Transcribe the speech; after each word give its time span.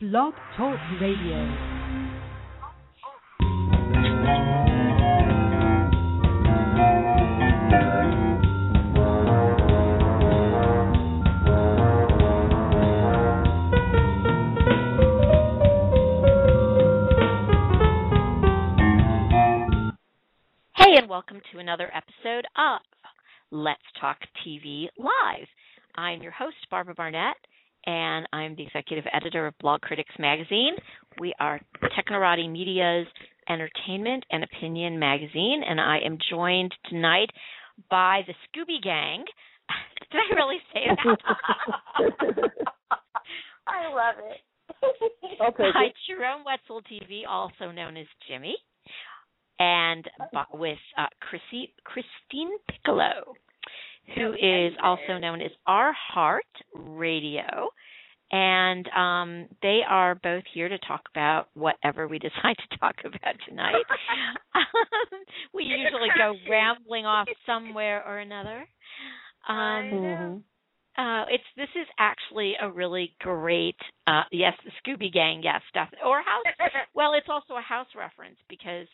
Blog 0.00 0.32
Talk 0.56 0.78
Radio. 0.98 1.46
Hey, 20.76 20.96
and 20.96 21.10
welcome 21.10 21.42
to 21.52 21.58
another 21.58 21.90
episode 21.94 22.46
of 22.56 22.80
Let's 23.50 23.82
Talk 24.00 24.16
TV 24.46 24.86
Live. 24.96 25.46
I'm 25.94 26.22
your 26.22 26.32
host, 26.32 26.56
Barbara 26.70 26.94
Barnett, 26.94 27.36
and 27.86 28.26
I'm 28.32 28.56
the 28.56 28.62
executive 28.64 29.04
editor 29.12 29.46
of 29.46 29.54
Blogcritics 29.62 30.18
Magazine. 30.18 30.74
We 31.18 31.34
are 31.40 31.60
Technorati 31.98 32.50
Media's 32.50 33.06
entertainment 33.48 34.24
and 34.30 34.44
opinion 34.44 34.98
magazine, 34.98 35.62
and 35.68 35.80
I 35.80 35.98
am 36.04 36.18
joined 36.30 36.72
tonight 36.88 37.30
by 37.90 38.22
the 38.26 38.34
Scooby 38.48 38.82
Gang. 38.82 39.24
Did 40.12 40.20
I 40.30 40.34
really 40.34 40.58
say 40.72 40.86
that? 40.88 41.18
I 43.66 43.88
love 43.94 44.16
it. 44.18 44.40
Okay. 45.40 45.70
by 45.72 45.86
Jerome 46.06 46.42
Wetzel 46.44 46.82
TV, 46.82 47.22
also 47.28 47.70
known 47.72 47.96
as 47.96 48.06
Jimmy, 48.28 48.56
and 49.58 50.04
bu- 50.32 50.58
with 50.58 50.78
uh, 50.98 51.06
Chrissy, 51.20 51.72
Christine 51.84 52.50
Piccolo, 52.68 53.34
who 54.16 54.32
is 54.32 54.72
also 54.82 55.18
known 55.20 55.40
as 55.40 55.50
Our 55.66 55.92
Heart 55.92 56.44
Radio. 56.74 57.70
And 58.32 58.88
um, 58.96 59.48
they 59.60 59.80
are 59.88 60.14
both 60.14 60.44
here 60.54 60.68
to 60.68 60.78
talk 60.78 61.02
about 61.12 61.48
whatever 61.54 62.06
we 62.06 62.18
decide 62.20 62.56
to 62.70 62.78
talk 62.78 62.94
about 63.04 63.34
tonight. 63.48 63.84
we 65.54 65.64
usually 65.64 66.08
go 66.16 66.34
rambling 66.48 67.06
off 67.06 67.26
somewhere 67.44 68.04
or 68.06 68.18
another. 68.18 68.66
Um, 69.48 70.44
uh, 70.98 71.24
it's 71.30 71.44
this 71.56 71.68
is 71.80 71.86
actually 71.98 72.54
a 72.60 72.70
really 72.70 73.14
great 73.20 73.76
uh 74.06 74.22
yes 74.32 74.52
the 74.64 74.72
Scooby 74.82 75.12
Gang 75.12 75.40
yes 75.42 75.62
stuff 75.70 75.88
or 76.04 76.18
house 76.18 76.44
well 76.94 77.12
it's 77.14 77.28
also 77.30 77.54
a 77.54 77.62
house 77.62 77.86
reference 77.96 78.36
because 78.48 78.86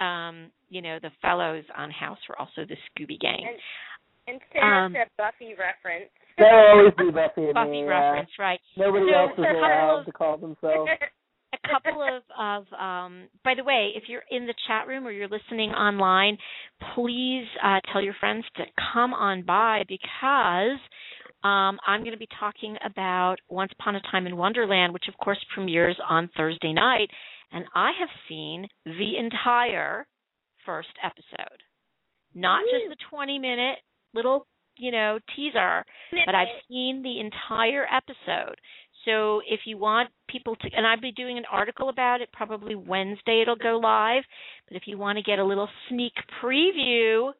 um 0.00 0.50
you 0.68 0.82
know 0.82 0.98
the 1.00 1.10
fellows 1.22 1.64
on 1.76 1.90
House 1.90 2.18
were 2.28 2.38
also 2.38 2.66
the 2.68 2.76
Scooby 2.90 3.18
Gang 3.18 3.46
And, 4.28 4.40
Sarah 4.52 4.86
Um, 4.86 4.92
said 4.92 5.08
Buffy 5.16 5.54
reference. 5.54 6.10
There'll 6.36 6.78
always 6.78 6.94
be 6.94 7.10
Buffy 7.10 7.52
Buffy 7.52 7.70
me. 7.70 7.84
yeah. 7.84 7.88
reference 7.90 8.30
right 8.38 8.60
Nobody 8.76 9.06
So, 9.10 9.18
else 9.18 9.32
is 9.32 9.38
allowed 9.44 9.98
of- 10.00 10.06
to 10.06 10.12
call 10.12 10.36
themselves. 10.36 10.90
a 11.54 11.68
couple 11.68 12.02
of 12.02 12.22
of 12.38 12.66
um 12.78 13.26
by 13.42 13.54
the 13.54 13.64
way 13.64 13.92
if 13.96 14.04
you're 14.06 14.22
in 14.30 14.46
the 14.46 14.52
chat 14.66 14.86
room 14.86 15.06
or 15.06 15.10
you're 15.10 15.28
listening 15.28 15.70
online 15.70 16.36
please 16.94 17.46
uh 17.62 17.80
tell 17.90 18.02
your 18.02 18.12
friends 18.20 18.44
to 18.54 18.64
come 18.92 19.14
on 19.14 19.42
by 19.42 19.82
because 19.88 20.78
um 21.42 21.78
I'm 21.86 22.00
going 22.00 22.12
to 22.12 22.18
be 22.18 22.28
talking 22.38 22.76
about 22.84 23.36
Once 23.48 23.72
Upon 23.80 23.96
a 23.96 24.00
Time 24.12 24.26
in 24.26 24.36
Wonderland 24.36 24.92
which 24.92 25.08
of 25.08 25.16
course 25.16 25.42
premieres 25.54 25.96
on 26.06 26.28
Thursday 26.36 26.74
night 26.74 27.08
and 27.50 27.64
I 27.74 27.92
have 27.98 28.10
seen 28.28 28.68
the 28.84 29.16
entire 29.18 30.06
first 30.66 30.92
episode 31.02 31.62
not 32.34 32.60
just 32.70 32.90
the 32.90 32.96
20 33.08 33.38
minute 33.38 33.78
little 34.14 34.46
you 34.76 34.90
know 34.90 35.18
teaser 35.34 35.84
but 36.26 36.34
I've 36.34 36.48
seen 36.68 37.02
the 37.02 37.20
entire 37.20 37.86
episode. 37.92 38.56
So 39.04 39.40
if 39.48 39.60
you 39.64 39.78
want 39.78 40.10
people 40.28 40.56
to, 40.56 40.68
and 40.76 40.86
I'll 40.86 41.00
be 41.00 41.12
doing 41.12 41.38
an 41.38 41.44
article 41.50 41.88
about 41.88 42.20
it 42.20 42.30
probably 42.32 42.74
Wednesday, 42.74 43.40
it'll 43.42 43.56
go 43.56 43.80
live. 43.82 44.22
But 44.68 44.76
if 44.76 44.82
you 44.86 44.98
want 44.98 45.16
to 45.16 45.22
get 45.22 45.38
a 45.38 45.44
little 45.44 45.68
sneak 45.88 46.12
preview, 46.42 47.32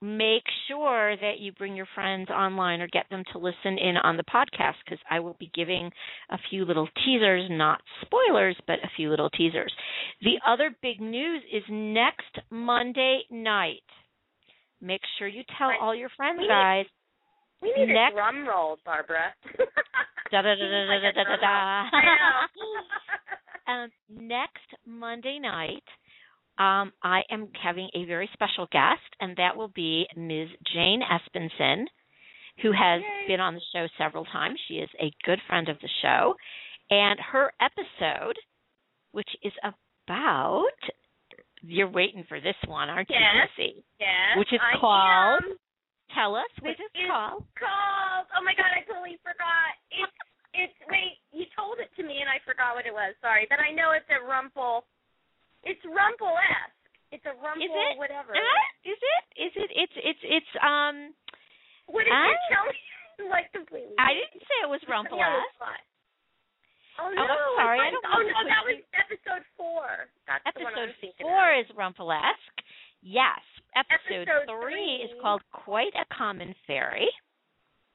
make 0.00 0.44
sure 0.68 1.16
that 1.16 1.38
you 1.38 1.52
bring 1.52 1.74
your 1.74 1.88
friends 1.94 2.30
online 2.30 2.80
or 2.80 2.88
get 2.88 3.06
them 3.10 3.24
to 3.32 3.38
listen 3.38 3.78
in 3.78 3.96
on 4.02 4.16
the 4.16 4.24
podcast 4.24 4.74
because 4.84 4.98
I 5.10 5.20
will 5.20 5.36
be 5.38 5.50
giving 5.54 5.90
a 6.30 6.38
few 6.50 6.64
little 6.64 6.88
teasers, 7.04 7.48
not 7.50 7.80
spoilers, 8.02 8.56
but 8.66 8.76
a 8.84 8.90
few 8.96 9.10
little 9.10 9.30
teasers. 9.30 9.72
The 10.22 10.38
other 10.46 10.70
big 10.82 11.00
news 11.00 11.42
is 11.52 11.62
next 11.68 12.38
Monday 12.50 13.22
night. 13.30 13.82
Make 14.80 15.00
sure 15.18 15.28
you 15.28 15.42
tell 15.58 15.70
all 15.80 15.94
your 15.94 16.10
friends, 16.16 16.38
We 16.38 16.44
need- 16.44 16.48
guys. 16.48 16.86
we 17.62 17.72
need 17.76 17.92
next- 17.94 18.12
a 18.14 18.16
drum 18.16 18.46
roll, 18.48 18.78
Barbara. 18.84 19.34
Da 20.30 20.42
da 20.42 20.54
da 20.54 20.66
da 20.68 20.98
da 21.00 21.12
da 21.12 21.24
da 21.24 21.36
da. 21.36 21.82
Um, 23.68 23.90
next 24.08 24.66
Monday 24.86 25.38
night, 25.40 25.82
um, 26.58 26.92
I 27.02 27.22
am 27.30 27.48
having 27.62 27.88
a 27.94 28.04
very 28.04 28.28
special 28.32 28.66
guest, 28.70 29.02
and 29.20 29.36
that 29.36 29.56
will 29.56 29.68
be 29.74 30.06
Ms. 30.16 30.48
Jane 30.72 31.02
Espenson, 31.02 31.84
who 32.62 32.70
has 32.72 33.02
Yay. 33.02 33.24
been 33.28 33.40
on 33.40 33.54
the 33.54 33.60
show 33.74 33.86
several 33.98 34.24
times. 34.26 34.58
She 34.68 34.74
is 34.74 34.88
a 35.00 35.12
good 35.24 35.40
friend 35.48 35.68
of 35.68 35.78
the 35.80 35.88
show, 36.00 36.34
and 36.90 37.18
her 37.32 37.52
episode, 37.60 38.36
which 39.12 39.28
is 39.42 39.52
about 39.64 40.70
you're 41.66 41.90
waiting 41.90 42.24
for 42.28 42.40
this 42.40 42.56
one, 42.66 42.88
aren't 42.88 43.10
you, 43.10 43.16
Yes. 43.18 43.50
Yes, 44.00 44.36
Which 44.38 44.52
is 44.52 44.60
I 44.62 44.78
called- 44.78 45.44
am. 45.44 45.58
Tell 46.14 46.36
us 46.38 46.48
what 46.62 46.70
Which 46.70 46.80
it's 46.80 46.94
is 46.94 47.10
called. 47.10 47.44
called. 47.58 48.26
Oh 48.32 48.42
my 48.42 48.54
god, 48.54 48.70
I 48.72 48.80
totally 48.86 49.18
forgot. 49.26 49.74
It's 49.90 50.16
it's 50.54 50.76
wait, 50.88 51.18
you 51.32 51.44
told 51.52 51.76
it 51.82 51.90
to 51.96 52.02
me 52.06 52.20
and 52.24 52.30
I 52.30 52.38
forgot 52.46 52.74
what 52.78 52.86
it 52.86 52.94
was. 52.94 53.12
Sorry, 53.20 53.44
but 53.50 53.60
I 53.60 53.72
know 53.72 53.92
it's 53.92 54.08
a 54.08 54.24
rumple. 54.24 54.86
It's 55.66 55.82
rumple 55.84 56.32
esque. 56.38 56.72
It's 57.12 57.26
a 57.26 57.34
rumple 57.42 57.66
Is 57.66 57.70
it? 57.74 57.98
whatever. 57.98 58.32
Uh, 58.32 58.64
is 58.88 58.96
it? 58.96 59.24
Is 59.36 59.52
it? 59.56 59.70
It's 59.74 59.96
it's 59.96 60.22
it's 60.24 60.52
um. 60.64 61.12
What 61.86 62.04
did 62.08 62.14
uh, 62.14 62.24
you 62.32 62.38
tell 62.54 62.66
me? 62.70 62.78
like 63.34 63.52
completely. 63.52 63.94
I 63.98 64.14
didn't 64.14 64.40
say 64.46 64.56
it 64.62 64.70
was 64.70 64.80
Put 64.86 64.94
me 65.12 65.20
Oh 66.98 67.08
I'm 67.12 67.14
no! 67.14 67.36
sorry, 67.60 67.78
I 67.80 67.88
I 67.88 67.90
don't 67.92 68.04
oh 68.08 68.22
no, 68.24 68.38
that 68.48 68.62
was 68.64 68.80
episode 68.96 69.44
four. 69.56 69.84
That's 70.26 70.44
the 70.56 70.64
one 70.64 70.72
I 70.74 70.88
Episode 70.88 71.14
four 71.20 71.46
is 71.60 71.66
rumpel-esque. 71.76 72.58
Yes. 73.02 73.40
Episode, 73.76 74.24
Episode 74.28 74.48
three 74.62 75.04
is 75.04 75.10
called 75.20 75.42
Quite 75.52 75.92
a 75.94 76.06
Common 76.14 76.54
Fairy. 76.66 77.08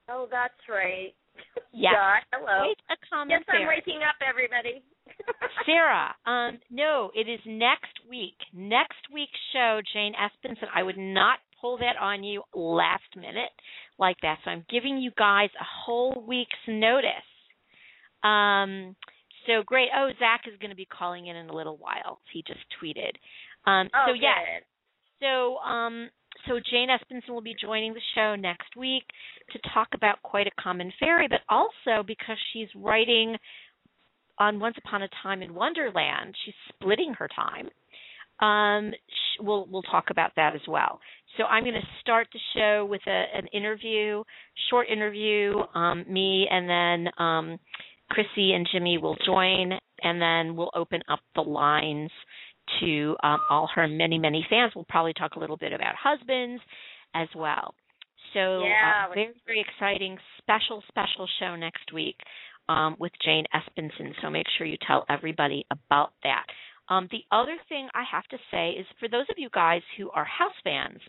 Oh, 0.10 0.28
that's 0.30 0.62
right. 0.70 1.14
Yes. 1.74 1.94
God, 1.96 2.22
hello. 2.36 2.68
Quite 2.68 2.84
a 2.92 2.98
Common 3.10 3.30
Yes, 3.32 3.44
I'm 3.48 3.64
Fairy. 3.64 3.78
waking 3.80 4.02
up, 4.04 4.16
everybody. 4.28 4.84
Sarah, 5.66 6.14
um, 6.26 6.60
no, 6.70 7.10
it 7.16 7.30
is 7.32 7.40
next 7.46 7.96
week. 8.10 8.36
Next 8.54 9.00
week's 9.14 9.40
show, 9.54 9.80
Jane 9.94 10.12
Espenson. 10.14 10.68
I 10.76 10.84
would 10.84 10.98
not 10.98 11.40
pull 11.62 11.78
that 11.78 11.96
on 12.00 12.24
you 12.26 12.44
last 12.54 13.08
minute 13.16 13.50
like 13.98 14.18
that. 14.22 14.40
So 14.44 14.52
I'm 14.52 14.66
giving 14.70 14.98
you 14.98 15.12
guys 15.18 15.50
a 15.60 15.64
whole 15.86 16.24
week's 16.28 16.60
notice. 16.68 17.31
Um, 18.24 18.96
so 19.48 19.64
great. 19.66 19.90
Oh, 19.96 20.10
Zach 20.20 20.42
is 20.52 20.58
going 20.60 20.70
to 20.70 20.76
be 20.76 20.86
calling 20.86 21.28
in 21.28 21.36
in 21.36 21.50
a 21.50 21.56
little 21.56 21.78
while. 21.78 22.20
He 22.34 22.44
just 22.46 22.60
tweeted. 22.82 23.12
Um, 23.66 23.90
oh, 23.94 24.06
so 24.08 24.14
yes, 24.14 24.64
good. 25.20 25.26
so 25.26 25.58
um 25.58 26.10
so 26.48 26.60
Jane 26.72 26.88
Espenson 26.90 27.34
will 27.34 27.42
be 27.42 27.56
joining 27.60 27.94
the 27.94 28.02
show 28.16 28.36
next 28.36 28.76
week 28.76 29.04
to 29.52 29.60
talk 29.74 29.90
about 29.94 30.22
quite 30.24 30.48
a 30.48 30.62
common 30.62 30.92
fairy, 31.00 31.28
but 31.28 31.42
also 31.50 32.04
because 32.06 32.38
she's 32.54 32.70
writing 32.76 33.36
on 34.40 34.60
Once 34.60 34.76
Upon 34.84 35.04
a 35.04 35.10
Time 35.22 35.42
in 35.42 35.54
Wonderland, 35.54 36.34
she's 36.46 36.56
splitting 36.70 37.14
her 37.14 37.28
time. 37.36 37.70
Um, 38.40 38.92
sh- 38.92 39.42
we'll 39.42 39.68
we'll 39.70 39.84
talk 39.84 40.06
about 40.10 40.32
that 40.36 40.56
as 40.56 40.62
well. 40.68 41.00
So 41.38 41.44
I'm 41.44 41.64
going 41.64 41.76
to 41.76 41.88
start 42.02 42.28
the 42.34 42.40
show 42.56 42.86
with 42.86 43.02
a, 43.08 43.26
an 43.36 43.48
interview, 43.54 44.24
short 44.70 44.88
interview. 44.90 45.54
Um, 45.76 46.06
me 46.10 46.48
and 46.50 46.70
then 46.70 47.14
um, 47.24 47.60
Chrissy 48.12 48.54
and 48.54 48.68
Jimmy 48.72 48.98
will 48.98 49.18
join, 49.26 49.72
and 50.04 50.22
then 50.22 50.56
we'll 50.56 50.72
open 50.76 51.02
up 51.10 51.20
the 51.36 51.42
lines 51.42 52.12
to 52.80 53.16
um, 53.24 53.40
all 53.50 53.70
her 53.76 53.88
many, 53.88 54.20
many 54.20 54.46
fans. 54.50 54.74
We'll 54.76 54.86
probably 54.88 55.14
talk 55.14 55.36
a 55.36 55.40
little 55.40 55.58
bit 55.58 55.74
about 55.74 55.96
husbands 56.02 56.62
as 57.16 57.28
well. 57.36 57.74
So, 58.34 58.64
Yeah, 58.64 59.08
uh, 59.10 59.14
very, 59.14 59.34
very 59.46 59.66
exciting, 59.68 60.18
special, 60.38 60.84
special 60.88 61.28
show 61.40 61.56
next 61.56 61.92
week 61.94 62.16
um, 62.70 62.96
with 63.00 63.12
Jane 63.24 63.46
Espenson. 63.54 64.14
So 64.22 64.30
make 64.30 64.46
sure 64.58 64.68
you 64.68 64.78
tell 64.88 65.06
everybody 65.10 65.66
about 65.72 66.14
that. 66.24 66.46
Um, 66.90 67.08
the 67.12 67.24
other 67.32 67.56
thing 67.70 67.88
I 67.94 68.04
have 68.10 68.26
to 68.30 68.38
say 68.52 68.72
is 68.72 68.86
for 69.00 69.08
those 69.08 69.26
of 69.30 69.36
you 69.38 69.50
guys 69.54 69.82
who 69.98 70.10
are 70.12 70.26
House 70.26 70.54
fans, 70.64 71.00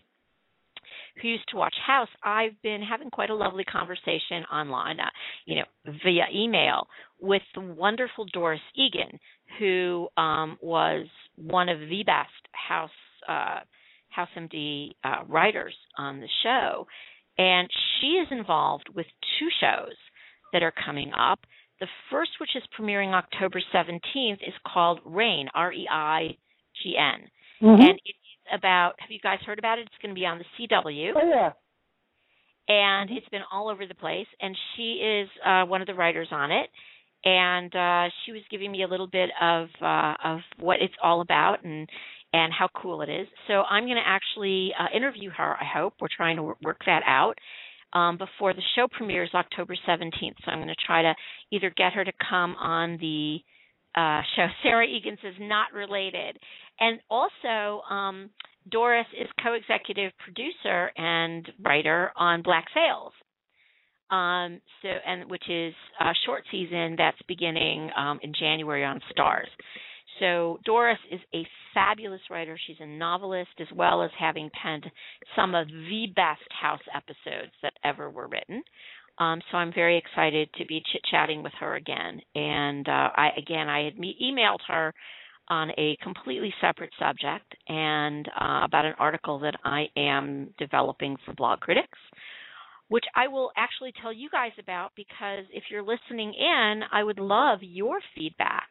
who 1.21 1.27
used 1.27 1.47
to 1.49 1.57
watch 1.57 1.75
House, 1.85 2.09
I've 2.23 2.59
been 2.61 2.81
having 2.81 3.09
quite 3.09 3.29
a 3.29 3.35
lovely 3.35 3.63
conversation 3.63 4.43
online, 4.51 4.99
uh, 4.99 5.09
you 5.45 5.55
know, 5.55 5.65
via 6.03 6.25
email 6.33 6.87
with 7.19 7.41
the 7.55 7.61
wonderful 7.61 8.25
Doris 8.31 8.61
Egan, 8.75 9.19
who 9.59 10.07
um, 10.17 10.57
was 10.61 11.07
one 11.35 11.69
of 11.69 11.79
the 11.79 12.03
best 12.05 12.29
House 12.51 12.89
uh, 13.27 13.59
House 14.09 14.29
MD 14.37 14.91
uh, 15.03 15.23
writers 15.27 15.73
on 15.97 16.19
the 16.19 16.27
show, 16.43 16.85
and 17.37 17.67
she 17.99 18.07
is 18.07 18.27
involved 18.31 18.89
with 18.95 19.07
two 19.39 19.47
shows 19.59 19.95
that 20.51 20.61
are 20.61 20.73
coming 20.85 21.11
up. 21.17 21.39
The 21.79 21.87
first, 22.11 22.31
which 22.39 22.51
is 22.55 22.63
premiering 22.79 23.13
October 23.13 23.61
17th, 23.73 24.47
is 24.47 24.53
called 24.71 24.99
Reign, 25.03 25.47
R 25.55 25.73
E 25.73 25.87
I 25.89 26.37
G 26.81 26.95
N. 26.97 27.29
Mhm. 27.61 27.81
And 27.81 27.99
it's 28.05 28.22
about, 28.51 28.93
have 28.99 29.11
you 29.11 29.19
guys 29.19 29.39
heard 29.45 29.59
about 29.59 29.79
it? 29.79 29.83
It's 29.83 30.01
going 30.01 30.13
to 30.13 30.19
be 30.19 30.25
on 30.25 30.39
the 30.39 30.45
CW. 30.67 31.11
oh 31.15 31.29
yeah. 31.29 31.51
and 32.67 33.09
it's 33.11 33.27
been 33.29 33.41
all 33.51 33.69
over 33.69 33.85
the 33.85 33.95
place. 33.95 34.27
And 34.41 34.55
she 34.75 34.93
is 34.93 35.29
uh, 35.45 35.65
one 35.65 35.81
of 35.81 35.87
the 35.87 35.93
writers 35.93 36.27
on 36.31 36.51
it, 36.51 36.69
and 37.25 37.73
uh, 37.75 38.09
she 38.25 38.31
was 38.31 38.41
giving 38.51 38.71
me 38.71 38.83
a 38.83 38.87
little 38.87 39.07
bit 39.07 39.29
of 39.41 39.67
uh, 39.81 40.13
of 40.23 40.39
what 40.59 40.81
it's 40.81 40.93
all 41.01 41.21
about 41.21 41.63
and 41.63 41.87
and 42.33 42.51
how 42.51 42.67
cool 42.81 43.01
it 43.01 43.09
is. 43.09 43.27
So 43.47 43.61
I'm 43.61 43.85
going 43.85 43.97
to 43.97 44.03
actually 44.05 44.73
uh, 44.77 44.95
interview 44.95 45.29
her. 45.37 45.55
I 45.55 45.65
hope 45.71 45.93
we're 46.01 46.07
trying 46.15 46.37
to 46.37 46.43
work 46.43 46.81
that 46.85 47.03
out. 47.05 47.35
Um, 47.93 48.17
before 48.17 48.55
the 48.55 48.61
show 48.75 48.87
premieres 48.87 49.29
October 49.35 49.75
17th, 49.87 50.33
so 50.43 50.49
I'm 50.49 50.57
going 50.57 50.67
to 50.67 50.85
try 50.87 51.03
to 51.03 51.13
either 51.51 51.71
get 51.77 51.93
her 51.93 52.03
to 52.03 52.11
come 52.27 52.55
on 52.55 52.97
the 52.97 53.37
uh, 53.95 54.21
show. 54.35 54.47
Sarah 54.63 54.87
Egan 54.87 55.17
says 55.21 55.35
not 55.39 55.71
related, 55.73 56.39
and 56.83 56.99
also 57.09 57.81
um, 57.89 58.29
Doris 58.69 59.07
is 59.19 59.27
co-executive 59.41 60.11
producer 60.23 60.91
and 60.97 61.49
writer 61.63 62.11
on 62.17 62.41
Black 62.41 62.65
Sails. 62.73 63.13
Um, 64.11 64.59
so 64.81 64.89
and 64.89 65.29
which 65.29 65.49
is 65.49 65.73
a 65.99 66.11
short 66.25 66.43
season 66.51 66.95
that's 66.97 67.17
beginning 67.27 67.89
um, 67.97 68.19
in 68.21 68.33
January 68.37 68.83
on 68.83 68.99
Starz. 69.11 69.47
So 70.19 70.59
Doris 70.65 70.99
is 71.11 71.21
a 71.33 71.47
fabulous 71.73 72.21
writer. 72.29 72.57
She's 72.67 72.75
a 72.79 72.85
novelist 72.85 73.49
as 73.59 73.67
well 73.73 74.03
as 74.03 74.11
having 74.19 74.51
penned 74.61 74.85
some 75.35 75.55
of 75.55 75.67
the 75.67 76.07
best 76.15 76.41
House 76.61 76.81
episodes 76.93 77.53
that 77.63 77.73
ever 77.83 78.09
were 78.11 78.27
written. 78.27 78.61
Um, 79.19 79.41
so 79.49 79.57
I'm 79.57 79.73
very 79.73 79.97
excited 79.97 80.49
to 80.57 80.65
be 80.65 80.83
chit 80.91 81.01
chatting 81.09 81.41
with 81.41 81.53
her 81.59 81.75
again. 81.75 82.19
And 82.35 82.87
uh, 82.87 83.09
I 83.15 83.29
again 83.37 83.69
I 83.69 83.85
had 83.85 83.97
me- 83.97 84.17
emailed 84.21 84.61
her 84.67 84.93
on 85.49 85.71
a 85.71 85.97
completely 86.01 86.53
separate 86.61 86.91
subject 86.99 87.55
and 87.67 88.27
uh, 88.39 88.61
about 88.63 88.85
an 88.85 88.93
article 88.99 89.39
that 89.39 89.55
I 89.63 89.85
am 89.97 90.53
developing 90.57 91.17
for 91.25 91.33
Blogcritics, 91.33 91.99
which 92.87 93.05
I 93.15 93.27
will 93.27 93.51
actually 93.57 93.93
tell 94.01 94.13
you 94.13 94.29
guys 94.29 94.51
about 94.59 94.91
because 94.95 95.45
if 95.51 95.63
you're 95.69 95.83
listening 95.83 96.33
in, 96.33 96.81
I 96.91 97.03
would 97.03 97.19
love 97.19 97.59
your 97.61 97.99
feedback. 98.15 98.69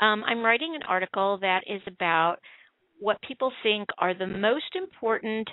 Um, 0.00 0.24
I'm 0.24 0.44
writing 0.44 0.74
an 0.74 0.82
article 0.88 1.38
that 1.40 1.62
is 1.66 1.82
about 1.86 2.36
what 3.00 3.20
people 3.26 3.52
think 3.62 3.88
are 3.98 4.14
the 4.14 4.26
most 4.26 4.76
important 4.76 5.48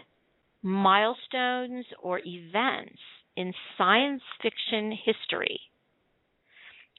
milestones 0.61 1.85
or 2.01 2.21
events 2.23 2.99
in 3.35 3.53
science 3.77 4.21
fiction 4.41 4.97
history. 5.05 5.59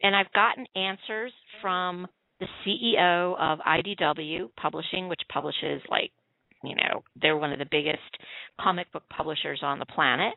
And 0.02 0.16
I've 0.16 0.32
gotten 0.32 0.66
answers 0.74 1.32
from 1.60 2.08
the 2.42 2.48
CEO 2.66 3.36
of 3.38 3.58
IDW 3.60 4.50
Publishing, 4.60 5.08
which 5.08 5.20
publishes 5.32 5.80
like, 5.88 6.10
you 6.64 6.74
know, 6.74 7.02
they're 7.20 7.36
one 7.36 7.52
of 7.52 7.58
the 7.58 7.66
biggest 7.70 7.98
comic 8.60 8.90
book 8.92 9.04
publishers 9.14 9.60
on 9.62 9.78
the 9.78 9.86
planet. 9.86 10.34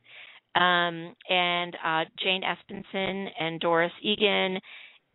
Um, 0.56 1.16
and 1.30 1.76
uh, 1.84 2.04
Jane 2.24 2.42
Espenson 2.44 3.28
and 3.40 3.60
Doris 3.60 3.92
Egan, 4.02 4.60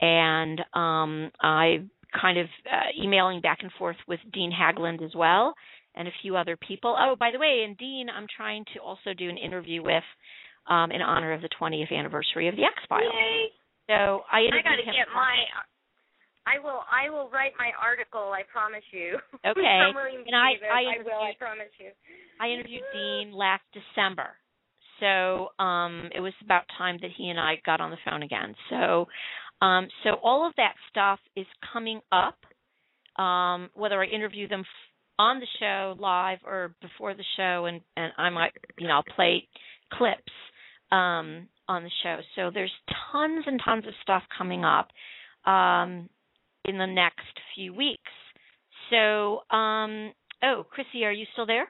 and 0.00 0.60
um, 0.75 1.31
I 1.40 1.84
kind 2.20 2.38
of 2.38 2.46
uh, 2.70 3.02
emailing 3.02 3.40
back 3.40 3.58
and 3.62 3.72
forth 3.78 3.96
with 4.06 4.20
Dean 4.32 4.52
Haglund 4.52 5.02
as 5.02 5.12
well, 5.14 5.54
and 5.94 6.06
a 6.06 6.12
few 6.20 6.37
other 6.37 6.56
people. 6.56 6.94
Oh, 6.98 7.16
by 7.19 7.31
the 7.32 7.38
way, 7.38 7.64
and 7.66 7.76
Dean, 7.78 8.08
I'm 8.14 8.26
trying 8.37 8.64
to 8.75 8.81
also 8.81 9.14
do 9.16 9.31
an 9.31 9.38
interview 9.38 9.82
with 9.82 10.04
um, 10.69 10.90
in 10.90 11.00
honor 11.00 11.32
of 11.32 11.40
the 11.40 11.48
20th 11.60 11.90
anniversary 11.90 12.48
of 12.48 12.56
the 12.56 12.64
X 12.64 12.75
Files. 12.88 13.10
Yay! 13.14 13.46
So 13.88 14.22
I 14.31 14.44
I 14.44 14.62
got 14.62 14.76
to 14.76 14.84
get 14.84 15.08
my. 15.14 15.37
I 16.50 16.58
will. 16.62 16.81
I 16.91 17.11
will 17.11 17.31
write 17.31 17.52
my 17.58 17.70
article. 17.81 18.32
I 18.32 18.43
promise 18.50 18.85
you. 18.93 19.19
Okay. 19.47 19.81
And 20.26 20.37
I- 20.37 20.58
I 20.70 21.00
I 21.00 21.02
will. 21.05 21.20
I 21.20 21.32
promise 21.38 21.73
you. 21.79 21.91
I 22.41 22.49
interviewed 22.49 22.82
Dean 22.93 23.32
last 23.32 23.62
December. 23.73 24.31
So 25.00 25.49
um 25.58 26.11
it 26.14 26.20
was 26.20 26.32
about 26.44 26.64
time 26.76 26.99
that 27.02 27.11
he 27.17 27.31
and 27.31 27.41
I 27.41 27.55
got 27.64 27.81
on 27.81 27.91
the 27.91 27.97
phone 28.05 28.23
again. 28.23 28.55
So 28.69 29.06
um 29.62 29.88
so 30.05 30.11
all 30.23 30.47
of 30.47 30.55
that 30.56 30.75
stuff 30.91 31.19
is 31.37 31.47
coming 31.73 32.00
up. 32.12 32.38
Um 33.23 33.70
whether 33.75 34.02
I 34.02 34.06
interview 34.06 34.47
them 34.49 34.64
on 35.19 35.41
the 35.41 35.47
show 35.58 35.94
live 35.99 36.38
or 36.44 36.75
before 36.82 37.14
the 37.14 37.25
show 37.37 37.64
and 37.67 37.81
and 37.97 38.12
I 38.19 38.29
might 38.31 38.52
you 38.79 38.87
know 38.88 38.94
I'll 38.97 39.14
play 39.17 39.49
clips 39.94 40.32
um 40.93 41.49
on 41.69 41.82
the 41.82 41.91
show. 42.02 42.19
So 42.37 42.50
there's 42.52 42.73
tons 43.12 43.44
and 43.47 43.61
tons 43.64 43.87
of 43.87 43.94
stuff 44.02 44.23
coming 44.37 44.64
up 44.64 44.88
um 45.50 46.08
in 46.64 46.78
the 46.78 46.86
next 46.86 47.32
few 47.54 47.74
weeks. 47.74 48.10
So 48.90 49.42
um 49.54 50.12
oh, 50.42 50.64
Chrissy, 50.70 51.04
are 51.04 51.12
you 51.12 51.26
still 51.32 51.46
there? 51.46 51.68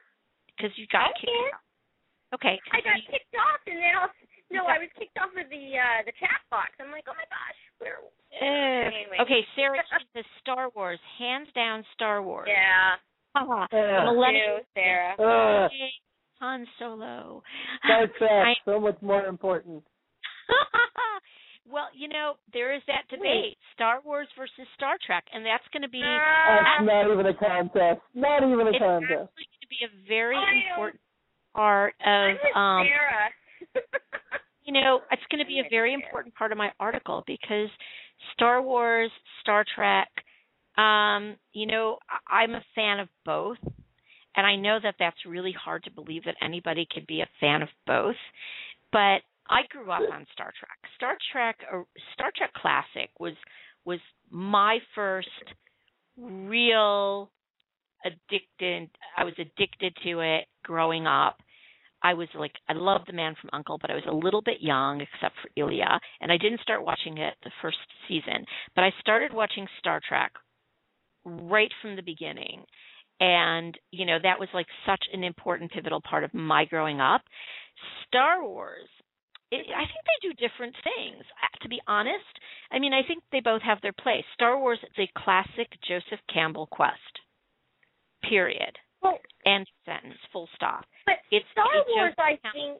Because 0.55 0.71
you 0.77 0.85
got 0.91 1.11
I'm 1.11 1.13
kicked 1.19 1.31
here. 1.31 1.51
out. 1.53 2.35
Okay. 2.35 2.59
I 2.71 2.77
got 2.81 2.93
Chrissy, 2.93 3.11
kicked 3.11 3.35
off, 3.35 3.59
and 3.67 3.77
then 3.77 3.93
I'll. 3.99 4.09
No, 4.51 4.63
got- 4.67 4.75
I 4.75 4.79
was 4.79 4.89
kicked 4.99 5.17
off 5.17 5.31
of 5.31 5.47
the 5.49 5.65
uh 5.79 6.03
the 6.05 6.11
chat 6.19 6.39
box. 6.51 6.71
I'm 6.79 6.91
like, 6.91 7.05
oh 7.07 7.15
my 7.15 7.27
gosh, 7.31 7.59
where? 7.79 7.97
uh, 7.99 8.87
Anyway. 8.87 9.17
Okay, 9.21 9.41
Sarah, 9.55 9.79
the 10.13 10.23
Star 10.41 10.69
Wars, 10.75 10.99
hands 11.19 11.47
down 11.55 11.83
Star 11.93 12.21
Wars. 12.21 12.47
Yeah. 12.49 12.95
Haha. 13.35 13.65
Yeah. 13.71 14.03
Millennial 14.11 14.59
You, 14.59 14.65
Sarah. 14.75 15.15
Uh, 15.15 15.69
Han 16.41 16.67
Solo. 16.79 17.43
Star 17.85 18.07
Trek, 18.17 18.31
I- 18.31 18.53
so 18.65 18.79
much 18.79 18.97
more 19.01 19.25
important. 19.25 19.83
well, 21.71 21.87
you 21.95 22.07
know, 22.07 22.33
there 22.53 22.73
is 22.75 22.81
that 22.87 23.03
debate, 23.09 23.57
Star 23.73 23.99
Wars 24.03 24.27
versus 24.37 24.67
Star 24.75 24.95
Trek, 25.05 25.23
and 25.33 25.45
that's 25.45 25.63
going 25.73 25.81
to 25.83 25.89
be 25.89 26.01
That's 26.01 26.83
not 26.83 27.11
even 27.11 27.25
a 27.25 27.33
contest. 27.33 28.01
Not 28.13 28.43
even 28.43 28.67
a 28.67 28.69
it's 28.69 28.79
contest. 28.79 29.29
actually 29.31 29.47
going 29.47 29.61
to 29.61 29.67
be 29.69 29.81
a 29.85 29.91
very 30.07 30.37
I 30.37 30.41
know. 30.41 30.59
important 30.73 31.01
part 31.55 31.93
of 32.05 32.35
um 32.55 32.87
you 34.63 34.73
know, 34.73 35.01
it's 35.11 35.21
going 35.31 35.39
to 35.43 35.47
be 35.47 35.59
a 35.59 35.69
very 35.69 35.93
important 35.93 36.33
part 36.35 36.51
of 36.51 36.57
my 36.57 36.71
article 36.79 37.23
because 37.27 37.69
Star 38.33 38.61
Wars, 38.61 39.11
Star 39.41 39.65
Trek, 39.75 40.07
um, 40.77 41.35
you 41.53 41.65
know, 41.65 41.97
I- 42.09 42.41
I'm 42.43 42.51
a 42.55 42.63
fan 42.75 42.99
of 42.99 43.07
both. 43.25 43.57
And 44.33 44.47
I 44.47 44.55
know 44.55 44.79
that 44.81 44.95
that's 44.97 45.25
really 45.25 45.51
hard 45.51 45.83
to 45.83 45.91
believe 45.91 46.23
that 46.23 46.37
anybody 46.41 46.87
could 46.89 47.05
be 47.05 47.19
a 47.19 47.27
fan 47.41 47.61
of 47.61 47.67
both. 47.85 48.15
But 48.93 49.23
I 49.51 49.63
grew 49.69 49.91
up 49.91 50.01
on 50.11 50.25
Star 50.31 50.51
Trek. 50.57 50.91
Star 50.95 51.17
Trek 51.31 51.57
or 51.71 51.85
Star 52.13 52.31
Trek 52.35 52.53
Classic 52.53 53.09
was 53.19 53.33
was 53.85 53.99
my 54.29 54.79
first 54.95 55.27
real 56.17 57.29
addicted 58.05 58.89
I 59.17 59.25
was 59.25 59.33
addicted 59.37 59.95
to 60.05 60.21
it 60.21 60.45
growing 60.63 61.05
up. 61.05 61.37
I 62.03 62.15
was 62.15 62.29
like, 62.33 62.53
I 62.67 62.73
loved 62.73 63.07
The 63.07 63.13
Man 63.13 63.35
from 63.39 63.51
Uncle, 63.53 63.77
but 63.79 63.91
I 63.91 63.93
was 63.93 64.05
a 64.07 64.15
little 64.15 64.41
bit 64.41 64.57
young, 64.59 65.01
except 65.01 65.35
for 65.39 65.51
Ilya, 65.55 65.99
and 66.19 66.31
I 66.31 66.37
didn't 66.37 66.61
start 66.61 66.83
watching 66.83 67.19
it 67.19 67.35
the 67.43 67.51
first 67.61 67.77
season. 68.07 68.45
But 68.73 68.85
I 68.85 68.91
started 69.01 69.33
watching 69.33 69.67
Star 69.77 70.01
Trek 70.07 70.31
right 71.23 71.71
from 71.81 71.95
the 71.95 72.01
beginning, 72.01 72.63
and 73.19 73.77
you 73.91 74.05
know 74.05 74.17
that 74.23 74.39
was 74.39 74.49
like 74.53 74.65
such 74.85 75.03
an 75.13 75.23
important, 75.23 75.71
pivotal 75.71 76.01
part 76.01 76.23
of 76.23 76.33
my 76.33 76.65
growing 76.65 77.01
up. 77.01 77.21
Star 78.07 78.43
Wars, 78.43 78.89
it, 79.51 79.67
I 79.75 79.83
think 79.85 80.01
they 80.07 80.19
do 80.27 80.33
different 80.35 80.75
things. 80.83 81.23
Uh, 81.43 81.51
To 81.63 81.69
be 81.69 81.81
honest, 81.87 82.33
I 82.71 82.79
mean, 82.79 82.93
I 82.93 83.03
think 83.03 83.23
they 83.31 83.41
both 83.41 83.61
have 83.61 83.81
their 83.81 83.93
place. 83.93 84.23
Star 84.33 84.57
Wars 84.57 84.79
is 84.81 84.97
a 84.97 85.19
classic 85.19 85.67
Joseph 85.87 86.19
Campbell 86.33 86.67
quest. 86.67 87.19
Period. 88.27 88.77
well, 89.01 89.17
End 89.45 89.65
sentence. 89.85 90.17
Full 90.31 90.47
stop. 90.55 90.85
but 91.05 91.17
It's 91.31 91.45
Star 91.51 91.65
Wars, 91.89 92.13
just- 92.15 92.19
I 92.19 92.35
think. 92.53 92.79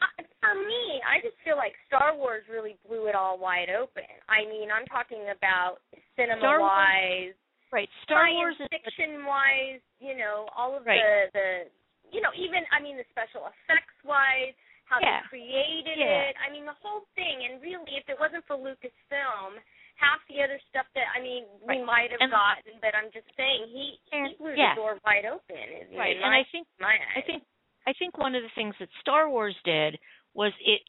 uh, 0.00 0.06
For 0.40 0.54
me, 0.54 1.02
I 1.06 1.20
just 1.20 1.36
feel 1.44 1.56
like 1.56 1.76
Star 1.86 2.14
Wars 2.16 2.42
really 2.48 2.78
blew 2.88 3.06
it 3.06 3.14
all 3.14 3.36
wide 3.38 3.68
open. 3.68 4.08
I 4.28 4.46
mean, 4.46 4.70
I'm 4.72 4.86
talking 4.86 5.28
about 5.28 5.80
cinema 6.16 6.40
Star 6.40 6.58
Wars- 6.60 6.70
wise, 6.72 7.34
right. 7.70 7.90
Star 8.02 8.24
science 8.24 8.58
Wars 8.58 8.68
fiction 8.70 9.24
wise, 9.26 9.80
you 10.00 10.16
know, 10.16 10.48
all 10.56 10.74
of 10.76 10.86
Right. 10.86 11.00
the 11.02 11.30
the 11.34 11.70
you 12.16 12.20
know, 12.22 12.32
even 12.34 12.64
I 12.72 12.80
mean 12.80 12.96
the 12.96 13.04
special 13.10 13.46
effects 13.46 13.94
wise, 14.02 14.54
how 14.90 14.98
Yeah. 15.00 15.22
they 15.22 15.28
created 15.28 15.98
Yeah. 15.98 16.28
it. 16.28 16.36
I 16.42 16.50
mean 16.50 16.66
the 16.66 16.74
whole 16.82 17.06
thing 17.14 17.44
and 17.46 17.62
really 17.62 17.96
if 17.96 18.08
it 18.10 18.18
wasn't 18.18 18.44
for 18.46 18.56
Lucasfilm, 18.58 19.56
half 19.94 20.18
the 20.28 20.42
other 20.42 20.58
stuff 20.68 20.86
that 20.94 21.06
I 21.14 21.20
mean 21.20 21.46
we 21.62 21.76
Right. 21.78 21.84
might 21.86 22.10
have 22.10 22.20
And- 22.20 22.32
gotten, 22.32 22.78
but 22.80 22.94
I'm 22.94 23.10
just 23.12 23.30
saying 23.36 23.68
he 23.68 24.00
he 24.10 24.34
blew 24.34 24.54
yeah. 24.54 24.74
the 24.74 24.80
door 24.82 24.98
wide 25.06 25.24
open. 25.24 25.56
Right. 25.96 26.16
in 26.16 26.22
And 26.22 26.32
my, 26.32 26.38
I 26.40 26.44
think 26.50 26.66
my. 26.80 26.98
I 27.14 27.20
think 27.22 27.44
I 27.86 27.92
think 27.94 28.18
one 28.18 28.34
of 28.34 28.42
the 28.42 28.50
things 28.50 28.74
that 28.78 28.90
Star 29.00 29.28
Wars 29.30 29.56
did 29.64 29.98
was 30.34 30.52
it 30.60 30.82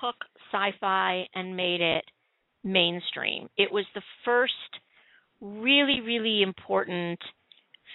took 0.00 0.24
sci-fi 0.50 1.28
and 1.34 1.56
made 1.56 1.80
it 1.80 2.10
mainstream. 2.64 3.48
It 3.56 3.70
was 3.70 3.86
the 3.94 4.02
first 4.24 4.80
really 5.40 6.00
really 6.00 6.42
important 6.42 7.20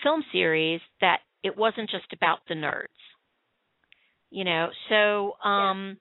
film 0.01 0.23
series 0.31 0.81
that 1.01 1.21
it 1.43 1.55
wasn't 1.57 1.89
just 1.89 2.11
about 2.13 2.45
the 2.47 2.53
nerds. 2.55 2.87
You 4.33 4.43
know, 4.45 4.69
so 4.89 5.33
um 5.47 5.97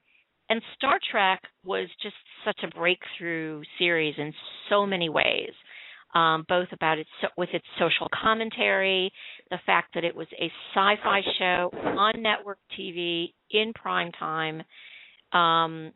and 0.49 0.61
Star 0.75 0.99
Trek 1.11 1.39
was 1.63 1.87
just 2.01 2.15
such 2.45 2.59
a 2.63 2.67
breakthrough 2.77 3.61
series 3.79 4.15
in 4.17 4.33
so 4.69 4.85
many 4.85 5.07
ways. 5.09 5.51
Um, 6.15 6.45
both 6.47 6.67
about 6.71 6.97
its 6.99 7.09
with 7.37 7.49
its 7.53 7.65
social 7.79 8.07
commentary, 8.13 9.11
the 9.49 9.59
fact 9.65 9.93
that 9.95 10.03
it 10.03 10.15
was 10.15 10.27
a 10.39 10.45
sci-fi 10.73 11.21
show 11.39 11.69
on 11.97 12.21
network 12.21 12.59
TV 12.77 13.33
in 13.51 13.71
prime 13.73 14.11
time. 14.11 14.61
Um, 15.31 15.91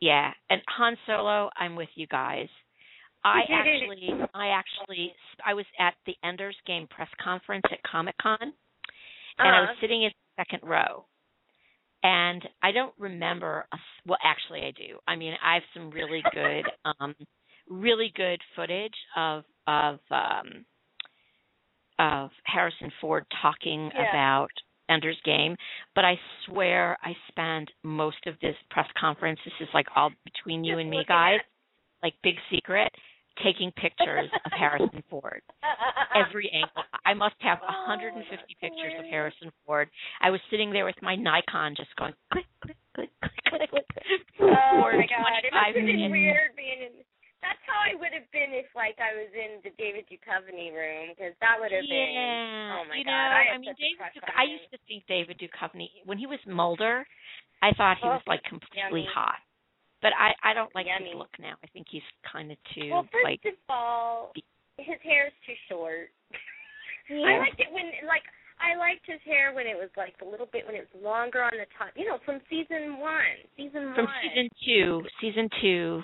yeah, 0.00 0.32
and 0.50 0.60
Han 0.76 0.96
Solo, 1.06 1.48
I'm 1.56 1.74
with 1.76 1.88
you 1.94 2.06
guys. 2.06 2.48
I 3.24 3.40
actually, 3.52 4.08
I 4.34 4.48
actually, 4.48 5.12
I 5.46 5.54
was 5.54 5.66
at 5.78 5.94
the 6.06 6.14
Ender's 6.24 6.56
Game 6.66 6.86
press 6.90 7.08
conference 7.22 7.64
at 7.70 7.78
Comic 7.90 8.16
Con, 8.20 8.38
and 8.42 8.52
I 9.48 9.60
was 9.60 9.68
Uh-huh. 9.70 9.80
sitting 9.80 10.02
in 10.02 10.10
the 10.10 10.42
second 10.42 10.68
row. 10.68 11.04
And 12.02 12.42
I 12.62 12.72
don't 12.72 12.94
remember. 12.98 13.66
A, 13.72 13.76
well, 14.06 14.18
actually, 14.24 14.60
I 14.60 14.72
do. 14.72 14.98
I 15.06 15.16
mean, 15.16 15.34
I 15.44 15.54
have 15.54 15.62
some 15.74 15.90
really 15.90 16.22
good, 16.32 16.64
um, 17.00 17.14
really 17.68 18.12
good 18.14 18.40
footage 18.56 18.94
of 19.16 19.44
of 19.66 19.98
um, 20.10 20.64
of 21.98 22.30
Harrison 22.44 22.90
Ford 23.00 23.24
talking 23.40 23.90
Yeah. 23.94 24.08
about 24.10 24.50
Ender's 24.88 25.20
Game, 25.24 25.56
but 25.94 26.04
I 26.04 26.18
swear 26.46 26.98
I 27.02 27.14
spent 27.28 27.70
most 27.84 28.26
of 28.26 28.34
this 28.40 28.56
press 28.70 28.88
conference. 28.98 29.38
This 29.44 29.54
is 29.60 29.68
like 29.72 29.86
all 29.94 30.10
between 30.24 30.64
you 30.64 30.74
Just 30.74 30.80
and 30.80 30.90
me, 30.90 31.04
guys 31.06 31.40
like 32.02 32.14
big 32.22 32.34
secret, 32.50 32.92
taking 33.42 33.70
pictures 33.72 34.28
of 34.44 34.52
Harrison 34.52 35.02
Ford. 35.08 35.40
Every 36.14 36.50
angle. 36.52 36.84
I 37.04 37.14
must 37.14 37.36
have 37.40 37.58
Oh, 37.64 37.88
150 37.88 38.28
that's 38.28 38.44
pictures 38.60 38.92
of. 38.98 39.06
Harrison 39.08 39.50
Ford. 39.64 39.88
I 40.20 40.30
was 40.30 40.40
sitting 40.50 40.70
there 40.72 40.84
with 40.84 41.00
my 41.00 41.16
Nikon 41.16 41.74
just 41.76 41.94
going 41.96 42.12
click, 42.32 42.46
click, 42.62 42.76
click, 42.94 43.10
click, 43.20 43.32
click. 43.48 43.86
Oh 44.40 44.84
for 44.84 44.92
my 44.96 45.06
god, 45.08 45.40
it 45.44 45.50
25 45.50 45.52
must 45.52 45.76
have 45.76 46.10
weird 46.12 46.52
being 46.56 46.80
in. 46.90 46.94
That's 47.42 47.58
how 47.66 47.74
I 47.82 47.98
would 47.98 48.14
have 48.14 48.30
been 48.30 48.54
if, 48.54 48.70
like, 48.70 48.94
I 49.02 49.18
was 49.18 49.26
in 49.34 49.58
the 49.66 49.74
David 49.74 50.06
Duchovny 50.06 50.70
room, 50.70 51.10
because 51.10 51.34
that 51.42 51.58
would 51.58 51.74
have 51.74 51.82
been. 51.82 52.10
Yeah. 52.14 52.78
Oh 52.78 52.86
my 52.86 52.94
you 52.94 53.02
god, 53.02 53.10
know, 53.10 53.34
I, 53.34 53.42
I, 53.50 53.58
mean, 53.58 53.74
David. 53.74 54.22
I 54.30 54.46
used 54.46 54.70
to 54.70 54.78
think 54.86 55.02
David 55.10 55.42
Duchovny 55.42 55.90
when 56.06 56.18
he 56.22 56.30
was 56.30 56.38
Mulder. 56.46 57.02
I 57.58 57.74
thought 57.74 57.98
he 57.98 58.06
Oh, 58.06 58.14
was 58.18 58.22
like 58.30 58.46
completely 58.46 59.06
yummy. 59.06 59.08
hot, 59.10 59.42
but 60.02 60.12
I 60.18 60.34
I 60.42 60.52
don't 60.52 60.72
like 60.74 60.86
his 60.86 61.14
look 61.16 61.30
now. 61.38 61.54
I 61.62 61.66
think 61.72 61.86
he's 61.90 62.04
kind 62.30 62.50
of 62.52 62.58
too 62.74 62.90
Well, 62.90 63.06
first 63.10 63.24
like. 63.24 63.40
of 63.46 63.54
all, 63.70 64.32
his 64.78 64.98
hair 65.02 65.28
is 65.30 65.36
too 65.46 65.54
short. 65.70 66.10
I 67.10 67.38
liked 67.38 67.60
it 67.60 67.68
when, 67.70 67.92
like, 68.08 68.22
I 68.62 68.78
liked 68.78 69.04
his 69.04 69.20
hair 69.26 69.52
when 69.52 69.66
it 69.66 69.74
was 69.76 69.90
like 69.98 70.14
a 70.22 70.28
little 70.28 70.46
bit 70.48 70.64
when 70.66 70.74
it 70.78 70.86
was 70.86 70.94
longer 71.02 71.42
on 71.42 71.52
the 71.58 71.66
top. 71.76 71.90
You 71.98 72.06
know, 72.08 72.18
from 72.24 72.38
season 72.48 72.98
one. 73.02 73.42
Season 73.58 73.90
From 73.92 74.06
one. 74.06 74.14
From 74.14 74.22
season 74.22 74.46
two, 74.64 74.90
season 75.20 75.46
two, 75.60 76.02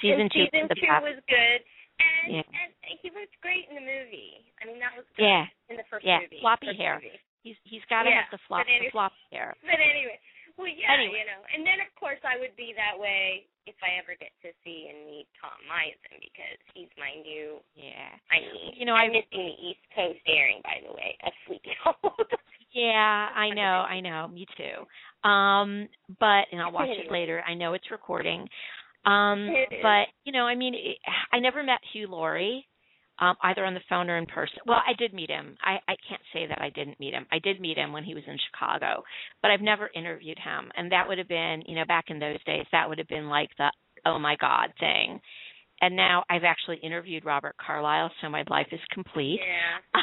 season 0.00 0.26
and 0.26 0.30
two. 0.32 0.46
Season 0.50 0.68
two 0.70 0.86
best. 0.86 1.02
was 1.02 1.18
good, 1.26 1.60
and 1.98 2.40
Yeah. 2.40 2.46
and 2.46 2.70
he 3.02 3.10
looked 3.10 3.34
great 3.42 3.66
in 3.68 3.74
the 3.74 3.82
movie. 3.84 4.46
I 4.62 4.70
mean, 4.70 4.78
that 4.78 4.94
was 4.94 5.04
good 5.18 5.26
Yeah, 5.26 5.46
in 5.68 5.76
the 5.76 5.86
first 5.90 6.06
yeah, 6.06 6.22
movie. 6.22 6.38
floppy 6.40 6.72
hair. 6.78 7.02
movie. 7.02 7.18
he's 7.42 7.58
he's 7.66 7.82
got 7.90 8.06
to 8.06 8.10
Yeah, 8.10 8.22
have 8.22 8.30
the 8.30 8.38
flop 8.46 8.66
the 8.70 8.90
flop 8.94 9.12
hair. 9.34 9.52
But 9.66 9.82
anyway, 9.82 10.18
well, 10.56 10.68
yeah, 10.68 10.92
Anyway. 10.96 11.20
you 11.20 11.26
know, 11.28 11.40
and 11.54 11.62
then 11.66 11.78
of 11.84 11.90
course 12.00 12.20
I 12.24 12.40
would 12.40 12.56
be 12.56 12.72
that 12.76 12.96
way 12.98 13.46
if 13.66 13.74
I 13.82 13.98
ever 14.00 14.14
get 14.18 14.30
to 14.42 14.50
see 14.64 14.88
and 14.88 15.04
meet 15.06 15.26
Tom 15.40 15.56
Mison 15.68 16.16
because 16.22 16.58
he's 16.74 16.90
my 16.96 17.12
new. 17.22 17.58
Yeah. 17.74 18.10
I 18.30 18.40
mean, 18.40 18.72
You 18.76 18.86
know, 18.86 18.94
I'm 18.94 19.10
I- 19.10 19.20
missing 19.20 19.42
the 19.52 19.58
East 19.68 19.84
Coast 19.94 20.22
airing, 20.26 20.60
by 20.62 20.80
the 20.86 20.92
way, 20.94 21.18
of 21.26 21.32
Sleepy 21.46 21.70
Hollow. 21.82 22.14
Yeah, 22.72 23.28
I 23.34 23.50
know, 23.58 23.84
I 23.88 24.00
know, 24.00 24.28
me 24.28 24.46
too. 24.56 24.86
Um, 25.28 25.88
but 26.20 26.46
and 26.52 26.62
I'll 26.62 26.72
watch 26.72 26.88
it 26.90 27.10
later. 27.10 27.42
I 27.46 27.54
know 27.54 27.74
it's 27.74 27.90
recording. 27.90 28.46
Um, 29.04 29.48
but 29.82 30.08
you 30.24 30.32
know, 30.32 30.46
I 30.46 30.54
mean, 30.54 30.74
I 31.32 31.38
never 31.38 31.62
met 31.62 31.78
Hugh 31.92 32.08
Laurie, 32.08 32.66
um, 33.18 33.36
either 33.42 33.64
on 33.64 33.74
the 33.74 33.80
phone 33.88 34.10
or 34.10 34.18
in 34.18 34.26
person. 34.26 34.58
Well, 34.66 34.80
I 34.86 34.92
did 34.98 35.14
meet 35.14 35.30
him. 35.30 35.56
I 35.62 35.78
I 35.88 35.96
can't 36.08 36.22
say 36.32 36.46
that 36.46 36.60
I 36.60 36.70
didn't 36.70 37.00
meet 37.00 37.14
him. 37.14 37.26
I 37.32 37.38
did 37.38 37.60
meet 37.60 37.78
him 37.78 37.92
when 37.92 38.04
he 38.04 38.14
was 38.14 38.24
in 38.26 38.36
Chicago, 38.50 39.02
but 39.42 39.50
I've 39.50 39.60
never 39.60 39.90
interviewed 39.94 40.38
him. 40.38 40.70
And 40.76 40.90
that 40.92 41.08
would 41.08 41.18
have 41.18 41.28
been, 41.28 41.62
you 41.66 41.76
know, 41.76 41.84
back 41.86 42.06
in 42.08 42.18
those 42.18 42.42
days, 42.44 42.66
that 42.72 42.88
would 42.88 42.98
have 42.98 43.08
been 43.08 43.28
like 43.28 43.50
the 43.58 43.70
oh 44.04 44.18
my 44.18 44.36
god 44.40 44.70
thing. 44.78 45.20
And 45.80 45.94
now 45.94 46.24
I've 46.30 46.44
actually 46.44 46.78
interviewed 46.78 47.26
Robert 47.26 47.54
Carlyle, 47.64 48.10
so 48.22 48.30
my 48.30 48.44
life 48.48 48.68
is 48.72 48.80
complete. 48.92 49.40
yeah. 49.42 50.02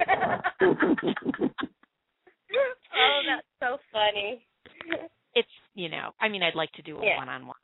oh, 0.50 0.64
that's 3.26 3.46
so 3.60 3.78
funny. 3.92 4.46
it's 5.34 5.48
you 5.74 5.88
know 5.88 6.10
i 6.20 6.28
mean 6.28 6.42
i'd 6.42 6.54
like 6.54 6.70
to 6.72 6.82
do 6.82 6.96
a 6.96 7.16
one 7.16 7.28
on 7.28 7.46
one 7.46 7.56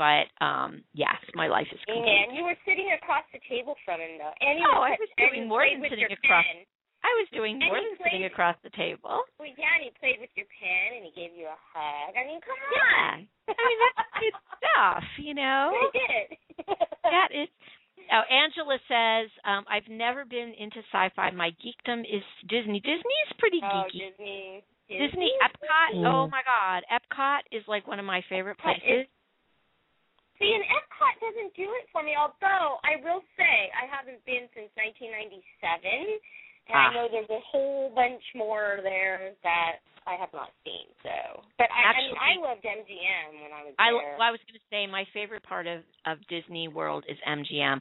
but 0.00 0.32
um 0.40 0.80
yes 0.96 1.20
my 1.36 1.44
life 1.52 1.68
is 1.68 1.80
complete. 1.84 2.08
man, 2.08 2.32
you 2.32 2.42
were 2.48 2.56
sitting 2.64 2.88
across 2.96 3.28
the 3.36 3.40
table 3.44 3.76
from 3.84 4.00
him 4.00 4.16
though, 4.16 4.32
and 4.40 4.56
Oh, 4.64 4.80
was, 4.88 4.96
I 4.96 4.96
was 4.96 5.12
doing 5.20 5.44
more 5.44 5.68
than 5.68 5.84
sitting 5.84 6.08
across- 6.08 6.48
pen. 6.48 6.64
i 7.04 7.12
was 7.20 7.28
doing 7.36 7.60
And 7.60 7.68
more 7.68 7.80
than 7.84 7.96
sitting 8.00 8.24
across 8.24 8.56
the 8.64 8.72
table. 8.76 9.24
Well, 9.40 9.48
yeah, 9.56 9.72
and 9.76 9.84
he 9.84 9.92
played 10.00 10.20
with 10.20 10.28
your 10.36 10.44
pen, 10.60 11.00
and 11.00 11.04
he 11.08 11.12
gave 11.16 11.32
you 11.36 11.48
a 11.48 11.56
hug. 11.72 12.12
I 12.16 12.24
mean, 12.24 12.40
come 12.40 12.56
on. 12.56 12.72
yeah 12.72 13.08
i 13.52 13.60
mean 13.68 13.78
that's 13.84 14.12
good 14.24 14.36
stuff 14.56 15.04
you 15.20 15.34
know? 15.36 15.72
He 15.80 15.88
did. 16.00 16.26
that 17.04 17.28
is 17.36 17.48
oh 18.12 18.24
angela 18.32 18.78
says 18.88 19.28
um 19.44 19.64
i've 19.68 19.88
never 19.92 20.24
been 20.24 20.56
into 20.56 20.80
sci-fi. 20.92 21.28
My 21.36 21.52
geekdom 21.60 22.00
is 22.08 22.24
disney. 22.48 22.80
Disney 22.80 23.16
is 23.28 23.32
pretty 23.38 23.60
oh, 23.64 23.84
geeky. 23.92 24.16
Disney. 24.16 24.64
disney 24.88 25.32
epcot 25.44 25.92
oh 26.08 26.24
my 26.32 26.40
god. 26.48 26.84
Epcot 26.88 27.44
is 27.52 27.64
like 27.68 27.84
one 27.86 27.98
of 28.00 28.04
my 28.08 28.22
favorite 28.32 28.56
places 28.58 29.04
See, 30.40 30.48
and 30.56 30.64
Epcot 30.64 31.14
doesn't 31.20 31.52
do 31.52 31.68
it 31.76 31.84
for 31.92 32.00
me. 32.02 32.16
Although 32.16 32.80
I 32.80 32.96
will 33.04 33.20
say 33.36 33.68
I 33.76 33.84
haven't 33.84 34.24
been 34.24 34.48
since 34.56 34.72
1997, 34.72 35.36
and 36.72 36.74
Ah. 36.74 36.88
I 36.88 36.94
know 36.96 37.08
there's 37.12 37.28
a 37.28 37.40
whole 37.44 37.92
bunch 37.94 38.22
more 38.34 38.80
there 38.82 39.36
that 39.44 39.84
I 40.06 40.16
have 40.16 40.32
not 40.32 40.48
seen. 40.64 40.88
So, 41.04 41.44
but 41.60 41.68
I, 41.68 41.92
I 41.92 41.96
mean, 42.00 42.14
I 42.16 42.32
loved 42.40 42.64
MGM 42.64 43.42
when 43.42 43.52
I 43.52 43.62
was 43.68 43.74
I, 43.78 43.92
there. 43.92 44.16
well, 44.16 44.28
I 44.28 44.32
was 44.32 44.40
going 44.48 44.56
to 44.56 44.66
say 44.72 44.86
my 44.88 45.04
favorite 45.12 45.42
part 45.44 45.66
of 45.68 45.84
of 46.06 46.16
Disney 46.32 46.68
World 46.68 47.04
is 47.08 47.18
MGM, 47.28 47.76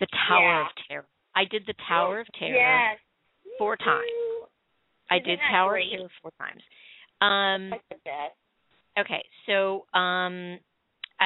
the 0.00 0.06
Tower 0.28 0.42
Yeah. 0.44 0.66
of 0.68 0.72
Terror. 0.88 1.06
I 1.34 1.44
did 1.48 1.64
the 1.64 1.74
Tower 1.88 2.20
of 2.20 2.26
Terror 2.38 2.52
Yes. 2.60 2.98
four 3.56 3.76
times. 3.76 4.04
I 5.10 5.16
Isn't 5.16 5.28
did 5.28 5.38
Tower 5.50 5.72
great? 5.80 5.92
of 5.94 5.98
Terror 5.98 6.10
four 6.20 6.32
times. 6.38 6.62
Um, 7.22 7.70
That's 7.70 7.88
the 7.88 8.00
best. 8.04 8.36
okay, 9.00 9.24
so 9.46 9.86
um, 9.98 10.58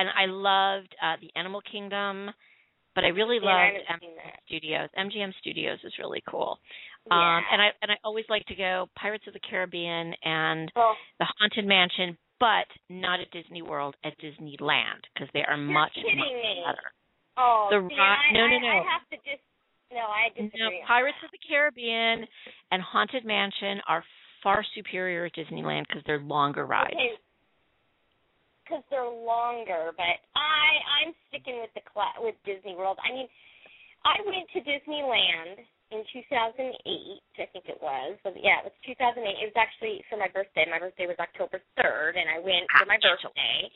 and 0.00 0.08
I 0.10 0.26
loved 0.26 0.94
uh, 1.02 1.16
the 1.20 1.30
Animal 1.38 1.60
Kingdom, 1.70 2.30
but 2.94 3.04
I 3.04 3.08
really 3.08 3.38
Yeah, 3.42 3.50
I 3.50 3.64
loved 3.72 3.84
haven't 3.88 4.08
MGM. 4.08 4.46
Studios. 4.46 4.88
MGM 4.98 5.32
Studios 5.40 5.78
is 5.84 5.92
really 5.98 6.22
cool. 6.28 6.58
Yeah. 7.06 7.14
Um, 7.38 7.42
and 7.52 7.62
I 7.62 7.68
and 7.82 7.90
I 7.92 7.96
always 8.04 8.24
like 8.28 8.44
to 8.46 8.54
go 8.54 8.88
Pirates 8.98 9.24
of 9.26 9.32
the 9.32 9.40
Caribbean 9.48 10.12
and 10.24 10.72
well, 10.74 10.96
the 11.20 11.26
Haunted 11.38 11.66
Mansion, 11.66 12.16
but 12.40 12.66
not 12.90 13.20
at 13.20 13.30
Disney 13.30 13.62
World, 13.62 13.94
at 14.04 14.14
Disneyland 14.18 15.02
because 15.14 15.28
they 15.34 15.42
are 15.46 15.56
much 15.56 15.92
much 15.96 16.04
me. 16.04 16.62
better. 16.66 16.86
oh, 17.38 17.68
The 17.70 17.88
see, 17.88 17.94
I, 18.00 18.32
no, 18.32 18.46
no, 18.46 18.58
no. 18.58 18.68
I 18.68 18.82
have 18.90 19.08
to 19.10 19.16
just 19.28 19.42
no, 19.92 20.00
I 20.00 20.28
disagree. 20.34 20.58
No, 20.58 20.68
Pirates 20.86 21.18
of 21.24 21.30
the 21.30 21.38
Caribbean 21.48 22.26
and 22.72 22.82
Haunted 22.82 23.24
Mansion 23.24 23.80
are 23.88 24.02
far 24.42 24.64
superior 24.74 25.26
at 25.26 25.34
Disneyland 25.34 25.86
because 25.86 26.02
they're 26.06 26.20
longer 26.20 26.66
rides. 26.66 26.90
Okay. 26.94 27.14
Because 28.66 28.82
they're 28.90 29.06
longer, 29.06 29.94
but 29.94 30.18
I 30.34 30.66
I'm 30.98 31.14
sticking 31.30 31.62
with 31.62 31.70
the 31.78 31.86
cla- 31.86 32.18
with 32.18 32.34
Disney 32.42 32.74
World. 32.74 32.98
I 32.98 33.14
mean, 33.14 33.30
I 34.02 34.18
went 34.26 34.50
to 34.54 34.60
Disneyland 34.66 35.62
in 35.94 36.02
2008, 36.10 36.74
I 36.74 37.46
think 37.54 37.70
it 37.70 37.78
was. 37.78 38.18
But 38.26 38.34
yeah, 38.42 38.66
it 38.66 38.74
was 38.74 38.78
2008. 38.82 39.22
It 39.22 39.54
was 39.54 39.58
actually 39.58 40.02
for 40.10 40.18
my 40.18 40.26
birthday. 40.34 40.66
My 40.66 40.82
birthday 40.82 41.06
was 41.06 41.18
October 41.22 41.62
3rd, 41.78 42.18
and 42.18 42.26
I 42.26 42.42
went 42.42 42.66
for 42.74 42.86
my 42.90 42.98
birthday. 42.98 43.70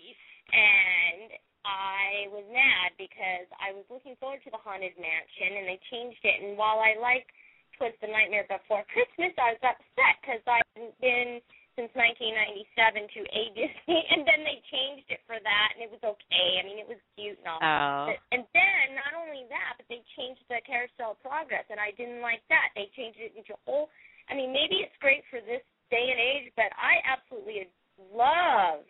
And 0.51 1.31
I 1.63 2.27
was 2.35 2.43
mad 2.51 2.99
because 2.99 3.47
I 3.63 3.71
was 3.71 3.87
looking 3.87 4.19
forward 4.19 4.43
to 4.43 4.51
the 4.51 4.59
Haunted 4.59 4.99
Mansion, 4.99 5.63
and 5.63 5.67
they 5.71 5.79
changed 5.87 6.23
it. 6.27 6.43
And 6.43 6.59
while 6.59 6.83
I 6.83 6.99
like 6.99 7.31
Twas 7.79 7.95
the 8.03 8.11
Nightmare 8.11 8.49
Before 8.51 8.83
Christmas, 8.91 9.31
I 9.39 9.55
was 9.55 9.63
upset 9.63 10.15
because 10.19 10.43
I 10.51 10.59
hadn't 10.75 10.97
been 10.99 11.39
since 11.79 11.91
1997 11.95 13.07
to 13.15 13.21
a 13.31 13.43
Disney, 13.55 14.01
and 14.13 14.23
then 14.27 14.41
they 14.43 14.59
changed 14.71 15.09
it 15.11 15.23
for 15.27 15.39
that, 15.39 15.69
and 15.75 15.81
it 15.85 15.91
was 15.91 16.03
okay. 16.03 16.49
I 16.59 16.63
mean, 16.67 16.79
it 16.83 16.89
was 16.91 16.99
cute 17.15 17.39
and 17.41 17.49
all. 17.49 17.61
Oh, 17.63 18.11
And 18.35 18.43
then 18.55 18.85
not 18.99 19.15
only 19.15 19.47
that, 19.49 19.79
but 19.79 19.87
they 19.89 20.03
changed 20.19 20.43
the 20.51 20.59
Carousel 20.67 21.17
Progress, 21.23 21.65
and 21.71 21.79
I 21.79 21.95
didn't 21.95 22.21
like 22.25 22.43
that. 22.51 22.75
They 22.75 22.91
changed 22.99 23.19
it 23.23 23.33
into 23.39 23.55
a 23.55 23.61
whole. 23.67 23.89
I 24.29 24.35
mean, 24.39 24.51
maybe 24.55 24.83
it's 24.83 24.95
great 25.03 25.23
for 25.31 25.39
this 25.43 25.63
day 25.91 26.07
and 26.11 26.21
age, 26.21 26.55
but 26.55 26.71
I 26.79 27.03
absolutely 27.07 27.67
love 28.15 28.87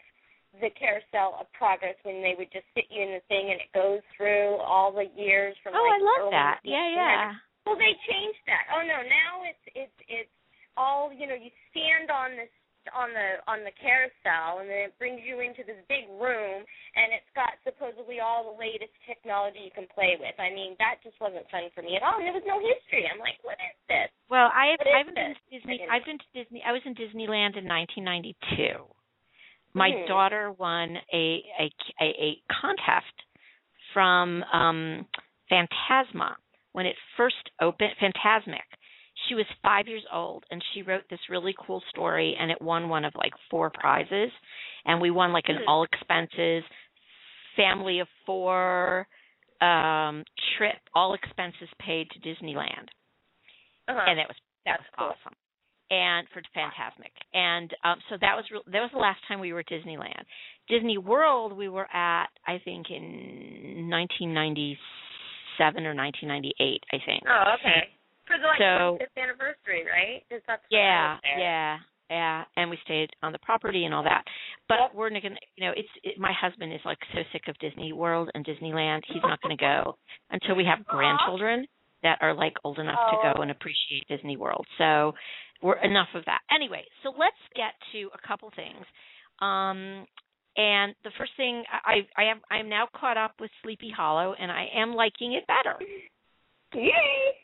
the 0.59 0.69
Carousel 0.75 1.39
of 1.39 1.47
Progress 1.55 1.95
when 2.03 2.21
they 2.21 2.35
would 2.37 2.51
just 2.51 2.67
sit 2.75 2.91
you 2.91 3.01
in 3.07 3.15
the 3.15 3.25
thing 3.31 3.55
and 3.55 3.63
it 3.63 3.71
goes 3.71 4.03
through 4.19 4.59
all 4.59 4.91
the 4.91 5.07
years 5.15 5.55
from. 5.63 5.79
oh, 5.79 5.81
like 5.81 5.97
I 5.97 6.01
love 6.03 6.31
that. 6.35 6.59
Yeah, 6.67 6.89
yeah. 6.91 7.39
Well, 7.65 7.79
they 7.79 7.95
changed 8.09 8.43
that. 8.51 8.67
Oh 8.75 8.83
no, 8.83 8.99
now 9.07 9.47
it's 9.47 9.65
it's 9.79 9.99
it's 10.11 10.35
all 10.77 11.13
you 11.15 11.29
know. 11.31 11.39
You 11.39 11.55
stand 11.71 12.11
on 12.11 12.35
this 12.35 12.51
on 12.95 13.13
the 13.13 13.29
on 13.51 13.61
the 13.65 13.75
carousel, 13.77 14.61
and 14.61 14.69
then 14.69 14.89
it 14.89 14.95
brings 14.99 15.21
you 15.25 15.41
into 15.45 15.63
this 15.63 15.79
big 15.89 16.09
room, 16.17 16.65
and 16.97 17.13
it's 17.13 17.29
got 17.37 17.57
supposedly 17.63 18.21
all 18.21 18.49
the 18.53 18.57
latest 18.57 18.93
technology 19.05 19.61
you 19.61 19.75
can 19.75 19.87
play 19.93 20.17
with. 20.17 20.35
I 20.41 20.49
mean, 20.51 20.77
that 20.81 21.01
just 21.05 21.21
wasn't 21.21 21.45
fun 21.53 21.69
for 21.75 21.83
me 21.85 21.97
at 21.97 22.03
all, 22.03 22.17
and 22.17 22.25
there 22.25 22.37
was 22.37 22.47
no 22.49 22.59
history. 22.61 23.05
I'm 23.05 23.21
like, 23.21 23.37
what 23.45 23.61
is 23.61 23.77
this? 23.89 24.09
Well, 24.33 24.49
I 24.55 24.75
have, 24.75 24.81
I 24.87 24.99
haven't 25.05 25.15
been 25.19 25.35
this? 25.35 25.43
to 25.51 25.59
Disney. 25.59 25.85
I've 25.91 26.07
been 26.07 26.19
to 26.19 26.31
Disney. 26.33 26.63
I 26.65 26.73
was 26.73 26.83
in 26.87 26.95
Disneyland 26.97 27.59
in 27.61 27.67
1992. 27.69 28.87
My 29.75 29.91
Mhm. 29.91 30.07
daughter 30.09 30.51
won 30.53 30.97
a 31.13 31.25
a 31.59 31.67
a, 32.01 32.09
a 32.09 32.31
contest 32.51 33.17
from 33.93 34.43
um 34.53 35.07
Phantasma 35.49 36.37
when 36.73 36.87
it 36.87 36.97
first 37.17 37.51
opened. 37.61 37.93
Fantasmic. 38.01 38.67
She 39.31 39.37
was 39.37 39.47
five 39.63 39.87
years 39.87 40.03
old 40.13 40.43
and 40.51 40.61
she 40.75 40.83
wrote 40.83 41.05
this 41.09 41.21
really 41.31 41.55
cool 41.65 41.81
story 41.89 42.37
and 42.39 42.51
it 42.51 42.61
won 42.61 42.89
one 42.89 43.05
of 43.05 43.15
like 43.15 43.33
four 43.49 43.71
prizes 43.71 44.31
and 44.85 45.01
we 45.01 45.11
won 45.13 45.33
like 45.33 45.49
an 45.49 45.59
Mhm. 45.59 45.69
all 45.69 45.85
expenses 45.85 46.65
family 47.55 48.01
of 48.01 48.09
four 48.27 49.07
um 49.61 50.25
trip 50.57 50.79
all 50.95 51.15
expenses 51.15 51.69
paid 51.79 52.11
to 52.11 52.19
Disneyland 52.19 52.89
Uh-huh. 53.87 54.03
and 54.07 54.19
that 54.19 54.27
was 54.27 54.37
that 54.67 54.79
That's 54.79 54.83
was 54.83 54.89
cool. 54.99 55.07
awesome 55.11 55.37
and 55.93 56.29
for 56.31 56.43
Fantasmic 56.57 57.13
and 57.33 57.73
um 57.85 58.01
so 58.09 58.17
that 58.21 58.35
was 58.37 58.51
real 58.51 58.63
that 58.67 58.81
was 58.81 58.91
the 58.91 58.99
last 58.99 59.21
time 59.29 59.39
we 59.39 59.53
were 59.53 59.61
at 59.61 59.67
Disneyland 59.69 60.25
Disney 60.69 60.99
World 60.99 61.53
we 61.53 61.69
were 61.69 61.89
at 61.95 62.31
I 62.49 62.59
think 62.65 62.91
in 62.91 63.89
1997 63.91 65.87
or 65.87 65.95
1998 65.95 66.85
I 66.93 66.99
think 67.07 67.23
oh, 67.29 67.55
okay. 67.61 67.91
For 68.31 68.39
the 68.39 68.47
like 68.47 68.59
So- 68.63 68.97
25th 69.03 69.19
anniversary, 69.23 69.83
right? 69.91 70.23
Is 70.31 70.43
that 70.47 70.61
yeah 70.71 71.19
yeah 71.37 71.79
yeah 72.09 72.45
and 72.57 72.71
we 72.71 72.79
stayed 72.85 73.11
on 73.23 73.31
the 73.33 73.39
property 73.39 73.85
and 73.85 73.95
all 73.95 74.03
that 74.03 74.23
but 74.69 74.79
Yep. 74.81 74.95
we're 74.95 75.11
not 75.11 75.23
gonna 75.23 75.37
you 75.57 75.65
know 75.67 75.73
it's 75.77 75.89
it, 76.03 76.19
my 76.19 76.33
husband 76.33 76.73
is 76.73 76.81
like 76.85 76.99
so 77.15 77.21
sick 77.33 77.47
of 77.47 77.57
Disney 77.59 77.93
World 77.93 78.31
and 78.35 78.45
Disneyland 78.45 79.03
he's 79.07 79.23
not 79.23 79.41
gonna 79.43 79.57
go 79.57 79.97
until 80.31 80.55
we 80.57 80.65
have 80.65 80.85
grandchildren 80.87 81.67
that 82.03 82.19
are 82.21 82.35
like 82.35 82.55
old 82.65 82.79
enough 82.81 82.99
to 83.13 83.17
Oh. 83.19 83.33
go 83.35 83.43
and 83.43 83.51
appreciate 83.53 84.07
Disney 84.09 84.37
World 84.37 84.67
so 84.79 85.15
we're 85.63 85.79
enough 85.83 86.09
of 86.15 86.25
that 86.27 86.41
anyway 86.53 86.85
so 87.05 87.11
let's 87.17 87.39
get 87.55 87.75
to 87.93 88.11
a 88.13 88.27
couple 88.27 88.51
things 88.57 88.85
um 89.41 90.05
and 90.57 90.95
the 91.05 91.13
first 91.17 91.31
thing 91.37 91.63
I 91.71 92.09
I 92.17 92.25
am 92.25 92.41
I'm 92.51 92.69
now 92.69 92.89
caught 92.93 93.19
up 93.19 93.35
with 93.39 93.53
Sleepy 93.63 93.91
Hollow 93.97 94.35
and 94.35 94.51
I 94.51 94.67
am 94.75 94.95
liking 94.95 95.35
it 95.35 95.45
better 95.47 95.77
Yay! 96.75 97.35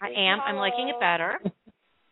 I 0.00 0.08
am 0.16 0.40
I'm 0.40 0.56
liking 0.56 0.88
it 0.88 0.98
better 1.00 1.38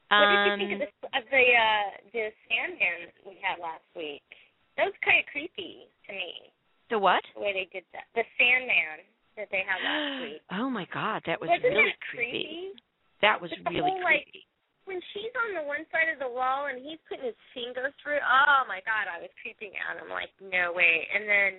What 0.08 0.24
um, 0.24 0.56
did 0.56 0.64
you 0.64 0.68
think 0.68 0.72
of 0.72 0.80
the 0.80 0.90
of 1.20 1.24
the 1.28 1.44
uh 1.52 1.86
the 2.16 2.24
Sandman 2.48 3.12
we 3.28 3.36
had 3.44 3.60
last 3.60 3.84
week? 3.92 4.24
That 4.80 4.88
was 4.88 4.96
kind 5.04 5.20
of 5.20 5.26
creepy 5.28 5.84
to 6.08 6.10
me. 6.16 6.48
the 6.88 6.96
what 6.98 7.20
The 7.36 7.44
way 7.44 7.52
they 7.52 7.68
did 7.68 7.84
that. 7.92 8.08
The 8.16 8.24
Sandman 8.40 9.04
that 9.36 9.52
they 9.52 9.60
had 9.68 9.78
last 9.84 10.16
week. 10.24 10.40
oh 10.56 10.68
my 10.72 10.88
god, 10.96 11.20
that 11.28 11.36
was 11.40 11.52
Wasn't 11.52 11.64
really 11.68 11.92
that 11.92 12.00
creepy. 12.08 12.72
creepy? 12.72 12.82
That 13.20 13.36
was 13.42 13.50
really 13.68 13.84
whole, 13.84 14.00
like, 14.00 14.24
creepy. 14.32 14.48
When 14.88 15.00
she's 15.12 15.34
on 15.44 15.52
the 15.60 15.68
one 15.68 15.84
side 15.92 16.08
of 16.08 16.16
the 16.16 16.32
wall 16.32 16.72
and 16.72 16.80
he's 16.80 16.96
putting 17.04 17.28
his 17.28 17.36
finger 17.52 17.92
through, 18.00 18.24
oh 18.24 18.64
my 18.64 18.80
god, 18.88 19.04
I 19.12 19.20
was 19.20 19.28
creeping 19.44 19.76
out. 19.84 20.00
I'm 20.00 20.08
like, 20.08 20.32
no 20.40 20.72
way. 20.72 21.04
And 21.12 21.28
then, 21.28 21.50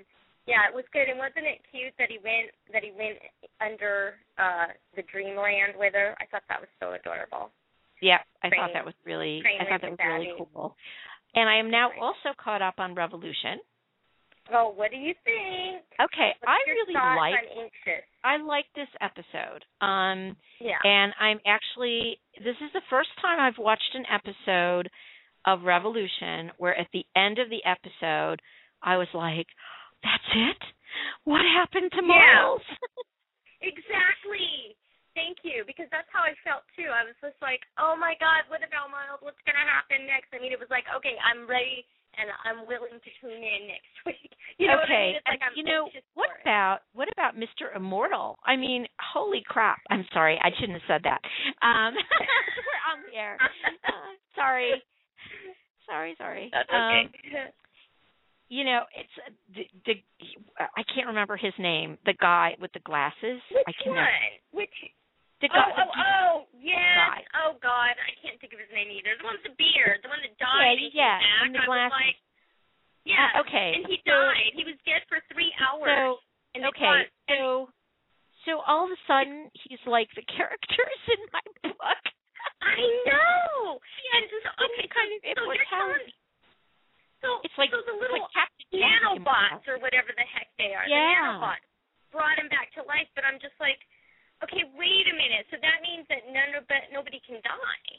yeah, 0.47 0.67
it 0.69 0.73
was 0.73 0.85
good. 0.93 1.07
And 1.09 1.19
wasn't 1.19 1.45
it 1.45 1.61
cute 1.71 1.93
that 1.99 2.09
he 2.09 2.17
went 2.23 2.51
that 2.73 2.83
he 2.83 2.91
went 2.91 3.19
under 3.61 4.15
uh 4.37 4.71
the 4.95 5.03
dreamland 5.11 5.73
with 5.77 5.93
her? 5.93 6.15
I 6.19 6.25
thought 6.27 6.43
that 6.49 6.59
was 6.61 6.69
so 6.79 6.93
adorable. 6.93 7.51
Yeah, 8.01 8.19
I 8.43 8.49
Train- 8.49 8.61
thought 8.61 8.71
that 8.73 8.85
was 8.85 8.95
really 9.05 9.43
I 9.45 9.65
thought 9.65 9.81
that 9.81 9.91
was 9.91 9.99
really 10.05 10.33
cool. 10.37 10.75
And 11.35 11.47
I 11.49 11.57
am 11.59 11.69
now 11.69 11.91
also 12.01 12.33
caught 12.41 12.61
up 12.61 12.75
on 12.79 12.95
Revolution. 12.95 13.59
Oh, 14.51 14.73
what 14.75 14.89
do 14.89 14.97
you 14.97 15.13
think? 15.23 15.83
Okay, 16.01 16.33
What's 16.41 16.49
I 16.49 16.57
really 16.65 16.93
like? 16.95 17.35
I 18.23 18.37
like 18.41 18.65
this 18.75 18.89
episode. 19.01 19.61
Um 19.81 20.35
Yeah. 20.59 20.79
and 20.83 21.13
I'm 21.19 21.39
actually 21.45 22.19
this 22.39 22.55
is 22.63 22.71
the 22.73 22.81
first 22.89 23.09
time 23.21 23.39
I've 23.39 23.59
watched 23.59 23.93
an 23.93 24.05
episode 24.09 24.89
of 25.45 25.63
Revolution 25.63 26.51
where 26.57 26.75
at 26.75 26.87
the 26.93 27.05
end 27.15 27.37
of 27.39 27.49
the 27.49 27.63
episode 27.65 28.41
I 28.81 28.97
was 28.97 29.07
like, 29.13 29.47
That's 30.03 30.29
it? 30.35 30.61
What 31.25 31.41
happened 31.43 31.91
to 31.91 32.01
Yeah. 32.03 32.07
Miles? 32.07 32.61
Exactly. 33.61 34.77
Thank 35.19 35.43
you, 35.43 35.67
because 35.67 35.91
that's 35.91 36.07
how 36.15 36.23
I 36.23 36.31
felt 36.47 36.63
too. 36.79 36.87
I 36.87 37.03
was 37.03 37.17
just 37.19 37.35
like, 37.43 37.59
oh 37.75 37.91
my 37.91 38.15
god, 38.23 38.47
what 38.47 38.63
about 38.63 38.87
Miles? 38.87 39.19
What's 39.19 39.41
gonna 39.43 39.67
happen 39.67 40.07
next? 40.07 40.31
I 40.31 40.39
mean, 40.39 40.55
it 40.55 40.59
was 40.61 40.71
like, 40.71 40.87
okay, 40.95 41.19
I'm 41.19 41.43
ready 41.43 41.83
and 42.15 42.31
I'm 42.47 42.63
willing 42.63 42.95
to 43.03 43.09
tune 43.19 43.35
in 43.35 43.67
next 43.67 43.95
week. 44.07 44.31
You 44.55 44.71
know 44.71 44.79
what 44.79 44.87
I 44.87 44.95
okay, 44.95 45.07
mean? 45.19 45.27
Like 45.27 45.41
and 45.43 45.53
you 45.59 45.63
know 45.67 45.91
what 46.15 46.31
it. 46.31 46.39
about 46.39 46.87
what 46.95 47.11
about 47.11 47.35
Mr. 47.35 47.75
Immortal? 47.75 48.39
I 48.47 48.55
mean, 48.55 48.87
holy 49.11 49.43
crap! 49.43 49.83
I'm 49.91 50.07
sorry, 50.15 50.39
I 50.39 50.55
shouldn't 50.55 50.79
have 50.79 50.87
said 50.87 51.03
that. 51.03 51.19
Um, 51.59 51.99
we're 52.63 52.83
on 52.95 52.97
the 53.11 53.15
air. 53.19 53.35
Uh, 53.43 54.15
sorry, 54.39 54.71
sorry, 55.83 56.15
sorry. 56.17 56.47
That's 56.55 56.69
okay. 56.69 57.11
Um, 57.11 57.51
you 58.49 58.65
know, 58.65 58.81
it's 58.97 59.15
uh, 59.21 59.29
the, 59.53 59.63
the 59.85 59.95
I 60.57 60.81
can't 60.93 61.07
remember 61.07 61.37
his 61.37 61.53
name. 61.61 61.97
The 62.05 62.17
guy 62.17 62.57
with 62.59 62.73
the 62.73 62.81
glasses. 62.81 63.39
Which 63.53 63.65
I 63.69 63.73
can 63.77 63.93
one? 63.93 64.33
Which? 64.51 64.73
The 65.39 65.47
Oh, 65.47 65.55
guy. 65.55 65.71
oh, 65.71 65.87
oh, 65.95 66.33
yes. 66.59 66.75
guy. 66.99 67.21
Oh 67.45 67.55
God, 67.63 67.95
I 67.95 68.11
can't 68.19 68.35
think 68.43 68.51
of 68.51 68.59
his 68.59 68.67
name 68.75 68.91
either. 68.91 69.15
The 69.15 69.23
one 69.23 69.39
with 69.39 69.47
the 69.47 69.55
beard, 69.55 70.03
the 70.03 70.11
one 70.11 70.19
that 70.19 70.35
died. 70.35 70.75
Yeah, 70.75 70.83
and 70.83 70.91
yeah, 70.91 71.15
back. 71.15 71.45
and 71.47 71.51
the 71.55 71.59
I 71.59 71.63
was 71.63 71.69
glasses. 71.71 71.95
like, 71.95 72.17
yeah. 73.07 73.27
Uh, 73.37 73.41
okay. 73.47 73.69
And 73.79 73.83
he 73.87 73.97
so, 74.03 74.11
died. 74.11 74.51
He 74.57 74.63
was 74.67 74.75
dead 74.83 75.07
for 75.07 75.23
three 75.31 75.53
hours. 75.63 75.87
So 75.87 76.19
and 76.59 76.65
okay, 76.75 77.07
so 77.31 77.69
so 78.43 78.59
all 78.67 78.83
of 78.83 78.91
a 78.91 78.99
sudden 79.07 79.47
he's 79.63 79.79
like 79.87 80.11
the 80.19 80.25
characters 80.27 80.99
in 81.07 81.21
my 81.31 81.45
book. 81.71 82.03
I 82.59 82.75
know. 83.07 83.79
and 83.79 84.23
so, 84.43 84.49
okay, 84.59 84.87
so, 84.89 84.91
kind 84.91 85.09
of 85.15 85.19
so 85.23 85.27
you're 85.55 85.69
telling 85.71 86.03
immortality. 86.03 86.18
So 87.19 87.43
It's 87.43 87.55
like 87.59 87.71
so 87.71 87.83
the 87.83 87.95
it's 87.95 88.03
little 88.03 88.23
like 88.23 88.31
Captain 88.31 88.79
nanobots 88.79 89.65
or 89.67 89.79
whatever 89.83 90.11
the 90.15 90.27
heck 90.27 90.47
they 90.55 90.71
are. 90.75 90.87
Yeah. 90.87 91.39
The 91.39 91.43
nanobots 91.43 91.67
brought 92.15 92.37
him 92.39 92.49
back 92.49 92.71
to 92.79 92.81
life, 92.87 93.07
but 93.13 93.27
I'm 93.27 93.37
just 93.43 93.55
like, 93.59 93.79
okay, 94.43 94.63
wait 94.75 95.05
a 95.07 95.15
minute. 95.15 95.45
So 95.51 95.59
that 95.59 95.83
means 95.83 96.07
that 96.07 96.25
none 96.31 96.55
of 96.55 96.65
but 96.71 96.87
nobody 96.95 97.19
can 97.27 97.43
die. 97.43 97.91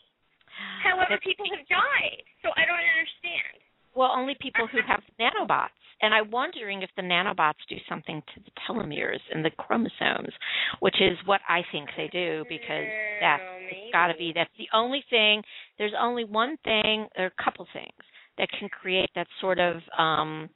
However, 0.86 1.20
That's 1.20 1.24
people 1.24 1.46
have 1.52 1.64
died. 1.68 2.24
So 2.40 2.52
I 2.56 2.64
don't 2.64 2.80
understand. 2.80 3.60
Well, 3.92 4.12
only 4.14 4.38
people 4.40 4.70
who 4.70 4.80
have 4.86 5.02
nanobots. 5.18 5.76
And 6.00 6.14
I'm 6.14 6.30
wondering 6.30 6.80
if 6.80 6.88
the 6.96 7.02
nanobots 7.02 7.60
do 7.68 7.76
something 7.86 8.22
to 8.34 8.40
the 8.40 8.50
telomeres 8.64 9.20
and 9.34 9.44
the 9.44 9.50
chromosomes, 9.50 10.32
which 10.80 10.96
is 10.96 11.18
what 11.26 11.42
I 11.46 11.60
think 11.72 11.90
they 11.94 12.08
do 12.08 12.44
because 12.48 12.88
mm, 12.88 13.20
that's 13.20 13.42
it's 13.68 13.92
got 13.92 14.06
to 14.08 14.16
be 14.16 14.32
that's 14.34 14.50
the 14.56 14.68
only 14.72 15.04
thing. 15.10 15.42
There's 15.76 15.92
only 15.98 16.24
one 16.24 16.56
thing 16.64 17.06
or 17.18 17.26
a 17.26 17.42
couple 17.44 17.66
things 17.74 18.00
that 18.38 18.48
can 18.58 18.68
create 18.68 19.10
that 19.14 19.26
sort 19.40 19.58
of 19.58 19.76
um 19.98 20.48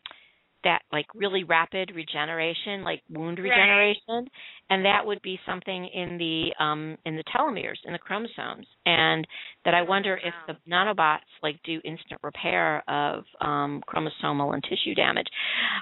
that 0.64 0.80
like 0.90 1.06
really 1.14 1.44
rapid 1.44 1.92
regeneration, 1.94 2.82
like 2.84 3.02
wound 3.10 3.38
Right. 3.38 3.50
regeneration, 3.50 4.26
and 4.70 4.84
that 4.86 5.04
would 5.04 5.20
be 5.22 5.38
something 5.44 5.86
in 5.86 6.16
the 6.16 6.54
um 6.58 6.96
in 7.04 7.16
the 7.16 7.24
telomeres 7.24 7.76
in 7.84 7.92
the 7.92 7.98
chromosomes, 7.98 8.66
and 8.86 9.26
that 9.64 9.74
I 9.74 9.82
wonder 9.82 10.16
if 10.16 10.34
the 10.46 10.56
nanobots 10.70 11.28
like 11.42 11.62
do 11.64 11.80
instant 11.84 12.20
repair 12.22 12.82
of 12.88 13.24
um 13.42 13.82
chromosomal 13.86 14.54
and 14.54 14.62
tissue 14.64 14.94
damage, 14.94 15.26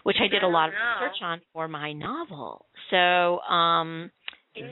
which 0.02 0.16
I 0.20 0.26
did 0.28 0.42
a 0.42 0.48
lot 0.48 0.68
of 0.68 0.74
research 0.74 1.22
on 1.22 1.40
for 1.52 1.68
my 1.68 1.92
novel. 1.92 2.66
So 2.90 3.38
um 3.40 4.10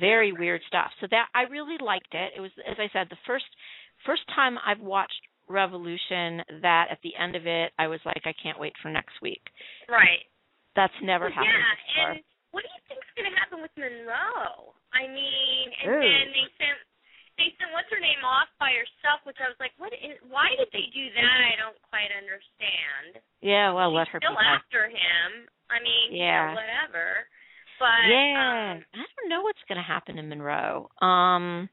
very 0.01 0.33
weird 0.33 0.61
stuff. 0.67 0.91
So 1.01 1.07
that 1.11 1.29
I 1.35 1.43
really 1.43 1.77
liked 1.81 2.13
it. 2.15 2.33
It 2.37 2.41
was 2.41 2.51
as 2.69 2.77
I 2.79 2.89
said 2.93 3.07
the 3.11 3.17
first 3.27 3.45
first 4.05 4.23
time 4.35 4.59
I've 4.67 4.81
watched 4.81 5.21
Revolution 5.51 6.41
that 6.63 6.87
at 6.91 7.03
the 7.03 7.13
end 7.19 7.35
of 7.35 7.47
it 7.47 7.73
I 7.79 7.91
was 7.91 7.99
like 8.07 8.23
I 8.25 8.35
can't 8.39 8.59
wait 8.59 8.73
for 8.81 8.89
next 8.89 9.19
week. 9.21 9.43
Right. 9.91 10.23
That's 10.79 10.95
never 11.03 11.27
Well, 11.27 11.35
happened 11.35 11.59
yeah, 11.59 11.75
before. 11.83 12.11
and 12.15 12.21
what 12.55 12.63
do 12.63 12.71
you 12.71 12.83
think's 12.87 13.11
going 13.19 13.27
to 13.27 13.35
happen 13.37 13.59
with 13.59 13.75
Monroe? 13.75 14.75
I 14.95 15.07
mean, 15.11 15.67
and 15.83 15.89
Ooh. 15.91 16.03
then 16.03 16.27
they 16.31 16.47
sent 16.59 16.79
they 17.39 17.51
sent 17.59 17.73
what's 17.73 17.89
her 17.91 17.99
name 18.03 18.21
off 18.23 18.53
by 18.61 18.71
herself, 18.75 19.25
which 19.25 19.39
I 19.41 19.49
was 19.49 19.57
like, 19.59 19.73
what? 19.81 19.91
Is, 19.97 20.19
why 20.29 20.53
did 20.61 20.69
they 20.77 20.87
do 20.93 21.05
that? 21.17 21.39
I 21.51 21.57
don't 21.57 21.79
quite 21.89 22.13
understand. 22.13 23.23
Yeah, 23.41 23.73
well, 23.73 23.89
She's 23.91 23.97
let 24.03 24.09
her 24.13 24.21
still 24.21 24.37
be. 24.37 24.45
after 24.45 24.83
him. 24.93 25.49
I 25.73 25.79
mean, 25.81 26.15
you 26.15 26.23
Yeah. 26.27 26.53
know, 26.53 26.61
whatever. 26.61 27.25
But 27.81 28.13
yeah, 28.13 28.77
um, 28.77 28.85
I 28.93 29.05
don't 29.09 29.31
know 29.33 29.41
what's 29.41 29.63
going 29.67 29.81
to 29.81 29.87
happen 29.87 30.19
in 30.21 30.29
Monroe. 30.29 30.91
Um, 31.01 31.71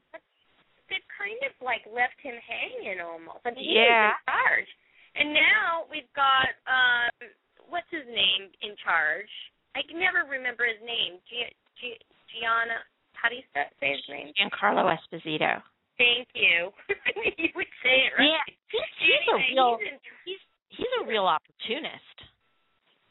they've 0.88 1.10
kind 1.16 1.38
of 1.46 1.52
like 1.64 1.84
left 1.88 2.16
him 2.20 2.34
hanging 2.44 3.00
almost. 3.00 3.44
I 3.44 3.52
mean, 3.52 3.64
he 3.64 3.76
Yeah. 3.78 4.12
was 4.12 4.20
in 4.20 4.32
charge, 4.32 4.70
and 5.16 5.28
now 5.36 5.84
we've 5.92 6.10
got 6.16 6.50
um, 6.68 7.12
what's 7.68 7.88
his 7.92 8.06
name 8.08 8.50
in 8.64 8.74
charge? 8.82 9.30
I 9.76 9.82
can 9.86 10.00
never 10.00 10.24
remember 10.28 10.64
his 10.66 10.80
name. 10.82 11.20
G- 11.28 11.54
G- 11.80 12.00
Gianna. 12.34 12.82
How 13.14 13.28
do 13.28 13.34
you 13.36 13.46
sa- 13.52 13.70
say 13.82 13.92
his 13.94 14.06
name? 14.08 14.32
Giancarlo 14.38 14.86
Esposito. 14.90 15.62
Thank 15.98 16.28
you. 16.34 16.70
you 17.36 17.50
would 17.58 17.72
say 17.82 18.06
it 18.06 18.12
right. 18.16 18.30
Yeah, 18.30 18.46
he's, 18.70 18.88
he's 19.02 19.26
a 19.28 19.36
real 19.54 19.78
he's 19.82 19.98
he's 20.24 20.42
he's 20.78 20.92
a 21.02 21.06
real 21.06 21.26
opportunist. 21.26 22.16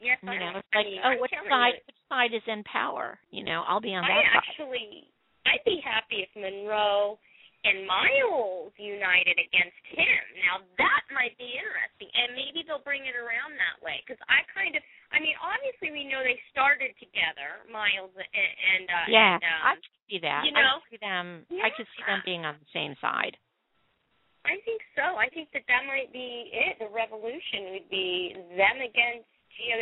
yes, 0.00 0.16
You 0.22 0.30
I 0.32 0.38
know, 0.40 0.58
it's 0.58 0.68
like, 0.74 0.86
oh, 1.04 1.08
I'm 1.12 1.20
which 1.20 1.30
side 1.48 1.76
you, 1.76 1.84
which 1.86 2.02
side 2.08 2.32
is 2.34 2.42
in 2.48 2.64
power? 2.64 3.18
You 3.30 3.44
know, 3.44 3.64
I'll 3.68 3.80
be 3.84 3.92
on 3.94 4.04
I 4.04 4.08
that 4.08 4.24
side. 4.24 4.42
actually, 4.48 5.04
I'd 5.44 5.64
be 5.68 5.80
happy 5.84 6.24
if 6.24 6.32
Monroe 6.36 7.18
and 7.66 7.82
Miles 7.90 8.70
united 8.78 9.34
against 9.34 9.82
him. 9.90 10.22
Now 10.46 10.62
that 10.78 11.02
might 11.10 11.34
be 11.40 11.58
interesting, 11.58 12.06
and 12.14 12.34
maybe 12.38 12.62
they'll 12.62 12.84
bring 12.86 13.02
it 13.10 13.18
around 13.18 13.58
that 13.58 13.82
way. 13.82 13.98
Because 14.06 14.20
I 14.30 14.46
kind 14.54 14.78
of, 14.78 14.82
I 15.10 15.18
mean, 15.18 15.34
obviously 15.42 15.90
we 15.90 16.06
know 16.06 16.22
they 16.22 16.38
started 16.54 16.94
together, 17.02 17.66
Miles 17.66 18.14
and, 18.14 18.26
and 18.30 18.84
uh, 18.86 19.06
Yeah, 19.10 19.34
and, 19.38 19.42
um, 19.42 19.60
I 19.66 19.72
could 19.74 19.98
see 20.06 20.18
that. 20.22 20.42
you 20.46 20.52
I 20.54 20.60
know? 20.62 20.78
could 20.86 20.90
see 20.94 21.02
them. 21.02 21.26
I 21.58 21.68
could 21.74 21.88
see 21.98 22.04
them 22.06 22.20
being 22.22 22.42
on 22.46 22.54
the 22.62 22.70
same 22.70 22.94
side. 23.02 23.34
I 24.46 24.62
think 24.64 24.80
so. 24.96 25.18
I 25.18 25.28
think 25.34 25.50
that 25.52 25.66
that 25.68 25.84
might 25.84 26.08
be 26.14 26.48
it. 26.54 26.78
The 26.80 26.88
revolution 26.88 27.74
would 27.74 27.90
be 27.90 28.32
them 28.56 28.80
against 28.80 29.28
G. 29.58 29.74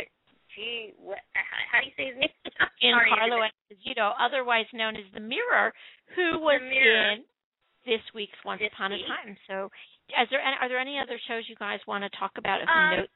G. 0.57 0.91
What, 0.97 1.21
how 1.37 1.79
do 1.79 1.87
you 1.87 1.93
say 1.95 2.09
his 2.11 2.17
name? 2.19 2.33
Sorry, 2.81 3.07
Giancarlo 3.13 3.45
Esposito, 3.47 4.11
otherwise 4.19 4.65
known 4.73 4.97
as 4.97 5.05
the 5.13 5.21
Mirror, 5.21 5.71
who 6.17 6.41
was 6.41 6.59
Mirror. 6.59 7.21
in 7.21 7.23
this 7.87 8.03
week's 8.11 8.37
Once 8.43 8.59
This 8.59 8.69
Upon 8.75 8.91
a. 8.91 8.99
Time. 9.07 9.33
So, 9.47 9.71
is 10.11 10.27
there 10.29 10.43
any, 10.43 10.57
are 10.59 10.67
there 10.67 10.83
any 10.83 10.99
other 10.99 11.15
shows 11.25 11.47
you 11.47 11.55
guys 11.55 11.79
want 11.87 12.03
to 12.03 12.11
talk 12.19 12.35
about? 12.35 12.59
If 12.61 12.67
Um, 12.67 13.07
note, 13.07 13.15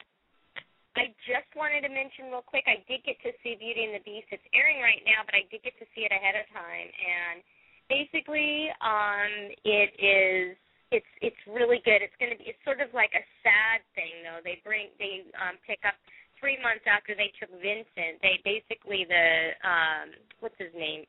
I 0.95 1.11
just 1.27 1.51
wanted 1.55 1.83
to 1.83 1.91
mention 1.91 2.31
real 2.31 2.41
quick. 2.41 2.63
I 2.67 2.83
did 2.87 3.03
get 3.03 3.19
to 3.27 3.31
see 3.43 3.59
Beauty 3.59 3.83
and 3.83 3.95
the 3.95 4.03
Beast. 4.07 4.31
It's 4.31 4.47
airing 4.55 4.79
right 4.79 5.03
now, 5.03 5.27
but 5.27 5.35
I 5.35 5.43
did 5.51 5.61
get 5.61 5.75
to 5.79 5.87
see 5.93 6.07
it 6.07 6.11
ahead 6.11 6.39
of 6.39 6.47
time, 6.55 6.87
and 6.87 7.43
basically, 7.91 8.71
um, 8.79 9.31
it 9.67 9.91
is. 9.99 10.55
It's 10.91 11.11
it's 11.23 11.39
really 11.47 11.79
good. 11.87 12.03
It's 12.03 12.15
gonna 12.19 12.35
be. 12.35 12.51
It's 12.51 12.59
sort 12.67 12.83
of 12.83 12.91
like 12.91 13.15
a 13.15 13.23
sad 13.43 13.79
thing, 13.95 14.23
though. 14.27 14.43
They 14.43 14.59
bring 14.63 14.91
they 14.99 15.23
um 15.39 15.55
pick 15.63 15.79
up 15.87 15.95
three 16.35 16.59
months 16.59 16.83
after 16.83 17.15
they 17.15 17.31
took 17.39 17.47
Vincent. 17.63 18.19
They 18.19 18.43
basically 18.43 19.07
the 19.07 19.55
um 19.63 20.11
what's 20.43 20.59
his 20.59 20.75
name 20.75 21.07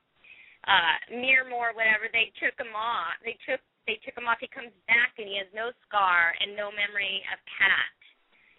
uh 0.66 0.96
Miramore 1.10 1.74
whatever. 1.74 2.06
They 2.12 2.30
took 2.38 2.54
him 2.58 2.74
off. 2.76 3.18
They 3.24 3.36
took 3.48 3.60
they 3.86 3.98
took 4.06 4.14
him 4.14 4.30
off. 4.30 4.38
He 4.38 4.46
comes 4.48 4.70
back 4.86 5.18
and 5.18 5.26
he 5.26 5.36
has 5.42 5.50
no 5.50 5.74
scar 5.86 6.34
and 6.38 6.54
no 6.54 6.70
memory 6.70 7.22
of 7.34 7.38
Cat 7.58 7.92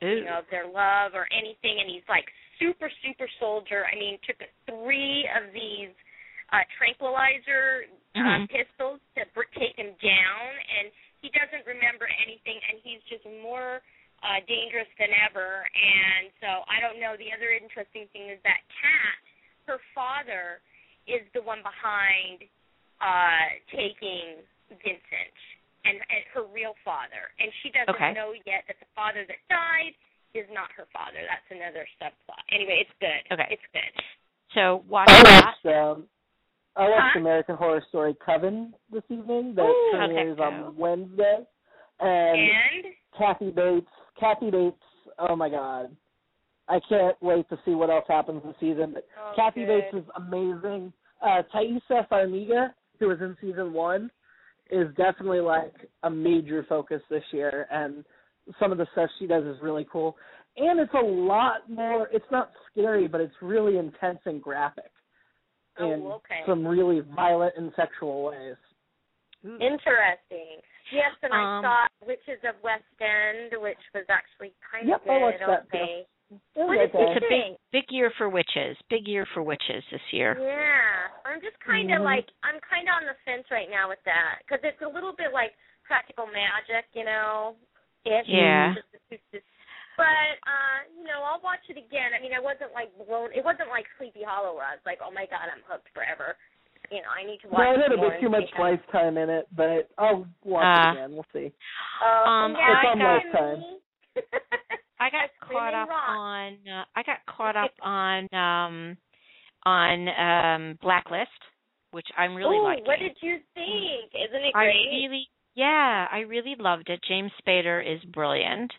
you 0.04 0.28
know, 0.28 0.44
of 0.44 0.48
their 0.52 0.68
love 0.68 1.16
or 1.16 1.32
anything, 1.32 1.80
and 1.80 1.88
he's 1.88 2.04
like 2.12 2.28
super, 2.60 2.92
super 3.08 3.24
soldier. 3.40 3.88
I 3.88 3.96
mean, 3.96 4.20
took 4.28 4.36
three 4.68 5.24
of 5.32 5.48
these 5.56 5.96
uh 6.52 6.68
tranquilizer 6.78 7.88
uh, 8.14 8.20
Mhm. 8.20 8.50
pistols 8.52 9.00
to 9.16 9.26
br- 9.34 9.48
take 9.58 9.80
him 9.80 9.96
down, 10.04 10.50
and 10.78 10.92
he 11.24 11.30
doesn't 11.32 11.66
remember 11.66 12.06
anything, 12.22 12.60
and 12.70 12.84
he's 12.84 13.02
just 13.08 13.24
more 13.42 13.80
uh 14.28 14.40
dangerous 14.46 14.92
than 15.00 15.12
ever. 15.24 15.64
And 15.72 16.32
so 16.44 16.68
I 16.68 16.84
don't 16.84 17.00
know. 17.00 17.16
The 17.16 17.32
other 17.32 17.52
interesting 17.56 18.08
thing 18.12 18.28
is 18.28 18.44
that 18.44 18.60
Kat, 18.76 19.18
her 19.72 19.80
father, 19.96 20.60
is 21.08 21.22
the 21.34 21.42
one 21.42 21.60
behind 21.64 22.44
uh 23.02 23.46
taking 23.72 24.40
Vincent 24.70 25.36
and, 25.86 25.98
and 26.00 26.24
her 26.34 26.46
real 26.48 26.74
father, 26.86 27.30
and 27.40 27.52
she 27.62 27.70
doesn't 27.70 27.94
Okay. 27.94 28.14
know 28.14 28.32
yet 28.48 28.64
that 28.68 28.80
the 28.80 28.88
father 28.96 29.26
that 29.28 29.38
died 29.50 29.92
is 30.34 30.48
not 30.52 30.72
her 30.76 30.88
father. 30.94 31.20
That's 31.28 31.46
another 31.52 31.86
subplot. 32.02 32.42
Anyway, 32.52 32.82
it's 32.88 32.96
good. 33.00 33.22
Okay. 33.34 33.48
It's 33.52 33.68
good. 33.74 33.94
so 34.56 34.84
watch 34.88 35.10
I 35.10 35.22
that. 35.24 35.54
watched 35.64 35.66
um, 35.76 36.08
I 36.76 36.90
watched 36.90 37.14
Huh? 37.14 37.20
American 37.20 37.56
Horror 37.56 37.84
Story 37.90 38.16
Coven 38.26 38.74
this 38.92 39.04
evening. 39.10 39.54
That 39.56 39.64
Ooh, 39.70 39.92
how'd 39.98 40.10
that 40.10 40.16
premieres 40.16 40.38
go? 40.38 40.44
on 40.44 40.76
Wednesday, 40.78 41.40
and 42.00 42.40
And 42.40 42.86
Kathy 43.18 43.52
Bates. 43.52 43.86
Kathy 44.20 44.50
Bates. 44.50 44.78
Oh 45.20 45.36
my 45.36 45.50
God, 45.50 45.96
I 46.68 46.80
can't 46.88 47.16
wait 47.22 47.48
to 47.50 47.58
see 47.66 47.72
what 47.72 47.90
else 47.90 48.06
happens 48.08 48.42
this 48.44 48.56
season. 48.60 48.92
But 48.94 49.06
oh, 49.20 49.34
Kathy 49.36 49.66
good. 49.66 49.84
Bates 49.92 50.06
is 50.06 50.10
amazing. 50.16 50.94
Uh, 51.22 51.42
Taissa 51.54 52.08
Farmiga, 52.10 52.74
who 53.00 53.08
was 53.10 53.18
in 53.22 53.36
season 53.42 53.74
one, 53.74 54.10
is 54.72 54.88
definitely 54.96 55.42
like 55.42 55.74
a 56.04 56.10
major 56.10 56.66
focus 56.70 57.02
this 57.10 57.24
year, 57.32 57.68
and 57.72 58.06
some 58.60 58.72
of 58.72 58.78
the 58.78 58.88
stuff 58.94 59.10
she 59.20 59.28
does 59.28 59.44
is 59.44 59.58
really 59.62 59.86
cool. 59.92 60.16
And 60.58 60.80
it's 60.80 60.94
a 60.94 61.06
lot 61.06 61.70
more. 61.70 62.08
It's 62.12 62.26
not 62.32 62.52
scary, 62.72 63.08
but 63.08 63.22
it's 63.22 63.34
really 63.42 63.78
intense 63.78 64.20
and 64.26 64.42
graphic 64.42 64.92
Oh, 65.80 65.92
in 65.92 66.02
okay. 66.04 66.42
some 66.46 66.66
really 66.66 67.00
violent 67.16 67.56
and 67.58 67.72
sexual 67.76 68.24
ways. 68.26 68.56
Interesting. 69.44 70.62
Yes, 70.92 71.12
and 71.24 71.34
I 71.34 71.58
Um, 71.58 71.64
saw 71.64 71.88
Witches 72.06 72.40
of 72.44 72.62
West 72.64 72.84
End, 73.02 73.60
which 73.60 73.82
was 73.94 74.06
actually 74.10 74.54
kind 74.72 74.88
Yep, 74.88 75.02
of 75.02 75.10
I 75.10 75.14
good. 75.14 75.22
watched 75.22 75.40
that, 75.40 75.72
too. 75.72 75.78
okay. 75.78 76.08
It 76.32 76.40
What 76.56 76.68
was 76.68 76.78
did 76.80 76.94
you 76.94 77.00
okay. 77.00 77.12
It's 77.14 77.26
a 77.26 77.30
big, 77.30 77.52
big 77.72 77.88
year 77.92 78.12
for 78.18 78.30
witches. 78.30 78.78
Big 78.90 79.08
year 79.08 79.26
for 79.34 79.44
witches 79.44 79.84
this 79.92 80.02
year. 80.12 80.38
Yeah, 80.40 81.12
I'm 81.30 81.42
just 81.42 81.60
kind 81.60 81.92
of 81.94 82.02
Mhm. 82.02 82.06
like 82.06 82.28
I'm 82.44 82.60
kind 82.62 82.88
of 82.90 82.96
on 82.96 83.06
the 83.06 83.14
fence 83.26 83.46
right 83.52 83.70
now 83.70 83.90
with 83.90 84.02
that 84.06 84.40
because 84.42 84.64
it's 84.64 84.82
a 84.82 84.88
little 84.88 85.14
bit 85.14 85.32
like 85.34 85.54
practical 85.84 86.26
magic, 86.28 86.86
you 86.94 87.04
know. 87.06 87.56
It 88.06 88.26
Yeah. 88.28 88.74
But 89.96 90.42
uh, 90.48 90.78
you 90.98 91.04
know, 91.04 91.22
I'll 91.22 91.42
watch 91.42 91.62
it 91.70 91.78
again. 91.78 92.14
I 92.18 92.20
mean, 92.20 92.34
I 92.34 92.40
wasn't 92.40 92.74
like 92.74 92.90
blown. 92.98 93.30
It 93.34 93.44
wasn't 93.46 93.70
like 93.70 93.86
Sleepy 93.98 94.24
Hollow 94.26 94.56
where 94.56 94.66
I 94.66 94.72
was 94.74 94.86
like, 94.88 95.00
oh 95.06 95.12
my 95.12 95.28
god, 95.28 95.50
I'm 95.54 95.62
hooked 95.70 95.90
forever. 95.94 96.36
You 96.90 97.02
know, 97.02 97.10
I 97.14 97.24
need 97.24 97.40
to 97.42 97.48
watch. 97.48 97.60
No, 97.62 97.74
it 97.74 97.80
had 97.80 97.92
it 97.94 98.00
a 98.00 98.02
bit 98.02 98.20
too 98.20 98.30
much 98.30 98.44
see 98.50 98.56
how- 98.58 98.64
lifetime 98.64 99.18
in 99.18 99.30
it, 99.30 99.48
but 99.56 99.90
I'll 100.00 100.26
watch 100.44 100.66
Uh, 100.66 100.90
it 100.90 100.98
again. 100.98 101.12
We'll 101.14 101.26
see. 101.32 101.54
Oh, 102.02 102.24
Um, 102.26 102.56
yeah, 102.56 102.72
It's 102.72 102.86
I 102.86 102.90
on 102.90 103.00
got 103.00 103.26
Lifetime. 103.26 103.80
I 105.04 105.10
got 105.10 105.30
caught 105.42 105.74
up 105.74 105.90
rock. 105.90 106.10
on. 106.10 106.54
Uh, 106.66 106.84
I 106.96 107.04
got 107.04 107.18
caught 107.28 107.58
up 107.58 107.72
on 107.82 108.24
um 108.34 108.98
on 109.66 110.08
um 110.08 110.80
Blacklist, 110.82 111.28
which 111.92 112.08
I'm 112.18 112.36
really 112.36 112.58
Ooh, 112.58 112.64
liking. 112.64 112.86
what 112.86 113.00
did 113.00 113.18
you 113.22 113.38
think? 113.54 114.12
Isn't 114.16 114.46
it 114.46 114.54
great? 114.54 114.88
I 114.88 115.06
really, 115.06 115.28
yeah, 115.56 116.08
I 116.10 116.20
really 116.20 116.56
loved 116.58 116.90
it. 116.90 117.02
James 117.08 117.32
Spader 117.46 117.82
is 117.84 118.02
brilliant. 118.14 118.72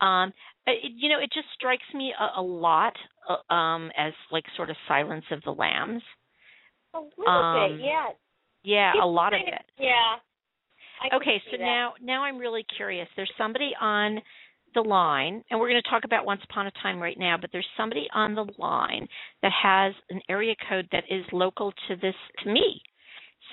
Um, 0.00 0.32
it, 0.66 0.92
you 0.96 1.10
know, 1.10 1.18
it 1.18 1.30
just 1.34 1.48
strikes 1.54 1.84
me 1.94 2.14
a, 2.18 2.40
a 2.40 2.42
lot 2.42 2.94
uh, 3.28 3.52
um 3.52 3.90
as 3.98 4.14
like 4.32 4.44
sort 4.56 4.70
of 4.70 4.76
Silence 4.88 5.26
of 5.30 5.42
the 5.44 5.50
Lambs. 5.50 6.02
a 6.94 7.00
little 7.18 7.34
um, 7.34 7.72
bit, 7.72 7.84
yeah. 7.84 8.08
Yeah, 8.62 8.92
a 9.02 9.06
lot 9.06 9.34
of 9.34 9.40
kind 9.40 9.56
it. 9.56 9.62
Yeah. 9.78 11.16
Okay, 11.16 11.40
so 11.50 11.56
that. 11.58 11.64
now 11.64 11.92
now 12.02 12.24
I'm 12.24 12.38
really 12.38 12.64
curious. 12.76 13.08
There's 13.16 13.32
somebody 13.38 13.72
on 13.80 14.20
the 14.74 14.82
line, 14.82 15.42
and 15.50 15.58
we're 15.58 15.68
going 15.68 15.82
to 15.82 15.90
talk 15.90 16.04
about 16.04 16.26
Once 16.26 16.40
Upon 16.48 16.66
a 16.66 16.72
Time 16.82 17.00
right 17.00 17.18
now. 17.18 17.36
But 17.40 17.50
there's 17.52 17.66
somebody 17.76 18.06
on 18.14 18.34
the 18.34 18.46
line 18.58 19.08
that 19.42 19.52
has 19.62 19.94
an 20.10 20.20
area 20.28 20.54
code 20.68 20.88
that 20.92 21.04
is 21.10 21.24
local 21.32 21.72
to 21.88 21.96
this 21.96 22.14
to 22.44 22.52
me. 22.52 22.80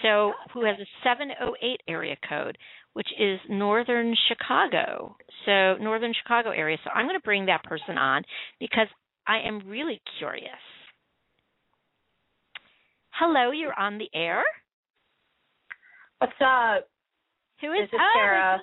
So 0.01 0.33
who 0.53 0.65
has 0.65 0.75
a 0.79 0.85
708 1.03 1.81
area 1.87 2.15
code, 2.27 2.57
which 2.93 3.07
is 3.19 3.39
Northern 3.49 4.15
Chicago. 4.27 5.15
So 5.45 5.75
Northern 5.75 6.13
Chicago 6.21 6.51
area. 6.51 6.77
So 6.83 6.89
I'm 6.91 7.05
going 7.05 7.19
to 7.19 7.23
bring 7.23 7.45
that 7.47 7.63
person 7.63 7.97
on 7.97 8.23
because 8.59 8.87
I 9.25 9.39
am 9.47 9.61
really 9.67 10.01
curious. 10.19 10.49
Hello, 13.11 13.51
you're 13.51 13.77
on 13.77 13.97
the 13.97 14.09
air. 14.13 14.43
What's 16.19 16.33
up? 16.41 16.87
Who 17.61 17.73
is 17.73 17.89
This 17.91 17.93
is 17.93 17.99
oh, 17.99 18.13
Sarah. 18.15 18.61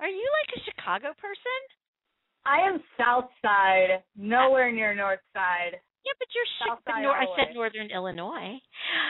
Are 0.00 0.08
you 0.08 0.28
like 0.42 0.60
a 0.60 0.64
Chicago 0.64 1.08
person? 1.18 1.60
I 2.46 2.66
am 2.66 2.80
South 2.96 3.28
Side, 3.42 4.02
nowhere 4.16 4.72
near 4.72 4.94
North 4.94 5.20
Side. 5.34 5.74
Yeah, 5.74 6.16
but 6.18 6.28
you're 6.32 6.50
South 6.62 6.80
Chi- 6.86 7.02
nor- 7.02 7.16
I 7.16 7.26
said. 7.36 7.54
Northern 7.54 7.90
Illinois. 7.90 8.58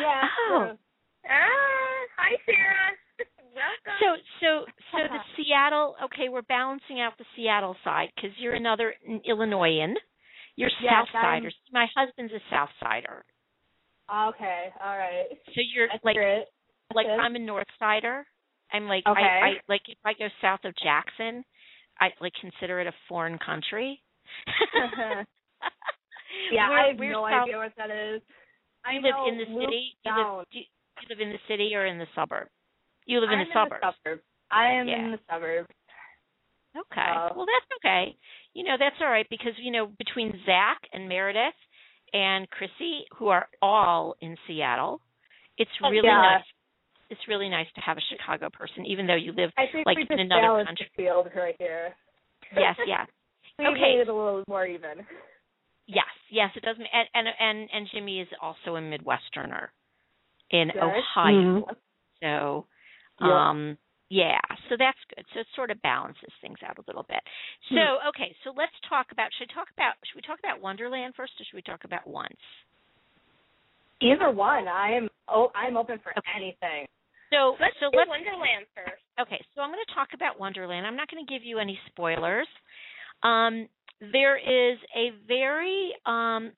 Yeah. 0.00 0.22
Oh. 0.50 0.58
true. 0.64 0.78
Ah, 1.28 2.00
hi 2.16 2.34
Sarah. 2.46 2.96
Welcome. 3.54 3.98
So 4.00 4.08
so 4.40 4.50
so 4.92 4.98
the 5.12 5.20
Seattle. 5.36 5.94
Okay, 6.04 6.28
we're 6.28 6.42
balancing 6.42 7.00
out 7.00 7.12
the 7.18 7.24
Seattle 7.36 7.76
side 7.84 8.08
because 8.16 8.30
you're 8.38 8.54
another 8.54 8.94
Illinoisan. 9.26 9.94
You're 10.56 10.70
Yes, 10.82 10.90
South 10.90 11.08
Sider. 11.12 11.50
My 11.72 11.86
husband's 11.94 12.32
a 12.32 12.40
South 12.50 12.70
Sider. 12.82 13.24
Okay, 14.10 14.72
all 14.82 14.96
right. 14.96 15.26
So 15.54 15.60
you're 15.74 15.88
That's 15.88 16.04
like 16.04 16.16
like 16.94 17.06
it. 17.06 17.20
I'm 17.20 17.36
a 17.36 17.38
North 17.38 17.68
Sider. 17.78 18.26
I'm 18.72 18.86
like 18.86 19.04
Okay. 19.06 19.20
I, 19.20 19.46
I 19.46 19.50
like 19.68 19.82
if 19.88 19.98
I 20.04 20.12
go 20.12 20.28
south 20.40 20.60
of 20.64 20.74
Jackson, 20.82 21.44
I 22.00 22.08
like 22.20 22.32
consider 22.40 22.80
it 22.80 22.86
a 22.86 22.92
foreign 23.08 23.38
country. 23.38 24.00
Uh-huh. 24.46 25.24
yeah, 26.52 26.68
We're- 26.68 26.80
I 26.80 26.88
have 26.88 26.98
no 26.98 27.26
south- 27.28 27.42
idea 27.44 27.56
what 27.58 27.72
that 27.76 27.90
is. 27.90 28.22
I 28.84 28.92
You 28.94 29.00
live 29.02 29.14
in 29.28 29.38
the 29.38 29.44
city. 29.60 29.96
You 30.04 30.12
live, 30.16 30.46
do 30.52 30.58
you, 30.58 30.64
you 31.02 31.06
live 31.10 31.20
in 31.20 31.30
the 31.30 31.38
city 31.48 31.74
or 31.74 31.84
in 31.86 31.98
the 31.98 32.06
suburb? 32.14 32.48
You 33.06 33.20
live 33.20 33.30
in 33.30 33.40
I'm 33.40 33.46
the 33.48 33.52
suburbs. 33.52 33.82
In 33.82 33.88
the 33.88 33.94
suburbs. 34.04 34.22
I 34.50 34.72
am 34.72 34.88
Yeah. 34.88 34.98
in 35.04 35.10
the 35.12 35.18
suburbs. 35.30 35.68
Okay. 36.76 37.12
Well, 37.34 37.46
that's 37.48 37.70
okay. 37.80 38.16
You 38.54 38.64
know, 38.64 38.76
that's 38.78 38.96
all 39.00 39.10
right 39.10 39.26
because 39.30 39.52
you 39.58 39.72
know 39.72 39.86
between 39.98 40.32
Zach 40.46 40.78
and 40.92 41.08
Meredith 41.08 41.56
and 42.12 42.48
Chrissy, 42.50 43.04
who 43.16 43.28
are 43.28 43.48
all 43.60 44.14
in 44.20 44.36
Seattle, 44.46 45.00
it's 45.58 45.70
Oh, 45.82 45.90
really 45.90 46.06
yeah. 46.06 46.38
nice. 46.38 46.44
It's 47.10 47.20
really 47.28 47.48
nice 47.48 47.66
to 47.74 47.80
have 47.80 47.96
a 47.96 48.00
Chicago 48.12 48.48
person, 48.50 48.84
even 48.86 49.06
though 49.06 49.16
you 49.16 49.32
live 49.32 49.50
I 49.56 49.64
think 49.72 49.86
like 49.86 49.96
we 49.96 50.02
in 50.02 50.08
just 50.08 50.20
another 50.20 50.64
country. 50.64 50.90
the 50.96 51.02
field 51.02 51.28
right 51.34 51.56
here. 51.58 51.94
Yes, 52.56 52.76
yes, 52.86 53.06
we 53.58 53.66
Okay. 53.66 53.80
made 53.80 54.00
it 54.00 54.08
a 54.08 54.14
little 54.14 54.44
more 54.48 54.66
even. 54.66 55.04
yes, 55.86 56.04
yes. 56.30 56.50
It 56.56 56.62
does. 56.62 56.76
And 56.78 57.08
and 57.14 57.28
and, 57.38 57.68
and 57.72 57.88
Jimmy 57.92 58.20
is 58.20 58.28
also 58.40 58.76
a 58.76 58.80
Midwesterner 58.80 59.68
in 60.50 60.68
Good. 60.72 60.82
Ohio. 60.82 61.64
Mhm. 61.66 61.76
So, 62.20 62.66
Yep. 63.20 63.30
um, 63.30 63.78
yeah, 64.10 64.40
so 64.68 64.76
that's 64.78 64.98
good. 65.14 65.24
So 65.34 65.40
it 65.40 65.46
sort 65.54 65.70
of 65.70 65.80
balances 65.82 66.32
things 66.40 66.58
out 66.64 66.78
a 66.78 66.84
little 66.86 67.04
bit. 67.08 67.20
So, 67.70 67.98
okay, 68.08 68.34
so 68.44 68.50
let's 68.56 68.72
talk 68.88 69.12
about. 69.12 69.28
Should 69.38 69.50
I 69.50 69.54
talk 69.54 69.68
about? 69.76 69.94
Should 70.04 70.16
we 70.16 70.22
talk 70.22 70.38
about 70.38 70.60
Wonderland 70.60 71.14
first, 71.16 71.32
or 71.40 71.44
should 71.44 71.56
we 71.56 71.62
talk 71.62 71.84
about 71.84 72.06
Once? 72.06 72.40
Either 74.00 74.30
one, 74.30 74.68
I 74.68 74.92
am. 74.92 75.08
Oh, 75.28 75.50
I'm 75.54 75.76
open 75.76 75.98
for 76.02 76.12
Okay. 76.16 76.30
anything. 76.34 76.86
So, 77.30 77.56
Let's 77.60 77.74
so 77.80 77.90
let's. 77.94 78.08
Wonderland 78.08 78.66
first. 78.74 79.02
Okay, 79.20 79.40
so 79.54 79.60
I'm 79.62 79.70
going 79.70 79.84
to 79.86 79.94
talk 79.94 80.08
about 80.14 80.38
Wonderland. 80.40 80.86
I'm 80.86 80.96
not 80.96 81.10
going 81.10 81.24
to 81.24 81.30
give 81.32 81.42
you 81.44 81.58
any 81.58 81.78
spoilers. 81.90 82.46
Um, 83.22 83.68
there 84.00 84.36
is 84.38 84.78
a 84.96 85.10
very 85.26 85.92
um, 86.06 86.52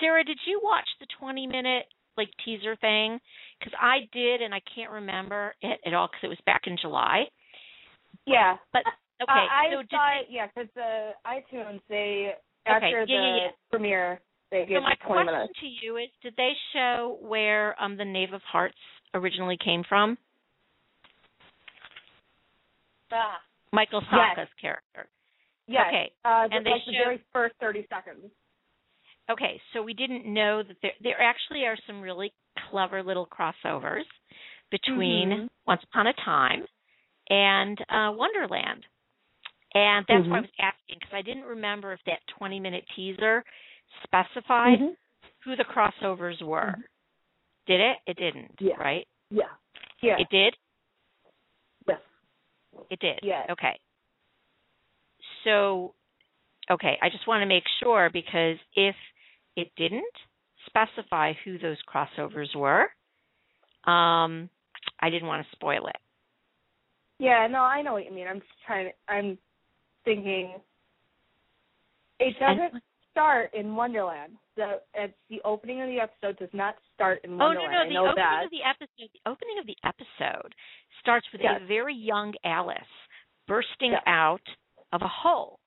Sarah. 0.00 0.24
Did 0.24 0.38
you 0.46 0.60
watch 0.62 0.86
the 1.00 1.06
20 1.18 1.46
minute 1.46 1.86
like 2.16 2.28
teaser 2.44 2.76
thing? 2.76 3.18
Because 3.58 3.72
I 3.80 4.08
did, 4.12 4.42
and 4.42 4.54
I 4.54 4.60
can't 4.74 4.90
remember 4.92 5.54
it 5.62 5.80
at 5.86 5.94
all 5.94 6.08
because 6.08 6.20
it 6.24 6.28
was 6.28 6.38
back 6.46 6.62
in 6.66 6.76
July. 6.80 7.24
Yeah. 8.26 8.56
But 8.72 8.82
okay, 9.22 9.32
Uh, 9.32 9.32
I 9.32 9.64
so 9.72 9.80
did 9.80 9.90
saw 9.90 10.20
it. 10.20 10.26
Yeah, 10.30 10.46
because 10.54 10.68
the 10.74 11.10
iTunes 11.26 11.80
they 11.88 12.34
Okay, 12.68 12.74
after 12.86 13.00
yeah, 13.00 13.06
the 13.06 13.12
yeah, 13.12 13.36
yeah. 13.36 13.50
premiere 13.70 14.20
they 14.52 14.66
So 14.68 14.80
my 14.80 14.94
20 15.06 15.24
question 15.24 15.26
minutes. 15.26 15.52
to 15.60 15.66
you 15.66 15.96
is: 15.96 16.08
Did 16.22 16.34
they 16.36 16.52
show 16.74 17.18
where 17.22 17.74
um 17.82 17.96
the 17.96 18.04
Knave 18.04 18.34
of 18.34 18.42
Hearts 18.42 18.76
originally 19.14 19.56
came 19.62 19.82
from? 19.88 20.16
Ah. 23.12 23.40
Michael 23.72 24.02
Yes. 24.12 24.48
Character. 24.60 25.08
Yes. 25.66 25.86
Okay. 25.88 26.12
Uh, 26.24 26.48
and 26.50 26.66
they 26.66 26.70
like 26.70 26.82
the 26.86 26.92
very 26.92 27.18
first 27.32 27.54
30 27.60 27.86
seconds. 27.88 28.30
Okay, 29.30 29.60
so 29.72 29.82
we 29.82 29.94
didn't 29.94 30.26
know 30.26 30.62
that 30.62 30.76
there 30.82 30.92
there 31.00 31.20
actually 31.22 31.64
are 31.64 31.76
some 31.86 32.00
really 32.02 32.32
clever 32.70 33.02
little 33.02 33.26
crossovers 33.26 34.04
between 34.70 35.30
Mhm. 35.30 35.48
Once 35.66 35.82
Upon 35.84 36.08
a 36.08 36.12
Time 36.14 36.66
and 37.30 37.80
uh 37.88 38.12
Wonderland. 38.16 38.84
And 39.74 40.04
that's 40.06 40.26
why 40.26 40.38
I 40.38 40.40
was 40.40 40.50
asking 40.58 40.98
because 40.98 41.14
I 41.14 41.22
didn't 41.22 41.44
remember 41.44 41.92
if 41.92 42.02
that 42.04 42.20
20 42.26 42.60
minute 42.60 42.84
teaser 42.94 43.44
specified 44.02 44.80
Mhm. 44.80 44.96
who 45.44 45.56
the 45.56 45.64
crossovers 45.64 46.42
were. 46.42 46.74
Did 47.66 47.80
it? 47.80 47.96
It 48.06 48.16
didn't, 48.16 48.56
Yeah. 48.58 48.74
right? 48.76 49.06
Yeah. 49.30 49.44
Yeah. 50.00 50.16
It 50.18 50.28
did? 50.30 50.56
Yes. 51.86 52.00
It 52.90 52.98
did. 53.00 53.20
Yes. 53.22 53.46
Okay. 53.50 53.78
So, 55.44 55.94
okay, 56.70 56.98
I 57.02 57.08
just 57.08 57.26
want 57.26 57.42
to 57.42 57.46
make 57.46 57.64
sure 57.82 58.10
because 58.12 58.56
if 58.74 58.94
it 59.56 59.70
didn't 59.76 60.04
specify 60.66 61.32
who 61.44 61.58
those 61.58 61.76
crossovers 61.92 62.54
were, 62.54 62.82
um, 63.84 64.48
I 65.00 65.10
didn't 65.10 65.28
want 65.28 65.44
to 65.44 65.56
spoil 65.56 65.86
it. 65.88 65.96
Yeah, 67.18 67.46
no, 67.50 67.60
I 67.60 67.82
know 67.82 67.92
what 67.92 68.04
you 68.04 68.12
mean. 68.12 68.26
I'm 68.28 68.40
just 68.40 68.50
trying 68.66 68.86
to, 68.86 69.12
I'm 69.12 69.38
thinking 70.04 70.54
it 72.18 72.34
doesn't 72.38 72.74
And- 72.74 72.82
start 73.10 73.52
in 73.54 73.74
Wonderland. 73.76 74.32
The 74.56 74.80
it's 74.94 75.14
the 75.30 75.40
opening 75.44 75.80
of 75.80 75.88
the 75.88 75.98
episode 76.00 76.38
does 76.38 76.52
not 76.52 76.74
start 76.94 77.20
in 77.24 77.38
Wonderland. 77.38 77.72
Oh 77.74 77.82
no, 77.84 77.84
no, 77.84 77.88
the 77.88 77.98
opening 78.10 78.24
that. 78.24 78.44
of 78.44 78.50
the 78.50 78.62
episode, 78.62 79.10
the 79.14 79.30
opening 79.30 79.58
of 79.58 79.66
the 79.66 79.76
episode 79.84 80.54
starts 81.00 81.26
with 81.32 81.40
Yes. 81.42 81.60
a 81.62 81.66
very 81.66 81.94
young 81.94 82.34
Alice 82.44 82.76
bursting 83.48 83.92
Yes. 83.92 84.02
out 84.06 84.42
of 84.92 85.00
a 85.02 85.08
hole 85.08 85.58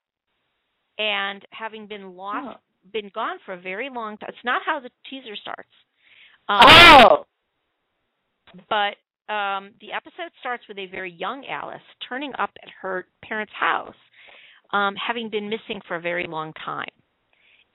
and 1.00 1.44
having 1.52 1.88
been 1.88 2.16
lost, 2.16 2.58
Oh. 2.58 2.90
been 2.92 3.10
gone 3.10 3.40
for 3.40 3.54
a 3.54 3.58
very 3.58 3.90
long 3.90 4.18
time. 4.18 4.30
It's 4.30 4.44
not 4.46 4.62
how 4.64 4.80
the 4.80 4.92
teaser 5.10 5.36
starts. 5.36 5.70
Um, 6.48 6.62
Oh. 6.64 7.26
but 8.70 8.98
um, 9.34 9.74
the 9.82 9.92
episode 9.92 10.30
starts 10.40 10.68
with 10.68 10.78
a 10.78 10.86
very 10.86 11.12
young 11.12 11.46
Alice 11.48 11.82
turning 12.08 12.32
up 12.38 12.52
at 12.62 12.70
her 12.70 13.08
parents' 13.24 13.52
house, 13.54 13.96
um, 14.72 14.96
having 14.96 15.30
been 15.30 15.50
missing 15.50 15.82
for 15.88 15.96
a 15.96 16.00
very 16.00 16.28
long 16.28 16.54
time, 16.54 16.92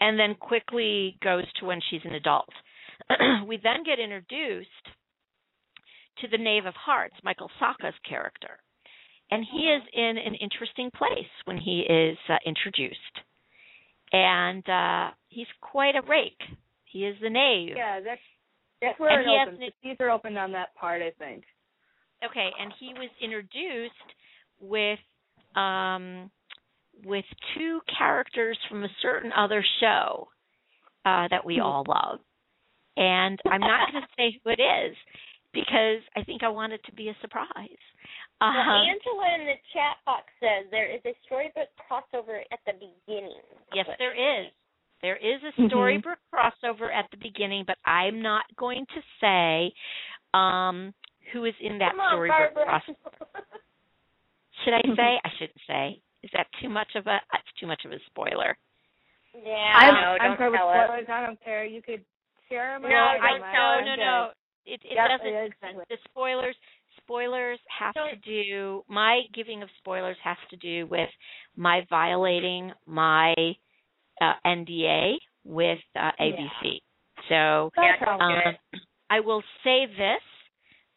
and 0.01 0.19
then 0.19 0.35
quickly 0.35 1.17
goes 1.23 1.45
to 1.61 1.67
when 1.67 1.81
she's 1.91 2.01
an 2.05 2.15
adult. 2.15 2.49
we 3.47 3.59
then 3.63 3.85
get 3.85 3.99
introduced 3.99 4.69
to 6.21 6.29
the 6.29 6.39
Knave 6.39 6.67
of 6.67 6.75
Hearts, 6.75 7.15
Michael 7.23 7.51
Socha's 7.61 7.95
character, 8.09 8.59
and 9.31 9.45
he 9.51 9.59
is 9.69 9.83
in 9.95 10.17
an 10.19 10.35
interesting 10.35 10.91
place 10.97 11.31
when 11.45 11.57
he 11.59 11.81
is 11.89 12.19
uh, 12.29 12.37
introduced, 12.45 13.17
and 14.13 14.69
uh, 14.69 15.11
he's 15.29 15.47
quite 15.61 15.95
a 15.97 16.03
rake. 16.09 16.41
He 16.85 17.01
is 17.07 17.17
the 17.23 17.31
knave. 17.31 17.75
Yeah, 17.77 18.01
that's 18.05 18.21
that's 18.83 18.99
where 18.99 19.11
And 19.21 19.21
it 19.23 19.31
he 19.31 19.39
has 19.39 19.49
opens. 19.49 19.63
an- 19.63 19.73
The 19.83 19.89
teaser 19.95 20.11
opened 20.11 20.39
on 20.39 20.53
that 20.53 20.75
part, 20.75 21.01
I 21.03 21.11
think. 21.19 21.45
Okay, 22.25 22.49
and 22.61 22.73
he 22.79 22.89
was 22.95 23.09
introduced 23.23 23.95
with 24.61 24.99
um 25.57 26.31
with 27.05 27.25
two 27.57 27.81
characters 27.99 28.59
from 28.69 28.85
a 28.85 28.89
certain 29.03 29.33
other 29.33 29.65
show 29.81 30.29
uh 31.05 31.29
that 31.31 31.45
we 31.45 31.61
all 31.61 31.85
love. 31.89 32.19
And 32.97 33.39
I'm 33.51 33.61
not 33.61 33.91
going 33.93 34.03
to 34.09 34.09
say 34.17 34.41
who 34.45 34.51
it 34.51 34.61
is 34.61 34.97
because 35.53 36.01
I 36.17 36.23
think 36.25 36.43
I 36.43 36.49
want 36.49 36.73
it 36.73 36.81
to 36.87 36.93
be 36.93 37.09
a 37.09 37.17
surprise. 37.21 37.49
Well, 38.41 38.51
Um, 38.51 38.87
Angela 38.89 39.35
in 39.39 39.47
the 39.47 39.57
chat 39.73 39.97
box 40.07 40.25
says 40.41 40.67
there 40.71 40.89
is 40.91 41.01
a 41.05 41.15
Storybrooke 41.27 41.73
crossover 41.91 42.41
at 42.53 42.61
the 42.67 42.73
beginning. 42.73 43.41
yes, 43.75 43.87
there 43.99 44.15
is. 44.15 44.51
There 45.03 45.17
is 45.17 45.41
a 45.43 45.53
Mhm. 45.61 45.71
Storybrooke 45.71 46.21
crossover 46.33 46.93
at 46.93 47.11
the 47.11 47.17
beginning, 47.17 47.65
but 47.67 47.79
I'm 47.87 48.21
not 48.21 48.45
going 48.57 48.85
to 48.87 49.03
say 49.21 49.73
um 50.35 50.93
who 51.33 51.45
is 51.45 51.55
in 51.61 51.79
that 51.79 51.93
Come 51.93 52.01
on, 52.01 52.15
Storybrooke 52.17 52.55
Barbara. 52.55 52.83
crossover. 52.87 53.43
Should 54.65 54.75
I 54.75 54.83
say? 54.95 55.21
I 55.25 55.31
shouldn't 55.39 55.61
say. 55.67 56.03
Is 56.23 56.31
that 56.35 56.47
too 56.61 56.69
much 56.69 56.89
of 56.97 57.07
a? 57.07 57.19
That's 57.33 57.51
too 57.59 57.67
much 57.67 57.83
of 57.85 57.93
a 57.93 57.99
spoiler. 58.07 58.57
Yeah, 59.35 59.53
I'm, 59.77 59.95
no, 59.95 60.01
I'm 60.21 60.31
don't 60.31 60.39
good 60.39 60.51
with 60.51 60.61
tell 60.61 60.69
us. 60.69 60.87
spoilers. 60.87 61.07
I 61.09 61.27
don't 61.27 61.45
care. 61.45 61.65
You 61.65 61.83
could 61.83 62.05
share 62.49 62.79
them. 62.79 62.91
No, 62.91 62.97
I 62.97 63.39
don't 63.39 63.87
no 63.87 63.95
no 63.97 64.03
no. 64.03 64.31
It 64.67 64.81
it 64.85 64.95
Yep, 64.95 65.09
doesn't. 65.09 65.33
yeah, 65.33 65.41
exactly. 65.49 65.85
The 65.89 65.97
spoilers 66.09 66.57
spoilers 66.99 67.59
have 67.79 67.95
to 67.95 68.01
Don't- 68.01 68.89
My 68.89 69.23
giving 69.33 69.63
of 69.63 69.69
spoilers 69.79 70.17
has 70.23 70.37
to 70.51 70.57
do 70.57 70.87
with 70.87 71.09
my 71.57 71.87
violating 71.89 72.73
my 72.87 73.35
uh, 74.21 74.35
NDA 74.45 75.17
with 75.45 75.79
uh, 75.97 76.11
ABC. 76.21 76.81
So 77.29 77.71
Yeah, 77.77 77.93
That's 77.99 78.05
don't 78.05 78.21
um. 78.21 78.55
I 79.09 79.19
will 79.21 79.43
say 79.65 79.87
this: 79.87 80.23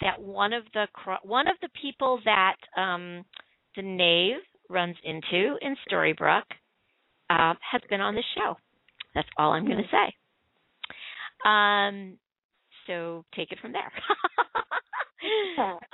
that 0.01 0.21
one 0.21 0.53
of 0.53 0.63
the 0.73 0.87
one 1.23 1.47
of 1.47 1.55
the 1.61 1.69
people 1.81 2.19
that 2.25 2.57
um, 2.77 3.23
the 3.75 3.81
knave 3.81 4.37
runs 4.69 4.95
into 5.03 5.57
in 5.61 5.75
Storybrooke 5.89 6.41
uh, 7.29 7.53
has 7.71 7.81
been 7.89 8.01
on 8.01 8.15
the 8.15 8.23
show. 8.35 8.55
That's 9.15 9.27
all 9.37 9.51
I'm 9.51 9.65
going 9.65 9.77
to 9.77 9.83
say. 9.91 10.15
Um, 11.47 12.17
so 12.87 13.25
take 13.35 13.51
it 13.51 13.59
from 13.61 13.73
there. 13.73 13.91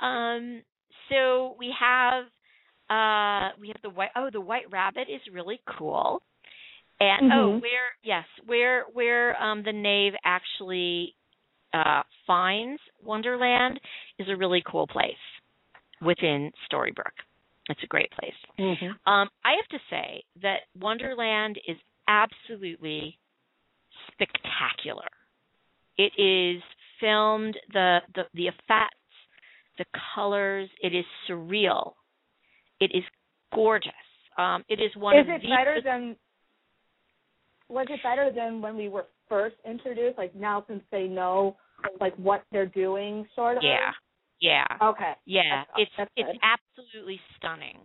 um, 0.00 0.62
so 1.08 1.56
we 1.58 1.74
have 1.78 2.24
uh, 2.88 3.54
we 3.60 3.68
have 3.68 3.82
the 3.82 3.90
white. 3.90 4.10
Oh, 4.16 4.30
the 4.32 4.40
white 4.40 4.70
rabbit 4.70 5.08
is 5.08 5.20
really 5.32 5.60
cool. 5.78 6.22
And 6.98 7.32
oh, 7.32 7.52
Mhm. 7.56 7.62
where 7.62 7.94
yes, 8.02 8.24
where 8.46 8.84
where 8.92 9.40
um 9.42 9.62
the 9.62 9.72
knave 9.72 10.14
actually 10.24 11.14
uh 11.72 12.02
finds 12.26 12.80
Wonderland 13.02 13.80
is 14.18 14.28
a 14.28 14.36
really 14.36 14.62
cool 14.66 14.86
place 14.86 15.14
within 16.02 16.52
Storybrooke. 16.70 17.20
It's 17.70 17.82
a 17.82 17.86
great 17.86 18.10
place. 18.10 18.34
Mhm. 18.58 18.98
Um, 19.06 19.30
I 19.44 19.52
have 19.54 19.68
to 19.68 19.80
say 19.88 20.24
that 20.42 20.62
Wonderland 20.74 21.58
is 21.66 21.76
absolutely 22.08 23.18
spectacular. 24.12 25.08
It 25.96 26.12
is 26.18 26.62
filmed 26.98 27.56
the 27.72 28.02
the 28.14 28.26
the 28.34 28.48
effects, 28.48 28.96
the 29.78 29.84
colors. 30.14 30.68
It 30.82 30.94
is 30.94 31.04
surreal. 31.28 31.94
It 32.80 32.90
is 32.94 33.04
gorgeous. 33.54 33.92
Um, 34.36 34.64
it 34.68 34.80
is 34.80 34.94
one 34.96 35.16
Is 35.16 35.26
of 35.26 35.34
it 35.34 35.42
the 35.42 35.48
better 35.48 35.80
than? 35.82 36.16
Was 37.68 37.86
it 37.88 38.02
better 38.02 38.30
than 38.34 38.60
when 38.60 38.76
we 38.76 38.88
were 38.88 39.06
first 39.28 39.56
introduced? 39.64 40.18
Like 40.18 40.34
now, 40.34 40.64
since 40.66 40.82
they 40.90 41.06
know 41.06 41.56
like 42.00 42.14
what 42.16 42.44
they're 42.50 42.66
doing, 42.66 43.26
sort 43.34 43.56
of. 43.58 43.62
yeah 43.62 43.92
yeah 44.40 44.66
Okay. 44.82 45.12
Yeah, 45.26 45.64
That's- 45.64 45.66
it's 45.78 45.90
that's 45.96 46.10
it's 46.16 46.38
absolutely 46.42 47.20
stunning. 47.36 47.78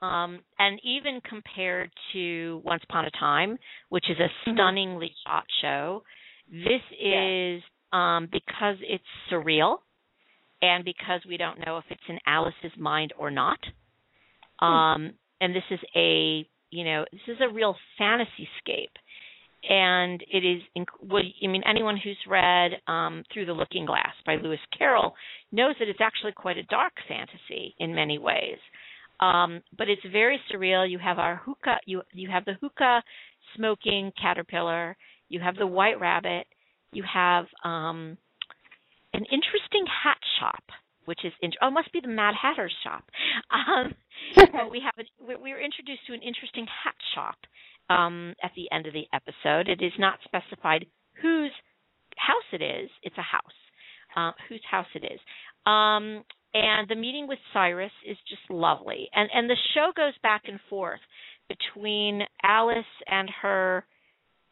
Um, 0.00 0.40
and 0.60 0.78
even 0.84 1.20
compared 1.28 1.90
to 2.12 2.62
Once 2.64 2.82
Upon 2.88 3.04
a 3.04 3.10
Time, 3.10 3.58
which 3.88 4.08
is 4.08 4.16
a 4.18 4.28
Mm-hmm. 4.48 4.52
stunningly 4.52 5.12
shot 5.26 5.44
show, 5.60 6.04
this 6.50 6.82
Yeah. 6.98 7.56
is 7.56 7.62
um, 7.92 8.28
because 8.30 8.76
it's 8.82 9.04
surreal 9.30 9.78
and 10.62 10.84
because 10.84 11.20
we 11.26 11.36
don't 11.36 11.58
know 11.66 11.78
if 11.78 11.84
it's 11.90 12.08
in 12.08 12.18
Alice's 12.26 12.76
mind 12.76 13.12
or 13.18 13.30
not. 13.30 13.58
Um, 14.60 15.14
and 15.40 15.54
this 15.54 15.64
is 15.70 15.80
a 15.96 16.48
you 16.70 16.84
know 16.84 17.04
this 17.12 17.20
is 17.28 17.38
a 17.40 17.48
real 17.52 17.74
fantasy 17.96 18.48
scape 18.58 18.92
and 19.68 20.22
it 20.30 20.44
is 20.44 20.62
what 21.00 21.22
I 21.42 21.46
mean 21.46 21.62
anyone 21.68 21.96
who's 21.96 22.18
read 22.28 22.72
um, 22.86 23.24
Through 23.32 23.46
the 23.46 23.52
Looking 23.52 23.86
Glass 23.86 24.14
by 24.24 24.36
Lewis 24.36 24.60
Carroll 24.76 25.14
knows 25.52 25.74
that 25.78 25.88
it's 25.88 26.00
actually 26.00 26.32
quite 26.32 26.58
a 26.58 26.62
dark 26.64 26.92
fantasy 27.08 27.74
in 27.78 27.94
many 27.94 28.18
ways. 28.18 28.58
Um, 29.20 29.62
but 29.76 29.88
it's 29.88 30.02
very 30.12 30.38
surreal. 30.52 30.88
You 30.88 30.98
have 30.98 31.18
our 31.18 31.36
hookah 31.44 31.78
you 31.86 32.02
you 32.12 32.28
have 32.30 32.44
the 32.44 32.54
hookah 32.60 33.02
smoking 33.56 34.12
caterpillar, 34.20 34.96
you 35.28 35.40
have 35.40 35.56
the 35.56 35.66
white 35.66 35.98
rabbit, 36.00 36.46
you 36.92 37.02
have 37.12 37.46
um, 37.64 38.16
an 39.12 39.24
interesting 39.24 39.84
hat 40.04 40.18
shop 40.40 40.62
which 41.08 41.24
is 41.24 41.32
in, 41.40 41.50
oh, 41.62 41.70
must 41.70 41.90
be 41.90 42.00
the 42.00 42.08
Mad 42.08 42.34
Hatter's 42.40 42.74
shop. 42.84 43.02
Um, 43.50 43.94
we 44.70 44.82
have 44.84 44.92
a, 45.00 45.38
we 45.40 45.52
were 45.52 45.60
introduced 45.60 46.04
to 46.06 46.12
an 46.12 46.20
interesting 46.20 46.66
hat 46.84 46.94
shop 47.14 47.36
um, 47.88 48.34
at 48.42 48.52
the 48.56 48.68
end 48.72 48.86
of 48.86 48.92
the 48.92 49.06
episode. 49.12 49.68
It 49.68 49.82
is 49.82 49.92
not 49.98 50.18
specified 50.24 50.86
whose 51.22 51.52
house 52.16 52.48
it 52.52 52.62
is. 52.62 52.90
It's 53.02 53.18
a 53.18 53.22
house. 53.22 53.42
Uh, 54.16 54.32
whose 54.48 54.62
house 54.68 54.86
it 54.94 55.04
is. 55.04 55.20
Um, 55.66 56.24
and 56.54 56.88
the 56.88 56.96
meeting 56.96 57.28
with 57.28 57.38
Cyrus 57.52 57.92
is 58.06 58.16
just 58.28 58.42
lovely. 58.50 59.08
And 59.14 59.28
and 59.32 59.50
the 59.50 59.56
show 59.74 59.92
goes 59.94 60.14
back 60.22 60.42
and 60.48 60.58
forth 60.70 61.00
between 61.48 62.22
Alice 62.42 62.76
and 63.06 63.30
her 63.42 63.84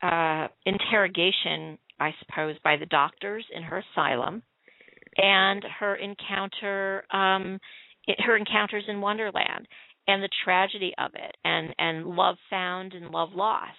uh, 0.02 0.48
interrogation, 0.64 1.78
I 1.98 2.10
suppose, 2.20 2.56
by 2.62 2.76
the 2.76 2.86
doctors 2.86 3.44
in 3.54 3.62
her 3.62 3.82
asylum, 3.92 4.42
and 5.16 5.64
her 5.80 5.96
encounter, 5.96 7.04
um, 7.12 7.58
it, 8.06 8.20
her 8.20 8.36
encounters 8.36 8.84
in 8.88 9.00
Wonderland 9.00 9.66
and 10.06 10.22
the 10.22 10.28
tragedy 10.44 10.92
of 10.98 11.12
it 11.14 11.36
and 11.44 11.74
and 11.78 12.06
love 12.06 12.36
found 12.48 12.94
and 12.94 13.10
love 13.10 13.30
lost 13.34 13.70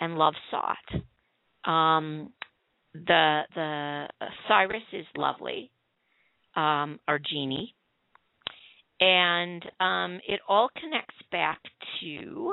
and 0.00 0.16
love 0.16 0.34
sought. 0.50 1.70
Um 1.70 2.32
the 2.94 3.42
the 3.54 4.08
uh, 4.20 4.26
cyrus 4.48 4.82
is 4.92 5.06
lovely 5.16 5.70
um 6.56 6.98
our 7.08 7.18
genie. 7.18 7.74
And 9.00 9.64
um 9.80 10.20
it 10.26 10.40
all 10.48 10.68
connects 10.78 11.16
back 11.32 11.60
to 12.00 12.52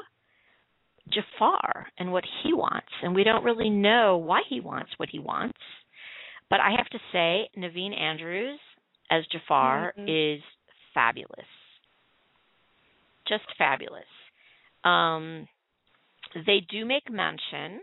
Jafar 1.12 1.88
and 1.97 2.12
what 2.12 2.26
he 2.43 2.54
wants 2.54 2.88
and 3.02 3.15
we 3.15 3.23
don't 3.23 3.43
really 3.43 3.69
know 3.69 4.17
why 4.17 4.41
he 4.50 4.60
wants 4.60 4.91
what 4.97 5.10
he 5.10 5.19
wants. 5.19 5.58
But 6.50 6.62
i 6.62 6.71
have 6.78 6.88
to 6.88 7.00
say 7.12 7.50
Naveen 7.58 7.97
Andrews 8.00 8.60
as 9.12 9.26
Jafar 9.28 9.93
mm-hmm. 9.97 10.38
is 10.38 10.41
fabulous 10.93 11.45
just 13.28 13.46
fabulous. 13.58 14.04
Um, 14.84 15.48
they 16.46 16.66
do 16.70 16.86
make 16.86 17.10
mention 17.10 17.82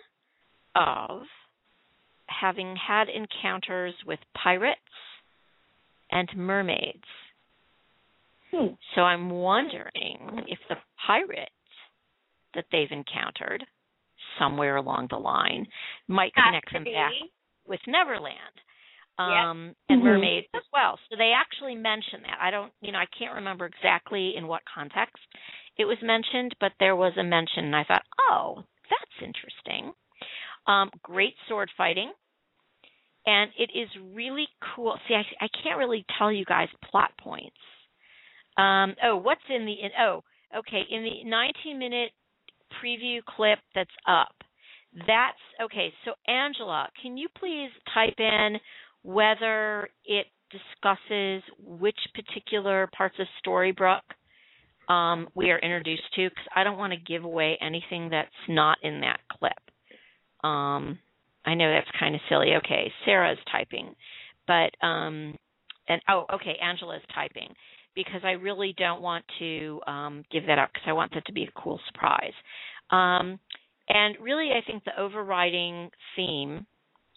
of 0.75 1.23
having 2.27 2.77
had 2.77 3.09
encounters 3.09 3.95
with 4.07 4.19
pirates 4.43 4.81
and 6.11 6.29
mermaids. 6.37 7.05
Hmm. 8.51 8.75
So 8.95 9.03
I'm 9.03 9.31
wondering 9.31 10.45
if 10.47 10.59
the 10.69 10.77
pirate 11.07 11.51
that 12.55 12.67
they've 12.71 12.91
encountered 12.91 13.65
somewhere 14.39 14.77
along 14.77 15.09
the 15.11 15.17
line 15.17 15.67
might 16.09 16.33
connect 16.35 16.73
them 16.73 16.85
back 16.85 17.13
with 17.67 17.81
Neverland 17.87 18.37
um 19.19 19.67
yep. 19.67 19.77
and 19.89 19.99
mm-hmm. 19.99 20.09
mermaids 20.09 20.47
as 20.55 20.63
well. 20.73 20.99
So 21.09 21.17
they 21.17 21.33
actually 21.35 21.75
mention 21.75 22.23
that. 22.23 22.39
I 22.41 22.51
don't 22.51 22.73
you 22.81 22.93
know, 22.93 22.99
I 22.99 23.07
can't 23.19 23.35
remember 23.35 23.67
exactly 23.67 24.35
in 24.37 24.47
what 24.47 24.63
context 24.73 25.23
it 25.77 25.85
was 25.85 25.99
mentioned, 26.03 26.55
but 26.61 26.73
there 26.79 26.97
was 26.97 27.13
a 27.19 27.25
mention 27.25 27.65
and 27.67 27.77
I 27.77 27.85
thought, 27.85 28.05
"Oh, 28.21 28.65
that's 28.91 29.27
interesting." 29.27 29.93
Um 30.67 30.91
great 31.03 31.35
sword 31.49 31.71
fighting. 31.77 32.13
And 33.27 33.51
it 33.59 33.71
is 33.75 33.89
really 34.13 34.49
cool. 34.75 34.99
See, 35.09 35.15
I 35.15 35.25
I 35.45 35.49
can't 35.63 35.79
really 35.79 36.05
tell 36.19 36.31
you 36.33 36.45
guys 36.45 36.69
plot 36.91 37.13
points. 37.19 37.57
Um 38.57 38.95
oh, 39.03 39.17
what's 39.17 39.49
in 39.49 39.65
the 39.67 39.73
in, 39.73 39.91
oh, 40.01 40.23
okay, 40.57 40.83
in 40.91 41.03
the 41.03 41.25
19 41.29 41.79
minute 41.79 42.11
preview 42.83 43.21
clip 43.25 43.59
that's 43.75 43.91
up. 44.09 44.35
That's 45.07 45.43
okay. 45.61 45.93
So, 46.05 46.13
Angela, 46.29 46.89
can 47.03 47.17
you 47.17 47.29
please 47.39 47.71
type 47.93 48.15
in 48.19 48.59
whether 49.05 49.89
it 50.05 50.27
discusses 50.51 51.43
which 51.59 51.99
particular 52.15 52.89
parts 52.97 53.15
of 53.21 53.27
Storybrooke 53.45 54.01
um, 54.93 55.29
we 55.35 55.51
are 55.51 55.59
introduced 55.59 56.03
to, 56.17 56.29
because 56.29 56.45
I 56.55 56.65
don't 56.65 56.79
want 56.79 56.93
to 56.93 56.99
give 56.99 57.25
away 57.25 57.57
anything 57.61 58.11
that's 58.11 58.29
not 58.49 58.79
in 58.83 59.01
that 59.01 59.21
clip. 59.31 59.53
Um, 60.43 60.99
I 61.47 61.55
know 61.55 61.73
that's 61.73 61.99
kind 61.99 62.15
of 62.15 62.21
silly. 62.29 62.55
Okay, 62.57 62.93
Sarah's 63.05 63.39
typing, 63.51 63.95
but 64.47 64.71
um, 64.87 65.37
and 65.89 66.01
oh, 66.09 66.27
okay, 66.35 66.57
Angela's 66.63 67.03
typing 67.15 67.49
because 67.95 68.23
I 68.25 68.33
really 68.33 68.75
don't 68.77 69.03
want 69.03 69.25
to 69.39 69.81
um, 69.87 70.25
give 70.31 70.47
that 70.47 70.59
up 70.59 70.71
because 70.73 70.87
I 70.87 70.93
want 70.93 71.15
that 71.15 71.25
to 71.27 71.33
be 71.33 71.45
a 71.45 71.61
cool 71.61 71.79
surprise. 71.87 72.33
Um, 72.91 73.39
and 73.89 74.17
really, 74.21 74.51
I 74.51 74.65
think 74.67 74.85
the 74.85 75.01
overriding 75.01 75.91
theme 76.17 76.67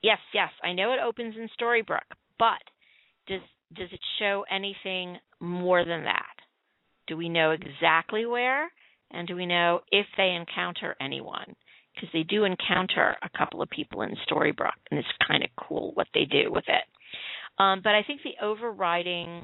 Yes, 0.04 0.20
yes, 0.34 0.50
I 0.64 0.74
know 0.74 0.94
it 0.94 1.00
opens 1.04 1.36
in 1.36 1.50
Storybrooke, 1.60 2.16
but 2.40 2.62
does 3.28 3.42
does 3.76 3.90
it 3.92 4.00
show 4.20 4.46
anything 4.50 5.18
more 5.40 5.84
than 5.84 6.04
that? 6.04 6.36
Do 7.08 7.18
we 7.18 7.30
know 7.30 7.52
exactly 7.52 8.26
where, 8.26 8.72
and 9.12 9.28
do 9.28 9.36
we 9.36 9.46
know 9.46 9.82
if 9.92 10.06
they 10.16 10.30
encounter 10.32 10.96
anyone? 11.02 11.56
Because 11.94 12.10
they 12.14 12.24
do 12.24 12.44
encounter 12.44 13.16
a 13.24 13.38
couple 13.38 13.62
of 13.62 13.70
people 13.70 14.04
in 14.04 14.16
Storybrooke, 14.30 14.80
and 14.92 15.00
it's 15.00 15.08
kind 15.28 15.44
of 15.44 15.50
cool 15.68 15.92
what 15.96 16.08
they 16.14 16.26
do 16.26 16.52
with 16.52 16.66
it. 16.68 16.84
Um, 17.62 17.82
but 17.84 17.96
I 17.96 18.04
think 18.04 18.22
the 18.24 18.46
overriding 18.46 19.44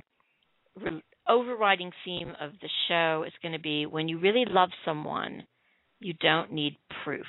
overriding 1.28 1.92
theme 2.04 2.34
of 2.40 2.52
the 2.62 2.70
show 2.88 3.24
is 3.26 3.34
going 3.42 3.54
to 3.54 3.60
be 3.60 3.86
when 3.86 4.08
you 4.08 4.20
really 4.20 4.46
love 4.48 4.70
someone, 4.86 5.44
you 6.00 6.14
don't 6.20 6.52
need 6.52 6.78
proof. 7.04 7.26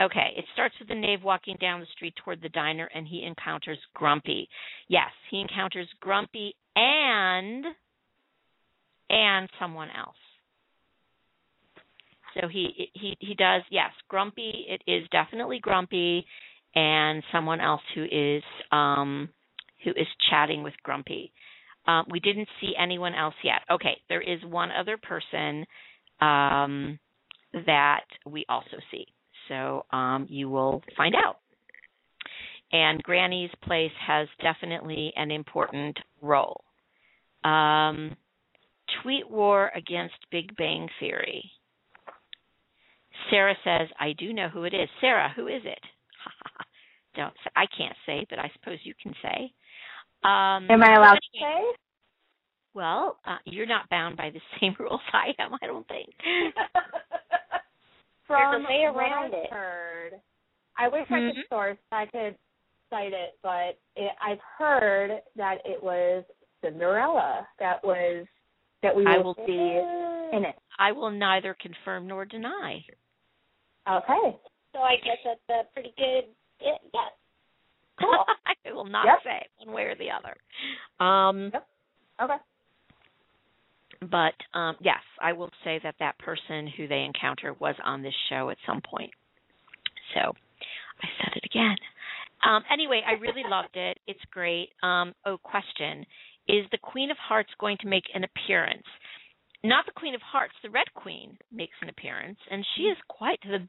Okay, 0.00 0.32
it 0.36 0.44
starts 0.54 0.74
with 0.78 0.88
the 0.88 0.94
knave 0.94 1.22
walking 1.22 1.56
down 1.60 1.80
the 1.80 1.86
street 1.94 2.14
toward 2.24 2.40
the 2.40 2.48
diner 2.48 2.88
and 2.94 3.06
he 3.06 3.24
encounters 3.24 3.78
Grumpy. 3.94 4.48
Yes, 4.88 5.10
he 5.30 5.40
encounters 5.40 5.88
Grumpy 6.00 6.54
and 6.74 7.64
and 9.10 9.50
someone 9.60 9.88
else. 9.96 10.16
So 12.34 12.48
he 12.48 12.90
he 12.94 13.16
he 13.20 13.34
does 13.34 13.62
yes, 13.70 13.90
Grumpy 14.08 14.66
it 14.68 14.82
is 14.90 15.06
definitely 15.10 15.58
Grumpy 15.60 16.24
and 16.74 17.22
someone 17.30 17.60
else 17.60 17.82
who 17.94 18.04
is 18.04 18.42
um 18.70 19.28
who 19.84 19.90
is 19.90 20.06
chatting 20.30 20.62
with 20.62 20.74
Grumpy. 20.82 21.32
Um, 21.86 22.06
we 22.10 22.20
didn't 22.20 22.48
see 22.60 22.72
anyone 22.80 23.14
else 23.14 23.34
yet. 23.42 23.62
Okay, 23.70 23.96
there 24.08 24.20
is 24.20 24.38
one 24.44 24.70
other 24.70 24.96
person 24.96 25.66
um, 26.20 26.98
that 27.66 28.04
we 28.24 28.44
also 28.48 28.76
see. 28.90 29.06
So 29.48 29.84
um, 29.92 30.26
you 30.28 30.48
will 30.48 30.82
find 30.96 31.14
out. 31.14 31.38
And 32.72 33.02
Granny's 33.02 33.50
Place 33.62 33.92
has 34.06 34.28
definitely 34.40 35.12
an 35.16 35.30
important 35.30 35.98
role. 36.22 36.64
Um, 37.44 38.16
tweet 39.02 39.28
war 39.30 39.70
against 39.74 40.14
Big 40.30 40.56
Bang 40.56 40.88
Theory. 40.98 41.50
Sarah 43.30 43.56
says, 43.62 43.88
I 44.00 44.14
do 44.18 44.32
know 44.32 44.48
who 44.48 44.64
it 44.64 44.74
is. 44.74 44.88
Sarah, 45.00 45.32
who 45.36 45.48
is 45.48 45.62
it? 45.64 45.80
Don't 47.14 47.34
say, 47.44 47.50
I 47.54 47.66
can't 47.76 47.96
say, 48.06 48.26
but 48.30 48.38
I 48.38 48.50
suppose 48.54 48.78
you 48.84 48.94
can 49.02 49.12
say. 49.22 49.52
Um, 50.24 50.70
Am 50.70 50.82
I 50.82 50.94
allowed 50.94 51.14
to 51.14 51.38
say? 51.38 51.78
Well, 52.74 53.18
uh, 53.26 53.36
you're 53.44 53.66
not 53.66 53.88
bound 53.90 54.16
by 54.16 54.30
the 54.30 54.40
same 54.60 54.74
rules 54.78 55.00
I 55.12 55.34
am, 55.38 55.52
I 55.62 55.66
don't 55.66 55.86
think. 55.88 56.08
from 58.26 58.64
way 58.64 58.84
around 58.84 59.34
it. 59.34 59.50
Heard, 59.50 60.12
I 60.78 60.88
wish 60.88 61.02
mm-hmm. 61.02 61.14
I 61.14 61.18
could 61.18 61.36
mm-hmm. 61.36 61.54
source, 61.54 61.78
I 61.90 62.06
could 62.06 62.36
cite 62.90 63.12
it, 63.12 63.38
but 63.42 63.78
it, 63.96 64.12
I've 64.24 64.38
heard 64.58 65.20
that 65.36 65.56
it 65.64 65.82
was 65.82 66.24
Cinderella 66.62 67.46
that 67.58 67.82
was 67.84 68.26
that 68.82 68.94
we 68.94 69.04
will, 69.04 69.24
will 69.24 69.34
see 69.46 70.36
in 70.36 70.44
it. 70.44 70.54
I 70.78 70.92
will 70.92 71.10
neither 71.10 71.56
confirm 71.60 72.06
nor 72.06 72.24
deny. 72.24 72.84
Okay. 73.88 74.36
So 74.72 74.80
I 74.80 74.94
guess 75.04 75.18
that's 75.24 75.40
a 75.50 75.72
pretty 75.72 75.92
good 75.96 76.24
yes. 76.60 76.78
Cool. 78.00 78.24
I 78.46 78.72
will 78.72 78.84
not 78.84 79.06
yep. 79.06 79.18
say 79.24 79.46
one 79.64 79.74
way 79.74 79.82
or 79.82 79.94
the 79.96 80.08
other. 80.10 81.04
Um, 81.04 81.50
yep. 81.52 81.66
Okay 82.22 82.36
but 84.10 84.34
um, 84.58 84.76
yes, 84.80 85.00
I 85.20 85.32
will 85.32 85.50
say 85.64 85.80
that 85.82 85.94
that 86.00 86.18
person 86.18 86.68
who 86.76 86.88
they 86.88 87.02
encounter 87.02 87.54
was 87.54 87.74
on 87.84 88.02
this 88.02 88.14
show 88.28 88.50
at 88.50 88.56
some 88.66 88.80
point. 88.80 89.10
So 90.14 90.20
I 90.20 91.06
said 91.18 91.36
it 91.36 91.44
again. 91.44 91.76
Um, 92.48 92.62
anyway, 92.72 93.02
I 93.06 93.12
really 93.20 93.42
loved 93.48 93.76
it. 93.76 93.98
It's 94.06 94.20
great. 94.30 94.70
Um, 94.82 95.14
oh, 95.24 95.38
question: 95.38 96.04
Is 96.48 96.64
the 96.72 96.78
Queen 96.78 97.10
of 97.10 97.16
Hearts 97.16 97.50
going 97.60 97.78
to 97.80 97.88
make 97.88 98.04
an 98.14 98.24
appearance? 98.24 98.86
Not 99.64 99.86
the 99.86 99.92
Queen 99.92 100.14
of 100.14 100.20
Hearts. 100.20 100.54
The 100.62 100.70
Red 100.70 100.92
Queen 100.94 101.38
makes 101.52 101.74
an 101.82 101.88
appearance, 101.88 102.38
and 102.50 102.64
she 102.76 102.84
is 102.84 102.96
quite 103.08 103.38
the 103.42 103.66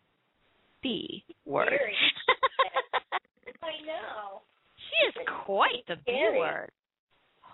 B 0.81 1.23
word. 1.45 1.69
I 3.63 3.85
know. 3.85 4.41
She 4.75 5.19
is 5.19 5.27
quite 5.45 5.85
the 5.87 5.95
B 6.05 6.11
word. 6.37 6.71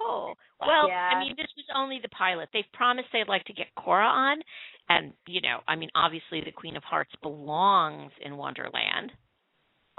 Oh 0.01 0.33
well, 0.59 0.87
Yeah. 0.87 1.11
I 1.13 1.19
mean, 1.19 1.35
this 1.37 1.47
was 1.55 1.65
only 1.75 1.99
the 2.01 2.09
pilot. 2.09 2.49
They've 2.53 2.71
promised 2.73 3.07
they'd 3.13 3.27
like 3.27 3.45
to 3.45 3.53
get 3.53 3.67
Cora 3.75 4.05
on, 4.05 4.37
and 4.89 5.13
you 5.27 5.41
know, 5.41 5.59
I 5.67 5.75
mean, 5.75 5.89
obviously 5.95 6.41
the 6.41 6.51
Queen 6.51 6.75
of 6.77 6.83
Hearts 6.83 7.11
belongs 7.21 8.11
in 8.21 8.37
Wonderland. 8.37 9.11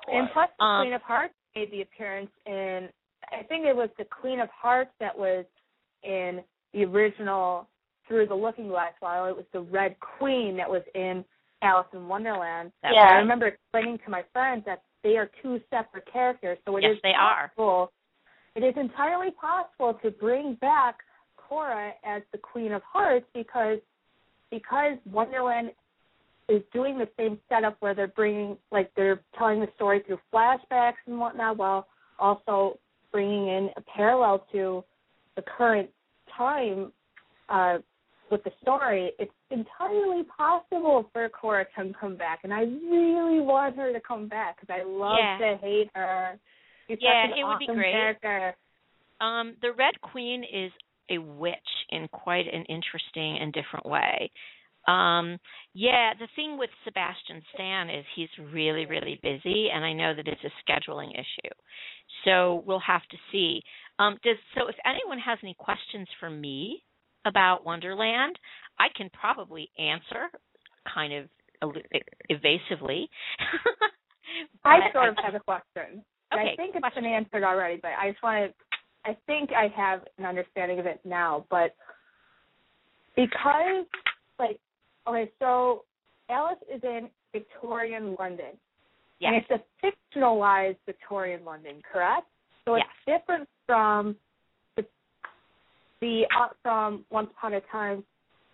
And 0.07 0.29
plus, 0.33 0.49
the 0.59 0.65
Um, 0.65 0.85
Queen 0.85 0.95
of 0.95 1.03
Hearts 1.03 1.35
made 1.55 1.71
the 1.71 1.83
appearance 1.83 2.31
in. 2.47 2.89
I 3.33 3.43
think 3.45 3.67
it 3.67 3.77
was 3.77 3.91
the 3.99 4.07
Queen 4.07 4.41
of 4.41 4.49
Hearts 4.51 4.91
that 4.99 5.17
was 5.17 5.45
in 6.03 6.43
the 6.73 6.85
original 6.85 7.69
Through 8.09 8.27
the 8.27 8.35
Looking 8.35 8.69
Glass, 8.69 8.95
while 9.01 9.27
it 9.27 9.37
was 9.37 9.45
the 9.53 9.61
Red 9.61 9.97
Queen 10.01 10.57
that 10.57 10.69
was 10.69 10.83
in 10.95 11.25
Alice 11.63 11.87
in 11.93 12.09
Wonderland. 12.09 12.73
Yeah. 12.83 13.03
I 13.03 13.13
remember 13.19 13.47
explaining 13.49 13.99
to 14.05 14.11
my 14.11 14.25
friends 14.33 14.65
that 14.65 14.83
they 15.03 15.17
are 15.17 15.31
two 15.43 15.61
separate 15.71 16.11
characters, 16.11 16.59
so 16.65 16.77
it 16.77 16.81
is 16.85 16.95
Yes, 16.95 17.01
they 17.03 17.15
are. 17.15 17.49
possible. 17.49 17.93
It 18.57 18.65
is 18.65 18.75
entirely 18.77 19.31
possible 19.31 19.99
to 20.03 20.11
bring 20.11 20.55
back 20.61 20.97
Cora 21.37 21.93
as 22.05 22.23
the 22.33 22.39
Queen 22.39 22.73
of 22.73 22.83
Hearts 22.83 23.27
because 23.35 23.79
because 24.51 24.97
Wonderland 25.11 25.71
is 26.49 26.63
doing 26.73 26.99
the 26.99 27.09
same 27.17 27.39
setup 27.49 27.77
where 27.81 27.95
they're 27.95 28.09
bringing 28.09 28.57
like 28.73 28.91
they're 28.97 29.21
telling 29.39 29.61
the 29.61 29.69
story 29.77 30.03
through 30.07 30.19
flashbacks 30.33 30.95
and 31.07 31.19
whatnot, 31.19 31.57
while 31.57 31.87
also 32.19 32.79
bringing 33.13 33.49
in 33.49 33.71
a 33.77 33.81
parallel 33.97 34.45
to 34.53 34.85
the 35.37 35.43
current 35.43 35.89
time 36.37 36.93
uh, 37.49 37.79
with 38.31 38.43
the 38.45 38.51
story. 38.63 39.13
It's 39.19 39.33
entirely 39.51 40.25
possible 40.37 41.09
for 41.13 41.29
Cora 41.29 41.67
to 41.77 41.93
come 42.01 42.17
back, 42.17 42.41
and 42.45 42.53
I 42.53 42.61
really 42.63 43.41
want 43.41 43.77
her 43.77 43.93
to 43.93 44.01
come 44.01 44.29
back 44.29 44.61
because 44.61 44.75
I 44.81 44.85
love 44.85 45.19
Yeah. 45.19 45.39
to 45.39 45.57
hate 45.59 45.91
her. 45.95 46.39
Yeah, 47.01 47.26
it 47.36 47.45
would 47.45 47.59
be 47.59 47.66
great. 47.66 47.93
Character. 47.93 48.57
Um, 49.20 49.57
the 49.61 49.72
Red 49.72 50.01
Queen 50.01 50.45
is 50.45 50.72
a 51.11 51.18
witch 51.18 51.55
in 51.91 52.09
quite 52.09 52.47
an 52.47 52.64
interesting 52.64 53.38
and 53.41 53.53
different 53.53 53.86
way. 53.86 54.30
Um, 54.88 55.38
yeah, 55.74 56.14
the 56.18 56.28
thing 56.36 56.59
with 56.59 56.70
Sebastian 56.84 57.43
Stan 57.55 57.91
is 57.91 58.05
he's 58.16 58.28
really, 58.53 58.86
really 58.86 59.20
busy, 59.22 59.68
and 59.72 59.84
I 59.84 59.93
know 59.93 60.14
that 60.14 60.26
it's 60.26 60.41
a 60.43 60.53
scheduling 60.64 61.11
issue. 61.12 61.51
So 62.24 62.62
we'll 62.66 62.80
have 62.80 63.03
to 63.11 63.16
see. 63.30 63.62
Um, 63.99 64.16
does 64.24 64.36
so? 64.57 64.68
If 64.68 64.76
anyone 64.86 65.18
has 65.18 65.38
any 65.43 65.55
questions 65.59 66.09
for 66.18 66.30
me 66.30 66.82
about 67.26 67.64
Wonderland, 67.64 68.38
I 68.78 68.86
can 68.97 69.11
probably 69.11 69.70
answer, 69.78 70.28
kind 70.93 71.12
of 71.12 71.74
evasively. 72.30 73.11
I 74.64 74.78
sort 74.93 75.11
of 75.11 75.16
have 75.22 75.34
a 75.34 75.41
question. 75.41 76.05
Okay, 76.33 76.53
I 76.53 76.57
think 76.57 76.76
it's 76.76 76.95
been 76.95 77.05
answered 77.05 77.45
already, 77.45 77.78
but 77.83 77.93
I 77.99 78.11
just 78.11 78.22
want 78.22 78.53
to. 78.53 78.55
I 79.11 79.16
think 79.26 79.51
I 79.53 79.68
have 79.74 80.03
an 80.18 80.26
understanding 80.26 80.78
of 80.78 80.87
it 80.87 81.01
now, 81.05 81.47
but 81.51 81.74
because, 83.16 83.87
like, 84.39 84.61
okay, 85.09 85.31
so 85.39 85.85
Alice 86.28 86.59
is 86.72 86.83
in 86.85 87.09
Victorian 87.33 88.14
London, 88.18 88.59
Yes. 89.18 89.33
and 89.33 89.37
it's 89.37 89.51
a 89.51 89.87
fictionalized 90.16 90.76
Victorian 90.87 91.45
London, 91.45 91.83
correct? 91.91 92.26
So 92.64 92.74
it's 92.74 92.87
different 93.07 93.49
from 93.66 94.16
the 94.76 94.85
the 96.01 96.26
uh, 96.39 96.49
from 96.62 97.05
Once 97.11 97.31
Upon 97.39 97.55
a 97.55 97.61
Time 97.72 98.05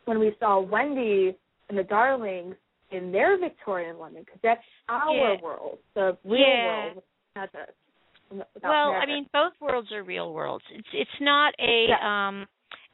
when 0.04 0.18
we 0.18 0.34
saw 0.38 0.60
Wendy 0.60 1.36
and 1.68 1.76
the 1.76 1.82
Darlings 1.82 2.54
in 2.92 3.10
their 3.10 3.36
Victorian 3.38 3.98
London, 3.98 4.22
because 4.24 4.40
that's 4.42 4.64
our 4.88 5.12
Yeah. 5.12 5.40
world, 5.42 5.78
the 5.94 6.16
real 6.24 6.38
Yeah. 6.38 6.66
world. 6.66 7.02
Not 7.36 8.48
the, 8.54 8.60
well, 8.62 8.90
I 9.00 9.06
mean, 9.06 9.26
both 9.32 9.52
worlds 9.60 9.92
are 9.92 10.02
real 10.02 10.32
worlds. 10.32 10.64
It's 10.72 10.88
it's 10.92 11.20
not 11.20 11.54
a 11.60 11.86
Yeah. 11.88 12.28
um 12.28 12.46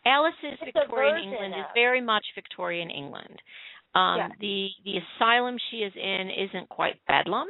Alice's 0.05 0.59
It's 0.61 0.73
Victorian 0.75 1.17
England 1.17 1.55
is 1.57 1.65
very 1.75 2.01
much 2.01 2.25
Victorian 2.35 2.91
England. 2.91 3.41
Um 3.95 4.17
Yeah. 4.19 4.29
the 4.41 4.69
the 4.85 4.99
asylum 4.99 5.57
she 5.71 5.79
is 5.79 5.93
in 5.97 6.31
isn't 6.31 6.69
quite 6.69 7.01
Bedlam, 7.07 7.49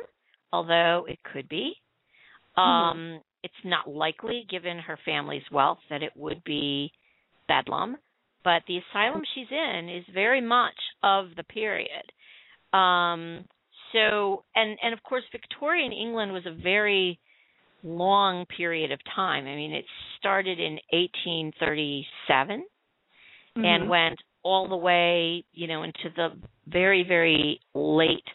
although 0.53 1.07
it 1.09 1.19
could 1.25 1.49
be. 1.49 1.75
Um 2.57 3.21
it's 3.43 3.65
not 3.65 3.89
likely 3.89 4.45
given 4.49 4.79
her 4.79 4.97
family's 5.05 5.51
wealth 5.51 5.81
that 5.91 6.03
it 6.03 6.13
would 6.17 6.45
be 6.45 6.93
Bedlam, 7.49 7.97
but 8.45 8.63
the 8.69 8.79
asylum 8.79 9.23
she's 9.35 9.51
in 9.51 9.89
is 9.89 10.05
very 10.15 10.41
much 10.41 10.79
of 11.03 11.35
the 11.37 11.45
period. 11.45 12.05
Um 12.73 13.45
so 13.93 14.45
and 14.55 14.79
and 14.83 14.93
of 14.93 15.03
course 15.03 15.25
Victorian 15.33 15.93
England 15.93 16.33
was 16.33 16.47
a 16.47 16.53
very 16.63 17.19
long 17.83 18.47
period 18.47 18.93
of 18.93 19.01
time. 19.15 19.47
I 19.47 19.57
mean, 19.57 19.73
it 19.73 19.85
started 20.19 20.61
in 20.61 20.79
1837 20.93 22.65
and 23.57 23.85
Mhm. 23.85 23.89
went 23.89 24.23
all 24.45 24.69
the 24.69 24.77
way, 24.77 25.45
you 25.53 25.67
know, 25.67 25.83
into 25.83 26.11
the 26.11 26.37
very, 26.67 27.03
very 27.03 27.61
late 27.75 28.29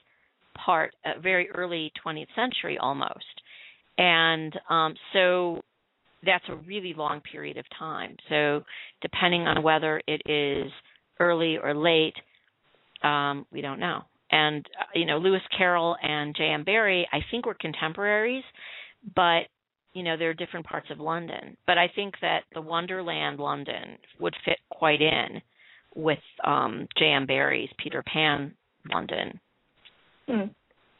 part, 0.56 0.94
uh, 1.06 1.20
very 1.20 1.50
early 1.52 1.92
20th 1.96 2.34
century 2.36 2.78
almost. 2.78 3.42
And 3.98 4.60
um, 4.70 4.96
so 5.14 5.64
that's 6.24 6.48
a 6.50 6.56
really 6.56 6.94
long 6.94 7.22
period 7.22 7.58
of 7.58 7.66
time. 7.70 8.18
So 8.30 8.66
depending 9.02 9.48
on 9.48 9.64
whether 9.64 10.02
it 10.08 10.22
is 10.26 10.72
early 11.20 11.58
or 11.58 11.74
late, 11.74 12.16
um, 13.04 13.46
we 13.52 13.62
don't 13.62 13.80
know. 13.80 14.04
And 14.32 14.66
uh, 14.80 14.86
you 14.94 15.06
know, 15.06 15.18
Lewis 15.18 15.42
Carroll 15.58 15.96
and 16.02 16.36
J.M. 16.36 16.64
Barrie, 16.64 17.08
I 17.12 17.20
think 17.32 17.46
were 17.46 17.58
contemporaries, 17.60 18.44
but 19.16 19.44
you 19.94 20.04
know, 20.04 20.18
they're 20.18 20.34
different 20.34 20.66
parts 20.66 20.88
of 20.92 21.00
London. 21.00 21.58
But 21.66 21.78
I 21.78 21.88
think 21.96 22.16
that 22.22 22.42
the 22.54 22.62
Wonderland 22.62 23.40
London 23.40 23.98
would 24.20 24.36
fit 24.46 24.58
quite 24.70 25.02
in 25.02 25.42
with 25.96 26.20
um 26.44 26.88
J.M. 26.98 27.26
Barrie's 27.26 27.70
Peter 27.82 28.04
Pan 28.04 28.54
London. 28.92 29.40
Hmm. 30.28 30.48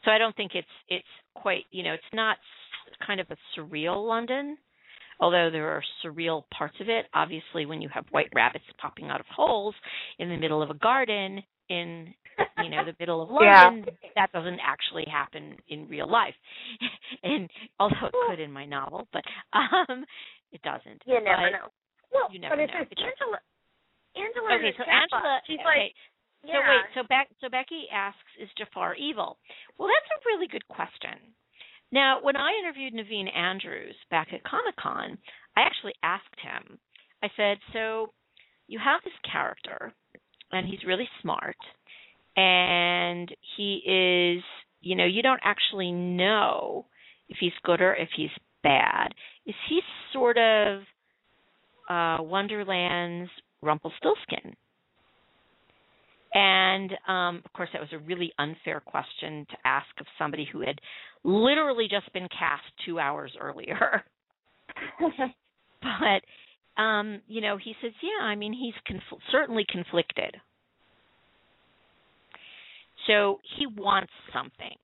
So 0.04 0.10
I 0.10 0.18
don't 0.18 0.34
think 0.36 0.52
it's 0.54 0.66
it's 0.88 1.06
quite, 1.34 1.64
you 1.70 1.82
know, 1.82 1.92
it's 1.92 2.02
not 2.12 2.38
kind 3.06 3.20
of 3.20 3.26
a 3.30 3.36
surreal 3.56 4.06
London. 4.06 4.56
Although 5.20 5.50
there 5.50 5.68
are 5.68 5.82
surreal 6.04 6.44
parts 6.56 6.76
of 6.80 6.88
it, 6.88 7.06
obviously 7.12 7.66
when 7.66 7.82
you 7.82 7.88
have 7.92 8.04
white 8.10 8.30
rabbits 8.34 8.64
popping 8.80 9.10
out 9.10 9.20
of 9.20 9.26
holes 9.26 9.74
in 10.18 10.28
the 10.28 10.36
middle 10.36 10.62
of 10.62 10.70
a 10.70 10.74
garden 10.74 11.42
in 11.68 12.14
you 12.64 12.70
know 12.70 12.84
the 12.84 12.94
middle 12.98 13.22
of 13.22 13.30
London. 13.30 13.84
Yeah. 13.86 14.10
That 14.16 14.32
doesn't 14.32 14.60
actually 14.62 15.04
happen 15.10 15.56
in 15.68 15.88
real 15.88 16.10
life. 16.10 16.34
and 17.22 17.48
although 17.80 18.06
it 18.08 18.14
could 18.28 18.40
in 18.40 18.52
my 18.52 18.64
novel, 18.66 19.06
but 19.12 19.22
um 19.52 20.04
it 20.52 20.62
doesn't. 20.62 21.02
You 21.06 21.20
never 21.22 21.50
But 21.50 21.56
know. 21.56 21.68
Well, 22.12 22.28
You 22.32 22.40
never 22.40 22.56
but 22.56 22.62
if 22.64 22.70
know. 22.72 22.82
it's 22.82 22.92
It. 22.92 22.98
Angela, 23.04 23.38
Angela. 24.16 24.48
Okay, 24.56 24.68
is 24.72 24.76
so. 24.78 24.84
Angela 24.88 25.40
she's 25.46 25.60
okay, 25.60 25.92
like, 25.92 25.94
so 26.42 26.48
yeah. 26.56 26.68
wait, 26.68 26.84
so 26.94 27.00
Beck, 27.08 27.28
so 27.40 27.48
Becky 27.48 27.84
asks, 27.92 28.32
is 28.40 28.48
Jafar 28.56 28.94
evil? 28.96 29.36
Well, 29.76 29.88
that's 29.92 30.08
a 30.14 30.24
really 30.26 30.46
good 30.48 30.66
question. 30.68 31.34
Now, 31.92 32.20
when 32.22 32.36
I 32.36 32.52
interviewed 32.60 32.94
Naveen 32.94 33.28
Andrews 33.34 33.96
back 34.10 34.28
at 34.32 34.44
Comic 34.44 34.76
Con, 34.76 35.18
I 35.56 35.62
actually 35.62 35.94
asked 36.02 36.38
him. 36.40 36.78
I 37.22 37.28
said, 37.36 37.58
"So, 37.72 38.12
you 38.68 38.78
have 38.78 39.02
this 39.04 39.16
character, 39.30 39.92
and 40.52 40.66
he's 40.68 40.84
really 40.84 41.08
smart, 41.22 41.56
and 42.38 43.34
he 43.56 43.82
is, 43.84 44.44
you 44.80 44.94
know, 44.94 45.04
you 45.04 45.22
don't 45.22 45.40
actually 45.42 45.90
know 45.90 46.86
if 47.28 47.38
he's 47.40 47.52
good 47.64 47.80
or 47.80 47.94
if 47.94 48.08
he's 48.16 48.30
bad. 48.62 49.08
Is 49.44 49.56
he 49.68 49.80
sort 50.12 50.38
of 50.38 50.82
uh, 51.90 52.22
Wonderland's 52.22 53.30
Rumpelstiltskin?" 53.60 54.54
And 56.32 56.92
um, 57.08 57.42
of 57.44 57.52
course, 57.54 57.70
that 57.72 57.80
was 57.80 57.92
a 57.92 57.98
really 57.98 58.32
unfair 58.38 58.80
question 58.80 59.44
to 59.50 59.56
ask 59.64 59.88
of 59.98 60.06
somebody 60.16 60.46
who 60.50 60.60
had 60.60 60.78
literally 61.24 61.88
just 61.90 62.12
been 62.12 62.28
cast 62.28 62.62
two 62.86 63.00
hours 63.00 63.32
earlier. 63.40 64.04
but 65.82 66.80
um, 66.80 67.20
you 67.26 67.40
know, 67.40 67.56
he 67.56 67.74
says, 67.82 67.92
"Yeah, 68.00 68.24
I 68.24 68.36
mean, 68.36 68.52
he's 68.52 68.74
conf- 68.86 69.22
certainly 69.32 69.64
conflicted. 69.68 70.36
So 73.08 73.38
he 73.58 73.66
wants 73.66 74.12
something. 74.32 74.76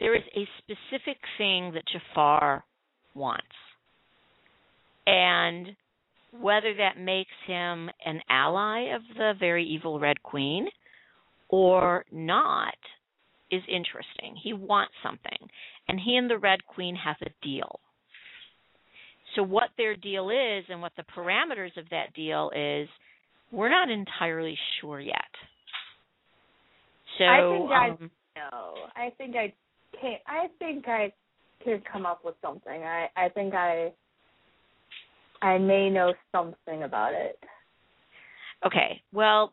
There 0.00 0.16
is 0.16 0.22
a 0.34 0.48
specific 0.58 1.18
thing 1.36 1.72
that 1.74 1.82
Jafar 1.92 2.64
wants, 3.14 3.44
and 5.06 5.68
whether 6.40 6.74
that 6.74 6.98
makes 6.98 7.30
him 7.46 7.90
an 8.04 8.20
ally 8.28 8.94
of 8.94 9.02
the 9.16 9.32
very 9.38 9.64
evil 9.66 9.98
Red 9.98 10.22
Queen 10.22 10.68
or 11.48 12.04
not, 12.12 12.74
is 13.50 13.62
interesting. 13.68 14.36
He 14.42 14.52
wants 14.52 14.92
something. 15.02 15.38
And 15.88 16.00
he 16.00 16.16
and 16.16 16.28
the 16.28 16.38
Red 16.38 16.66
Queen 16.66 16.96
have 16.96 17.16
a 17.22 17.30
deal. 17.42 17.80
So, 19.34 19.42
what 19.42 19.70
their 19.76 19.96
deal 19.96 20.30
is 20.30 20.64
and 20.68 20.80
what 20.80 20.92
the 20.96 21.04
parameters 21.16 21.76
of 21.76 21.88
that 21.90 22.14
deal 22.14 22.50
is, 22.54 22.88
we're 23.52 23.70
not 23.70 23.90
entirely 23.90 24.58
sure 24.80 25.00
yet. 25.00 25.30
So, 27.18 27.24
I 27.24 27.40
think 27.40 27.70
I 27.70 27.88
um, 27.90 28.10
know. 28.36 28.74
I 28.94 29.10
think 29.16 29.36
I 29.36 29.52
can 30.00 30.16
I 30.26 30.46
think 30.58 30.88
I 30.88 31.12
could 31.64 31.82
come 31.90 32.06
up 32.06 32.24
with 32.24 32.34
something. 32.42 32.82
I 32.82 33.08
I 33.16 33.28
think 33.30 33.54
I 33.54 33.92
I 35.42 35.58
may 35.58 35.90
know 35.90 36.14
something 36.32 36.82
about 36.82 37.14
it. 37.14 37.38
okay. 38.64 39.02
Well, 39.12 39.52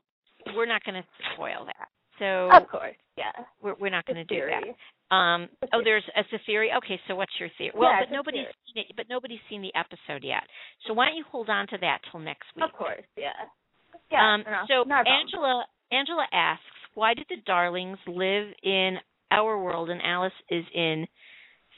we're 0.56 0.66
not 0.66 0.84
going 0.84 1.02
to 1.02 1.08
spoil 1.34 1.66
that. 1.66 1.88
So, 2.20 2.50
Of 2.56 2.70
course, 2.70 2.96
yeah. 3.18 3.32
we're, 3.62 3.76
we're 3.80 3.90
not 3.90 4.06
going 4.06 4.18
to 4.18 4.24
do 4.24 4.42
that. 4.46 5.16
Um, 5.16 5.50
oh, 5.74 5.82
there's 5.84 6.04
as 6.16 6.26
a 6.34 6.40
theory. 6.46 6.70
Okay, 6.78 7.00
so 7.08 7.16
what's 7.16 7.34
your 7.40 7.50
theory? 7.58 7.74
Well, 7.76 7.90
Yeah, 7.90 8.06
but 8.06 8.14
nobody's 8.14 8.48
seen 8.66 8.84
it, 8.84 8.96
but 8.96 9.06
nobody's 9.10 9.42
seen 9.50 9.62
the 9.62 9.74
episode 9.76 10.24
yet. 10.24 10.44
So 10.88 10.94
why 10.94 11.08
don't 11.08 11.18
you 11.18 11.26
hold 11.30 11.50
on 11.50 11.68
to 11.68 11.78
that 11.82 12.00
till 12.12 12.20
next 12.20 12.46
week? 12.56 12.66
Of 12.66 12.74
course, 12.74 13.04
yeah. 13.18 13.34
Yeah. 14.12 14.34
um, 14.34 14.44
no, 14.46 14.66
so. 14.68 14.90
Angela 14.90 15.66
Angela 15.92 16.26
asks, 16.34 16.64
why 16.96 17.14
did 17.14 17.26
the 17.30 17.38
Darlings 17.46 17.98
live 18.08 18.48
in 18.64 18.98
our 19.32 19.62
world 19.62 19.90
and 19.90 20.02
Alice 20.04 20.34
is 20.50 20.64
in 20.74 21.08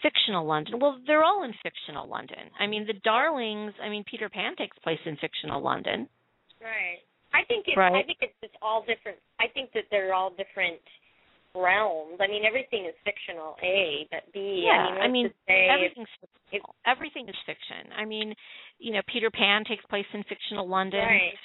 fictional 0.02 0.46
London? 0.46 0.80
Well, 0.80 1.00
they're 1.08 1.24
all 1.24 1.44
in 1.44 1.54
fictional 1.64 2.08
London. 2.08 2.52
I 2.60 2.68
mean, 2.68 2.86
the 2.86 3.00
Darlings. 3.04 3.74
I 3.84 3.90
mean, 3.90 4.04
Peter 4.10 4.30
Pan 4.30 4.56
takes 4.58 4.78
place 4.80 5.00
in 5.06 5.16
fictional 5.18 5.62
London. 5.62 6.08
Right. 6.62 7.00
I 7.34 7.44
think 7.48 7.66
it's 7.68 7.78
Right. 7.78 7.94
I 7.94 8.04
think 8.04 8.20
it's 8.22 8.34
just 8.42 8.56
all 8.62 8.82
different. 8.82 9.18
I 9.40 9.48
think 9.54 9.72
that 9.74 9.84
they're 9.92 10.14
all 10.14 10.30
different 10.32 10.80
realms. 11.54 12.20
I 12.20 12.28
mean, 12.28 12.44
everything 12.46 12.86
is 12.86 12.96
fictional. 13.04 13.56
A, 13.64 14.08
but 14.12 14.32
B. 14.34 14.64
Yeah, 14.66 14.74
I 14.74 15.08
mean, 15.08 15.32
I 15.48 15.52
mean, 15.52 15.70
everything's. 15.72 16.08
Everything 16.86 17.28
is 17.28 17.36
fiction. 17.46 17.92
I 17.98 18.06
mean, 18.06 18.34
you 18.80 18.94
know, 18.94 19.02
Peter 19.12 19.30
Pan 19.32 19.64
takes 19.68 19.86
place 19.86 20.06
in 20.14 20.24
fictional 20.24 20.68
London. 20.68 21.02
right. 21.04 21.36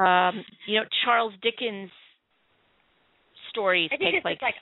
Um, 0.00 0.44
you 0.66 0.78
know, 0.78 0.84
Charles 1.04 1.34
Dickens 1.42 1.90
stories 3.50 3.90
I 3.92 3.98
think 3.98 4.14
take 4.14 4.22
it's 4.22 4.26
place. 4.26 4.38
like 4.42 4.56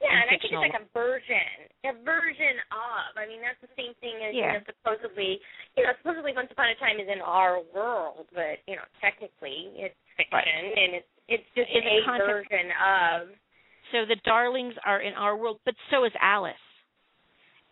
yeah, 0.00 0.16
and 0.16 0.24
I 0.24 0.32
think 0.32 0.48
it's 0.48 0.56
like 0.56 0.80
a 0.80 0.88
version, 0.96 1.68
a 1.84 1.92
version 2.00 2.56
of. 2.72 3.20
I 3.20 3.28
mean, 3.28 3.44
that's 3.44 3.60
the 3.60 3.68
same 3.76 3.92
thing 4.00 4.16
as 4.24 4.32
Yeah. 4.32 4.56
you 4.56 4.64
know, 4.64 4.64
supposedly, 4.64 5.36
you 5.76 5.84
know, 5.84 5.92
supposedly 6.00 6.32
Once 6.32 6.48
Upon 6.48 6.72
a 6.72 6.76
Time 6.80 6.96
is 6.96 7.08
in 7.12 7.20
our 7.20 7.60
world, 7.76 8.24
but 8.32 8.64
you 8.64 8.80
know, 8.80 8.86
technically 9.04 9.68
it's 9.76 9.92
fiction, 10.16 10.40
Right. 10.40 10.72
and 10.72 10.90
it's 11.04 11.10
it's 11.28 11.48
just 11.52 11.68
In 11.68 11.84
the 11.84 12.00
a 12.00 12.16
version 12.16 12.72
of. 12.80 13.28
so 13.92 14.06
the 14.08 14.16
Darlings 14.24 14.72
are 14.88 15.00
in 15.04 15.12
our 15.20 15.36
world, 15.36 15.60
but 15.68 15.74
so 15.92 16.04
is 16.08 16.12
Alice. 16.18 16.56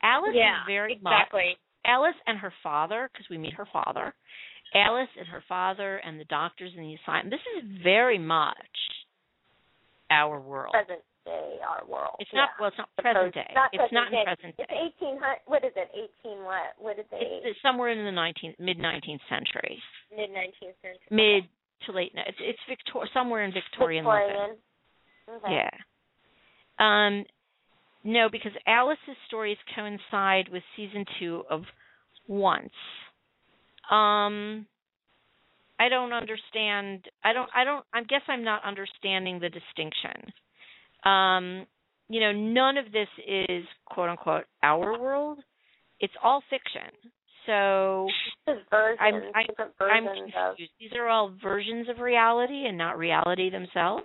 Alice 0.03 0.35
yeah, 0.37 0.61
is 0.63 0.67
very 0.69 0.99
much 1.01 1.17
exactly. 1.17 1.57
Alice 1.89 2.15
and 2.27 2.39
her 2.39 2.53
father, 2.63 3.09
because 3.11 3.25
we 3.31 3.39
meet 3.39 3.55
her 3.55 3.67
father. 3.73 4.13
Alice 4.75 5.09
and 5.19 5.27
her 5.29 5.43
father 5.49 5.97
and 6.05 6.21
the 6.21 6.25
doctors 6.27 6.73
in 6.77 6.83
the 6.83 6.95
asylum. 7.01 7.31
This 7.31 7.41
is 7.57 7.65
very 7.83 8.19
much 8.19 8.55
our 10.11 10.41
world. 10.41 10.73
Present 10.73 11.01
day, 11.25 11.57
our 11.67 11.85
world. 11.87 12.17
It's 12.19 12.31
yeah. 12.33 12.47
not 12.47 12.51
well. 12.59 12.69
It's 12.69 12.79
not 12.79 12.89
present 12.97 13.35
day. 13.35 13.51
not 13.55 13.71
it's 13.73 13.93
not 13.93 14.09
present 14.09 14.15
in 14.15 14.19
day. 14.19 14.25
present 14.25 14.55
It's 14.59 14.69
day. 14.71 14.81
eighteen 14.81 15.17
hundred. 15.21 15.41
What 15.47 15.65
is 15.65 15.73
it? 15.77 15.89
Eighteen 15.93 16.45
what? 16.45 16.73
What 16.79 16.97
did 16.97 17.07
they? 17.11 17.19
It's, 17.21 17.55
it's 17.55 17.63
somewhere 17.63 17.91
in 17.91 18.05
the 18.05 18.15
19th, 18.17 18.59
mid 18.59 18.79
19th 18.79 19.25
century, 19.29 19.79
Mid 20.15 20.31
nineteenth 20.31 20.77
century. 20.83 21.11
mid 21.11 21.45
to 21.87 21.93
late. 21.93 22.13
It's 22.15 22.39
it's 22.41 22.59
Victor 22.69 23.07
somewhere 23.13 23.45
in 23.45 23.53
Victorian, 23.53 24.05
Victorian. 24.05 24.57
Okay. 25.29 25.61
Yeah. 25.61 25.71
Um, 26.79 27.25
no, 28.05 28.29
because 28.31 28.53
Alice's 28.67 29.19
stories 29.27 29.59
coincide 29.75 30.49
with 30.51 30.63
season 30.77 31.05
two 31.19 31.43
of 31.51 31.63
Once. 32.27 32.71
Um, 33.91 34.67
I 35.81 35.89
don't 35.89 36.12
understand. 36.12 37.05
I 37.24 37.33
don't. 37.33 37.49
I 37.55 37.64
don't. 37.64 37.85
I 37.95 38.03
guess 38.03 38.22
I'm 38.29 38.45
not 38.45 38.64
understanding 38.64 39.39
the 39.41 39.49
distinction. 39.49 40.33
Um, 41.05 41.66
you 42.09 42.20
know, 42.20 42.33
none 42.33 42.76
of 42.79 42.87
this 42.93 43.09
is 43.26 43.64
quote 43.87 44.09
unquote 44.11 44.45
our 44.62 45.01
world. 45.01 45.39
It's 46.01 46.12
all 46.22 46.43
fiction. 46.51 46.91
So 47.47 48.09
versions, 48.70 48.99
I'm 49.01 49.14
I, 49.35 49.85
I'm 49.85 50.05
versions 50.05 50.33
of. 50.37 50.51
confused. 50.57 50.72
These 50.81 50.91
are 50.99 51.09
all 51.09 51.33
versions 51.43 51.89
of 51.89 51.99
reality 52.01 52.66
and 52.66 52.76
not 52.76 52.99
reality 52.99 53.51
themselves. 53.51 54.05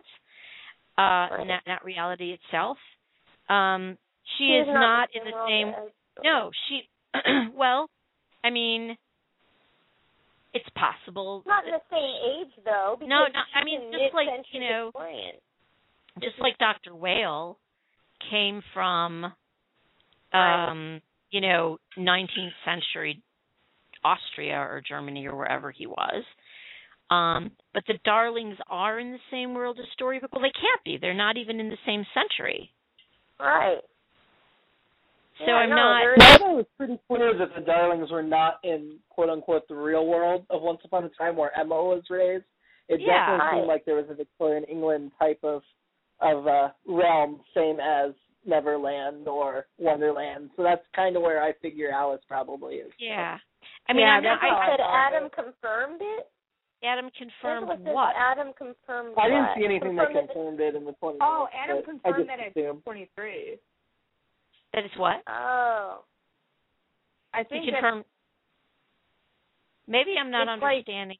Uh, 0.97 1.01
Right. 1.31 1.47
not 1.47 1.61
not 1.65 1.83
reality 1.83 2.31
itself. 2.37 2.77
Um, 3.49 3.97
she 4.37 4.45
She's 4.45 4.67
is 4.67 4.73
not 4.73 5.09
in 5.13 5.23
the 5.25 5.45
same. 5.47 5.67
as- 5.69 5.91
No, 6.23 6.51
she. 6.69 6.87
well, 7.55 7.89
I 8.43 8.49
mean, 8.49 8.95
it's 10.53 10.69
possible. 10.75 11.43
Not 11.45 11.63
the 11.65 11.79
same 11.91 12.45
age 12.45 12.53
though. 12.65 12.95
Because 12.99 13.09
No, 13.09 13.25
no, 13.27 13.39
I 13.55 13.63
mean, 13.63 13.91
just 13.91 14.13
like, 14.13 14.27
you 14.51 14.59
know, 14.61 14.91
Victorian. 14.93 15.35
just 16.21 16.35
like 16.39 16.57
Dr. 16.59 16.95
Whale 16.95 17.57
came 18.29 18.61
from, 18.73 19.33
Right. 20.33 20.69
um, 20.69 21.01
you 21.31 21.41
know, 21.41 21.79
19th 21.97 22.53
century 22.65 23.21
Austria 24.03 24.57
or 24.57 24.81
Germany 24.87 25.25
or 25.27 25.35
wherever 25.35 25.71
he 25.71 25.87
was. 25.87 26.23
Um, 27.09 27.51
but 27.73 27.83
the 27.87 27.99
Darlings 28.03 28.57
are 28.67 28.99
in 28.99 29.11
the 29.11 29.19
same 29.31 29.53
world 29.53 29.77
as 29.79 29.85
Storybrooke. 29.99 30.31
Well, 30.31 30.41
they 30.41 30.51
can't 30.51 30.83
be. 30.83 30.97
They're 30.97 31.13
not 31.13 31.37
even 31.37 31.59
in 31.59 31.69
the 31.69 31.77
same 31.85 32.05
century. 32.13 32.71
Right. 33.39 33.79
So 35.39 35.45
Yeah, 35.47 35.55
I'm 35.55 35.69
no, 35.69 35.75
not. 35.75 35.99
they're- 36.01 36.15
I 36.19 36.37
thought 36.37 36.51
it 36.51 36.55
was 36.55 36.65
pretty 36.77 36.99
clear 37.07 37.33
that 37.33 37.55
the 37.55 37.61
Darlings 37.61 38.11
were 38.11 38.21
not 38.23 38.59
in 38.63 38.99
quote 39.09 39.29
unquote 39.29 39.67
the 39.67 39.75
real 39.75 40.05
world 40.05 40.45
of 40.49 40.61
Once 40.61 40.81
Upon 40.85 41.03
a 41.05 41.09
Time 41.09 41.35
where 41.35 41.51
Emma 41.57 41.75
was 41.83 42.03
raised. 42.09 42.45
It 42.87 42.99
Yeah. 42.99 43.13
definitely 43.17 43.39
Right. 43.45 43.53
seemed 43.55 43.67
like 43.67 43.85
there 43.85 43.95
was 43.95 44.09
a 44.09 44.13
Victorian 44.15 44.63
England 44.65 45.11
type 45.19 45.39
of 45.43 45.63
of 46.19 46.47
uh 46.47 46.69
realm, 46.85 47.43
same 47.53 47.79
as 47.79 48.13
Neverland 48.45 49.27
or 49.27 49.67
Wonderland. 49.77 50.51
So 50.55 50.63
that's 50.63 50.85
kind 50.95 51.15
of 51.15 51.21
where 51.23 51.41
I 51.41 51.53
figure 51.53 51.89
Alice 51.91 52.23
probably 52.27 52.75
is. 52.77 52.93
Yeah. 52.99 53.39
I 53.89 53.93
mean, 53.93 54.01
Yeah, 54.01 54.15
I'm 54.17 54.23
not, 54.23 54.43
I, 54.43 54.47
I 54.49 54.69
said 54.69 54.79
Adam 54.81 55.25
it. 55.25 55.31
confirmed 55.33 56.01
it. 56.01 56.27
Adam 56.83 57.09
confirmed 57.17 57.67
what 57.67 57.79
what? 57.79 58.15
Adam 58.15 58.53
confirmed. 58.53 59.15
I 59.17 59.27
didn't 59.29 59.45
what? 59.47 59.57
see 59.57 59.65
anything 59.65 59.95
that 59.95 60.07
Confirmed 60.07 60.29
confirmed 60.29 60.59
it 60.61 60.75
in 60.75 60.85
the 60.85 60.93
20 60.93 61.17
Oh, 61.21 61.47
Adam 61.53 61.81
confirmed 61.83 62.15
just 62.17 62.27
that 62.27 62.39
it's 62.39 62.55
assumed. 62.57 62.83
23. 62.83 63.57
That 64.73 64.85
is 64.85 64.91
what? 64.97 65.21
Oh. 65.27 66.03
I 67.33 67.43
think 67.43 67.65
that 67.65 67.73
confirmed. 67.81 68.05
Maybe 69.87 70.15
I'm 70.19 70.31
not 70.31 70.47
It's 70.47 70.61
like- 70.61 70.71
understanding 70.77 71.17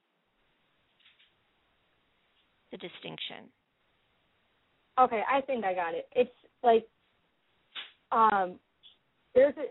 the 2.72 2.78
distinction. 2.78 3.52
Okay, 5.00 5.24
I 5.30 5.42
think 5.42 5.66
I 5.66 5.74
got 5.74 5.94
it. 5.96 6.08
It's 6.16 6.36
like 6.64 6.88
um 8.12 8.60
there's 9.36 9.56
a 9.58 9.66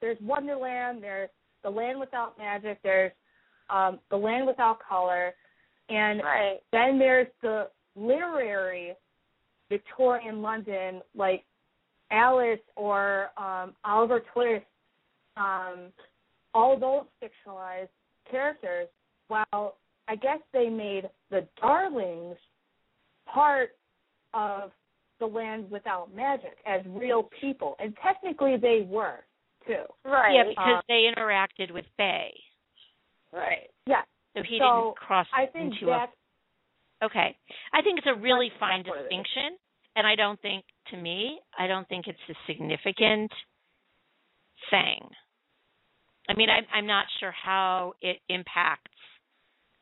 there's 0.00 0.18
Wonderland, 0.20 1.02
there's 1.02 1.30
the 1.62 1.70
land 1.70 1.98
without 1.98 2.38
magic, 2.38 2.80
there's 2.82 3.12
um 3.70 3.98
the 4.10 4.16
land 4.16 4.46
without 4.46 4.78
color, 4.80 5.34
and 5.88 6.22
Right. 6.22 6.60
then 6.72 6.98
there's 6.98 7.26
the 7.42 7.70
literary 7.96 8.94
Victorian 9.68 10.40
London 10.42 11.02
like 11.14 11.44
Alice 12.10 12.60
or 12.76 13.30
um 13.36 13.74
Oliver 13.84 14.22
Twist, 14.32 14.64
um 15.36 15.92
all 16.54 16.78
those 16.78 17.04
fictionalized 17.22 17.88
characters, 18.30 18.88
while 19.28 19.76
I 20.08 20.16
guess 20.16 20.38
they 20.52 20.68
made 20.68 21.04
the 21.30 21.46
Darlings 21.60 22.36
part 23.26 23.70
of 24.34 24.70
the 25.20 25.26
land 25.26 25.70
without 25.70 26.14
magic 26.14 26.56
as 26.66 26.80
real 26.86 27.28
people, 27.40 27.76
and 27.78 27.94
technically 28.02 28.56
they 28.56 28.86
were 28.88 29.24
too. 29.66 29.84
Right. 30.04 30.34
Yeah, 30.34 30.44
because 30.48 30.78
Uh, 30.78 30.82
they 30.88 31.04
interacted 31.14 31.70
with 31.72 31.84
Bae, 31.98 32.32
right. 33.32 33.68
Yeah, 33.86 34.02
so 34.34 34.42
he 34.42 34.58
So, 34.58 34.64
didn't 34.64 34.96
cross 34.96 35.26
I 35.32 35.46
think 35.46 35.74
into 35.74 35.90
a 35.92 36.08
Okay. 37.02 37.36
I 37.72 37.82
think 37.82 37.98
it's 37.98 38.06
a 38.08 38.14
really 38.14 38.50
fine 38.58 38.82
that's 38.82 38.88
what 38.88 38.98
distinction, 39.02 39.58
and 39.98 40.06
I 40.06 40.14
don't 40.14 40.38
think, 40.40 40.62
to 40.94 40.96
me, 40.96 41.40
I 41.58 41.66
don't 41.66 41.88
think 41.90 42.06
it's 42.06 42.22
a 42.30 42.38
significant 42.46 43.34
thing. 44.70 45.02
I 46.30 46.38
mean, 46.38 46.46
I'm, 46.46 46.62
I'm 46.70 46.86
not 46.86 47.06
sure 47.18 47.34
how 47.34 47.94
it 48.00 48.22
impacts 48.28 48.94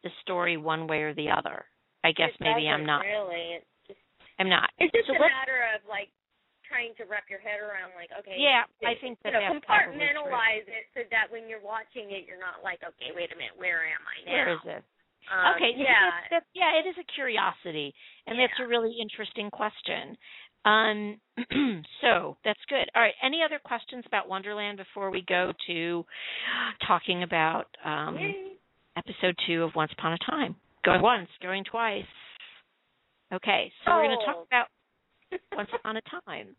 the 0.02 0.08
story 0.24 0.56
one 0.56 0.88
way 0.88 1.04
or 1.04 1.12
the 1.12 1.28
other. 1.28 1.68
I 2.00 2.16
guess 2.16 2.32
It 2.32 2.40
maybe 2.40 2.64
I'm 2.64 2.88
doesn't. 2.88 3.04
Really. 3.04 3.60
It's 3.60 3.68
just 3.92 4.00
I'm 4.40 4.48
not. 4.48 4.72
it's 4.80 4.94
just 4.96 5.04
So 5.04 5.20
a 5.20 5.20
matter 5.20 5.68
of 5.76 5.84
like 5.84 6.08
trying 6.64 6.96
to 6.96 7.04
wrap 7.04 7.28
your 7.28 7.42
head 7.42 7.60
around 7.60 7.92
like 7.98 8.08
okay. 8.24 8.40
Yeah, 8.40 8.64
I 8.86 8.96
think 8.96 9.20
you 9.20 9.28
that 9.28 9.36
know, 9.36 9.42
that's 9.42 9.66
probably 9.68 10.00
compartmentalize 10.00 10.64
it 10.64 10.86
so 10.96 11.04
that 11.12 11.28
when 11.28 11.44
you're 11.50 11.62
watching 11.62 12.08
it, 12.14 12.24
you're 12.24 12.40
not 12.40 12.64
like, 12.64 12.80
okay, 12.80 13.12
wait 13.12 13.34
a 13.34 13.36
minute, 13.36 13.58
where 13.58 13.84
am 13.84 14.00
I 14.06 14.16
now? 14.24 14.32
Where 14.32 14.48
is 14.54 14.64
it? 14.80 14.82
Um, 15.32 15.54
okay. 15.56 15.72
yeah. 15.76 15.86
That's, 16.10 16.26
that's, 16.30 16.46
yeah, 16.54 16.78
it 16.78 16.88
is 16.88 16.94
a 17.00 17.04
curiosity, 17.14 17.94
and 18.26 18.38
that's 18.38 18.52
a 18.62 18.66
really 18.66 18.96
interesting 19.00 19.50
question. 19.50 20.16
Um, 20.64 21.20
so 22.00 22.36
that's 22.44 22.58
good. 22.68 22.90
All 22.94 23.02
right. 23.02 23.14
Any 23.22 23.40
other 23.44 23.60
questions 23.64 24.04
about 24.06 24.28
Wonderland 24.28 24.78
before 24.78 25.10
we 25.10 25.22
go 25.28 25.52
to 25.68 26.04
talking 26.86 27.22
about 27.22 27.66
um, 27.84 28.18
episode 28.96 29.36
two 29.46 29.62
of 29.62 29.74
Once 29.76 29.92
Upon 29.96 30.12
a 30.14 30.18
Time? 30.30 30.56
Going 30.84 31.02
once, 31.02 31.28
going 31.42 31.64
twice. 31.64 32.04
Okay, 33.32 33.72
so 33.84 33.90
we're 33.92 34.04
going 34.06 34.18
to 34.20 34.24
talk 34.26 34.36
Oh. 34.38 34.46
about 34.46 34.66
Once 35.56 35.68
Upon 35.74 35.96
a 35.96 36.02
Time. 36.02 36.54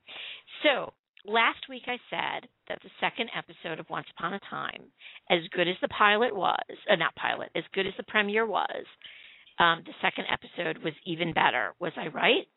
So 0.63 0.91
last 1.27 1.67
week 1.69 1.83
I 1.87 1.97
said 2.09 2.49
that 2.69 2.79
the 2.83 2.89
second 2.99 3.29
episode 3.37 3.79
of 3.79 3.89
Once 3.89 4.07
Upon 4.17 4.33
a 4.33 4.39
Time, 4.49 4.83
as 5.29 5.39
good 5.51 5.67
as 5.67 5.75
the 5.81 5.87
pilot 5.89 6.35
was, 6.35 6.57
uh, 6.89 6.95
not 6.95 7.15
pilot, 7.15 7.49
as 7.55 7.63
good 7.73 7.85
as 7.87 7.93
the 7.97 8.03
premiere 8.07 8.45
was, 8.45 8.85
um, 9.59 9.83
the 9.85 9.93
second 10.01 10.25
episode 10.31 10.83
was 10.83 10.93
even 11.05 11.33
better. 11.33 11.73
Was 11.79 11.93
I 11.97 12.07
right? 12.07 12.47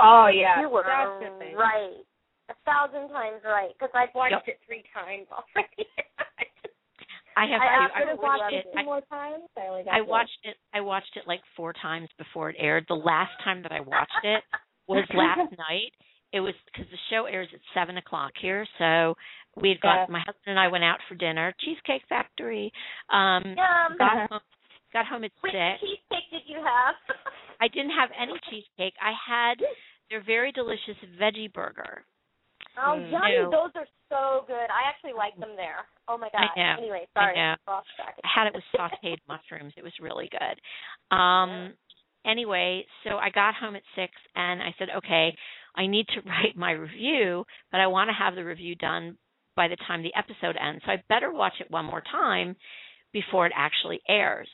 Oh 0.00 0.28
yeah, 0.32 0.60
you 0.60 0.68
were 0.70 0.82
definitely. 0.84 1.54
right. 1.54 2.00
A 2.50 2.54
thousand 2.64 3.08
times 3.10 3.42
right. 3.44 3.70
Because 3.78 3.92
I've 3.94 4.14
watched 4.14 4.32
Yep. 4.32 4.48
it 4.48 4.58
three 4.66 4.82
times 4.94 5.26
already. 5.30 5.86
I 7.36 7.46
have 7.46 7.60
I 7.62 7.64
I 7.64 8.12
I've 8.12 8.18
watched 8.18 8.52
it 8.52 8.66
it. 8.66 8.76
two 8.76 8.84
more 8.84 9.00
times. 9.02 9.44
I 9.56 9.66
only 9.68 9.84
got 9.84 9.94
I 9.94 10.00
watched 10.00 10.38
it. 10.44 10.56
I 10.74 10.80
watched 10.80 11.16
it 11.16 11.24
like 11.26 11.40
four 11.56 11.72
times 11.72 12.08
before 12.18 12.50
it 12.50 12.56
aired. 12.58 12.84
The 12.88 12.94
last 12.94 13.32
time 13.44 13.62
that 13.62 13.72
I 13.72 13.80
watched 13.80 14.18
it 14.24 14.42
was 14.88 15.04
last 15.14 15.50
night. 15.58 15.92
It 16.32 16.40
was 16.40 16.54
because 16.66 16.86
the 16.90 16.98
show 17.10 17.24
airs 17.26 17.48
at 17.52 17.60
seven 17.74 17.96
o'clock 17.96 18.32
here, 18.40 18.66
so 18.78 19.16
we 19.56 19.68
had 19.70 19.80
got 19.80 19.94
Yeah. 20.00 20.06
my 20.10 20.20
husband 20.20 20.46
and 20.46 20.60
I 20.60 20.68
went 20.68 20.84
out 20.84 21.00
for 21.08 21.14
dinner, 21.16 21.52
Cheesecake 21.58 22.06
Factory. 22.08 22.72
Um, 23.08 23.42
Yum. 23.56 23.96
got 23.98 24.30
home, 24.30 24.40
got 24.92 25.06
home 25.06 25.24
at 25.24 25.32
Which 25.40 25.52
six. 25.52 25.80
cheesecake 25.80 26.30
did 26.30 26.42
you 26.46 26.62
have? 26.62 26.94
I 27.60 27.68
didn't 27.68 27.90
have 27.90 28.10
any 28.16 28.38
cheesecake. 28.48 28.94
I 29.02 29.12
had 29.12 29.60
their 30.08 30.20
very 30.22 30.52
delicious 30.52 30.96
veggie 31.18 31.52
burger. 31.52 32.04
Oh, 32.78 32.94
Mm. 32.96 33.10
yummy! 33.10 33.50
Those 33.50 33.72
are 33.74 33.88
so 34.08 34.44
good. 34.46 34.70
I 34.70 34.84
actually 34.88 35.12
like 35.12 35.36
them 35.36 35.56
there. 35.56 35.86
Oh 36.06 36.16
my 36.16 36.30
god. 36.30 36.48
know. 36.56 36.76
Anyway, 36.78 37.08
I 37.16 37.34
know. 37.34 37.56
I 37.66 37.82
had 38.22 38.46
it 38.46 38.54
with 38.54 38.64
sautéed 38.74 39.18
mushrooms. 39.28 39.74
It 39.76 39.82
was 39.82 39.92
really 40.00 40.28
good. 40.30 40.60
Um 41.14 41.74
anyway, 42.24 42.86
so 43.04 43.18
I 43.18 43.30
got 43.30 43.54
home 43.54 43.74
at 43.76 43.82
6 43.96 44.12
and 44.36 44.62
I 44.62 44.74
said, 44.78 44.88
"Okay, 44.90 45.36
I 45.76 45.86
need 45.86 46.06
to 46.08 46.20
write 46.28 46.56
my 46.56 46.72
review, 46.72 47.44
but 47.70 47.80
I 47.80 47.86
want 47.88 48.08
to 48.08 48.14
have 48.14 48.34
the 48.34 48.44
review 48.44 48.74
done 48.74 49.16
by 49.56 49.68
the 49.68 49.76
time 49.86 50.02
the 50.02 50.14
episode 50.16 50.56
ends. 50.56 50.82
So 50.86 50.92
I 50.92 51.02
better 51.08 51.32
watch 51.32 51.54
it 51.60 51.70
one 51.70 51.84
more 51.84 52.02
time 52.10 52.56
before 53.12 53.46
it 53.46 53.52
actually 53.56 54.00
airs." 54.08 54.48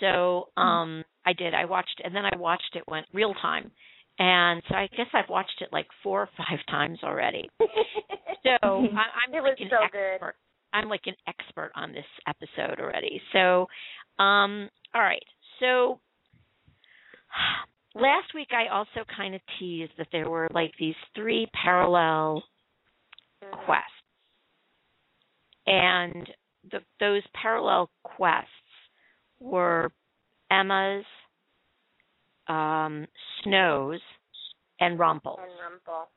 So, 0.00 0.48
um 0.56 1.04
I 1.26 1.32
did. 1.34 1.52
I 1.54 1.66
watched 1.66 2.00
and 2.02 2.14
then 2.16 2.24
I 2.24 2.36
watched 2.36 2.74
it 2.74 2.84
went 2.88 3.06
real 3.12 3.34
time. 3.34 3.70
And 4.18 4.62
so 4.68 4.74
I 4.74 4.86
guess 4.96 5.06
I've 5.14 5.28
watched 5.30 5.60
it 5.62 5.68
like 5.72 5.86
four 6.02 6.22
or 6.22 6.28
five 6.36 6.58
times 6.68 6.98
already. 7.02 7.48
So 8.42 8.50
I, 8.62 8.72
I'm 8.72 9.34
It 9.34 9.42
like 9.42 9.58
was 9.58 9.58
an 9.60 9.68
so 9.70 9.84
expert. 9.84 10.18
good. 10.22 10.32
I'm 10.72 10.88
like 10.88 11.02
an 11.06 11.14
expert 11.28 11.72
on 11.74 11.92
this 11.92 12.06
episode 12.26 12.80
already. 12.80 13.20
So, 13.34 13.66
um, 14.22 14.70
all 14.94 15.02
right. 15.02 15.22
So 15.60 16.00
last 17.94 18.34
week 18.34 18.48
I 18.52 18.68
also 18.72 19.04
kind 19.16 19.34
of 19.34 19.40
teased 19.58 19.92
that 19.98 20.08
there 20.12 20.28
were 20.28 20.48
like 20.52 20.72
these 20.78 20.94
three 21.14 21.46
parallel 21.62 22.42
quests, 23.64 23.92
and 25.66 26.28
the, 26.70 26.80
those 27.00 27.22
parallel 27.40 27.90
quests 28.04 28.48
were 29.40 29.90
Emma's, 30.50 31.04
um, 32.48 33.06
Snow's, 33.42 34.00
and 34.80 34.98
Rumple's 34.98 35.38
And 35.40 35.60
Rumple. 35.60 36.08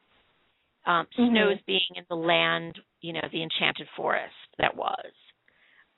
um, 0.86 1.08
Mhm. 1.18 1.32
Snow's 1.32 1.62
being 1.66 1.96
in 1.96 2.06
the 2.10 2.16
land, 2.16 2.80
you 3.02 3.14
know, 3.14 3.28
the 3.32 3.42
enchanted 3.44 3.88
forest 3.96 4.36
that 4.58 4.76
was. 4.76 5.12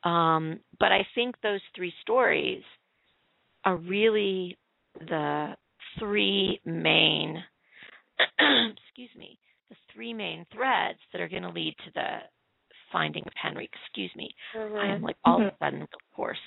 Um, 0.04 0.60
but 0.80 0.92
I 0.92 1.04
think 1.16 1.40
those 1.42 1.62
three 1.74 1.94
stories 2.02 2.64
are 3.64 3.78
really 3.78 4.58
the 5.00 5.58
three 6.00 6.60
main, 6.66 7.44
excuse 8.40 9.10
me, 9.18 9.38
the 9.70 9.76
three 9.94 10.14
main 10.14 10.46
threads 10.54 11.00
that 11.12 11.22
are 11.22 11.28
going 11.30 11.44
to 11.44 11.50
lead 11.50 11.76
to 11.86 11.92
the 11.96 12.18
finding 12.92 13.24
of 13.26 13.34
Henry. 13.42 13.70
Excuse 13.84 14.12
me, 14.16 14.30
I 14.54 14.58
Mhm. 14.58 14.96
am 14.96 15.02
like 15.02 15.18
all 15.26 15.42
of 15.42 15.48
Mhm. 15.48 15.54
a 15.54 15.58
sudden, 15.58 15.82
of 15.82 15.90
course. 16.16 16.40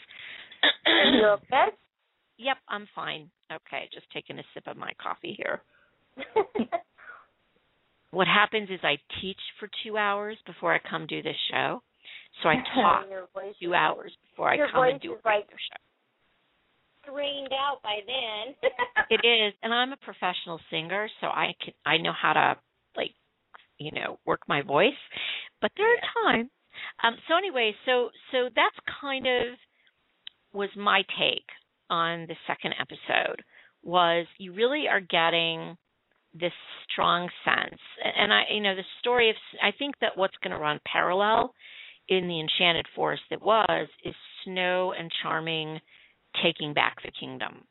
Are 0.87 1.05
you 1.05 1.25
okay? 1.43 1.67
yep, 2.39 2.59
I'm 2.69 2.87
fine. 2.95 3.31
Okay, 3.53 3.89
just 3.93 4.11
taking 4.11 4.39
a 4.39 4.45
sip 4.55 4.67
of 4.67 4.77
my 4.77 4.93
coffee 4.95 5.35
here. 5.35 5.63
what 8.11 8.27
happens 8.27 8.71
is 8.71 8.81
I 8.83 8.99
teach 9.21 9.41
for 9.59 9.69
two 9.83 9.97
hours 9.99 10.37
before 10.47 10.73
I 10.75 10.79
come 10.79 11.07
do 11.07 11.23
this 11.23 11.37
show. 11.51 11.83
So 12.43 12.49
I 12.49 12.57
talk 12.75 13.07
two 13.61 13.75
hours 13.75 14.13
before 14.31 14.51
I 14.51 14.55
Your 14.55 14.69
come 14.71 14.85
and 14.85 15.01
do 15.01 15.13
a 15.13 15.21
like- 15.25 15.49
show. 15.51 15.77
Drained 17.11 17.53
out 17.53 17.83
by 17.83 17.99
then. 18.07 18.55
It 19.11 19.27
is, 19.27 19.55
and 19.63 19.73
I'm 19.73 19.93
a 19.93 19.97
professional 19.97 20.61
singer, 20.71 21.09
so 21.23 21.29
I 21.29 21.55
can 21.65 21.73
I 21.87 21.97
know 21.97 22.13
how 22.13 22.35
to 22.35 22.57
like 22.95 23.13
you 23.79 23.91
know 23.93 24.19
work 24.27 24.41
my 24.47 24.61
voice. 24.61 25.01
But 25.63 25.71
there 25.77 25.87
are 25.87 26.33
times. 26.33 26.51
Um. 27.03 27.17
So 27.27 27.37
anyway, 27.37 27.75
so 27.87 28.11
so 28.33 28.51
that's 28.55 28.77
kind 29.01 29.27
of 29.27 29.57
was 30.53 30.69
my 30.77 31.03
take 31.19 31.47
on 31.89 32.27
the 32.27 32.37
second 32.47 32.75
episode. 32.79 33.43
Was 33.83 34.27
you 34.37 34.53
really 34.53 34.89
are 34.89 35.01
getting 35.01 35.79
this 36.35 36.53
strong 36.91 37.31
sense, 37.45 37.81
and 38.05 38.31
I 38.31 38.43
you 38.53 38.61
know 38.61 38.77
the 38.77 38.83
story 39.01 39.31
of 39.31 39.37
I 39.63 39.71
think 39.79 39.95
that 40.03 40.17
what's 40.19 40.37
going 40.43 40.53
to 40.53 40.61
run 40.61 40.81
parallel 40.91 41.55
in 42.09 42.29
the 42.29 42.41
enchanted 42.41 42.87
forest 42.95 43.23
that 43.31 43.43
was 43.43 43.89
is 44.05 44.15
Snow 44.45 44.93
and 44.99 45.11
Charming 45.23 45.81
taking 46.43 46.73
back 46.75 46.97
the 47.03 47.11
kingdom. 47.13 47.65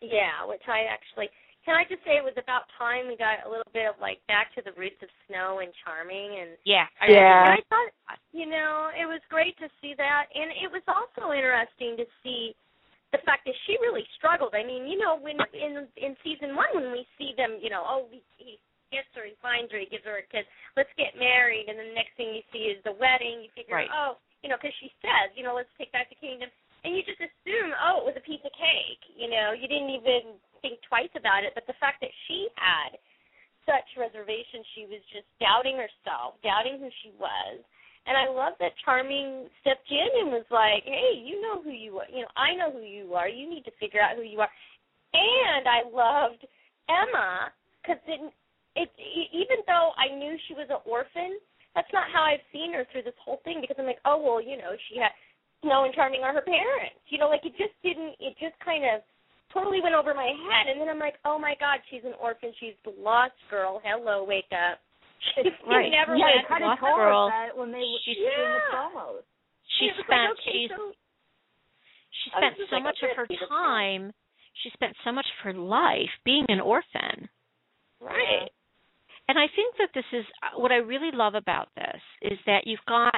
Yeah, 0.00 0.44
which 0.44 0.62
I 0.68 0.84
actually 0.92 1.30
can 1.64 1.74
I 1.74 1.82
just 1.90 2.06
say 2.06 2.14
it 2.14 2.22
was 2.22 2.38
about 2.38 2.70
time 2.78 3.10
we 3.10 3.18
got 3.18 3.42
a 3.42 3.50
little 3.50 3.66
bit 3.74 3.90
of 3.90 3.98
like 3.98 4.22
back 4.30 4.54
to 4.54 4.62
the 4.62 4.70
roots 4.78 5.02
of 5.02 5.10
Snow 5.26 5.58
and 5.58 5.74
Charming 5.82 6.38
and 6.38 6.50
Yeah. 6.62 6.86
I- 7.00 7.10
Yeah. 7.10 7.42
and 7.42 7.54
I 7.58 7.62
thought 7.68 7.90
you 8.32 8.46
know, 8.46 8.92
it 8.94 9.06
was 9.06 9.20
great 9.28 9.56
to 9.58 9.68
see 9.80 9.94
that 9.94 10.28
and 10.34 10.52
it 10.52 10.70
was 10.70 10.82
also 10.86 11.32
interesting 11.32 11.96
to 11.96 12.06
see 12.22 12.54
the 13.10 13.18
fact 13.18 13.46
that 13.46 13.54
she 13.66 13.78
really 13.80 14.06
struggled. 14.14 14.54
I 14.54 14.62
mean, 14.62 14.86
you 14.86 14.98
know, 14.98 15.16
when 15.16 15.40
in 15.54 15.88
in 15.96 16.16
season 16.22 16.54
one 16.54 16.68
when 16.74 16.92
we 16.92 17.06
see 17.18 17.32
them, 17.34 17.58
you 17.60 17.70
know, 17.70 17.82
oh 17.84 18.06
he, 18.10 18.22
he 18.36 18.58
gets 18.92 19.08
her, 19.14 19.24
he 19.24 19.34
finds 19.42 19.72
her, 19.72 19.78
he 19.78 19.86
gives 19.86 20.04
her 20.04 20.18
a 20.18 20.22
kiss, 20.22 20.46
let's 20.76 20.92
get 20.96 21.16
married 21.18 21.68
and 21.68 21.78
then 21.78 21.88
the 21.88 21.94
next 21.94 22.14
thing 22.16 22.32
you 22.32 22.42
see 22.52 22.70
is 22.70 22.82
the 22.84 22.92
wedding, 22.92 23.42
you 23.42 23.50
figure, 23.56 23.74
Right. 23.74 23.90
oh, 23.90 24.18
you 24.44 24.48
know, 24.48 24.56
because 24.56 24.74
she 24.78 24.92
says, 25.02 25.34
you 25.34 25.42
know, 25.42 25.54
let's 25.56 25.72
take 25.78 25.90
back 25.90 26.08
the 26.10 26.14
kingdom 26.16 26.48
and 26.86 26.94
you 26.94 27.02
just 27.02 27.18
assume, 27.18 27.74
oh, 27.82 28.06
it 28.06 28.06
was 28.06 28.14
a 28.14 28.22
piece 28.22 28.40
of 28.46 28.54
cake. 28.54 29.02
You 29.10 29.26
know, 29.26 29.50
you 29.50 29.66
didn't 29.66 29.90
even 29.90 30.38
think 30.62 30.78
twice 30.86 31.10
about 31.18 31.42
it. 31.42 31.50
But 31.58 31.66
the 31.66 31.74
fact 31.82 31.98
that 31.98 32.14
she 32.30 32.46
had 32.54 32.94
such 33.66 33.90
reservations, 33.98 34.62
she 34.78 34.86
was 34.86 35.02
just 35.10 35.26
doubting 35.42 35.74
herself, 35.74 36.38
doubting 36.46 36.78
who 36.78 36.86
she 37.02 37.10
was. 37.18 37.58
And 38.06 38.14
I 38.14 38.30
love 38.30 38.54
that 38.62 38.78
Charming 38.86 39.50
stepped 39.66 39.90
in 39.90 40.10
and 40.22 40.30
was 40.30 40.46
like, 40.54 40.86
hey, 40.86 41.18
you 41.18 41.42
know 41.42 41.58
who 41.58 41.74
you 41.74 41.98
are. 41.98 42.06
You 42.06 42.22
know, 42.22 42.34
I 42.38 42.54
know 42.54 42.70
who 42.70 42.86
you 42.86 43.18
are. 43.18 43.26
You 43.26 43.50
need 43.50 43.66
to 43.66 43.74
figure 43.82 43.98
out 43.98 44.14
who 44.14 44.22
you 44.22 44.38
are. 44.38 44.52
And 45.10 45.66
I 45.66 45.82
loved 45.90 46.46
Emma 46.86 47.50
because 47.82 47.98
it, 48.06 48.22
it, 48.78 48.90
even 49.34 49.58
though 49.66 49.90
I 49.98 50.14
knew 50.14 50.38
she 50.46 50.54
was 50.54 50.70
an 50.70 50.86
orphan, 50.86 51.42
that's 51.74 51.90
not 51.90 52.06
how 52.14 52.22
I've 52.22 52.46
seen 52.54 52.70
her 52.78 52.86
through 52.94 53.02
this 53.02 53.18
whole 53.18 53.42
thing 53.42 53.58
because 53.58 53.74
I'm 53.74 53.90
like, 53.90 54.02
oh, 54.06 54.22
well, 54.22 54.38
you 54.38 54.54
know, 54.54 54.78
she 54.86 55.02
had 55.02 55.10
Snow 55.62 55.84
and 55.84 55.94
Charming 55.94 56.22
are 56.22 56.32
her 56.34 56.42
parents. 56.44 57.00
You 57.08 57.18
know, 57.18 57.28
like 57.28 57.44
it 57.44 57.54
just 57.56 57.74
didn't. 57.82 58.14
It 58.20 58.36
just 58.40 58.54
kind 58.64 58.84
of 58.84 59.00
totally 59.54 59.80
went 59.80 59.94
over 59.94 60.12
my 60.12 60.28
head, 60.28 60.68
and 60.70 60.80
then 60.80 60.88
I'm 60.88 60.98
like, 61.00 61.16
oh 61.24 61.38
my 61.38 61.54
God, 61.58 61.80
she's 61.90 62.04
an 62.04 62.12
orphan. 62.20 62.52
She's 62.60 62.76
the 62.84 62.92
lost 63.00 63.38
girl. 63.50 63.80
Hello, 63.84 64.24
wake 64.24 64.50
up. 64.52 64.78
She 65.34 65.48
Right. 65.66 65.90
never 65.90 66.14
yeah, 66.14 66.44
went. 66.44 66.48
kind 66.48 66.62
of 66.62 66.76
Lost 66.76 66.80
told 66.84 66.96
Girl. 67.00 67.26
us 67.26 67.32
that 67.32 67.50
when 67.56 67.72
they 67.72 67.80
were 67.82 68.02
She's- 68.04 68.20
doing 68.20 68.52
the 68.52 68.62
promos. 68.70 69.22
She 69.80 69.86
It 69.90 69.96
was 69.96 70.04
spent 70.06 70.22
like, 70.22 70.38
okay, 70.38 70.52
she's 70.54 70.70
so 70.70 70.92
she 72.12 72.26
spent 72.36 72.54
so 72.56 72.76
like, 72.76 72.84
much 72.84 72.98
okay, 73.02 73.10
of 73.10 73.16
her 73.16 73.26
let's 73.28 73.32
see 73.34 73.44
the 73.44 73.48
time 73.50 74.02
she 74.62 74.70
spent 74.70 74.94
so 75.04 75.10
much 75.12 75.26
of 75.26 75.38
her 75.44 75.52
life 75.56 76.12
being 76.24 76.44
an 76.48 76.60
orphan. 76.60 77.28
right. 78.00 78.48
And 79.28 79.36
I 79.38 79.46
think 79.56 79.74
that 79.82 79.90
this 79.94 80.06
is 80.12 80.24
uh, 80.44 80.60
what 80.60 80.70
I 80.70 80.76
really 80.76 81.10
love 81.12 81.34
about 81.34 81.68
this 81.74 82.00
is 82.22 82.38
that 82.46 82.62
you've 82.66 82.84
got 82.86 83.14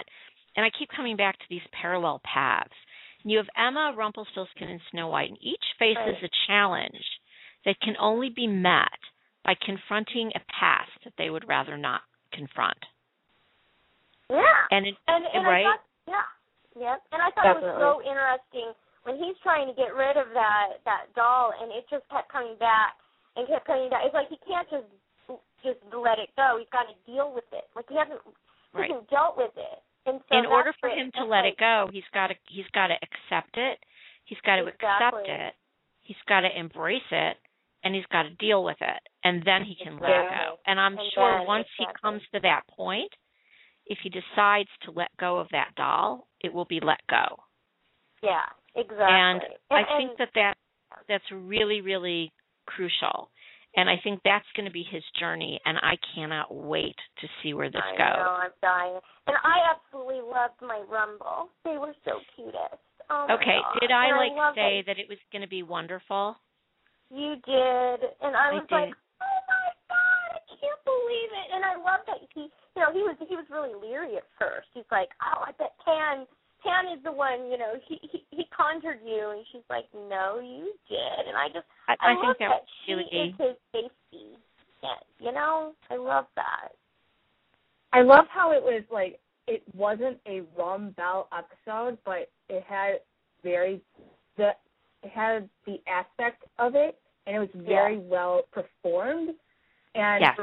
and 0.58 0.66
I 0.66 0.74
keep 0.74 0.90
coming 0.90 1.14
back 1.14 1.38
to 1.38 1.44
these 1.48 1.62
parallel 1.70 2.20
paths. 2.26 2.74
You 3.22 3.38
have 3.38 3.46
Emma, 3.54 3.94
Rumpelstiltskin, 3.96 4.66
and 4.68 4.80
Snow 4.90 5.06
White, 5.06 5.30
and 5.30 5.38
each 5.38 5.62
faces 5.78 6.18
a 6.18 6.28
challenge 6.50 6.98
that 7.64 7.78
can 7.78 7.94
only 8.00 8.26
be 8.26 8.48
met 8.48 8.98
by 9.44 9.54
confronting 9.54 10.34
a 10.34 10.42
past 10.50 10.90
that 11.04 11.14
they 11.16 11.30
would 11.30 11.46
rather 11.46 11.78
not 11.78 12.00
confront. 12.34 12.78
Yeah. 14.28 14.42
And 14.74 14.86
it, 14.86 14.94
And 15.06 15.24
and 15.30 15.46
right? 15.46 15.62
Thought, 15.62 15.86
yeah, 16.10 16.26
yep. 16.74 16.98
And 17.14 17.22
I 17.22 17.30
thought 17.30 17.54
it 17.54 17.62
was 17.62 17.78
so 17.78 18.02
interesting 18.02 18.74
when 19.06 19.14
he's 19.14 19.38
trying 19.46 19.70
to 19.70 19.74
get 19.78 19.94
rid 19.94 20.18
of 20.18 20.26
that 20.34 20.82
that 20.84 21.14
doll, 21.14 21.54
and 21.54 21.70
it 21.70 21.86
just 21.88 22.02
kept 22.10 22.34
coming 22.34 22.58
back 22.58 22.98
and 23.38 23.46
kept 23.46 23.62
coming 23.64 23.88
back. 23.94 24.02
It's 24.04 24.14
like 24.14 24.28
he 24.28 24.42
can't 24.42 24.66
just 24.68 24.90
just 25.62 25.78
let 25.94 26.18
it 26.18 26.34
go. 26.34 26.58
He's 26.58 26.70
got 26.74 26.90
to 26.90 26.96
deal 27.06 27.30
with 27.30 27.46
it. 27.54 27.70
Like 27.78 27.86
he 27.86 27.94
hasn't 27.94 28.20
he 28.26 28.34
Right. 28.74 28.90
hasn't 28.90 29.08
dealt 29.08 29.38
with 29.38 29.54
it. 29.56 29.80
And 30.08 30.20
so 30.28 30.38
in 30.38 30.46
order 30.46 30.72
for 30.80 30.88
him 30.88 31.10
to 31.16 31.24
let 31.24 31.42
like, 31.44 31.54
it 31.54 31.58
go, 31.58 31.88
he's 31.92 32.08
got 32.12 32.28
to 32.28 32.34
he's 32.48 32.68
got 32.72 32.88
to 32.88 32.94
accept 32.94 33.56
it. 33.56 33.78
He's 34.24 34.38
got 34.44 34.56
to 34.56 34.62
accept 34.66 35.28
it. 35.28 35.54
He's 36.02 36.16
got 36.28 36.40
to 36.40 36.48
embrace 36.58 37.08
it, 37.10 37.36
and 37.84 37.94
he's 37.94 38.06
got 38.10 38.22
to 38.22 38.30
deal 38.36 38.64
with 38.64 38.76
it, 38.80 39.02
and 39.24 39.42
then 39.44 39.64
he 39.64 39.76
can 39.82 39.98
let 39.98 40.10
it 40.10 40.30
go. 40.30 40.56
And 40.66 40.80
I'm 40.80 40.98
And 40.98 41.12
sure 41.14 41.44
once 41.46 41.66
he 41.78 41.84
comes 42.00 42.22
to 42.32 42.40
that 42.40 42.62
point, 42.74 43.10
if 43.86 43.98
he 44.02 44.08
decides 44.08 44.70
to 44.84 44.90
let 44.90 45.08
go 45.18 45.38
of 45.38 45.48
that 45.52 45.70
doll, 45.76 46.28
it 46.40 46.52
will 46.52 46.64
be 46.64 46.80
let 46.82 47.00
go. 47.10 47.36
Yeah, 48.22 48.44
exactly. 48.74 49.06
And 49.06 49.42
I 49.70 49.82
think 49.98 50.10
and- 50.10 50.18
that 50.18 50.30
that 50.34 50.54
that's 51.08 51.30
really 51.30 51.80
really 51.80 52.32
crucial. 52.66 53.30
And 53.76 53.88
I 53.88 53.96
think 54.02 54.20
that's 54.24 54.48
going 54.56 54.64
to 54.66 54.72
be 54.72 54.82
his 54.82 55.04
journey, 55.20 55.60
and 55.64 55.78
I 55.78 55.94
cannot 56.14 56.52
wait 56.52 56.96
to 57.20 57.26
see 57.42 57.52
where 57.54 57.70
this 57.70 57.84
I 57.84 57.92
goes. 57.98 58.16
know, 58.18 58.36
I'm 58.48 58.56
dying. 58.62 58.98
And 59.28 59.36
I 59.44 59.70
absolutely 59.76 60.22
loved 60.24 60.58
my 60.62 60.82
Rum 60.90 61.18
Bell. 61.20 61.50
They 61.64 61.76
were 61.78 61.94
so 62.04 62.18
cutest. 62.34 62.80
Oh 63.10 63.26
Okay, 63.30 63.60
God. 63.62 63.78
did 63.80 63.90
I 63.92 64.08
And 64.08 64.16
like 64.16 64.32
love 64.36 64.54
say 64.56 64.82
that 64.86 64.96
that 64.96 64.98
it 64.98 65.08
was 65.08 65.18
going 65.32 65.42
to 65.42 65.48
be 65.48 65.62
wonderful? 65.62 66.36
you 67.10 67.36
did, 67.44 67.98
and 68.20 68.36
I 68.36 68.52
I 68.52 68.60
was 68.60 68.66
did. 68.68 68.74
like, 68.74 68.92
oh 68.92 69.40
my 69.48 69.68
God, 69.88 70.28
I 70.36 70.40
can't 70.60 70.82
believe 70.84 71.30
it. 71.32 71.48
And 71.56 71.64
I 71.64 71.76
love 71.80 72.04
that 72.08 72.20
he, 72.34 72.48
you 72.76 72.80
know, 72.82 72.92
he 72.92 73.00
was 73.04 73.16
he 73.28 73.36
was 73.36 73.46
really 73.48 73.72
leery 73.76 74.16
at 74.16 74.24
first. 74.40 74.68
He's 74.74 74.88
like, 74.90 75.08
oh, 75.24 75.44
I 75.44 75.52
bet 75.56 75.72
Pan 75.84 76.26
Pan 76.62 76.96
is 76.96 77.02
the 77.04 77.12
one, 77.12 77.50
you 77.50 77.58
know, 77.58 77.74
he 77.86 77.98
he, 78.02 78.24
he 78.30 78.44
conjured 78.54 78.98
you, 79.04 79.30
and 79.30 79.44
she's 79.52 79.62
like, 79.70 79.84
no, 79.94 80.40
you 80.40 80.72
did. 80.88 81.28
And 81.28 81.36
I 81.36 81.48
just 81.48 81.66
I, 81.88 81.92
I, 82.00 82.10
I 82.10 82.14
love 82.14 82.36
think 82.36 82.38
that 82.38 82.48
that 82.48 82.64
she 82.84 82.92
really 82.92 83.04
is 83.04 83.34
his 83.38 83.56
safety 83.72 84.38
net. 84.82 85.04
You 85.20 85.32
know, 85.32 85.72
I 85.90 85.96
love 85.96 86.26
that. 86.36 86.70
I 87.92 88.02
love 88.02 88.26
how 88.28 88.52
it 88.52 88.62
was 88.62 88.82
like 88.90 89.18
it 89.46 89.62
wasn't 89.74 90.18
a 90.26 90.42
Rum 90.56 90.94
Bell 90.96 91.28
episode, 91.36 91.98
but 92.04 92.30
it 92.48 92.64
had 92.68 93.00
very 93.42 93.80
the 94.36 94.50
it 95.02 95.10
had 95.10 95.48
the 95.66 95.80
aspect 95.86 96.44
of 96.58 96.74
it, 96.74 96.98
and 97.26 97.36
it 97.36 97.38
was 97.38 97.48
very 97.54 97.98
well 97.98 98.42
performed. 98.52 99.30
And 99.94 100.22
Yes. 100.22 100.38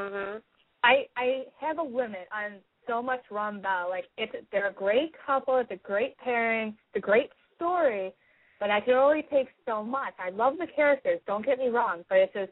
I 0.83 1.07
I 1.17 1.43
have 1.59 1.77
a 1.77 1.83
limit 1.83 2.27
on 2.33 2.59
so 2.87 3.01
much 3.01 3.21
Rum 3.31 3.61
Bell. 3.61 3.87
Like 3.89 4.05
it's 4.17 4.33
they're 4.51 4.69
a 4.69 4.73
great 4.73 5.13
couple, 5.25 5.57
it's 5.57 5.71
a 5.71 5.77
great 5.87 6.17
pairing, 6.17 6.69
it's 6.69 6.97
a 7.03 7.05
great 7.05 7.29
story, 7.55 8.11
but 8.59 8.69
I 8.69 8.81
can 8.81 8.93
only 8.95 9.23
take 9.31 9.47
so 9.65 9.83
much. 9.83 10.13
I 10.19 10.29
love 10.29 10.55
the 10.57 10.67
characters, 10.75 11.19
don't 11.27 11.45
get 11.45 11.57
me 11.59 11.67
wrong, 11.69 12.03
but 12.09 12.17
it's 12.19 12.33
just 12.33 12.51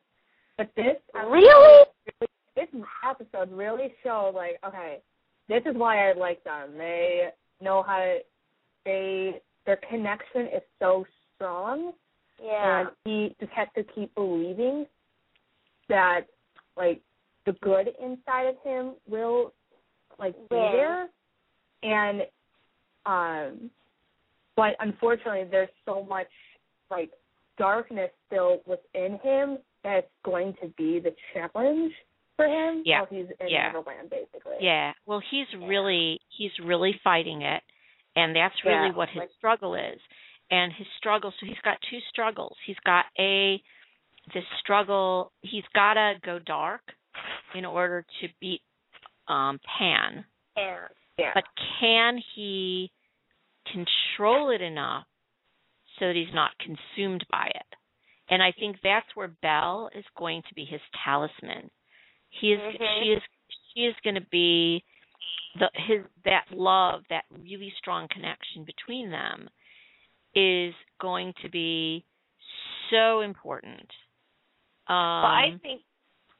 but 0.57 0.69
this 0.75 0.97
Really? 1.13 1.85
this 2.55 2.67
episode 3.09 3.51
really 3.51 3.93
showed 4.03 4.33
like, 4.35 4.59
okay, 4.65 4.99
this 5.49 5.63
is 5.65 5.75
why 5.75 6.09
I 6.09 6.13
like 6.13 6.43
them. 6.43 6.77
They 6.77 7.29
know 7.61 7.83
how 7.83 7.97
to 7.97 8.17
they 8.85 9.41
their 9.65 9.79
connection 9.89 10.41
is 10.47 10.61
so 10.79 11.05
strong 11.35 11.93
Yeah. 12.43 12.79
and 12.81 12.89
he 13.05 13.35
just 13.39 13.51
has 13.53 13.67
to 13.75 13.83
keep 13.95 14.13
believing 14.15 14.85
that 15.89 16.21
like 16.77 17.01
the 17.45 17.53
good 17.61 17.89
inside 18.01 18.47
of 18.47 18.55
him 18.63 18.93
will 19.07 19.53
like 20.19 20.35
be 20.49 20.55
Yeah. 20.55 20.71
there 20.71 21.09
and 21.83 22.21
um 23.05 23.69
but 24.55 24.75
unfortunately 24.79 25.45
there's 25.49 25.69
so 25.85 26.03
much 26.03 26.27
like 26.89 27.11
darkness 27.57 28.11
still 28.27 28.61
within 28.65 29.19
him 29.23 29.57
that's 29.83 30.07
going 30.23 30.53
to 30.61 30.67
be 30.77 30.99
the 30.99 31.13
challenge 31.33 31.93
for 32.35 32.45
him 32.45 32.81
Yeah. 32.85 32.99
while 33.01 33.07
he's 33.09 33.27
in 33.39 33.47
Yeah. 33.49 33.67
Neverland 33.71 34.09
basically. 34.09 34.57
Yeah. 34.59 34.93
Well, 35.05 35.21
he's 35.29 35.47
really 35.55 36.19
he's 36.29 36.51
really 36.63 36.99
fighting 37.03 37.41
it, 37.43 37.61
and 38.15 38.35
that's 38.35 38.55
really 38.63 38.87
Yeah. 38.87 38.93
what 38.93 39.09
his 39.09 39.29
struggle 39.37 39.75
is. 39.75 39.99
And 40.49 40.71
his 40.73 40.87
struggle. 40.97 41.31
So 41.39 41.45
he's 41.45 41.59
got 41.63 41.77
two 41.89 41.99
struggles. 42.09 42.55
He's 42.65 42.79
got 42.85 43.05
a 43.19 43.61
this 44.33 44.45
struggle. 44.59 45.31
He's 45.41 45.63
got 45.73 45.93
to 45.95 46.13
go 46.23 46.39
dark 46.39 46.81
in 47.55 47.65
order 47.65 48.05
to 48.21 48.29
beat 48.39 48.61
um 49.27 49.59
Pan. 49.77 50.25
Yeah. 50.57 50.87
Yeah. 51.17 51.31
But 51.33 51.43
can 51.79 52.21
he 52.35 52.91
control 53.71 54.49
it 54.49 54.61
enough 54.61 55.05
so 55.99 56.07
that 56.07 56.15
he's 56.15 56.33
not 56.33 56.51
consumed 56.59 57.25
by 57.31 57.51
it? 57.53 57.75
And 58.29 58.41
I 58.41 58.51
think 58.51 58.77
that's 58.83 59.05
where 59.15 59.27
Belle 59.41 59.89
is 59.95 60.05
going 60.17 60.41
to 60.47 60.55
be 60.55 60.65
his 60.65 60.81
talisman. 61.03 61.69
He 62.29 62.53
is 62.53 62.59
Mhm. 62.59 63.03
she 63.03 63.11
is 63.13 63.21
she 63.73 63.85
is 63.85 63.95
going 64.03 64.15
to 64.15 64.27
be 64.31 64.83
the 65.59 65.69
his 65.75 66.03
that 66.25 66.45
love, 66.51 67.03
that 67.09 67.25
really 67.31 67.71
strong 67.77 68.07
connection 68.07 68.63
between 68.63 69.11
them 69.11 69.49
is 70.33 70.73
going 70.99 71.33
to 71.43 71.49
be 71.49 72.03
so 72.89 73.21
important. 73.21 73.89
Um 74.87 74.95
Well, 75.23 75.25
I 75.25 75.59
think 75.61 75.81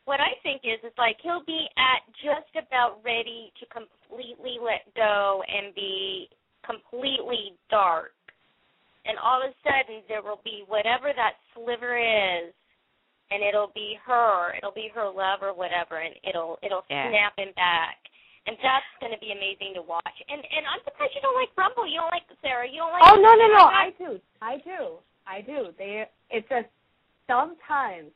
what 0.06 0.20
I 0.20 0.36
think 0.44 0.62
is 0.64 0.80
is 0.84 0.94
like 0.98 1.18
he'll 1.24 1.44
be 1.46 1.68
at 1.78 2.04
just 2.20 2.52
about 2.60 3.00
ready 3.04 3.52
to 3.60 3.66
completely 3.72 4.60
let 4.60 4.84
go 4.96 5.44
and 5.48 5.74
be 5.76 6.28
completely 6.66 7.56
dark. 7.70 8.12
And 9.06 9.18
all 9.20 9.44
of 9.44 9.52
a 9.52 9.56
sudden 9.64 10.04
there 10.08 10.24
will 10.24 10.40
be 10.44 10.64
whatever 10.68 11.12
that 11.16 11.40
sliver 11.56 11.98
is 12.00 12.54
and 13.32 13.42
it'll 13.42 13.72
be 13.74 13.98
her, 14.06 14.54
it'll 14.58 14.76
be 14.76 14.92
her 14.94 15.08
love 15.10 15.40
or 15.42 15.54
whatever 15.56 16.00
and 16.00 16.16
it'll 16.24 16.60
it'll 16.64 16.86
Yeah. 16.90 17.10
snap 17.10 17.40
him 17.40 17.52
back. 17.56 17.98
And 18.46 18.58
that's 18.60 18.86
gonna 19.00 19.18
be 19.20 19.32
amazing 19.32 19.74
to 19.76 19.82
watch. 19.82 20.18
And 20.28 20.40
and 20.44 20.68
I'm 20.68 20.84
surprised 20.84 21.16
you 21.16 21.22
don't 21.22 21.36
like 21.36 21.50
Rum 21.56 21.72
Bell, 21.76 21.88
you 21.88 22.00
don't 22.00 22.12
like 22.12 22.28
Sarah, 22.42 22.68
you 22.68 22.80
don't 22.84 22.92
like 22.92 23.04
Oh 23.08 23.16
no 23.16 23.32
no 23.36 23.48
no! 23.48 23.64
I 23.72 23.88
I 23.88 23.90
do, 23.98 24.20
I 24.42 24.58
do, 24.60 24.80
I 25.28 25.42
do. 25.42 25.72
They 25.78 26.04
it's 26.30 26.48
just 26.50 26.68
sometimes, 27.28 28.12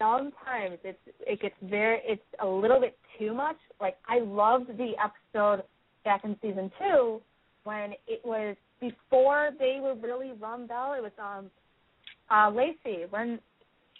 sometimes 0.00 0.78
it's 0.82 0.98
it 1.20 1.40
gets 1.40 1.54
very 1.62 2.00
it's 2.04 2.22
a 2.42 2.46
little 2.46 2.80
bit 2.80 2.96
too 3.18 3.34
much. 3.34 3.56
Like 3.80 3.96
I 4.08 4.20
loved 4.20 4.68
the 4.78 4.92
episode 4.98 5.62
back 6.04 6.24
in 6.24 6.36
season 6.42 6.70
two 6.78 7.20
when 7.64 7.92
it 8.08 8.22
was 8.24 8.56
before 8.80 9.50
they 9.58 9.78
were 9.80 9.94
really 9.94 10.32
Rum 10.40 10.66
Bell. 10.66 10.94
It 10.96 11.02
was 11.02 11.12
um 11.18 11.50
uh 12.30 12.50
Lacey 12.50 13.04
when 13.10 13.38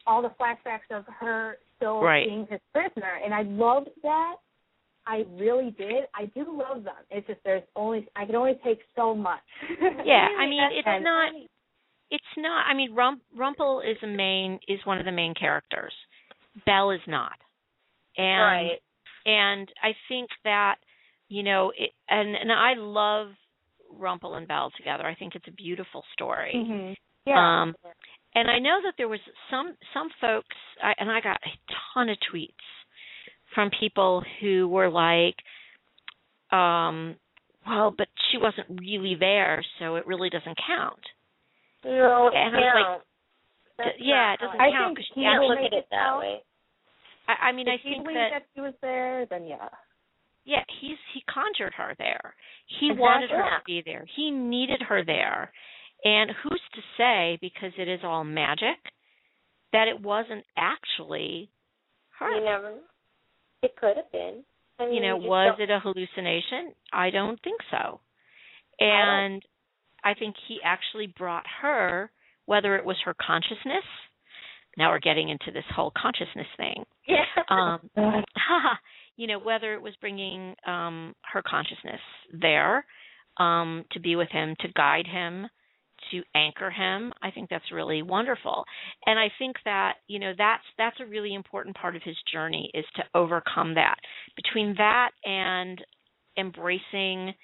all 0.06 0.22
the 0.22 0.32
flashbacks 0.40 0.90
of 0.96 1.04
her 1.20 1.58
still 1.76 2.00
Right. 2.00 2.26
being 2.26 2.46
his 2.50 2.60
prisoner, 2.72 3.18
and 3.24 3.32
I 3.34 3.42
loved 3.42 3.90
that. 4.02 4.36
I 5.06 5.24
really 5.32 5.74
did. 5.78 6.04
I 6.14 6.26
do 6.34 6.44
love 6.46 6.84
them. 6.84 6.94
It's 7.10 7.26
just 7.26 7.40
there's 7.44 7.62
only 7.76 8.06
I 8.16 8.24
can 8.26 8.34
only 8.36 8.54
take 8.64 8.80
so 8.96 9.14
much. 9.14 9.40
Yeah, 10.04 10.28
I 10.40 10.46
mean 10.46 10.62
it's 10.72 10.86
not 11.04 11.32
it's 12.10 12.24
not 12.36 12.66
I 12.66 12.74
mean 12.74 12.94
Rump, 12.94 13.22
Rumple 13.36 13.80
is 13.80 13.96
a 14.02 14.06
main 14.06 14.58
is 14.68 14.80
one 14.84 14.98
of 14.98 15.04
the 15.04 15.12
main 15.12 15.34
characters. 15.34 15.92
Belle 16.66 16.90
is 16.90 17.00
not. 17.06 17.36
And 18.16 18.42
Right. 18.42 18.78
and 19.26 19.68
I 19.82 19.94
think 20.08 20.30
that 20.44 20.76
you 21.28 21.42
know 21.42 21.72
it, 21.76 21.90
and 22.08 22.34
and 22.36 22.50
I 22.52 22.74
love 22.74 23.28
Rumple 23.92 24.34
and 24.34 24.46
Belle 24.48 24.70
together. 24.76 25.06
I 25.06 25.14
think 25.14 25.34
it's 25.34 25.48
a 25.48 25.52
beautiful 25.52 26.04
story. 26.12 26.52
Mhm. 26.54 26.96
Yeah. 27.26 27.62
Um 27.62 27.74
and 28.34 28.48
I 28.50 28.58
know 28.60 28.80
that 28.84 28.94
there 28.96 29.08
was 29.08 29.20
some 29.50 29.76
some 29.94 30.08
folks 30.20 30.56
I, 30.82 30.94
and 30.98 31.10
I 31.10 31.20
got 31.20 31.40
a 31.44 31.50
ton 31.94 32.08
of 32.08 32.18
tweets 32.32 32.50
from 33.54 33.70
people 33.78 34.24
who 34.40 34.68
were 34.68 34.88
like 34.88 35.36
um 36.52 37.16
well 37.66 37.90
but 37.96 38.08
she 38.30 38.38
wasn't 38.38 38.80
really 38.80 39.14
there 39.14 39.64
so 39.78 39.96
it 39.96 40.06
really 40.06 40.30
doesn't 40.30 40.58
count. 40.66 41.04
No, 41.84 42.28
it 42.28 42.34
And 42.36 42.56
I 42.56 42.58
was 42.58 42.74
like. 42.98 43.06
That's 43.78 43.96
yeah, 43.98 44.34
it 44.34 44.40
doesn't 44.40 44.60
I 44.60 44.70
count 44.70 44.96
think 44.96 44.98
because 44.98 45.10
he 45.14 45.20
she 45.20 45.24
Can't 45.24 45.44
look 45.44 45.58
at 45.58 45.72
it 45.72 45.86
that 45.90 45.96
count. 46.04 46.20
way. 46.20 46.36
I, 47.28 47.48
I 47.48 47.52
mean 47.52 47.68
I 47.68 47.74
if 47.74 47.80
he 47.82 47.94
think 47.96 48.06
that 48.08 48.28
that 48.32 48.42
she 48.54 48.60
was 48.60 48.74
there, 48.82 49.24
then 49.30 49.46
yeah. 49.46 49.68
yeah, 50.44 50.64
he's 50.80 50.98
he 51.14 51.22
conjured 51.32 51.72
her 51.76 51.94
there. 51.96 52.34
He 52.78 52.92
Exactly. 52.92 53.00
wanted 53.00 53.30
her 53.30 53.42
to 53.42 53.64
be 53.64 53.82
there. 53.84 54.04
He 54.16 54.30
needed 54.30 54.82
her 54.88 55.02
there. 55.04 55.50
And 56.04 56.30
who's 56.42 56.60
to 56.74 56.80
say 56.98 57.38
because 57.40 57.72
it 57.78 57.88
is 57.88 58.00
all 58.04 58.24
magic 58.24 58.76
that 59.72 59.88
it 59.88 60.00
wasn't 60.00 60.44
actually 60.58 61.48
her? 62.18 62.28
You 62.36 62.44
never. 62.44 62.74
It 63.62 63.76
could 63.76 63.96
have 63.96 64.10
been. 64.12 64.42
I 64.78 64.86
mean, 64.86 64.94
you 64.94 65.00
know, 65.02 65.16
was 65.16 65.56
don't- 65.58 65.70
it 65.70 65.72
a 65.72 65.78
hallucination? 65.80 66.74
I 66.92 67.10
don't 67.10 67.40
think 67.42 67.60
so. 67.70 68.00
And 68.78 69.42
I 70.04 70.14
think 70.14 70.36
he 70.48 70.58
actually 70.64 71.12
brought 71.18 71.44
her, 71.62 72.10
whether 72.46 72.76
it 72.76 72.84
was 72.84 72.96
her 73.04 73.14
consciousness. 73.14 73.84
Now 74.76 74.90
we're 74.90 75.00
getting 75.00 75.28
into 75.28 75.50
this 75.52 75.64
whole 75.74 75.92
consciousness 75.96 76.46
thing. 76.56 76.84
Yeah. 77.06 77.24
Um, 77.48 77.90
you 79.16 79.26
know, 79.26 79.38
whether 79.38 79.74
it 79.74 79.82
was 79.82 79.94
bringing 80.00 80.54
um 80.66 81.14
her 81.32 81.42
consciousness 81.46 82.00
there 82.32 82.84
um 83.38 83.84
to 83.92 84.00
be 84.00 84.16
with 84.16 84.28
him, 84.30 84.54
to 84.60 84.68
guide 84.74 85.06
him, 85.06 85.46
to 86.10 86.22
anchor 86.34 86.70
him. 86.70 87.12
I 87.22 87.30
think 87.30 87.50
that's 87.50 87.72
really 87.72 88.02
wonderful. 88.02 88.64
And 89.06 89.18
I 89.18 89.28
think 89.38 89.56
that, 89.64 89.94
you 90.06 90.18
know, 90.18 90.32
that's 90.36 90.62
that's 90.78 90.96
a 91.00 91.06
really 91.06 91.34
important 91.34 91.76
part 91.76 91.96
of 91.96 92.02
his 92.02 92.16
journey 92.32 92.70
is 92.74 92.84
to 92.96 93.02
overcome 93.14 93.74
that. 93.74 93.96
Between 94.36 94.74
that 94.78 95.10
and 95.24 95.80
embracing 96.38 97.34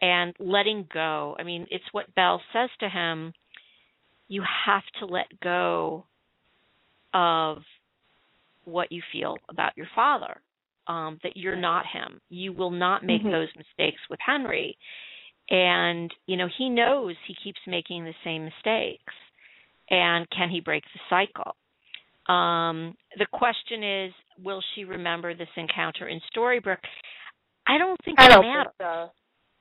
and 0.00 0.34
letting 0.38 0.86
go. 0.92 1.36
I 1.38 1.42
mean, 1.42 1.66
it's 1.70 1.84
what 1.92 2.14
Belle 2.14 2.40
says 2.52 2.70
to 2.80 2.88
him, 2.88 3.32
you 4.28 4.42
have 4.66 4.82
to 5.00 5.06
let 5.06 5.26
go 5.42 6.04
of 7.14 7.58
what 8.64 8.92
you 8.92 9.02
feel 9.12 9.36
about 9.48 9.76
your 9.76 9.88
father. 9.94 10.40
Um, 10.86 11.18
that 11.22 11.36
you're 11.36 11.54
not 11.54 11.84
him. 11.84 12.18
You 12.30 12.54
will 12.54 12.70
not 12.70 13.04
make 13.04 13.20
mm-hmm. 13.20 13.30
those 13.30 13.48
mistakes 13.58 14.00
with 14.08 14.20
Henry 14.24 14.78
and 15.50 16.12
you 16.26 16.36
know 16.36 16.48
he 16.58 16.68
knows 16.68 17.14
he 17.26 17.34
keeps 17.42 17.60
making 17.66 18.04
the 18.04 18.14
same 18.24 18.44
mistakes 18.44 19.14
and 19.90 20.28
can 20.30 20.50
he 20.50 20.60
break 20.60 20.82
the 20.92 21.00
cycle 21.08 21.56
um 22.32 22.94
the 23.16 23.26
question 23.32 23.82
is 23.82 24.12
will 24.42 24.62
she 24.74 24.84
remember 24.84 25.34
this 25.34 25.48
encounter 25.56 26.08
in 26.08 26.20
storybrooke 26.34 26.76
i 27.66 27.78
don't 27.78 27.98
think 28.04 28.18
I 28.20 28.26
it 28.26 28.28
don't 28.28 28.42
matters 28.42 28.72
think 28.78 28.88
so. 28.88 29.10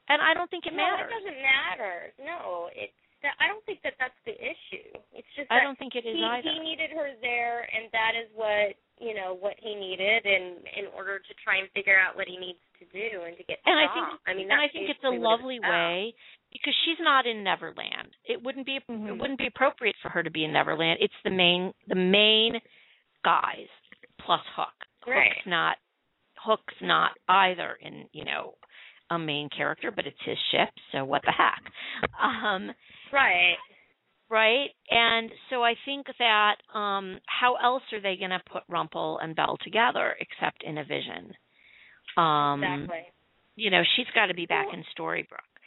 And 0.10 0.22
i 0.22 0.34
don't 0.34 0.50
think 0.50 0.66
it 0.66 0.74
no, 0.74 0.84
matters 0.84 1.08
it 1.08 1.14
doesn't 1.14 1.42
matter 1.42 1.96
no 2.22 2.70
it's 2.76 2.96
I 3.26 3.50
don't 3.50 3.66
think 3.66 3.82
that 3.82 3.98
that's 3.98 4.18
the 4.30 4.38
issue. 4.38 4.94
It's 5.10 5.28
just 5.34 5.50
I 5.50 5.60
don't 5.66 5.78
think 5.82 5.98
it 5.98 6.06
is 6.06 6.14
he, 6.14 6.22
either. 6.22 6.46
He 6.46 6.62
needed 6.62 6.94
her 6.94 7.18
there, 7.20 7.66
and 7.66 7.90
that 7.90 8.14
is 8.14 8.30
what 8.38 8.78
you 9.02 9.18
know 9.18 9.34
what 9.34 9.58
he 9.58 9.74
needed, 9.74 10.22
and 10.24 10.62
in 10.78 10.86
order 10.94 11.18
to 11.18 11.34
try 11.42 11.58
and 11.58 11.68
figure 11.74 11.98
out 11.98 12.16
what 12.16 12.30
he 12.30 12.38
needs 12.38 12.62
to 12.78 12.86
do 12.94 13.26
and 13.26 13.34
to 13.38 13.44
get. 13.44 13.58
And 13.66 13.74
I 13.74 13.90
think, 13.90 14.06
I 14.30 14.32
mean, 14.38 14.52
and 14.54 14.62
I 14.62 14.70
think 14.70 14.90
it's 14.94 15.04
a 15.04 15.18
lovely 15.18 15.60
way 15.60 16.14
because 16.54 16.78
she's 16.86 17.02
not 17.02 17.26
in 17.26 17.44
Neverland. 17.44 18.14
It 18.26 18.42
wouldn't 18.42 18.66
be 18.66 18.80
mm-hmm. 18.86 19.08
it 19.08 19.18
wouldn't 19.18 19.40
be 19.40 19.48
appropriate 19.48 19.96
for 20.02 20.10
her 20.10 20.22
to 20.22 20.32
be 20.32 20.46
in 20.46 20.54
Neverland. 20.54 21.00
It's 21.02 21.22
the 21.24 21.34
main 21.34 21.74
the 21.88 21.98
main 21.98 22.62
guys 23.26 23.70
plus 24.22 24.46
Hook. 24.56 24.78
Right. 25.08 25.34
Hook's 25.34 25.48
not 25.48 25.78
Hook's 26.38 26.80
not 26.82 27.12
either 27.28 27.78
in 27.82 28.06
you 28.14 28.26
know 28.26 28.54
a 29.10 29.20
main 29.20 29.50
character, 29.56 29.92
but 29.96 30.06
it's 30.06 30.18
his 30.26 30.38
ship, 30.52 30.70
so 30.92 31.06
what 31.06 31.22
the 31.24 31.32
heck. 31.32 31.62
Um 32.22 32.72
Right 33.12 33.58
right? 34.30 34.70
And 34.90 35.32
so 35.50 35.64
I 35.64 35.74
think 35.86 36.08
that 36.20 36.56
um 36.74 37.20
how 37.26 37.56
else 37.64 37.84
are 37.94 38.02
they 38.02 38.18
going 38.18 38.32
to 38.32 38.42
put 38.52 38.64
Rumple 38.68 39.20
and 39.22 39.36
Belle 39.36 39.58
together 39.64 40.16
except 40.20 40.64
in 40.64 40.78
a 40.78 40.84
vision? 40.84 41.34
Um 42.18 42.64
exactly. 42.64 43.06
You 43.56 43.72
know, 43.72 43.82
she's 43.96 44.06
got 44.14 44.28
to 44.28 44.36
be 44.36 44.46
back 44.46 44.68
in 44.72 44.84
Storybrooke. 44.94 45.58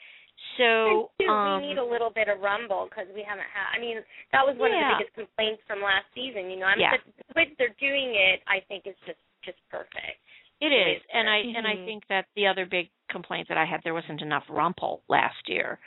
So 0.56 1.10
too, 1.18 1.26
um, 1.26 1.60
we 1.60 1.68
need 1.74 1.78
a 1.78 1.84
little 1.84 2.10
bit 2.14 2.28
of 2.28 2.38
rumble 2.40 2.86
because 2.88 3.10
we 3.14 3.26
haven't 3.26 3.50
had. 3.50 3.76
I 3.76 3.82
mean, 3.82 3.98
that 4.30 4.46
was 4.46 4.54
one 4.56 4.70
yeah. 4.70 4.78
of 4.78 4.86
the 4.86 5.04
biggest 5.04 5.14
complaints 5.18 5.60
from 5.66 5.82
last 5.82 6.06
season. 6.14 6.48
You 6.48 6.62
know, 6.62 6.70
I 6.70 6.78
mean, 6.78 6.86
Yeah. 6.86 7.02
the, 7.02 7.34
way 7.34 7.50
they're 7.58 7.76
doing 7.82 8.14
it, 8.14 8.40
I 8.46 8.62
think, 8.70 8.86
is 8.86 8.94
just 9.04 9.18
just 9.42 9.58
perfect. 9.70 10.22
It 10.60 10.70
is, 10.70 11.02
and 11.12 11.28
I 11.28 11.38
and 11.40 11.66
I 11.66 11.74
Mhm. 11.76 11.86
think 11.86 12.06
that 12.08 12.26
the 12.36 12.46
other 12.46 12.64
big 12.64 12.90
complaint 13.10 13.48
that 13.48 13.58
I 13.58 13.64
had 13.64 13.80
there 13.84 13.94
wasn't 13.94 14.22
enough 14.22 14.44
Rumple 14.48 15.02
last 15.08 15.36
year, 15.46 15.78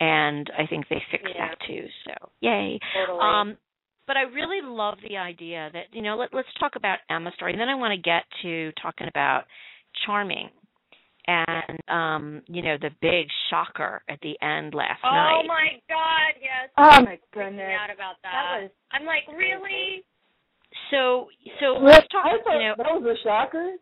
and 0.00 0.50
I 0.58 0.66
think 0.66 0.86
they 0.88 1.02
fixed 1.10 1.32
Yeah. 1.34 1.48
that 1.48 1.58
too. 1.66 1.86
So 2.04 2.30
yay. 2.40 2.78
Totally. 2.94 3.20
Um, 3.20 3.56
but 4.06 4.16
I 4.16 4.22
really 4.22 4.60
love 4.62 4.98
the 5.08 5.16
idea 5.16 5.68
that 5.72 5.86
you 5.92 6.02
know 6.02 6.16
let 6.16 6.32
let's 6.32 6.48
talk 6.60 6.76
about 6.76 6.98
Emma's 7.10 7.34
story, 7.34 7.52
and 7.52 7.60
then 7.60 7.68
I 7.68 7.74
want 7.74 7.92
to 7.92 8.00
get 8.00 8.22
to 8.42 8.72
talking 8.80 9.08
about 9.08 9.44
Charming, 10.04 10.50
and 11.26 11.80
um, 11.88 12.42
you 12.46 12.62
know 12.62 12.76
the 12.80 12.90
big 13.00 13.26
shocker 13.50 14.02
at 14.08 14.20
the 14.20 14.36
end 14.42 14.74
last 14.74 15.00
oh 15.04 15.10
night. 15.10 15.40
Oh 15.42 15.46
my 15.48 15.68
God, 15.88 16.32
yes. 16.40 16.70
Oh 16.78 17.02
my 17.04 17.16
Freaking 17.34 17.50
goodness. 17.56 17.78
out 17.82 17.90
about 17.94 18.14
that. 18.22 18.32
That 18.32 18.62
was 18.62 18.70
I'm 18.92 19.06
like, 19.06 19.24
really? 19.36 20.04
So 20.90 21.28
so 21.60 21.74
Well, 21.74 21.84
let's 21.84 22.06
talk. 22.08 22.26
I 22.26 22.36
thought 22.44 22.58
You 22.60 22.68
know, 22.68 22.74
that 22.78 23.00
was 23.00 23.16
a 23.18 23.22
shocker. 23.24 23.72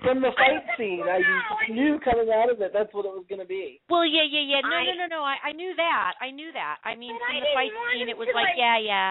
From 0.00 0.20
the 0.24 0.32
fight 0.32 0.64
scene, 0.80 1.04
I 1.04 1.20
just 1.20 1.70
knew 1.76 2.00
coming 2.00 2.32
out 2.32 2.48
of 2.48 2.60
it 2.60 2.72
that's 2.72 2.88
what 2.96 3.04
it 3.04 3.12
was 3.12 3.24
going 3.28 3.40
to 3.40 3.48
be. 3.48 3.80
Well, 3.92 4.04
yeah, 4.04 4.24
yeah, 4.24 4.56
yeah. 4.56 4.60
No, 4.64 4.72
I- 4.72 4.88
no, 4.88 4.94
no, 4.96 5.08
no. 5.08 5.22
I, 5.22 5.36
I 5.48 5.52
knew 5.52 5.72
that. 5.76 6.12
I 6.20 6.30
knew 6.32 6.50
that. 6.56 6.80
I 6.84 6.96
mean, 6.96 7.12
from 7.20 7.36
I 7.36 7.40
the 7.40 7.52
fight 7.52 7.72
scene, 7.92 8.08
it 8.08 8.16
was 8.16 8.28
like, 8.32 8.56
like- 8.56 8.60
yeah, 8.60 8.78
yeah, 8.80 9.10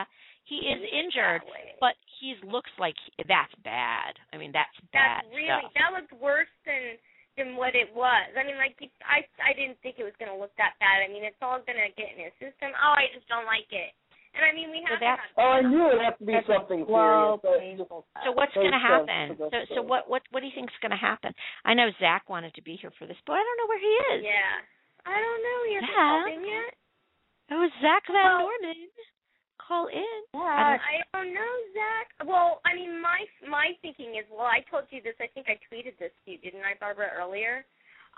he 0.49 0.65
is 0.65 0.81
injured, 0.81 1.45
but 1.77 1.93
he 2.19 2.33
looks 2.41 2.73
like 2.81 2.97
he, 3.05 3.21
that's 3.29 3.53
bad. 3.61 4.17
I 4.33 4.41
mean, 4.41 4.49
that's 4.49 4.73
bad 4.91 5.21
That's 5.21 5.29
really 5.29 5.61
stuff. 5.69 5.77
that 5.77 5.89
looked 5.93 6.15
worse 6.17 6.49
than 6.65 6.97
than 7.37 7.55
what 7.55 7.71
it 7.77 7.87
was. 7.93 8.27
I 8.35 8.41
mean, 8.43 8.57
like 8.57 8.75
I 9.05 9.21
I 9.39 9.53
didn't 9.53 9.77
think 9.85 10.01
it 10.01 10.03
was 10.03 10.17
going 10.17 10.33
to 10.33 10.35
look 10.35 10.51
that 10.57 10.73
bad. 10.81 11.05
I 11.05 11.07
mean, 11.07 11.21
it's 11.23 11.39
all 11.39 11.61
going 11.63 11.77
to 11.77 11.93
get 11.93 12.17
in 12.17 12.25
his 12.27 12.35
system. 12.41 12.73
Oh, 12.75 12.97
I 12.97 13.07
just 13.13 13.29
don't 13.29 13.45
like 13.45 13.69
it. 13.69 13.93
And 14.35 14.45
I 14.45 14.53
mean, 14.53 14.69
we 14.69 14.85
have 14.85 14.99
that's- 15.01 15.19
to 15.35 15.41
have 15.41 15.41
Oh, 15.41 15.51
I 15.57 15.61
knew 15.65 15.89
it 15.89 15.93
would 15.97 16.05
have 16.05 16.17
to 16.21 16.25
be 16.25 16.33
That's 16.33 16.47
something 16.47 16.85
slow, 16.85 17.39
serious. 17.41 17.81
but. 17.89 18.05
So 18.23 18.31
what's 18.31 18.53
going 18.53 18.71
to 18.71 18.79
happen? 18.79 19.35
So, 19.39 19.49
so 19.75 19.81
what, 19.81 20.05
what, 20.09 20.21
what 20.31 20.39
do 20.41 20.45
you 20.45 20.53
think's 20.53 20.75
going 20.81 20.93
to 20.93 21.01
happen? 21.01 21.33
I 21.65 21.73
know 21.73 21.89
Zach 21.99 22.29
wanted 22.29 22.53
to 22.55 22.61
be 22.61 22.77
here 22.77 22.93
for 22.99 23.05
this, 23.09 23.17
but 23.25 23.33
I 23.33 23.41
don't 23.41 23.57
know 23.57 23.69
where 23.69 23.81
he 23.81 23.93
is. 24.15 24.21
Yeah. 24.29 24.61
I 25.09 25.17
don't 25.17 25.41
know. 25.41 25.59
He 25.65 25.73
hasn't 25.75 25.89
Zach? 25.91 25.97
called 25.97 26.29
in 26.29 26.41
yet. 26.45 26.71
Oh, 27.51 27.65
Zach 27.81 28.03
Van 28.07 28.21
Well- 28.21 28.39
Norman, 28.45 28.79
call 29.57 29.85
in. 29.89 30.19
Yeah. 30.37 30.77
I 30.77 31.01
don't 31.13 31.33
know, 31.33 31.53
Zach. 31.73 32.05
Well, 32.27 32.61
I 32.65 32.75
mean, 32.77 33.01
my 33.01 33.25
my 33.49 33.73
thinking 33.81 34.13
is, 34.21 34.25
well, 34.29 34.45
I 34.45 34.61
told 34.69 34.85
you 34.93 35.01
this. 35.01 35.15
I 35.19 35.25
think 35.33 35.47
I 35.49 35.57
tweeted 35.65 35.97
this 35.97 36.13
to 36.25 36.31
you, 36.31 36.37
didn't 36.37 36.61
I, 36.61 36.77
Barbara, 36.79 37.09
earlier? 37.17 37.65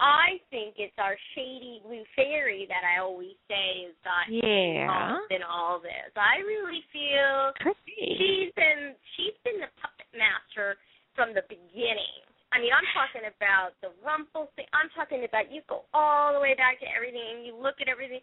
I 0.02 0.42
think 0.50 0.82
it's 0.82 0.98
our 0.98 1.14
shady 1.38 1.78
blue 1.86 2.02
fairy 2.18 2.66
that 2.74 2.82
I 2.82 3.00
always 3.06 3.38
say 3.46 3.86
has 3.86 3.94
got 4.02 4.26
Yeah. 4.34 4.90
involved 4.90 5.32
in 5.32 5.44
all 5.46 5.78
this. 5.78 6.10
I 6.18 6.42
really 6.42 6.82
feel 6.92 7.54
she's 7.86 8.50
been 8.58 8.98
she's 9.16 9.38
been 9.46 9.62
the 9.62 9.70
puppet 9.78 10.10
master 10.18 10.82
from 11.14 11.34
the 11.38 11.46
beginning. 11.48 12.26
I 12.52 12.60
mean, 12.60 12.74
I'm 12.74 12.84
talking 12.98 13.30
about 13.30 13.78
the 13.80 13.94
Rumple 14.04 14.52
thing. 14.58 14.66
I'm 14.74 14.90
talking 14.98 15.24
about 15.24 15.52
you 15.54 15.62
go 15.70 15.86
all 15.94 16.34
the 16.34 16.42
way 16.42 16.56
back 16.58 16.82
to 16.82 16.88
everything, 16.92 17.24
and 17.38 17.46
you 17.46 17.56
look 17.56 17.80
at 17.80 17.88
everything. 17.88 18.20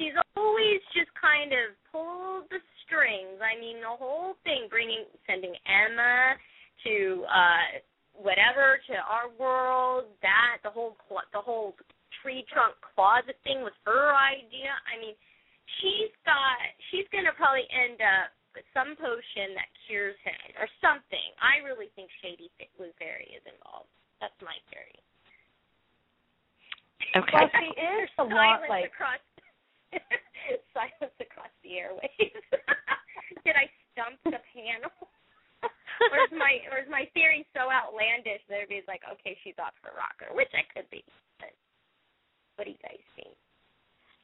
She's 0.00 0.16
always 0.34 0.80
just 0.96 1.12
kind 1.14 1.52
of 1.52 1.76
pulled 1.92 2.48
the 2.50 2.58
strings. 2.84 3.38
I 3.38 3.54
mean, 3.60 3.80
the 3.84 3.94
whole 3.94 4.34
thing, 4.42 4.66
bringing, 4.68 5.04
sending 5.28 5.54
Emma 5.68 6.34
to 6.84 7.24
uh 7.28 7.66
whatever 8.18 8.82
to 8.90 8.94
our 8.98 9.30
world. 9.38 10.10
That 10.20 10.58
the 10.66 10.70
whole 10.70 10.98
cl- 11.06 11.28
the 11.32 11.40
whole 11.40 11.78
tree 12.20 12.44
trunk 12.50 12.74
closet 12.82 13.38
thing 13.46 13.62
was 13.62 13.74
her 13.86 14.12
idea. 14.14 14.74
I 14.90 14.98
mean, 14.98 15.14
she's 15.80 16.12
got 16.26 16.58
she's 16.90 17.06
gonna 17.14 17.32
probably 17.38 17.66
end 17.70 18.02
up 18.02 18.34
with 18.54 18.66
some 18.74 18.98
potion 18.98 19.54
that 19.54 19.70
cures 19.86 20.18
him 20.26 20.58
or 20.58 20.66
something. 20.82 21.28
I 21.38 21.62
really 21.62 21.92
think 21.94 22.10
Shady 22.20 22.50
Fa- 22.58 22.70
Blue 22.74 22.92
Fairy 22.98 23.30
is 23.36 23.44
involved. 23.46 23.92
That's 24.18 24.36
my 24.42 24.56
theory. 24.74 24.98
Okay. 27.14 27.38
Well, 27.38 27.50
she 27.54 27.68
is 27.78 28.10
a 28.18 28.26
lot 28.26 28.66
silence 28.66 28.68
like 28.68 28.90
across 28.90 29.22
silence 30.76 31.16
across 31.22 31.54
the 31.62 31.78
airwaves. 31.78 32.42
Did 33.46 33.54
I 33.56 33.70
stump 33.94 34.18
the 34.26 34.42
panel? 34.52 34.92
Or 36.00 36.18
is 36.26 36.34
my 36.36 36.62
or 36.70 36.78
is 36.82 36.90
my 36.90 37.08
theory 37.14 37.46
so 37.54 37.68
outlandish 37.70 38.42
that 38.48 38.62
everybody's 38.62 38.88
like, 38.88 39.02
okay, 39.04 39.36
she's 39.44 39.58
off 39.58 39.74
her 39.82 39.92
rocker, 39.94 40.34
which 40.34 40.50
I 40.54 40.64
could 40.72 40.88
be. 40.90 41.02
But 41.38 41.52
what 42.56 42.64
do 42.64 42.70
you 42.70 42.82
guys 42.82 43.02
think? 43.16 43.34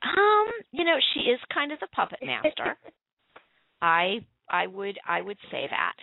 Um, 0.05 0.49
you 0.73 0.85
know, 0.85 0.99
she 1.15 1.31
is 1.31 1.41
kind 1.53 1.73
of 1.73 1.81
the 1.81 1.89
puppet 1.95 2.21
master. 2.23 2.77
I 3.83 4.25
I 4.49 4.67
would 4.67 4.99
I 5.07 5.21
would 5.21 5.39
say 5.51 5.67
that. 5.69 5.95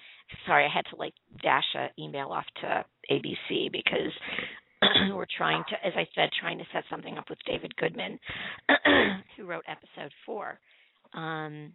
Sorry, 0.45 0.65
I 0.65 0.74
had 0.74 0.86
to 0.91 0.95
like 0.95 1.13
dash 1.43 1.67
a 1.76 1.89
email 1.99 2.30
off 2.30 2.45
to 2.61 2.86
ABC 3.11 3.72
because 3.72 4.13
we're 5.13 5.26
trying 5.38 5.63
to, 5.69 5.76
as 5.86 5.93
I 5.95 6.07
said, 6.15 6.30
trying 6.39 6.57
to 6.57 6.63
set 6.74 6.84
something 6.89 7.17
up 7.17 7.30
with 7.30 7.39
David 7.45 7.76
Goodman, 7.76 8.19
who 9.38 9.45
wrote 9.45 9.63
episode 9.67 10.11
four. 10.26 10.59
Um, 11.13 11.74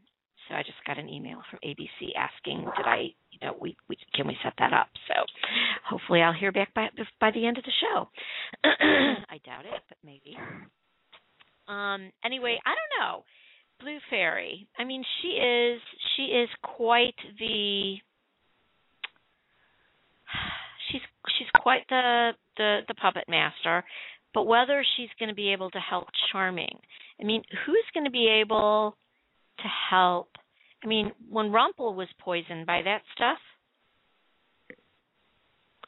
so 0.48 0.54
I 0.54 0.62
just 0.62 0.78
got 0.86 0.98
an 0.98 1.08
email 1.08 1.38
from 1.50 1.58
ABC 1.64 2.14
asking, 2.16 2.60
did 2.76 2.86
I, 2.86 3.08
you 3.30 3.38
know, 3.42 3.56
we, 3.60 3.76
we 3.88 3.96
can 4.14 4.26
we 4.26 4.36
set 4.42 4.54
that 4.58 4.72
up? 4.72 4.88
So 5.08 5.14
hopefully 5.88 6.22
I'll 6.22 6.32
hear 6.32 6.52
back 6.52 6.72
by 6.74 6.88
by 7.20 7.30
the 7.30 7.46
end 7.46 7.58
of 7.58 7.64
the 7.64 7.72
show. 7.80 8.08
I 8.64 9.38
doubt 9.44 9.66
it, 9.66 9.82
but 9.88 9.98
maybe. 10.04 10.36
Um. 11.68 12.12
Anyway, 12.24 12.58
I 12.64 12.70
don't 12.70 13.00
know. 13.00 13.24
Blue 13.80 13.98
Fairy. 14.08 14.68
I 14.78 14.84
mean, 14.84 15.04
she 15.20 15.28
is 15.28 15.80
she 16.16 16.22
is 16.24 16.48
quite 16.62 17.14
the 17.38 17.96
she's 20.90 21.00
she's 21.38 21.48
quite 21.60 21.82
the 21.88 22.30
the 22.56 22.80
the 22.88 22.94
puppet 22.94 23.24
master, 23.28 23.84
but 24.32 24.46
whether 24.46 24.84
she's 24.96 25.10
going 25.18 25.28
to 25.28 25.34
be 25.34 25.52
able 25.52 25.70
to 25.70 25.78
help 25.78 26.06
Charming. 26.32 26.78
I 27.20 27.24
mean, 27.24 27.42
who's 27.64 27.84
going 27.94 28.04
to 28.04 28.10
be 28.10 28.28
able 28.28 28.96
to 29.58 29.68
help? 29.90 30.28
I 30.84 30.86
mean, 30.86 31.12
when 31.28 31.52
Rumple 31.52 31.94
was 31.94 32.08
poisoned 32.20 32.66
by 32.66 32.82
that 32.82 33.02
stuff, 33.14 33.38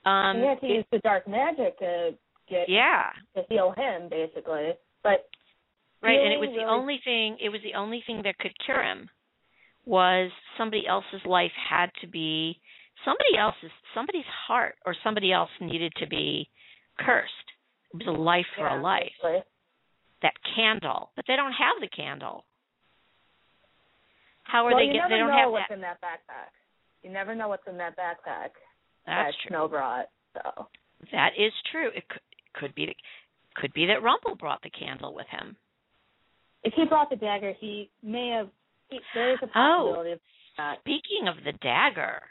um, 0.05 0.41
he 0.41 0.47
had 0.47 0.61
to 0.61 0.67
use 0.67 0.85
the 0.91 0.99
dark 1.01 1.29
magic 1.29 1.79
to 1.79 2.13
get 2.49 2.69
yeah, 2.69 3.11
to 3.37 3.43
heal 3.49 3.75
him, 3.77 4.09
basically. 4.09 4.73
But 5.03 5.29
Right, 6.01 6.19
and 6.19 6.33
it 6.33 6.39
was 6.39 6.51
Really, 6.51 6.65
the 6.65 6.71
only 6.71 7.01
thing. 7.05 7.37
It 7.41 7.49
was 7.49 7.61
the 7.63 7.75
only 7.75 8.03
thing 8.07 8.23
that 8.23 8.39
could 8.39 8.53
cure 8.65 8.83
him. 8.83 9.11
Was 9.85 10.31
somebody 10.57 10.87
else's 10.87 11.25
life 11.25 11.53
had 11.69 11.91
to 12.03 12.07
be 12.07 12.61
somebody 13.05 13.37
else's 13.39 13.71
somebody's 13.95 14.29
heart 14.47 14.77
or 14.85 14.95
somebody 15.03 15.33
else 15.33 15.51
needed 15.61 15.93
to 15.97 16.07
be 16.07 16.49
cursed. 16.99 17.33
It 17.95 18.07
was 18.07 18.17
a 18.17 18.21
life 18.21 18.47
for 18.55 18.69
Yeah, 18.69 18.79
a 18.79 18.83
life. 18.83 19.13
basically. 19.23 19.43
That 20.23 20.35
candle, 20.55 21.13
but 21.17 21.25
they 21.27 21.37
don't 21.37 21.53
have 21.53 21.81
the 21.81 21.89
candle. 21.89 22.45
How 24.49 24.65
are 24.65 24.73
well, 24.73 24.79
they 24.81 24.87
you 24.89 24.93
get? 24.97 25.05
never 25.05 25.15
They 25.15 25.19
don't 25.21 25.29
know 25.29 25.37
have 25.45 25.53
what's 25.53 25.69
that. 25.69 25.75
in 25.77 25.81
that 25.85 26.01
backpack. 26.01 26.51
You 27.05 27.11
never 27.13 27.35
know 27.37 27.49
what's 27.49 27.67
in 27.69 27.77
that 27.77 27.97
backpack 27.97 28.57
That's 29.07 29.31
that 29.31 29.33
true. 29.45 29.49
Snow 29.53 29.69
brought. 29.69 30.07
So 30.35 30.67
That 31.13 31.37
is 31.37 31.53
true. 31.71 31.91
It 31.95 32.09
could, 32.09 32.23
could 32.55 32.75
be 32.75 32.87
that 32.87 32.97
could 33.55 33.73
be 33.75 33.87
that 33.87 34.03
Rumple 34.03 34.37
brought 34.37 34.63
the 34.63 34.71
candle 34.71 35.15
with 35.15 35.27
him. 35.29 35.57
if 36.65 36.73
he 36.75 36.85
brought 36.87 37.11
the 37.11 37.17
dagger, 37.17 37.53
he 37.61 37.91
may 38.03 38.29
have. 38.37 38.49
He, 38.89 39.01
there 39.15 39.33
is 39.35 39.39
a 39.43 39.47
Oh. 39.55 39.85
possibility 39.93 40.13
of 40.13 40.21
that. 40.57 40.79
Speaking 40.81 41.29
of 41.29 41.37
the 41.45 41.53
dagger. 41.61 42.23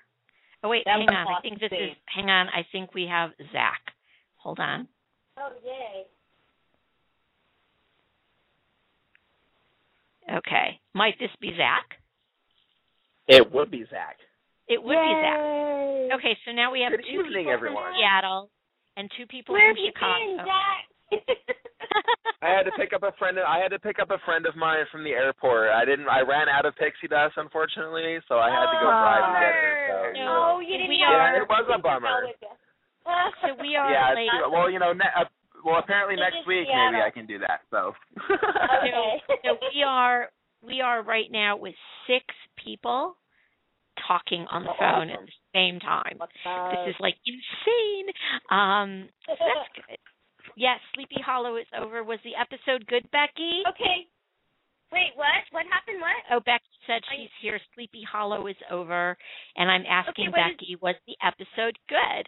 Oh 0.63 0.69
wait, 0.69 0.83
That 0.85 0.97
hang 0.99 1.09
on. 1.09 1.27
I 1.27 1.39
think 1.41 1.59
this 1.59 1.71
is 1.71 1.95
hang 2.13 2.29
on. 2.29 2.47
I 2.49 2.65
think 2.71 2.93
we 2.95 3.05
have 3.05 3.29
Zach. 3.53 3.81
Hold 4.37 4.59
on. 4.59 4.87
Oh 5.37 5.49
yay! 5.63 6.05
Okay. 10.37 10.79
Might 10.93 11.15
this 11.19 11.29
be 11.39 11.51
Zach? 11.55 11.99
It 13.27 13.51
would 13.51 13.69
be 13.71 13.83
Zach. 13.89 14.17
It 14.67 14.81
would 14.81 14.95
be 14.95 15.13
Zach. 15.23 15.39
Okay, 16.19 16.37
so 16.45 16.51
now 16.51 16.71
we 16.71 16.81
have 16.81 16.91
Good 16.91 17.05
two 17.07 17.19
evening, 17.23 17.47
people 17.47 17.53
everyone. 17.53 17.83
from 17.91 17.93
Seattle 17.99 18.49
and 18.95 19.09
two 19.17 19.25
people 19.27 19.53
Where 19.53 19.71
from 19.71 19.77
have 19.77 19.83
you 19.83 19.91
Chicago. 19.91 20.15
been, 20.15 20.37
Zach? 20.47 20.83
I 22.41 22.49
had 22.53 22.63
to 22.63 22.71
pick 22.77 22.91
up 22.93 23.03
a 23.03 23.11
friend. 23.17 23.37
I 23.39 23.59
had 23.59 23.69
to 23.71 23.79
pick 23.79 23.99
up 23.99 24.11
a 24.11 24.19
friend 24.23 24.45
of 24.45 24.55
mine 24.55 24.83
from 24.91 25.03
the 25.03 25.11
airport. 25.11 25.71
I 25.71 25.85
didn't. 25.85 26.07
I 26.07 26.21
ran 26.21 26.47
out 26.49 26.65
of 26.65 26.75
pixie 26.75 27.07
dust, 27.07 27.35
unfortunately, 27.37 28.19
so 28.27 28.37
I 28.39 28.51
had 28.51 28.67
to 28.71 28.77
go 28.79 28.87
Oh, 28.91 29.01
drive 29.01 29.23
and 29.23 29.35
get 29.39 29.53
her. 29.55 29.75
So, 29.87 29.95
Bummer. 29.95 30.13
you 30.13 30.23
No, 30.23 30.31
know. 30.31 30.51
Oh, 30.55 30.59
you 30.59 30.75
didn't 30.77 30.89
we 30.89 31.01
are- 31.03 31.33
your 31.33 31.43
It 31.43 31.49
was 31.49 31.65
a 31.73 31.79
bummer. 31.79 32.21
go 32.21 32.27
with 32.27 32.41
you. 32.43 32.53
so 33.41 33.47
we 33.63 33.75
are 33.75 33.91
yeah. 33.91 34.13
late. 34.13 34.29
Well, 34.51 34.69
you 34.69 34.79
know. 34.79 34.93
Ne- 34.93 35.15
uh, 35.15 35.25
well, 35.65 35.79
apparently 35.79 36.15
It 36.15 36.19
next 36.23 36.45
week 36.45 36.67
Seattle. 36.67 36.91
maybe 36.91 37.01
I 37.03 37.09
can 37.09 37.25
do 37.25 37.39
that. 37.39 37.61
So. 37.71 37.95
Okay. 38.29 38.91
so 39.43 39.57
we 39.73 39.81
are 39.83 40.29
we 40.61 40.81
are 40.81 41.01
right 41.03 41.29
now 41.31 41.57
with 41.57 41.75
six 42.07 42.25
people 42.63 43.15
talking 44.07 44.45
on 44.51 44.63
the 44.63 44.69
Oh, 44.71 44.79
phone 44.79 45.09
at 45.09 45.19
the 45.19 45.31
same 45.53 45.79
time. 45.79 46.17
This 46.19 46.93
is 46.93 46.99
like 46.99 47.15
insane. 47.25 48.07
Um 48.51 49.09
so 49.25 49.33
that's 49.39 49.69
good. 49.87 49.97
Yes, 50.55 50.79
Sleepy 50.95 51.21
Hollow 51.21 51.57
is 51.57 51.67
over. 51.77 52.03
Was 52.03 52.19
the 52.23 52.33
episode 52.33 52.85
good, 52.87 53.05
Becky? 53.11 53.61
okay. 53.69 54.09
Wait, 54.89 55.11
what? 55.19 55.43
What 55.51 55.67
happened? 55.69 55.99
What? 55.99 56.15
Oh, 56.31 56.39
Becky 56.39 56.71
said 56.87 57.03
she's 57.11 57.29
here. 57.43 57.59
Sleepy 57.75 58.01
Hollow 58.07 58.47
is 58.47 58.55
over, 58.71 59.17
and 59.59 59.69
I'm 59.69 59.83
asking 59.85 60.29
Okay, 60.29 60.31
what 60.31 60.47
is- 60.47 60.55
Becky, 60.57 60.73
was 60.81 60.95
the 61.05 61.17
episode 61.21 61.75
good? 61.91 62.25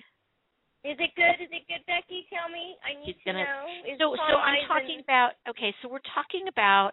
Is 0.83 0.99
it 0.99 1.11
good? 1.15 1.39
Is 1.41 1.49
it 1.55 1.63
good, 1.71 1.81
Becky? 1.87 2.27
Tell 2.29 2.51
me. 2.51 2.75
I 2.83 2.99
need 2.99 3.15
He's 3.15 3.23
to 3.23 3.31
gonna- 3.31 3.43
know. 3.47 3.65
Is 3.87 3.97
So, 3.97 4.13
so 4.15 4.35
I'm 4.37 4.67
talking 4.67 4.99
about. 4.99 5.33
Okay, 5.47 5.73
so 5.81 5.87
we're 5.87 6.03
talking 6.13 6.47
about 6.51 6.91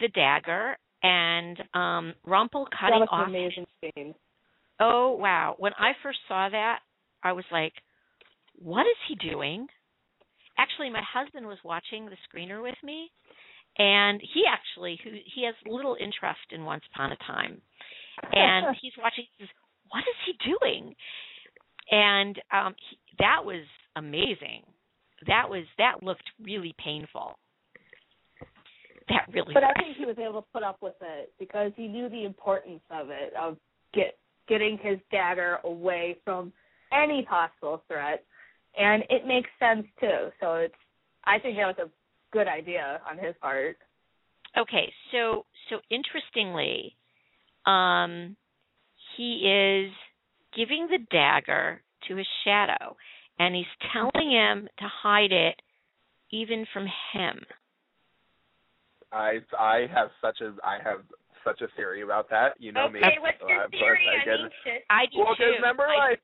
the 0.00 0.08
dagger 0.08 0.76
and 1.02 1.58
um 1.74 2.14
Rumpel 2.26 2.66
that 2.70 2.78
cutting 2.78 3.00
was 3.00 3.08
off. 3.10 3.28
an 3.28 3.34
amazing 3.34 3.66
scene. 3.80 4.14
Oh 4.78 5.16
wow! 5.16 5.56
When 5.58 5.72
I 5.78 5.92
first 6.02 6.18
saw 6.28 6.48
that, 6.48 6.80
I 7.22 7.32
was 7.32 7.44
like, 7.52 7.72
"What 8.58 8.82
is 8.82 8.96
he 9.08 9.14
doing?" 9.30 9.66
Actually, 10.58 10.90
my 10.90 11.02
husband 11.02 11.46
was 11.46 11.58
watching 11.64 12.06
the 12.06 12.16
screener 12.28 12.62
with 12.62 12.76
me, 12.82 13.10
and 13.78 14.20
he 14.34 14.44
actually 14.50 14.98
who 15.02 15.10
he 15.34 15.44
has 15.44 15.54
little 15.66 15.96
interest 16.00 16.40
in 16.50 16.64
Once 16.64 16.82
Upon 16.94 17.12
a 17.12 17.16
Time, 17.26 17.60
and 18.32 18.76
he's 18.82 18.92
watching. 18.98 19.24
He 19.36 19.44
says, 19.44 19.50
"What 19.90 20.00
is 20.00 20.16
he 20.26 20.50
doing?" 20.50 20.94
And 21.90 22.40
um 22.52 22.74
he, 22.90 22.98
that 23.18 23.44
was 23.44 23.64
amazing. 23.96 24.62
That 25.26 25.48
was 25.48 25.64
that 25.78 26.02
looked 26.02 26.28
really 26.42 26.74
painful. 26.82 27.38
That 29.10 29.26
really. 29.32 29.52
But 29.52 29.64
I 29.64 29.72
think 29.74 29.96
he 29.96 30.06
was 30.06 30.16
able 30.18 30.42
to 30.42 30.48
put 30.52 30.62
up 30.62 30.78
with 30.80 30.94
it 31.00 31.32
because 31.38 31.72
he 31.76 31.88
knew 31.88 32.08
the 32.08 32.24
importance 32.24 32.82
of 32.90 33.10
it, 33.10 33.32
of 33.38 33.56
get 33.92 34.16
getting 34.48 34.78
his 34.80 34.98
dagger 35.10 35.58
away 35.64 36.16
from 36.24 36.52
any 36.92 37.26
possible 37.28 37.82
threat. 37.88 38.24
And 38.78 39.02
it 39.10 39.26
makes 39.26 39.50
sense 39.58 39.86
too. 40.00 40.30
So 40.40 40.54
it's 40.54 40.74
I 41.24 41.38
think 41.38 41.56
that 41.56 41.66
was 41.66 41.88
a 41.88 41.90
good 42.32 42.46
idea 42.46 43.00
on 43.08 43.18
his 43.18 43.34
part. 43.40 43.76
Okay, 44.56 44.92
so 45.12 45.44
so 45.68 45.80
interestingly, 45.90 46.96
um, 47.66 48.36
he 49.16 49.42
is 49.46 49.92
giving 50.56 50.88
the 50.88 50.98
dagger 51.10 51.82
to 52.08 52.16
his 52.16 52.26
shadow, 52.44 52.96
and 53.38 53.54
he's 53.54 53.64
telling 53.92 54.30
him 54.30 54.68
to 54.78 54.84
hide 55.02 55.32
it, 55.32 55.60
even 56.30 56.66
from 56.72 56.86
him. 57.12 57.40
I 59.12 59.38
I 59.58 59.86
have 59.92 60.08
such 60.20 60.40
a 60.40 60.54
I 60.64 60.78
have 60.82 61.00
such 61.44 61.60
a 61.62 61.68
theory 61.76 62.02
about 62.02 62.28
that. 62.30 62.54
You 62.58 62.72
know 62.72 62.88
me. 62.88 63.00
Okay, 63.00 63.16
what's 63.20 63.38
your 63.48 63.64
of 63.64 63.70
theory? 63.70 64.06
I 64.08 64.22
I'm 64.30 64.44
anxious. 64.44 64.82
I 64.90 65.06
do 65.06 65.18
Well, 65.18 65.34
too. 65.34 65.44
because 65.44 65.54
remember, 65.56 65.84
I- 65.88 66.10
like, 66.10 66.20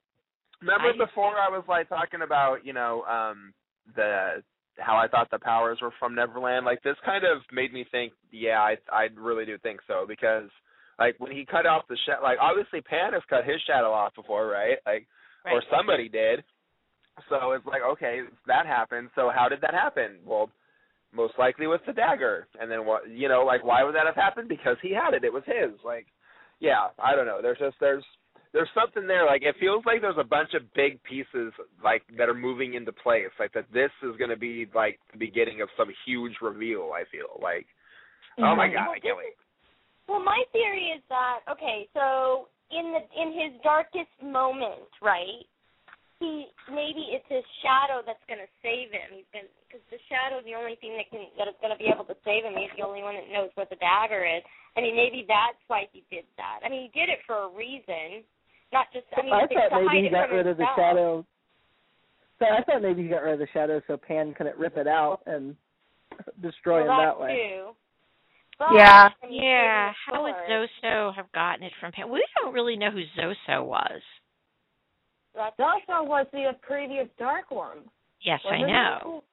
remember 0.60 0.88
I 0.88 0.92
do 0.92 0.98
before 1.06 1.36
I 1.38 1.48
was 1.48 1.64
like 1.68 1.88
talking 1.88 2.22
about, 2.22 2.64
you 2.64 2.72
know, 2.72 3.02
um, 3.04 3.52
the 3.94 4.42
how 4.78 4.96
I 4.96 5.08
thought 5.08 5.30
the 5.30 5.38
powers 5.38 5.78
were 5.80 5.92
from 5.98 6.14
Neverland. 6.14 6.66
Like 6.66 6.82
this 6.82 6.96
kind 7.04 7.24
of 7.24 7.42
made 7.50 7.72
me 7.72 7.84
think, 7.90 8.12
yeah, 8.30 8.60
I 8.60 8.76
I 8.92 9.08
really 9.16 9.46
do 9.46 9.56
think 9.58 9.80
so 9.86 10.04
because 10.06 10.50
like 10.98 11.16
when 11.18 11.32
he 11.32 11.44
cut 11.44 11.66
off 11.66 11.88
the 11.88 11.96
shadow, 12.06 12.22
like 12.22 12.38
obviously 12.40 12.80
Pan 12.82 13.12
has 13.14 13.22
cut 13.28 13.44
his 13.44 13.60
shadow 13.66 13.90
off 13.90 14.14
before, 14.14 14.46
right? 14.48 14.76
Like, 14.86 15.06
or 15.46 15.62
somebody 15.70 16.08
did. 16.08 16.42
So 17.30 17.52
it's 17.52 17.64
like, 17.64 17.82
okay, 17.82 18.20
that 18.46 18.66
happened. 18.66 19.08
So 19.14 19.30
how 19.34 19.48
did 19.48 19.60
that 19.62 19.72
happen? 19.72 20.18
Well, 20.24 20.50
most 21.12 21.34
likely 21.38 21.66
with 21.66 21.80
the 21.86 21.92
dagger. 21.92 22.46
And 22.60 22.70
then 22.70 22.86
what? 22.86 23.08
You 23.08 23.28
know, 23.28 23.44
like 23.44 23.64
why 23.64 23.84
would 23.84 23.94
that 23.94 24.06
have 24.06 24.14
happened? 24.16 24.48
Because 24.48 24.76
he 24.82 24.92
had 24.92 25.14
it. 25.14 25.24
It 25.24 25.32
was 25.32 25.44
his. 25.46 25.78
Like, 25.84 26.06
yeah, 26.60 26.88
I 27.02 27.14
don't 27.14 27.26
know. 27.26 27.40
There's 27.42 27.58
just 27.58 27.76
there's 27.80 28.04
there's 28.52 28.68
something 28.74 29.06
there. 29.06 29.26
Like 29.26 29.42
it 29.42 29.56
feels 29.60 29.84
like 29.84 30.00
there's 30.00 30.18
a 30.18 30.24
bunch 30.24 30.54
of 30.54 30.62
big 30.74 31.02
pieces 31.02 31.52
like 31.82 32.02
that 32.16 32.28
are 32.28 32.34
moving 32.34 32.74
into 32.74 32.92
place. 32.92 33.32
Like 33.38 33.52
that 33.52 33.66
this 33.72 33.90
is 34.02 34.16
going 34.18 34.30
to 34.30 34.36
be 34.36 34.66
like 34.74 34.98
the 35.12 35.18
beginning 35.18 35.60
of 35.60 35.68
some 35.76 35.88
huge 36.06 36.34
reveal. 36.40 36.92
I 36.94 37.04
feel 37.10 37.40
like. 37.42 37.66
Oh 38.38 38.54
my 38.54 38.68
Mhm. 38.68 38.74
god, 38.74 38.88
I 38.90 38.98
can't 39.00 39.16
wait. 39.16 39.36
Well, 40.08 40.20
my 40.20 40.44
theory 40.52 40.90
is 40.90 41.02
that 41.08 41.40
okay, 41.50 41.88
so 41.94 42.48
in 42.70 42.92
the 42.92 43.02
in 43.20 43.32
his 43.32 43.60
darkest 43.62 44.10
moment, 44.22 44.88
right? 45.02 45.44
He 46.20 46.46
maybe 46.70 47.12
it's 47.12 47.26
his 47.28 47.44
shadow 47.62 48.02
that's 48.06 48.24
going 48.28 48.40
to 48.40 48.48
save 48.62 48.90
him. 48.90 49.12
He's 49.12 49.28
going 49.32 49.46
because 49.76 49.84
the 49.92 50.00
shadow 50.08 50.40
the 50.44 50.56
only 50.56 50.76
thing 50.80 50.96
that 50.96 51.08
can 51.12 51.28
that 51.36 51.48
is 51.48 51.56
going 51.60 51.72
to 51.72 51.76
be 51.80 51.92
able 51.92 52.04
to 52.08 52.16
save 52.24 52.44
him. 52.48 52.56
He's 52.56 52.72
the 52.76 52.84
only 52.84 53.04
one 53.04 53.14
that 53.14 53.28
knows 53.28 53.52
what 53.54 53.68
the 53.68 53.76
dagger 53.76 54.24
is. 54.24 54.40
I 54.76 54.80
mean, 54.80 54.96
maybe 54.96 55.24
that's 55.28 55.60
why 55.68 55.84
he 55.92 56.04
did 56.08 56.24
that. 56.40 56.64
I 56.64 56.68
mean, 56.68 56.88
he 56.88 56.92
did 56.98 57.08
it 57.12 57.20
for 57.26 57.44
a 57.44 57.50
reason, 57.52 58.24
not 58.72 58.88
just. 58.92 59.04
I 59.12 59.22
mean, 59.22 59.32
I 59.36 59.44
thought 59.44 59.76
to 59.76 59.84
maybe 59.92 60.08
he 60.08 60.10
got 60.12 60.32
rid 60.32 60.46
of 60.48 60.56
the 60.56 60.64
himself. 60.64 60.76
shadow. 60.80 61.10
So 62.38 62.44
I 62.48 62.60
thought 62.64 62.82
maybe 62.82 63.02
he 63.04 63.08
got 63.08 63.24
rid 63.24 63.34
of 63.36 63.40
the 63.44 63.52
shadow 63.52 63.80
so 63.86 63.96
Pan 63.96 64.34
couldn't 64.36 64.56
rip 64.56 64.76
it 64.76 64.88
out 64.88 65.20
and 65.26 65.56
destroy 66.42 66.84
well, 66.84 66.92
him 66.92 66.96
that 66.96 67.12
that 67.12 67.20
way. 67.20 67.32
Too. 67.36 67.62
But, 68.58 68.72
Yeah. 68.72 69.08
I 69.22 69.26
mean, 69.26 69.42
Yeah, 69.42 69.92
moving 69.92 69.94
how 70.04 70.22
would 70.24 70.34
forward, 70.48 70.68
Zoso 70.84 71.14
have 71.16 71.32
gotten 71.32 71.64
it 71.64 71.72
from 71.80 71.92
him? 71.92 72.10
We 72.10 72.24
don't 72.40 72.52
really 72.52 72.76
know 72.76 72.90
who 72.90 73.04
Zoso 73.16 73.64
was. 73.64 74.00
that's 75.34 75.56
Zoso 75.56 76.06
was 76.06 76.26
the 76.32 76.52
previous 76.62 77.08
Dark 77.18 77.50
One. 77.50 77.78
Yes, 78.22 78.40
I 78.44 78.52
Wasn't 78.60 78.68
know. 78.72 79.24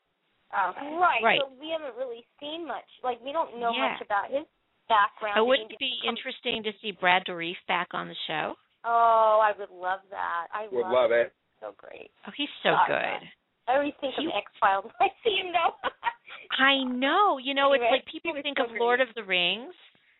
Okay. 0.53 0.93
Right. 0.95 1.21
Right. 1.23 1.39
So 1.41 1.49
we 1.59 1.69
haven't 1.73 1.97
really 1.97 2.25
seen 2.39 2.67
much. 2.67 2.85
Like 3.03 3.17
we 3.25 3.31
don't 3.33 3.59
know 3.59 3.71
Yeah. 3.73 3.93
much 3.97 4.01
about 4.05 4.29
his 4.29 4.45
background. 4.87 5.35
Did 5.35 5.47
wouldn't 5.47 5.71
it 5.71 5.79
be 5.79 5.97
interesting 6.07 6.63
to 6.63 6.71
see 6.81 6.91
Brad 6.91 7.25
Dourif 7.25 7.57
back 7.67 7.89
on 7.93 8.07
the 8.07 8.15
show? 8.27 8.55
Oh, 8.85 9.39
I 9.41 9.51
would 9.57 9.69
love 9.71 10.01
that. 10.11 10.47
I 10.53 10.67
Would 10.71 10.83
love, 10.83 10.91
love 10.91 11.11
it. 11.11 11.33
So 11.59 11.73
great. 11.77 12.11
Oh, 12.27 12.31
he's 12.35 12.51
so 12.61 12.71
Got 12.71 12.87
good. 12.87 12.95
that. 13.01 13.23
I 13.67 13.75
always 13.79 13.93
think 14.01 14.13
He- 14.15 14.25
of 14.27 14.33
X 14.35 14.51
Files 14.59 14.83
when 14.85 15.09
I 15.09 15.13
see 15.23 15.37
him 15.39 15.53
though. 15.53 15.73
I 16.59 16.83
know. 16.83 17.37
You 17.39 17.53
know, 17.53 17.71
Anyway, 17.71 17.87
it's 17.87 18.03
like 18.03 18.11
people 18.11 18.33
think 18.43 18.57
so 18.57 18.65
of 18.65 18.71
Lord 18.77 18.99
of 19.01 19.07
the 19.15 19.23
Rings. 19.23 19.73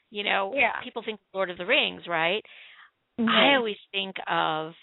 You 0.10 0.24
know, 0.24 0.54
Yeah. 0.56 0.80
people 0.84 1.04
think 1.04 1.20
Lord 1.34 1.50
of 1.50 1.58
the 1.58 1.66
Rings, 1.66 2.08
right? 2.08 2.44
Mm-hmm. 3.20 3.30
I 3.30 3.56
always 3.58 3.78
think 3.92 4.16
of 4.28 4.74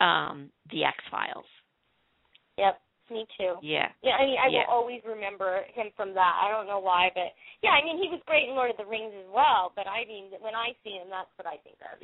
um 0.00 0.50
the 0.70 0.84
X 0.84 0.96
Files. 1.10 1.46
Yep. 2.58 2.78
Me 3.10 3.24
too. 3.40 3.56
Yeah. 3.62 3.88
Yeah, 4.04 4.20
I 4.20 4.24
mean, 4.28 4.36
I 4.36 4.52
yeah. 4.52 4.68
will 4.68 4.84
always 4.84 5.00
remember 5.08 5.64
him 5.72 5.88
from 5.96 6.12
that. 6.12 6.34
I 6.44 6.52
don't 6.52 6.68
know 6.68 6.78
why, 6.78 7.08
but 7.14 7.32
yeah, 7.64 7.72
I 7.72 7.80
mean, 7.80 7.96
he 7.96 8.12
was 8.12 8.20
great 8.28 8.48
in 8.48 8.54
Lord 8.54 8.70
of 8.70 8.76
the 8.76 8.84
Rings 8.84 9.16
as 9.16 9.28
well. 9.32 9.72
But 9.72 9.88
I 9.88 10.04
mean, 10.04 10.28
when 10.44 10.54
I 10.54 10.76
see 10.84 11.00
him, 11.00 11.08
that's 11.08 11.32
what 11.40 11.48
I 11.48 11.56
think 11.64 11.80
of. 11.80 11.96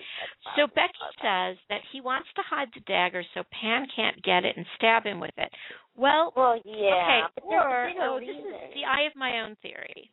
So 0.56 0.64
Becky 0.72 1.04
says 1.20 1.60
that 1.68 1.84
he 1.92 2.00
wants 2.00 2.28
to 2.36 2.42
hide 2.48 2.72
the 2.72 2.80
dagger 2.88 3.22
so 3.36 3.44
Pan 3.52 3.84
can't 3.94 4.16
get 4.24 4.48
it 4.48 4.56
and 4.56 4.64
stab 4.76 5.04
him 5.04 5.20
with 5.20 5.36
it. 5.36 5.52
Well, 5.92 6.32
well, 6.36 6.56
yeah. 6.64 7.28
Okay, 7.36 7.44
or 7.44 7.92
oh, 8.00 8.18
this 8.18 8.32
is 8.32 8.48
the 8.72 8.88
I 8.88 9.04
have 9.04 9.14
my 9.14 9.44
own 9.44 9.56
theory. 9.60 10.10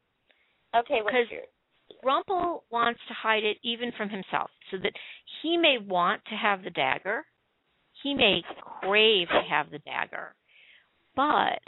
Okay, 0.76 1.00
what's 1.04 1.32
your? 1.32 1.48
Rumple 2.04 2.64
wants 2.72 3.00
to 3.08 3.14
hide 3.14 3.44
it 3.44 3.58
even 3.64 3.92
from 3.96 4.10
himself, 4.10 4.50
so 4.72 4.78
that 4.84 4.94
he 5.42 5.58
may 5.58 5.78
want 5.80 6.22
to 6.26 6.36
have 6.36 6.64
the 6.64 6.70
dagger. 6.70 7.24
He 8.04 8.14
may 8.14 8.42
crave 8.82 9.28
to 9.28 9.42
have 9.48 9.70
the 9.70 9.80
dagger 9.80 10.34
but 11.16 11.62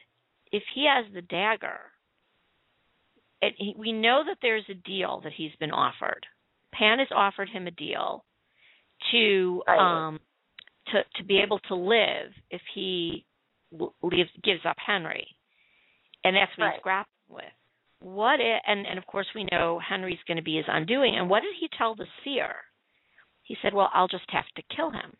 if 0.51 0.63
he 0.73 0.87
has 0.87 1.11
the 1.13 1.21
dagger, 1.21 1.79
it, 3.41 3.53
he, 3.57 3.75
we 3.77 3.91
know 3.91 4.23
that 4.25 4.37
there's 4.41 4.65
a 4.69 4.73
deal 4.73 5.21
that 5.23 5.33
he's 5.35 5.55
been 5.59 5.71
offered. 5.71 6.25
Pan 6.73 6.99
has 6.99 7.09
offered 7.13 7.49
him 7.49 7.67
a 7.67 7.71
deal 7.71 8.23
to 9.11 9.61
um 9.67 10.19
to 10.87 11.01
to 11.17 11.23
be 11.25 11.39
able 11.39 11.59
to 11.59 11.75
live 11.75 12.31
if 12.49 12.61
he 12.73 13.25
leaves 14.01 14.29
gives 14.43 14.61
up 14.65 14.77
Henry, 14.83 15.27
and 16.23 16.35
that's 16.35 16.51
what 16.57 16.65
right. 16.65 16.73
he's 16.75 16.83
grappling 16.83 17.29
with. 17.29 17.43
What 17.99 18.39
if, 18.39 18.61
and 18.65 18.85
and 18.85 18.97
of 18.97 19.05
course 19.05 19.27
we 19.35 19.47
know 19.51 19.79
Henry's 19.87 20.19
going 20.27 20.37
to 20.37 20.43
be 20.43 20.57
his 20.57 20.65
undoing. 20.67 21.15
And 21.17 21.29
what 21.29 21.41
did 21.41 21.55
he 21.59 21.69
tell 21.77 21.95
the 21.95 22.05
seer? 22.23 22.55
He 23.43 23.57
said, 23.61 23.73
"Well, 23.73 23.89
I'll 23.93 24.07
just 24.07 24.29
have 24.29 24.45
to 24.55 24.75
kill 24.75 24.91
him." 24.91 25.15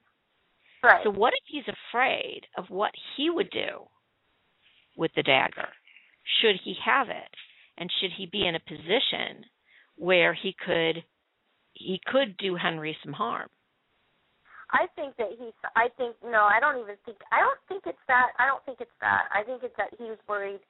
Right. 0.82 1.02
So 1.04 1.12
what 1.12 1.34
if 1.34 1.44
he's 1.46 1.74
afraid 1.92 2.42
of 2.58 2.66
what 2.70 2.92
he 3.16 3.30
would 3.30 3.50
do 3.52 3.88
with 4.96 5.12
the 5.16 5.24
dagger? 5.24 5.70
Should 6.42 6.60
he 6.64 6.76
have 6.84 7.10
it? 7.10 7.34
And 7.78 7.90
should 8.00 8.12
he 8.18 8.26
be 8.26 8.48
in 8.48 8.56
a 8.56 8.60
position 8.60 9.46
where 9.98 10.34
he 10.34 10.56
could 10.66 11.04
he 11.74 12.00
could 12.06 12.38
do 12.38 12.56
Henry 12.56 12.96
some 13.04 13.14
harm? 13.14 13.50
I 14.72 14.86
think 14.96 15.18
that 15.18 15.30
he's 15.38 15.54
I 15.76 15.90
think 15.98 16.16
no, 16.24 16.46
I 16.46 16.60
don't 16.60 16.82
even 16.82 16.96
think 17.06 17.18
I 17.32 17.42
don't 17.42 17.60
think 17.68 17.84
it's 17.86 18.06
that 18.08 18.34
I 18.38 18.48
don't 18.48 18.64
think 18.66 18.80
it's 18.80 18.98
that. 19.02 19.30
I 19.34 19.44
think 19.44 19.64
it's 19.64 19.76
that 19.78 19.90
he 19.98 20.06
was 20.06 20.20
worried 20.28 20.62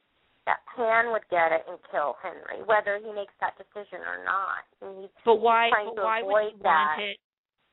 that 0.46 0.60
Pan 0.76 1.12
would 1.12 1.24
get 1.32 1.52
it 1.56 1.64
and 1.70 1.80
kill 1.92 2.16
Henry, 2.20 2.64
whether 2.68 3.00
he 3.00 3.12
makes 3.16 3.32
that 3.40 3.56
decision 3.56 4.04
or 4.04 4.24
not. 4.28 4.68
And 4.84 5.04
he's, 5.04 5.14
but 5.24 5.40
why 5.40 5.72
he's 5.72 5.96
but 5.96 6.04
why 6.04 6.22
would 6.24 6.52
he 6.52 6.64
that. 6.64 6.96
want 6.98 7.02
it 7.02 7.18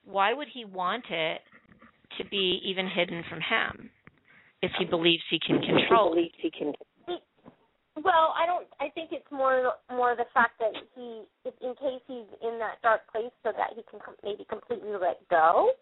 why 0.05 0.33
would 0.33 0.49
he 0.53 0.65
want 0.65 1.05
it 1.11 1.41
to 2.19 2.25
be 2.29 2.61
even 2.65 2.89
hidden 2.89 3.23
from 3.29 3.41
him? 3.41 3.91
If 4.63 4.71
he 4.79 4.85
believes 4.85 5.23
he 5.31 5.39
can 5.39 5.61
control. 5.61 6.15
He 6.15 6.31
believes 6.31 6.39
he 6.39 6.51
can. 6.51 6.73
Well, 8.01 8.33
I 8.33 8.47
don't. 8.47 8.67
I 8.81 8.89
think 8.95 9.11
it's 9.13 9.29
more 9.31 9.75
more 9.91 10.17
the 10.17 10.29
fact 10.33 10.59
that 10.61 10.73
he, 10.95 11.25
in 11.45 11.75
case 11.75 12.01
he's 12.07 12.29
in 12.41 12.59
that 12.59 12.81
dark 12.83 13.03
place, 13.13 13.33
so 13.43 13.53
that 13.53 13.77
he 13.77 13.83
can 13.91 14.01
maybe 14.25 14.47
completely 14.49 14.93
let 14.93 15.21
go. 15.29 15.73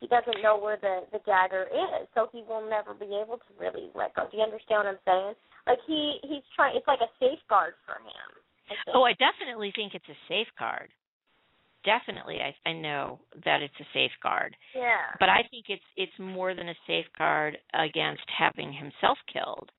He 0.00 0.06
doesn't 0.06 0.42
know 0.42 0.58
where 0.58 0.76
the 0.76 1.08
the 1.10 1.18
dagger 1.24 1.66
is, 1.72 2.06
so 2.14 2.28
he 2.30 2.44
will 2.46 2.68
never 2.68 2.94
be 2.94 3.10
able 3.16 3.38
to 3.38 3.50
really 3.58 3.90
let 3.94 4.14
go. 4.14 4.28
Do 4.30 4.36
you 4.36 4.44
understand 4.44 4.84
what 4.84 4.92
I'm 4.94 5.02
saying? 5.06 5.34
Like 5.66 5.78
he 5.86 6.18
he's 6.22 6.44
trying. 6.54 6.76
It's 6.76 6.86
like 6.86 7.00
a 7.00 7.10
safeguard 7.18 7.74
for 7.86 7.98
him. 7.98 8.28
Oh, 8.94 9.02
I 9.02 9.12
definitely 9.16 9.72
think 9.74 9.94
it's 9.94 10.08
a 10.08 10.18
safeguard 10.28 10.90
definitely 11.84 12.38
I, 12.40 12.68
I 12.68 12.72
know 12.72 13.20
that 13.44 13.62
it's 13.62 13.74
a 13.80 13.86
safeguard. 13.92 14.56
Yeah. 14.74 15.16
But 15.20 15.28
I 15.28 15.42
think 15.50 15.66
it's 15.68 15.82
it's 15.96 16.12
more 16.18 16.54
than 16.54 16.68
a 16.68 16.74
safeguard 16.86 17.58
against 17.72 18.24
having 18.36 18.72
himself 18.72 19.18
killed. 19.32 19.70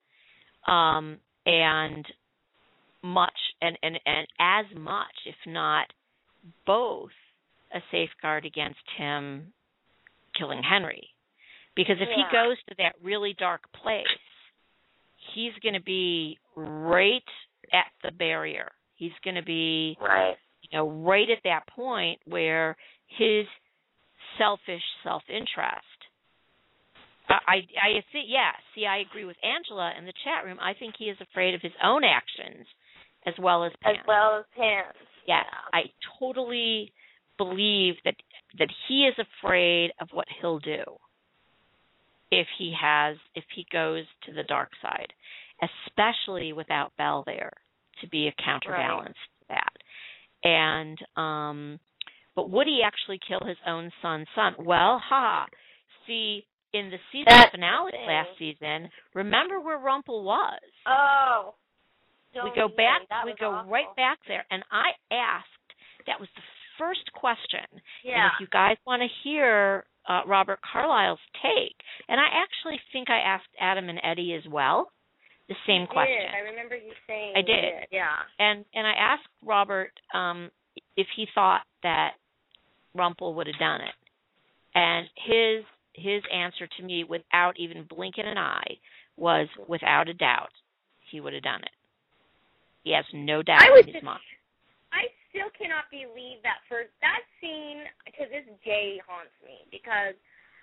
Um 0.67 1.17
and 1.45 2.05
much 3.03 3.37
and, 3.61 3.77
and, 3.83 3.99
and 4.05 4.27
as 4.39 4.65
much, 4.77 5.13
if 5.25 5.35
not 5.45 5.87
both, 6.65 7.11
a 7.73 7.79
safeguard 7.91 8.45
against 8.45 8.79
him 8.97 9.53
killing 10.37 10.61
Henry. 10.67 11.09
Because 11.75 11.97
if 11.99 12.09
yeah. 12.09 12.23
he 12.29 12.35
goes 12.35 12.57
to 12.69 12.75
that 12.77 12.93
really 13.03 13.35
dark 13.37 13.61
place, 13.73 14.05
he's 15.33 15.51
going 15.61 15.73
to 15.73 15.81
be 15.81 16.37
right 16.55 17.21
at 17.73 17.91
the 18.03 18.11
barrier. 18.11 18.71
He's 18.95 19.11
going 19.23 19.35
to 19.35 19.43
be 19.43 19.97
right 20.01 20.35
you 20.71 20.77
know, 20.77 20.89
right 20.89 21.29
at 21.29 21.43
that 21.43 21.67
point 21.67 22.19
where 22.25 22.75
his 23.07 23.45
selfish 24.37 24.83
self 25.03 25.23
interest. 25.29 25.85
I 27.27 27.65
I 27.81 28.01
see. 28.11 28.25
yeah. 28.27 28.51
See, 28.75 28.85
I 28.85 28.99
agree 28.99 29.25
with 29.25 29.37
Angela 29.43 29.93
in 29.97 30.05
the 30.05 30.13
chat 30.23 30.45
room. 30.45 30.57
I 30.61 30.73
think 30.73 30.95
he 30.97 31.05
is 31.05 31.17
afraid 31.21 31.55
of 31.55 31.61
his 31.61 31.71
own 31.83 32.03
actions 32.03 32.67
as 33.25 33.33
well 33.39 33.63
as 33.65 33.71
Pan. 33.81 33.95
As 33.95 34.01
well 34.07 34.39
as 34.39 34.45
Pan. 34.55 34.83
Yeah, 35.27 35.41
I 35.73 35.81
totally 36.19 36.91
believe 37.37 37.95
that 38.05 38.15
that 38.59 38.69
he 38.87 39.07
is 39.07 39.15
afraid 39.17 39.91
of 39.99 40.09
what 40.11 40.27
he'll 40.39 40.59
do 40.59 40.83
if 42.31 42.47
he 42.57 42.73
has 42.79 43.17
if 43.33 43.43
he 43.55 43.65
goes 43.71 44.03
to 44.27 44.33
the 44.33 44.43
dark 44.43 44.69
side, 44.81 45.11
especially 45.61 46.53
without 46.53 46.91
Belle 46.97 47.23
there 47.25 47.53
to 48.01 48.07
be 48.07 48.27
a 48.27 48.43
counterbalance 48.43 49.15
right. 49.15 49.39
to 49.39 49.45
that 49.49 49.73
and 50.45 50.97
um 51.17 51.79
but 52.35 52.49
would 52.49 52.67
he 52.67 52.81
actually 52.85 53.19
kill 53.25 53.47
his 53.47 53.57
own 53.65 53.91
son's 54.01 54.27
son? 54.35 54.55
Well, 54.59 55.01
ha. 55.03 55.45
See, 56.05 56.45
in 56.73 56.89
the 56.89 56.97
season 57.11 57.27
That's 57.29 57.51
finale 57.51 57.93
last 58.05 58.29
season, 58.37 58.89
remember 59.13 59.61
where 59.61 59.79
Rumple 59.79 60.23
was? 60.23 60.59
Oh. 60.85 61.55
we 62.43 62.51
go 62.53 62.67
back 62.67 63.01
we 63.25 63.33
go 63.39 63.51
awful. 63.51 63.71
right 63.71 63.95
back 63.95 64.19
there 64.27 64.45
and 64.51 64.63
I 64.71 64.91
asked 65.13 65.47
that 66.07 66.19
was 66.19 66.29
the 66.35 66.41
first 66.77 67.11
question. 67.13 67.65
Yeah. 68.03 68.15
And 68.15 68.25
if 68.25 68.41
you 68.41 68.47
guys 68.51 68.75
want 68.85 69.01
to 69.01 69.07
hear 69.23 69.85
uh, 70.07 70.21
Robert 70.27 70.59
Carlyle's 70.61 71.19
take, 71.41 71.75
and 72.07 72.19
I 72.19 72.27
actually 72.43 72.79
think 72.91 73.09
I 73.09 73.19
asked 73.19 73.47
Adam 73.59 73.89
and 73.89 73.99
Eddy 74.03 74.33
as 74.33 74.43
well 74.51 74.91
the 75.47 75.55
same 75.67 75.81
you 75.81 75.87
question. 75.87 76.17
Did. 76.17 76.33
I 76.33 76.49
remember 76.49 76.75
you 76.75 76.93
saying 77.07 77.33
I 77.35 77.41
did. 77.41 77.61
did. 77.61 77.87
Yeah. 77.91 78.15
And 78.39 78.65
and 78.73 78.87
I 78.87 78.93
asked 78.97 79.27
Robert 79.43 79.91
um 80.13 80.49
if 80.97 81.07
he 81.15 81.27
thought 81.33 81.61
that 81.83 82.13
Rumple 82.93 83.33
would 83.35 83.47
have 83.47 83.59
done 83.59 83.81
it. 83.81 83.95
And 84.73 85.07
his 85.15 85.65
his 85.93 86.23
answer 86.33 86.67
to 86.77 86.83
me 86.83 87.03
without 87.03 87.53
even 87.57 87.85
blinking 87.87 88.25
an 88.25 88.37
eye 88.37 88.77
was 89.17 89.47
without 89.67 90.09
a 90.09 90.13
doubt 90.13 90.51
he 91.09 91.21
would 91.21 91.33
have 91.33 91.43
done 91.43 91.61
it. 91.61 91.75
He 92.83 92.91
has 92.91 93.05
no 93.13 93.41
doubt 93.41 93.61
I 93.61 93.79
in 93.79 93.85
his 93.85 93.93
just, 93.95 94.05
mind. 94.05 94.19
I 94.91 95.07
still 95.29 95.49
cannot 95.57 95.87
believe 95.89 96.43
that 96.43 96.61
for 96.67 96.85
that 97.01 97.21
scene 97.39 97.87
to 98.19 98.23
this 98.27 98.45
day 98.63 98.99
haunts 99.07 99.33
me 99.41 99.63
because 99.71 100.13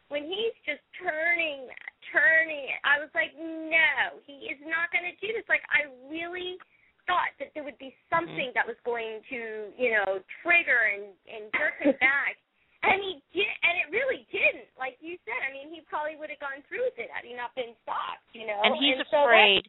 when 0.09 0.24
he's 0.24 0.55
just 0.68 0.85
turning 1.01 1.68
turning 2.13 2.69
I 2.85 3.01
was 3.01 3.09
like, 3.17 3.33
no, 3.35 4.21
he 4.29 4.53
is 4.53 4.61
not 4.69 4.93
going 4.93 5.09
to 5.09 5.17
do 5.19 5.33
this. 5.35 5.49
Like 5.49 5.65
I 5.73 5.89
really 6.13 6.61
thought 7.11 7.35
that 7.43 7.51
there 7.57 7.65
would 7.67 7.79
be 7.83 7.91
something 8.13 8.53
Mm-hmm. 8.53 8.55
that 8.55 8.69
was 8.69 8.79
going 8.87 9.19
to, 9.33 9.41
you 9.75 9.91
know, 9.97 10.23
trigger 10.45 10.93
and 10.95 11.11
and 11.27 11.51
jerk 11.59 11.75
him 11.83 11.97
back. 12.05 12.37
And 12.83 12.99
he 12.99 13.23
did, 13.31 13.47
and 13.63 13.75
it 13.79 13.89
really 13.95 14.27
didn't. 14.35 14.67
Like 14.75 14.99
you 14.99 15.15
said, 15.23 15.39
I 15.47 15.55
mean, 15.55 15.71
he 15.71 15.87
probably 15.87 16.19
would 16.19 16.31
have 16.35 16.43
gone 16.43 16.67
through 16.67 16.83
with 16.91 16.99
it 16.99 17.07
had 17.15 17.23
he 17.23 17.31
not 17.35 17.55
been 17.55 17.79
stopped. 17.87 18.27
You 18.35 18.47
know, 18.51 18.59
and 18.59 18.75
he's 18.79 18.99
and 18.99 19.07
so 19.11 19.23
afraid. 19.23 19.63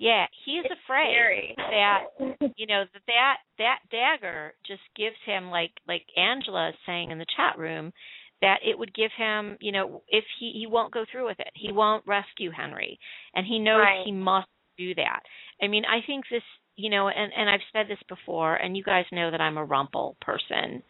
yeah, 0.00 0.24
he 0.44 0.60
is 0.64 0.68
afraid 0.72 1.12
scary. 1.12 1.52
that 1.56 2.00
you 2.56 2.64
know 2.66 2.84
that 2.88 3.04
that 3.08 3.36
that 3.60 3.78
dagger 3.92 4.52
just 4.66 4.80
gives 4.96 5.16
him 5.28 5.52
like 5.52 5.72
like 5.88 6.04
Angela 6.16 6.70
is 6.72 6.80
saying 6.88 7.10
in 7.12 7.18
the 7.20 7.28
chat 7.36 7.58
room 7.60 7.92
that 8.42 8.58
it 8.64 8.78
would 8.78 8.94
give 8.94 9.10
him 9.16 9.56
you 9.60 9.72
know 9.72 10.02
if 10.08 10.24
he 10.38 10.52
he 10.52 10.66
won't 10.66 10.92
go 10.92 11.04
through 11.10 11.26
with 11.26 11.40
it 11.40 11.50
he 11.54 11.72
won't 11.72 12.06
rescue 12.06 12.50
Henry 12.50 12.98
and 13.34 13.46
he 13.46 13.58
knows 13.58 13.80
Right. 13.80 14.04
he 14.04 14.12
must 14.12 14.48
do 14.78 14.94
that. 14.94 15.20
I 15.62 15.68
mean 15.68 15.84
I 15.84 16.00
think 16.06 16.24
this 16.30 16.42
you 16.76 16.90
know 16.90 17.08
and 17.08 17.32
and 17.36 17.48
I've 17.48 17.60
said 17.72 17.86
this 17.88 18.02
before 18.08 18.56
and 18.56 18.76
you 18.76 18.82
guys 18.84 19.06
know 19.12 19.30
that 19.30 19.40
I'm 19.40 19.56
a 19.56 19.64
rumple 19.64 20.16
person. 20.20 20.82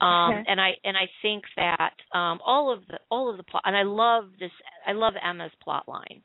Um 0.00 0.30
Okay. 0.32 0.44
and 0.48 0.60
I 0.60 0.70
and 0.84 0.96
I 0.96 1.08
think 1.22 1.44
that 1.56 1.92
um 2.14 2.40
all 2.44 2.72
of 2.72 2.86
the 2.88 2.98
all 3.10 3.28
of 3.30 3.36
the 3.36 3.42
plot 3.42 3.62
and 3.66 3.76
I 3.76 3.82
love 3.82 4.30
this 4.40 4.52
I 4.86 4.92
love 4.92 5.14
Emma's 5.22 5.52
plot 5.62 5.86
line 5.88 6.22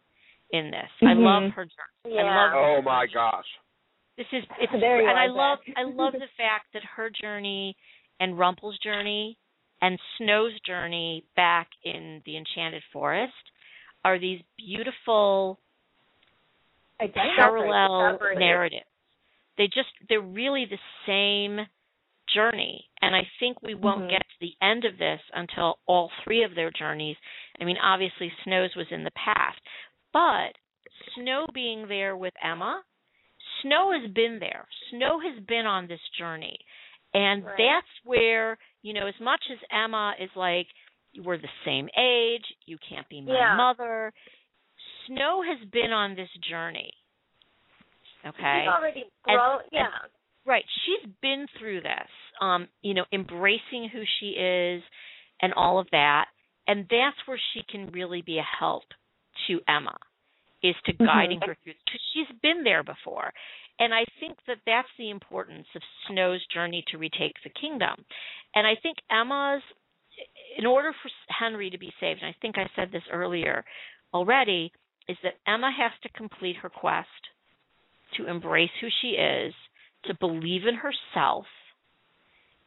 in 0.52 0.72
this. 0.72 0.90
I 1.02 1.14
Mhm. 1.14 1.24
love 1.24 1.52
her 1.56 1.66
journey. 1.66 2.20
I 2.20 2.24
Yeah. 2.24 2.36
love 2.36 2.52
Oh 2.56 2.82
my 2.82 3.06
gosh. 3.08 3.48
this 4.16 4.28
is 4.32 4.44
it's 4.60 4.72
There 4.80 5.02
you 5.02 5.10
and 5.10 5.18
I 5.20 5.26
love 5.28 5.60
I 5.76 5.84
love 5.84 6.14
the 6.20 6.30
fact 6.38 6.68
that 6.74 6.84
her 6.84 7.10
journey 7.10 7.76
and 8.20 8.38
Rumple's 8.40 8.78
journey 8.80 9.38
and 9.84 10.00
Snow's 10.18 10.58
journey 10.66 11.26
back 11.36 11.68
in 11.84 12.22
the 12.26 12.38
Enchanted 12.38 12.82
Forest 12.94 13.34
are 14.06 14.18
these 14.18 14.40
beautiful 14.58 15.60
parallel 17.00 18.18
narratives. 18.38 18.86
They 19.58 19.66
just 19.66 19.90
they're 20.08 20.22
really 20.22 20.66
the 20.66 20.80
same 21.06 21.68
journey 22.34 22.86
and 23.02 23.14
I 23.14 23.28
think 23.40 23.62
we 23.62 23.76
won't 23.76 24.06
Mhm. 24.06 24.10
get 24.12 24.22
to 24.22 24.40
the 24.40 24.56
end 24.62 24.86
of 24.86 24.98
this 24.98 25.22
until 25.34 25.78
all 25.86 26.10
three 26.24 26.44
of 26.44 26.56
their 26.56 26.72
journeys 26.72 27.18
I 27.60 27.66
mean 27.66 27.78
obviously 27.78 28.32
Snow's 28.44 28.74
was 28.76 28.88
in 28.92 29.04
the 29.04 29.12
past 29.12 29.60
But 30.14 30.56
Snow 31.16 31.46
being 31.54 31.88
there 31.88 32.16
with 32.16 32.34
Emma, 32.42 32.84
Snow 33.62 33.92
has 33.92 34.10
been 34.12 34.40
there. 34.40 34.66
Snow 34.90 35.20
has 35.20 35.40
been 35.46 35.66
on 35.66 35.88
this 35.88 36.02
journey. 36.18 36.58
And 37.14 37.46
Right. 37.46 37.58
that's 37.58 38.06
where, 38.06 38.58
you 38.84 38.94
know, 38.94 39.08
as 39.08 39.16
much 39.20 39.42
as 39.52 39.58
Emma 39.72 40.14
is 40.20 40.30
like, 40.36 40.68
we're 41.24 41.38
the 41.38 41.48
same 41.66 41.90
age, 41.98 42.44
you 42.66 42.78
can't 42.88 43.08
be 43.10 43.22
my 43.22 43.34
Yeah. 43.34 43.56
mother, 43.56 44.14
Snow 45.08 45.42
has 45.42 45.68
been 45.70 45.92
on 45.92 46.16
this 46.16 46.30
journey. 46.50 46.92
Okay? 48.26 48.62
She's 48.62 48.70
already 48.70 49.06
grown. 49.24 49.62
yeah. 49.72 49.90
Right. 50.46 50.66
She's 50.86 51.10
been 51.22 51.48
through 51.58 51.82
this. 51.82 52.10
Um, 52.42 52.68
you 52.82 52.94
know, 52.94 53.06
embracing 53.12 53.90
who 53.90 54.04
she 54.20 54.32
is 54.32 54.84
and 55.42 55.54
all 55.54 55.80
of 55.80 55.88
that. 55.92 56.26
And 56.68 56.86
that's 56.90 57.18
where 57.26 57.40
she 57.54 57.64
can 57.70 57.92
really 57.92 58.22
be 58.22 58.40
a 58.40 58.48
help 58.60 58.84
to 59.48 59.60
Emma 59.68 59.98
is 60.62 60.76
to 60.86 60.94
guiding 60.94 61.42
her 61.42 61.58
through 61.64 61.74
because 61.86 62.02
she's 62.14 62.38
been 62.42 62.64
there 62.64 62.84
before. 62.84 63.34
And 63.80 63.94
I 63.94 64.06
think 64.20 64.38
that 64.48 64.58
that's 64.66 64.88
the 64.98 65.10
importance 65.10 65.68
of 65.76 65.82
Snow's 66.08 66.46
journey 66.54 66.84
to 66.92 66.98
retake 66.98 67.36
the 67.44 67.50
kingdom. 67.50 68.06
And 68.56 68.68
I 68.68 68.76
think 68.82 68.98
Emma's 69.10 69.64
in 70.58 70.66
order 70.66 70.92
for 71.02 71.10
Henry 71.28 71.70
to 71.70 71.78
be 71.78 71.92
saved, 72.00 72.22
and 72.22 72.30
I 72.30 72.36
think 72.42 72.58
I 72.58 72.70
said 72.76 72.90
this 72.92 73.04
earlier 73.12 73.66
already, 74.14 74.72
is 75.08 75.18
that 75.24 75.34
Emma 75.48 75.72
has 75.76 75.92
to 76.04 76.10
complete 76.10 76.58
her 76.58 76.70
quest 76.70 77.08
to 78.18 78.28
embrace 78.28 78.70
who 78.80 78.88
she 79.02 79.10
is, 79.10 79.54
to 80.06 80.14
believe 80.20 80.62
in 80.68 80.76
herself, 80.76 81.46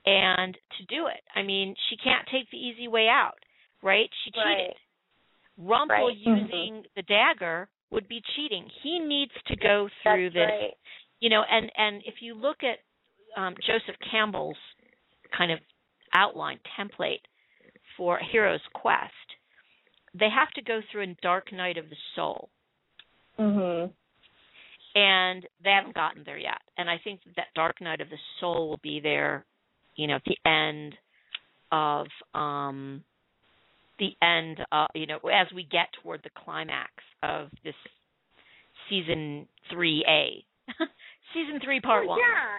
and 0.05 0.55
to 0.55 0.85
do 0.87 1.07
it. 1.07 1.23
I 1.35 1.43
mean, 1.43 1.75
she 1.89 1.97
can't 1.97 2.27
take 2.31 2.51
the 2.51 2.59
easy 2.59 2.89
way 2.89 3.09
out, 3.09 3.39
right? 3.83 4.09
She 4.25 4.31
cheated. 4.33 4.45
Right. 4.45 4.77
Rumpel 5.59 5.89
Right. 5.89 6.17
using 6.17 6.75
mm-hmm. 6.75 6.87
the 6.97 7.03
dagger 7.03 7.69
would 7.91 8.09
be 8.09 8.21
cheating. 8.35 8.69
He 8.83 8.99
needs 8.99 9.33
to 9.47 9.57
go 9.57 9.89
through 10.03 10.31
That's 10.31 10.35
this, 10.35 10.51
right. 10.51 10.71
you 11.21 11.31
know, 11.31 11.43
and 11.51 11.71
and 11.77 12.03
if 12.07 12.17
you 12.21 12.35
look 12.35 12.59
at 12.63 12.79
um, 13.41 13.55
Joseph 13.67 13.97
Campbell's 14.11 14.57
kind 15.37 15.53
of 15.53 15.59
outline 16.15 16.59
template 16.79 17.21
for 17.97 18.19
hero's 18.33 18.61
quest, 18.75 19.13
they 20.19 20.29
have 20.35 20.51
to 20.57 20.63
go 20.63 20.81
through 20.91 21.03
a 21.03 21.17
dark 21.23 21.53
night 21.53 21.79
of 21.79 21.89
the 21.91 21.97
soul 22.15 22.49
Mm-hmm. 23.39 23.91
and 24.95 25.47
they 25.63 25.71
haven't 25.71 25.95
gotten 25.95 26.23
there 26.25 26.39
yet. 26.39 26.61
And 26.79 26.89
I 26.89 26.97
think 27.03 27.21
that 27.37 27.49
Dark 27.55 27.81
Night 27.81 28.01
of 28.01 28.09
the 28.09 28.17
Soul 28.41 28.71
will 28.71 28.81
be 28.83 28.99
there, 28.99 29.45
you 29.95 30.07
know, 30.07 30.17
at 30.17 30.23
the 30.25 30.39
end 30.51 30.95
of 31.71 32.07
um 32.35 33.03
the 33.99 34.13
end 34.23 34.59
uh 34.73 34.87
you 34.95 35.07
know, 35.07 35.19
as 35.33 35.47
we 35.55 35.65
get 35.65 35.89
toward 36.03 36.23
the 36.23 36.31
climax 36.45 36.91
of 37.23 37.49
this 37.65 37.75
season 38.89 39.47
3A. 39.73 40.45
season 41.35 41.61
3 41.63 41.81
part 41.81 42.07
well, 42.07 42.19
1. 42.19 42.21
Yeah. 42.21 42.59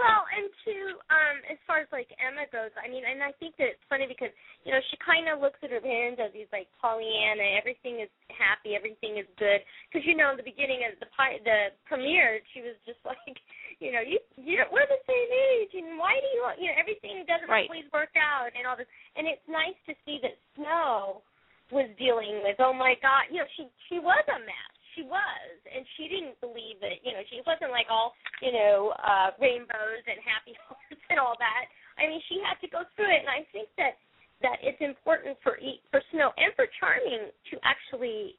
Well, 0.00 0.24
and 0.32 0.48
two, 0.64 0.96
um, 1.12 1.36
as 1.52 1.60
far 1.68 1.84
as 1.84 1.88
like 1.92 2.08
Emma 2.16 2.48
goes, 2.48 2.72
I 2.80 2.88
mean, 2.88 3.04
and 3.04 3.20
I 3.20 3.36
think 3.36 3.60
that 3.60 3.76
it's 3.76 3.84
funny 3.92 4.08
because 4.08 4.32
you 4.64 4.72
know 4.72 4.80
she 4.88 4.96
kind 5.04 5.28
of 5.28 5.44
looks 5.44 5.60
at 5.60 5.68
her 5.68 5.82
parents 5.84 6.16
as 6.16 6.32
these 6.32 6.48
like 6.56 6.72
Pollyanna, 6.80 7.44
everything 7.60 8.00
is 8.00 8.08
happy, 8.32 8.72
everything 8.72 9.20
is 9.20 9.28
good. 9.36 9.60
Because 9.92 10.08
you 10.08 10.16
know, 10.16 10.32
in 10.32 10.40
the 10.40 10.46
beginning 10.46 10.88
of 10.88 10.96
the 11.04 11.10
pi- 11.12 11.44
the 11.44 11.76
premiere, 11.84 12.40
she 12.56 12.64
was 12.64 12.80
just 12.88 12.96
like, 13.12 13.36
you 13.80 13.90
know, 13.90 14.04
you 14.04 14.20
you 14.36 14.60
we're 14.68 14.86
the 14.86 15.02
same 15.08 15.30
age, 15.32 15.72
and 15.74 15.96
why 15.96 16.14
do 16.20 16.28
you 16.36 16.42
you 16.60 16.68
know 16.68 16.76
everything 16.78 17.24
doesn't 17.24 17.48
Right. 17.48 17.66
always 17.68 17.88
work 17.90 18.12
out 18.14 18.52
and 18.54 18.68
all 18.68 18.76
this, 18.76 18.88
and 19.16 19.26
it's 19.26 19.42
nice 19.48 19.76
to 19.88 19.96
see 20.04 20.20
that 20.22 20.36
Snow 20.54 21.24
was 21.72 21.88
dealing 21.96 22.44
with. 22.44 22.60
Oh 22.60 22.76
my 22.76 22.94
God, 23.00 23.32
you 23.32 23.40
know, 23.40 23.48
she 23.56 23.64
she 23.88 23.98
was 23.98 24.22
a 24.28 24.38
mess. 24.44 24.72
She 24.98 25.06
was, 25.06 25.54
and 25.70 25.86
she 25.96 26.10
didn't 26.10 26.36
believe 26.44 26.76
that. 26.84 27.00
You 27.00 27.14
know, 27.16 27.24
she 27.32 27.40
wasn't 27.48 27.72
like 27.72 27.88
all 27.88 28.12
you 28.44 28.52
know 28.52 28.92
uh 29.00 29.32
rainbows 29.40 30.04
and 30.04 30.20
happy 30.20 30.52
hearts 30.68 31.00
and 31.08 31.16
all 31.18 31.34
that. 31.40 31.64
I 31.96 32.04
mean, 32.06 32.20
she 32.28 32.38
had 32.44 32.60
to 32.60 32.68
go 32.68 32.84
through 32.94 33.08
it, 33.08 33.24
and 33.24 33.32
I 33.32 33.48
think 33.50 33.72
that 33.80 33.96
that 34.44 34.60
it's 34.60 34.80
important 34.84 35.40
for 35.40 35.56
for 35.88 36.04
Snow 36.12 36.36
and 36.36 36.52
for 36.52 36.68
Charming 36.76 37.32
to 37.48 37.54
actually 37.64 38.36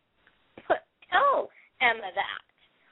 put 0.69 0.85
tell 1.09 1.49
Emma 1.81 2.13
that. 2.13 2.41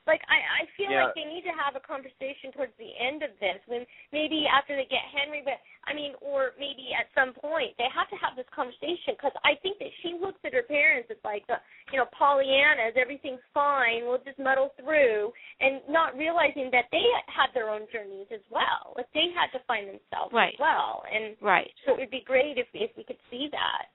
Like 0.10 0.26
I, 0.26 0.65
I 0.65 0.68
feel 0.73 0.90
Yeah. 0.90 1.06
like 1.06 1.14
they 1.14 1.30
need 1.30 1.45
to 1.45 1.53
have 1.53 1.77
a 1.77 1.84
conversation 1.86 2.49
towards 2.49 2.73
the 2.81 2.90
end 2.98 3.22
of 3.22 3.30
this, 3.38 3.61
when 3.69 3.86
maybe 4.10 4.49
after 4.49 4.73
they 4.73 4.90
get 4.90 5.06
Henry, 5.14 5.45
but 5.45 5.61
I 5.86 5.94
mean, 5.94 6.18
or 6.18 6.57
maybe 6.57 6.90
at 6.98 7.06
some 7.14 7.38
point 7.38 7.77
they 7.77 7.86
have 7.94 8.10
to 8.10 8.18
have 8.18 8.34
this 8.34 8.49
conversation 8.49 9.14
because 9.14 9.38
I 9.45 9.53
think 9.61 9.77
that 9.77 9.94
she 10.02 10.18
looks 10.18 10.41
at 10.41 10.57
her 10.57 10.65
parents 10.65 11.14
as 11.14 11.22
like, 11.22 11.45
the, 11.45 11.61
you 11.94 12.02
know, 12.02 12.10
Pollyanna's 12.18 12.98
everything's 12.98 13.45
fine, 13.53 14.10
we'll 14.10 14.26
just 14.26 14.41
muddle 14.41 14.73
through, 14.81 15.30
and 15.61 15.86
not 15.86 16.18
realizing 16.18 16.73
that 16.73 16.90
they 16.90 17.06
had 17.30 17.53
their 17.53 17.69
own 17.69 17.86
journeys 17.94 18.27
as 18.34 18.41
well. 18.49 18.98
Like 18.98 19.14
they 19.14 19.30
had 19.38 19.53
to 19.53 19.61
find 19.69 19.86
themselves 19.86 20.34
Right. 20.34 20.57
as 20.57 20.60
well, 20.60 21.06
and 21.06 21.38
Right. 21.38 21.69
so 21.86 21.94
it 21.94 22.10
would 22.10 22.11
be 22.11 22.26
great 22.26 22.57
if 22.57 22.65
if 22.73 22.90
we 22.98 23.06
could 23.06 23.22
see 23.30 23.45
that. 23.53 23.94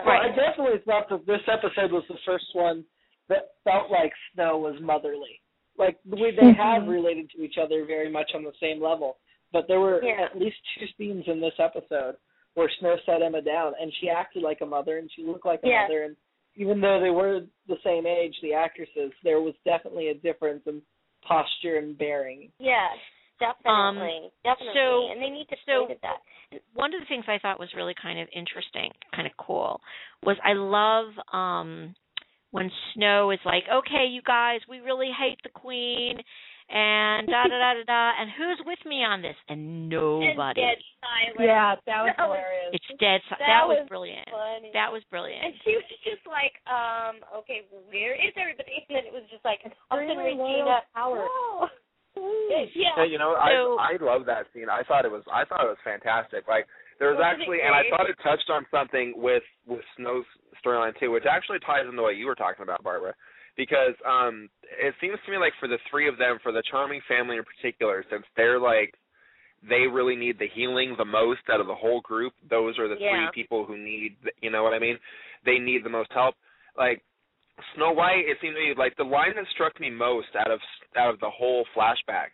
Well, 0.00 0.06
Right. 0.06 0.32
I 0.32 0.34
definitely 0.34 0.80
thought 0.88 1.08
that 1.12 1.26
this 1.26 1.44
episode 1.46 1.92
was 1.92 2.06
the 2.08 2.16
first 2.24 2.54
one 2.54 2.84
that 3.28 3.50
felt 3.64 3.90
like 3.90 4.12
Snow 4.34 4.58
was 4.58 4.80
motherly. 4.80 5.40
Like 5.76 5.98
the 6.04 6.16
way 6.16 6.30
they 6.34 6.52
have 6.52 6.82
Mhm. 6.82 6.88
related 6.88 7.30
to 7.30 7.42
each 7.42 7.58
other 7.58 7.84
very 7.84 8.08
much 8.10 8.34
on 8.34 8.42
the 8.42 8.52
same 8.60 8.82
level. 8.82 9.18
But 9.52 9.68
there 9.68 9.80
were 9.80 10.02
Yeah. 10.02 10.22
at 10.22 10.36
least 10.38 10.56
two 10.74 10.86
scenes 10.98 11.26
in 11.28 11.40
this 11.40 11.58
episode 11.58 12.16
where 12.54 12.68
Snow 12.80 12.96
set 13.06 13.22
Emma 13.22 13.40
down 13.40 13.74
and 13.80 13.92
she 13.94 14.10
acted 14.10 14.42
like 14.42 14.60
a 14.60 14.66
mother 14.66 14.98
and 14.98 15.10
she 15.12 15.22
looked 15.22 15.46
like 15.46 15.62
a 15.62 15.68
Yes. 15.68 15.88
mother 15.88 16.02
and 16.04 16.16
even 16.56 16.80
though 16.80 16.98
they 16.98 17.10
were 17.10 17.46
the 17.68 17.78
same 17.84 18.04
age, 18.06 18.36
the 18.40 18.52
actresses, 18.54 19.12
there 19.22 19.40
was 19.40 19.54
definitely 19.64 20.08
a 20.08 20.14
difference 20.14 20.66
in 20.66 20.82
posture 21.22 21.76
and 21.76 21.96
bearing. 21.96 22.50
Yes, 22.58 22.98
definitely, 23.38 24.32
definitely, 24.42 24.68
Um, 24.68 24.74
so- 24.74 25.08
and 25.12 25.22
they 25.22 25.30
need 25.30 25.48
to 25.48 25.56
so- 25.64 25.86
play 25.86 25.94
that. 26.02 26.20
one 26.74 26.92
of 26.94 27.00
the 27.00 27.06
things 27.06 27.28
I 27.28 27.38
thought 27.38 27.60
was 27.60 27.72
really 27.74 27.94
kind 27.94 28.18
of 28.18 28.28
interesting, 28.32 28.92
kind 29.12 29.26
of 29.28 29.36
cool, 29.36 29.80
was 30.24 30.36
I 30.42 30.54
love 30.54 31.16
um 31.32 31.94
when 32.50 32.70
Snow 32.94 33.30
is 33.30 33.40
like, 33.44 33.64
"Okay, 33.68 34.06
you 34.08 34.22
guys, 34.22 34.60
we 34.68 34.80
really 34.80 35.10
hate 35.12 35.38
the 35.44 35.50
Queen," 35.50 36.16
and 36.68 37.26
da 37.28 37.44
da 37.44 37.56
da 37.58 37.70
da 37.80 37.84
da, 37.84 38.12
and 38.20 38.28
who's 38.36 38.60
with 38.66 38.78
me 38.84 39.04
on 39.04 39.22
this? 39.22 39.36
And 39.48 39.88
nobody. 39.88 40.60
And 40.60 40.76
dead 40.76 40.78
silent. 41.00 41.36
Yeah, 41.40 41.74
that 41.86 42.00
was 42.04 42.14
hilarious. 42.16 42.72
It's 42.76 42.90
dead. 43.00 43.20
si- 43.28 43.36
That 43.40 43.48
That, 43.48 43.64
was, 43.68 43.78
was 43.84 43.88
brilliant. 43.88 44.28
funny. 44.28 44.70
That 44.72 44.92
was 44.92 45.02
brilliant. 45.08 45.44
and 45.44 45.54
she 45.64 45.76
was 45.76 45.84
just 46.04 46.24
like, 46.28 46.56
um, 46.68 47.20
okay, 47.44 47.64
where 47.88 48.12
is 48.16 48.32
everybody? 48.36 48.84
And 48.88 48.96
then 48.96 49.04
it 49.08 49.12
was 49.16 49.24
just 49.32 49.44
like, 49.44 49.60
all 49.90 49.96
of 50.00 50.04
a 50.04 50.08
sudden 50.08 50.24
Regina, 50.24 50.84
Howard. 50.92 51.24
oh. 51.32 51.68
yeah. 52.76 52.96
Hey, 52.96 53.08
you 53.08 53.18
know, 53.18 53.32
So- 53.38 53.76
I 53.80 53.96
I 53.96 54.00
love 54.00 54.26
that 54.26 54.46
scene. 54.52 54.68
I 54.68 54.82
thought 54.84 55.04
it 55.04 55.12
was 55.12 55.22
I 55.32 55.44
thought 55.44 55.64
it 55.64 55.72
was 55.72 55.80
fantastic. 55.84 56.48
Like 56.48 56.66
there 56.98 57.10
was 57.10 57.20
actually, 57.24 57.58
and 57.64 57.74
I 57.74 57.82
thought 57.90 58.08
it 58.10 58.16
touched 58.22 58.50
on 58.50 58.66
something 58.70 59.14
with 59.16 59.42
with 59.66 59.82
Snow's 59.96 60.24
storyline 60.64 60.98
too, 60.98 61.10
which 61.10 61.24
actually 61.30 61.58
ties 61.60 61.86
into 61.88 62.02
what 62.02 62.16
you 62.16 62.26
were 62.26 62.34
talking 62.34 62.62
about, 62.62 62.82
Barbara. 62.82 63.14
Because 63.56 63.94
um 64.06 64.48
it 64.80 64.94
seems 65.00 65.18
to 65.24 65.30
me 65.32 65.38
like 65.38 65.52
for 65.60 65.68
the 65.68 65.78
three 65.90 66.08
of 66.08 66.18
them, 66.18 66.38
for 66.42 66.52
the 66.52 66.62
charming 66.70 67.00
family 67.08 67.36
in 67.36 67.44
particular, 67.44 68.04
since 68.10 68.24
they're 68.36 68.60
like 68.60 68.94
they 69.68 69.86
really 69.90 70.14
need 70.14 70.38
the 70.38 70.46
healing 70.54 70.94
the 70.96 71.04
most 71.04 71.40
out 71.50 71.60
of 71.60 71.66
the 71.66 71.74
whole 71.74 72.00
group. 72.00 72.32
Those 72.48 72.78
are 72.78 72.86
the 72.86 72.96
Yeah. 72.98 73.30
three 73.30 73.42
people 73.42 73.64
who 73.64 73.76
need, 73.76 74.16
you 74.40 74.50
know 74.50 74.62
what 74.62 74.72
I 74.72 74.78
mean? 74.78 74.98
They 75.44 75.58
need 75.58 75.82
the 75.82 75.90
most 75.90 76.12
help. 76.12 76.36
Like 76.76 77.02
Snow 77.74 77.90
White, 77.90 78.24
it 78.28 78.38
seemed 78.40 78.54
to 78.54 78.60
me 78.60 78.74
like 78.76 78.94
the 78.96 79.04
line 79.04 79.34
that 79.34 79.46
struck 79.48 79.80
me 79.80 79.90
most 79.90 80.28
out 80.36 80.50
of 80.50 80.60
out 80.96 81.12
of 81.12 81.20
the 81.20 81.30
whole 81.30 81.64
flashback 81.76 82.30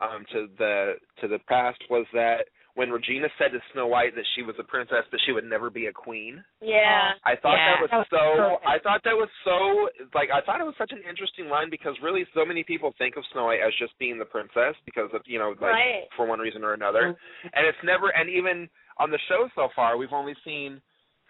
um, 0.00 0.24
to 0.32 0.48
the 0.58 0.94
to 1.20 1.28
the 1.28 1.38
past 1.48 1.78
was 1.90 2.06
that 2.12 2.48
when 2.74 2.90
Regina 2.90 3.28
said 3.38 3.52
to 3.52 3.60
Snow 3.72 3.86
White 3.86 4.14
that 4.16 4.26
she 4.34 4.42
was 4.42 4.56
a 4.58 4.64
princess, 4.64 5.06
but 5.10 5.20
she 5.24 5.30
would 5.32 5.44
never 5.44 5.70
be 5.70 5.86
a 5.86 5.92
queen. 5.92 6.42
Yeah. 6.60 7.12
Uh, 7.24 7.30
I 7.30 7.36
thought 7.36 7.54
Yeah. 7.54 7.70
that 7.74 7.80
was 7.82 7.90
That 7.90 7.98
was 7.98 8.10
so. 8.10 8.24
perfect. 8.34 8.66
I 8.66 8.78
thought 8.82 9.00
that 9.04 9.16
was 9.16 9.28
so. 9.44 9.88
Like 10.14 10.30
I 10.34 10.40
thought 10.42 10.60
it 10.60 10.66
was 10.66 10.74
such 10.76 10.90
an 10.92 11.02
interesting 11.08 11.48
line 11.48 11.70
because 11.70 11.94
really, 12.02 12.26
so 12.34 12.44
many 12.44 12.64
people 12.64 12.92
think 12.98 13.16
of 13.16 13.24
Snow 13.32 13.46
White 13.46 13.60
as 13.60 13.72
just 13.78 13.96
being 13.98 14.18
the 14.18 14.24
princess 14.26 14.74
because 14.84 15.10
of 15.14 15.22
you 15.26 15.38
know 15.38 15.50
like 15.60 15.70
Right. 15.72 16.04
for 16.16 16.26
one 16.26 16.40
reason 16.40 16.64
or 16.64 16.72
another, 16.74 17.14
mm-hmm. 17.14 17.48
and 17.54 17.66
it's 17.66 17.78
never. 17.84 18.08
And 18.10 18.28
even 18.28 18.68
on 18.98 19.10
the 19.10 19.18
show 19.28 19.48
so 19.54 19.68
far, 19.74 19.96
we've 19.96 20.12
only 20.12 20.34
seen 20.44 20.80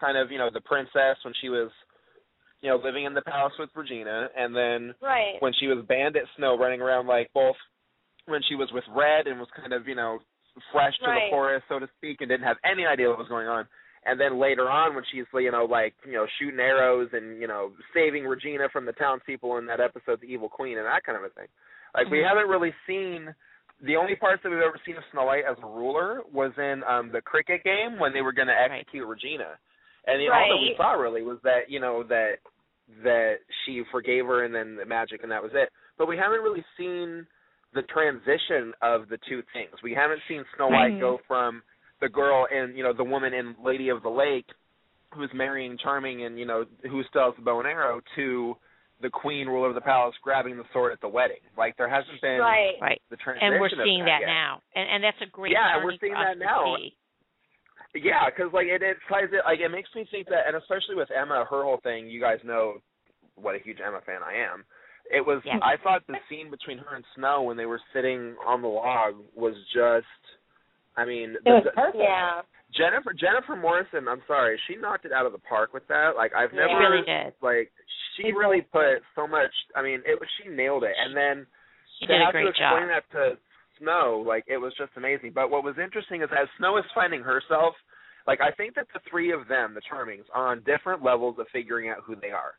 kind 0.01 0.17
of 0.17 0.31
you 0.31 0.37
know 0.37 0.49
the 0.51 0.61
princess 0.61 1.17
when 1.23 1.33
she 1.41 1.49
was 1.49 1.69
you 2.61 2.69
know 2.69 2.77
living 2.77 3.05
in 3.05 3.13
the 3.13 3.21
palace 3.21 3.53
with 3.59 3.69
Regina, 3.75 4.29
and 4.35 4.55
then 4.55 4.95
Right. 4.99 5.35
when 5.41 5.53
she 5.59 5.67
was 5.67 5.85
Bandit 5.85 6.25
Snow 6.37 6.57
running 6.57 6.81
around 6.81 7.05
like 7.05 7.29
both 7.33 7.55
when 8.25 8.41
she 8.49 8.55
was 8.55 8.71
with 8.73 8.83
Red 8.89 9.27
and 9.27 9.39
was 9.39 9.49
kind 9.55 9.71
of, 9.71 9.87
you 9.87 9.93
know, 9.93 10.17
fresh 10.71 10.97
to 10.99 11.05
Right. 11.09 11.25
the 11.25 11.29
forest, 11.29 11.65
so 11.67 11.79
to 11.79 11.87
speak, 11.97 12.21
and 12.21 12.29
didn't 12.29 12.45
have 12.45 12.57
any 12.63 12.85
idea 12.85 13.09
what 13.09 13.17
was 13.17 13.27
going 13.27 13.47
on. 13.47 13.67
And 14.05 14.19
then 14.19 14.37
later 14.37 14.69
on 14.69 14.93
when 14.93 15.03
she's, 15.11 15.25
you 15.33 15.51
know, 15.51 15.65
like, 15.65 15.95
you 16.05 16.13
know, 16.13 16.27
shooting 16.37 16.59
arrows 16.59 17.09
and, 17.13 17.41
you 17.41 17.47
know, 17.47 17.73
saving 17.93 18.25
Regina 18.27 18.69
from 18.69 18.85
the 18.85 18.93
townspeople 18.93 19.57
in 19.57 19.65
that 19.65 19.79
episode, 19.79 20.21
The 20.21 20.27
Evil 20.27 20.47
Queen, 20.47 20.77
and 20.77 20.85
that 20.85 21.03
kind 21.03 21.17
of 21.17 21.23
a 21.23 21.29
thing. 21.29 21.47
Like, 21.95 22.09
we 22.09 22.19
Mhm. 22.19 22.27
haven't 22.27 22.47
really 22.47 22.73
seen 22.85 23.33
the 23.81 23.97
only 23.97 24.15
parts 24.15 24.43
that 24.43 24.49
we've 24.49 24.61
ever 24.61 24.77
seen 24.85 24.95
of 24.95 25.03
Snow 25.11 25.25
White 25.25 25.43
as 25.43 25.57
a 25.59 25.65
ruler 25.65 26.21
was 26.31 26.57
in 26.57 26.83
um 26.85 27.11
the 27.11 27.21
cricket 27.21 27.63
game 27.63 27.97
when 27.99 28.13
they 28.13 28.21
were 28.21 28.31
going 28.31 28.47
to 28.47 28.57
execute 28.57 29.05
Regina. 29.07 29.57
And 30.05 30.21
you 30.21 30.29
know, 30.29 30.35
all 30.35 30.49
that 30.49 30.61
we 30.61 30.75
saw 30.77 30.93
really 30.93 31.23
was 31.23 31.41
that, 31.41 31.69
you 31.69 31.79
know, 31.79 32.03
that 32.03 32.39
that 33.01 33.39
she 33.63 33.83
forgave 33.85 34.27
her 34.27 34.43
and 34.45 34.53
then 34.53 34.75
the 34.75 34.85
magic 34.85 35.23
and 35.23 35.31
that 35.31 35.41
was 35.41 35.53
it. 35.55 35.71
But 35.97 36.07
we 36.07 36.15
haven't 36.15 36.41
really 36.43 36.63
seen 36.77 37.27
the 37.75 37.83
transition 37.83 38.73
of 38.81 39.09
the 39.09 39.19
two 39.29 39.43
things. 39.53 39.75
We 39.83 39.93
haven't 39.93 40.21
seen 40.27 40.43
Snow 40.55 40.69
White 40.69 40.99
go 40.99 41.19
from 41.27 41.61
the 42.01 42.09
girl 42.09 42.47
and 42.51 42.75
you 42.75 42.83
know 42.83 42.93
the 42.93 43.03
woman 43.03 43.33
in 43.33 43.55
Lady 43.63 43.89
of 43.89 44.01
the 44.01 44.09
Lake 44.09 44.47
who's 45.13 45.29
marrying 45.33 45.77
Charming 45.81 46.25
and 46.25 46.39
you 46.39 46.45
know 46.45 46.65
who 46.83 47.03
still 47.09 47.25
has 47.25 47.33
the 47.37 47.43
bow 47.43 47.59
and 47.59 47.67
arrow 47.67 48.01
to 48.15 48.55
the 49.01 49.09
queen 49.09 49.47
ruler 49.47 49.69
of 49.69 49.75
the 49.75 49.81
palace 49.81 50.15
grabbing 50.23 50.57
the 50.57 50.63
sword 50.71 50.93
at 50.93 51.01
the 51.01 51.07
wedding. 51.07 51.43
Like 51.57 51.75
there 51.77 51.89
hasn't 51.89 52.19
been 52.21 52.39
right. 52.39 52.75
right. 52.81 53.01
the 53.09 53.17
transition. 53.17 53.53
And 53.53 53.59
we're 53.59 53.67
of 53.67 53.83
seeing 53.83 54.05
that, 54.05 54.23
that, 54.23 54.27
now, 54.27 54.61
and 54.73 54.87
and 54.89 55.03
that's 55.03 55.19
a 55.21 55.29
great 55.29 55.51
Yeah, 55.51 55.75
learning 55.75 55.83
we're 55.83 55.99
seeing 55.99 56.13
that 56.13 56.39
now. 56.39 56.75
see. 56.79 56.95
Yeah, 57.95 58.27
because 58.27 58.51
like 58.51 58.67
it, 58.67 58.81
it 58.83 58.97
ties 59.07 59.31
it 59.31 59.43
like 59.45 59.59
it 59.59 59.69
makes 59.69 59.89
me 59.95 60.07
think 60.11 60.27
that, 60.27 60.47
and 60.47 60.55
especially 60.55 60.95
with 60.95 61.09
Emma, 61.11 61.45
her 61.49 61.63
whole 61.63 61.79
thing. 61.83 62.09
You 62.09 62.19
guys 62.19 62.39
know 62.43 62.79
what 63.35 63.55
a 63.55 63.59
huge 63.59 63.79
Emma 63.85 63.99
fan 64.05 64.19
I 64.23 64.35
am. 64.51 64.63
It 65.11 65.25
was. 65.25 65.41
Yeah. 65.45 65.59
I 65.61 65.75
thought 65.81 66.01
the 66.07 66.15
scene 66.29 66.49
between 66.49 66.77
her 66.79 66.95
and 66.95 67.05
Snow 67.15 67.43
when 67.43 67.57
they 67.57 67.65
were 67.65 67.81
sitting 67.93 68.35
on 68.45 68.61
the 68.61 68.67
log 68.67 69.15
was 69.35 69.53
just. 69.73 70.05
I 70.97 71.03
mean, 71.05 71.31
It 71.35 71.43
the, 71.43 71.51
was 71.51 71.67
perfect. 71.75 71.97
Yeah. 71.99 72.41
Jennifer 72.71 73.13
Jennifer 73.13 73.55
Morrison. 73.55 74.07
I'm 74.07 74.23
sorry, 74.27 74.59
she 74.67 74.75
knocked 74.75 75.05
it 75.05 75.11
out 75.11 75.25
of 75.25 75.31
the 75.31 75.43
park 75.43 75.73
with 75.73 75.87
that. 75.87 76.15
Like 76.15 76.31
I've 76.33 76.51
never 76.53 76.71
She 76.71 76.75
really 76.75 77.05
did. 77.05 77.33
like 77.41 77.71
she 78.17 78.31
really 78.31 78.61
put 78.61 79.03
so 79.15 79.27
much. 79.27 79.51
I 79.75 79.83
mean, 79.83 80.01
it 80.05 80.19
was 80.19 80.27
she 80.41 80.49
nailed 80.49 80.83
it, 80.83 80.95
and 80.97 81.15
then 81.15 81.45
She 81.99 82.07
to 82.07 82.13
did 82.13 82.21
a 82.27 82.31
great 82.31 82.43
to 82.43 82.49
explain 82.49 82.87
job. 82.87 82.95
that 82.95 83.05
to 83.15 83.23
Snow, 83.79 84.23
like 84.25 84.43
it 84.47 84.57
was 84.57 84.73
just 84.77 84.91
amazing. 84.97 85.31
But 85.35 85.51
what 85.51 85.63
was 85.63 85.75
interesting 85.77 86.21
is 86.23 86.29
as 86.31 86.47
Snow 86.57 86.77
is 86.77 86.85
finding 86.95 87.21
herself, 87.21 87.75
like 88.25 88.39
I 88.41 88.51
think 88.55 88.75
that 88.75 88.87
the 88.93 88.99
three 89.09 89.31
of 89.31 89.47
them, 89.47 89.75
the 89.75 89.81
Charmings, 89.83 90.25
are 90.33 90.47
on 90.51 90.63
different 90.65 91.03
levels 91.03 91.35
of 91.39 91.45
figuring 91.53 91.89
out 91.89 91.97
who 92.03 92.15
they 92.15 92.31
are. 92.31 92.55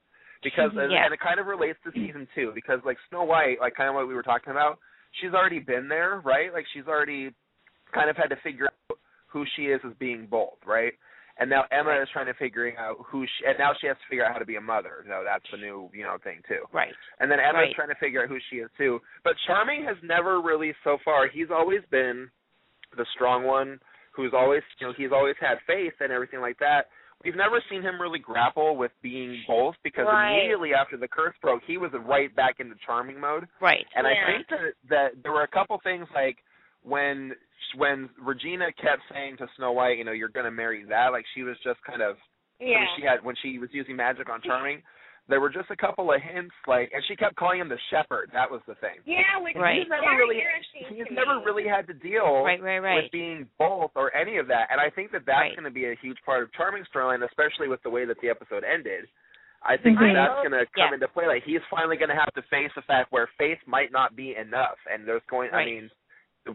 Because 0.47 0.71
mm-hmm. 0.71 0.79
and- 0.87 0.93
Yeah. 0.93 1.05
and 1.05 1.13
it 1.15 1.19
kind 1.19 1.41
of 1.41 1.47
relates 1.47 1.79
to 1.83 1.91
season 1.91 2.29
two, 2.35 2.53
because 2.55 2.79
like 2.85 2.99
Snow 3.11 3.25
White, 3.25 3.59
like 3.61 3.75
kind 3.75 3.89
of 3.89 3.95
what 3.97 4.07
we 4.07 4.15
were 4.15 4.23
talking 4.23 4.53
about, 4.53 4.79
she's 5.21 5.35
already 5.35 5.59
been 5.59 5.89
there, 5.89 6.21
right? 6.25 6.53
Like 6.53 6.67
she's 6.73 6.87
already 6.87 7.35
kind 7.93 8.09
of 8.09 8.17
had 8.17 8.29
to 8.31 8.37
figure 8.43 8.67
out 8.67 8.99
who 9.27 9.45
she 9.57 9.67
is 9.67 9.81
as 9.85 9.93
being 9.99 10.27
both, 10.31 10.59
right? 10.65 10.93
And 11.39 11.51
now 11.51 11.65
Emma 11.71 12.01
is 12.01 12.09
trying 12.15 12.27
to 12.27 12.35
figure 12.35 12.73
out 12.79 12.97
who 13.05 13.27
she, 13.27 13.45
and 13.47 13.59
now 13.59 13.73
she 13.79 13.87
has 13.89 13.97
to 13.99 14.07
figure 14.09 14.25
out 14.25 14.33
how 14.33 14.39
to 14.39 14.47
be 14.47 14.57
a 14.57 14.61
mother. 14.61 15.05
No, 15.07 15.23
that's 15.23 15.45
the 15.51 15.59
new, 15.59 15.91
you 15.93 16.03
know, 16.05 16.17
thing 16.25 16.41
too. 16.49 16.65
Right. 16.73 16.95
And 17.21 17.31
then 17.31 17.41
Emma's 17.41 17.69
Right. 17.69 17.75
trying 17.75 17.89
to 17.93 17.95
figure 18.01 18.23
out 18.23 18.29
who 18.31 18.39
she 18.49 18.57
is 18.65 18.71
too. 18.79 19.03
But 19.25 19.35
Charming 19.47 19.85
has 19.85 19.97
never 20.03 20.41
really 20.41 20.75
so 20.83 20.97
far 21.05 21.29
he's 21.29 21.51
always 21.51 21.83
been 21.91 22.31
the 22.97 23.05
strong 23.15 23.45
one 23.45 23.79
who's 24.13 24.33
always 24.33 24.63
you 24.81 24.87
know, 24.87 24.95
he's 24.97 25.13
always 25.13 25.37
had 25.39 25.59
faith 25.67 25.93
and 26.01 26.11
everything 26.11 26.41
like 26.41 26.59
that. 26.61 26.89
We've 27.25 27.35
never 27.37 27.63
seen 27.71 27.83
him 27.83 28.01
really 28.01 28.19
grapple 28.19 28.77
with 28.77 28.93
being 29.03 29.43
both 29.47 29.75
because 29.83 30.07
Right. 30.07 30.33
immediately 30.39 30.75
after 30.75 30.97
the 30.97 31.09
curse 31.09 31.35
broke 31.41 31.63
he 31.67 31.79
was 31.79 31.91
right 31.93 32.35
back 32.37 32.61
into 32.61 32.77
charming 32.85 33.19
mode. 33.19 33.49
Right. 33.61 33.87
And 33.95 34.07
Yeah. 34.07 34.13
I 34.23 34.33
think 34.33 34.49
that 34.49 34.75
that 34.89 35.23
there 35.23 35.33
were 35.33 35.43
a 35.43 35.49
couple 35.49 35.79
things 35.81 36.07
like 36.15 36.39
when 36.83 37.35
when 37.75 38.09
Regina 38.19 38.71
kept 38.73 39.03
saying 39.13 39.39
to 39.39 39.49
Snow 39.57 39.73
White, 39.73 39.99
you 39.99 40.05
know, 40.05 40.13
you're 40.13 40.29
going 40.29 40.45
to 40.45 40.51
marry 40.53 40.85
that, 40.85 41.11
like 41.11 41.27
she 41.35 41.43
was 41.43 41.59
just 41.65 41.83
kind 41.83 42.01
of 42.03 42.17
Yeah. 42.61 42.79
when 42.79 42.89
she 42.97 43.03
had 43.03 43.25
when 43.25 43.35
she 43.37 43.59
was 43.59 43.71
using 43.73 43.97
magic 43.97 44.29
on 44.29 44.41
Charming, 44.45 44.83
there 45.29 45.41
were 45.41 45.51
just 45.51 45.71
a 45.71 45.77
couple 45.77 46.13
of 46.13 46.21
hints, 46.23 46.55
like, 46.67 46.91
and 46.95 47.03
she 47.09 47.17
kept 47.17 47.35
calling 47.35 47.59
him 47.61 47.69
the 47.69 47.79
shepherd. 47.91 48.31
That 48.33 48.51
was 48.51 48.61
the 48.69 48.77
thing. 48.77 49.03
Yeah, 49.05 49.39
which 49.43 49.57
Right. 49.57 49.79
is 49.79 49.85
He's 49.85 49.91
never 49.91 50.17
really 50.17 50.43
he's 50.89 51.11
never 51.11 51.41
really 51.45 51.67
had 51.67 51.87
to 51.89 51.95
deal 51.95 52.45
Right. 52.45 52.63
Right. 52.63 52.79
Right. 52.79 53.03
with 53.05 53.13
being 53.13 53.49
both 53.59 53.91
or 53.97 54.15
any 54.15 54.37
of 54.39 54.47
that, 54.49 54.71
and 54.71 54.81
I 54.81 54.89
think 54.91 55.11
that 55.13 55.27
that's 55.27 55.51
Right. 55.51 55.57
going 55.57 55.65
to 55.65 55.71
be 55.75 55.87
a 55.87 55.95
huge 55.97 56.23
part 56.25 56.43
of 56.43 56.53
Charming's 56.53 56.87
storyline, 56.89 57.25
especially 57.25 57.67
with 57.69 57.83
the 57.83 57.91
way 57.91 58.05
that 58.05 58.21
the 58.21 58.31
episode 58.31 58.63
ended. 58.65 59.09
I 59.63 59.77
think 59.77 59.99
that 59.99 60.13
that's 60.15 60.47
going 60.47 60.53
to 60.53 60.67
come 60.79 60.89
Yeah. 60.91 60.95
into 60.95 61.09
play. 61.09 61.27
Like 61.27 61.43
he's 61.43 61.65
finally 61.71 61.97
going 61.97 62.11
to 62.11 62.15
have 62.15 62.33
to 62.35 62.43
face 62.43 62.71
the 62.77 62.83
fact 62.83 63.11
where 63.11 63.27
faith 63.39 63.59
might 63.67 63.91
not 63.91 64.15
be 64.15 64.37
enough, 64.37 64.79
and 64.89 65.07
there's 65.09 65.25
going. 65.29 65.53
I 65.53 65.65
mean, 65.65 65.91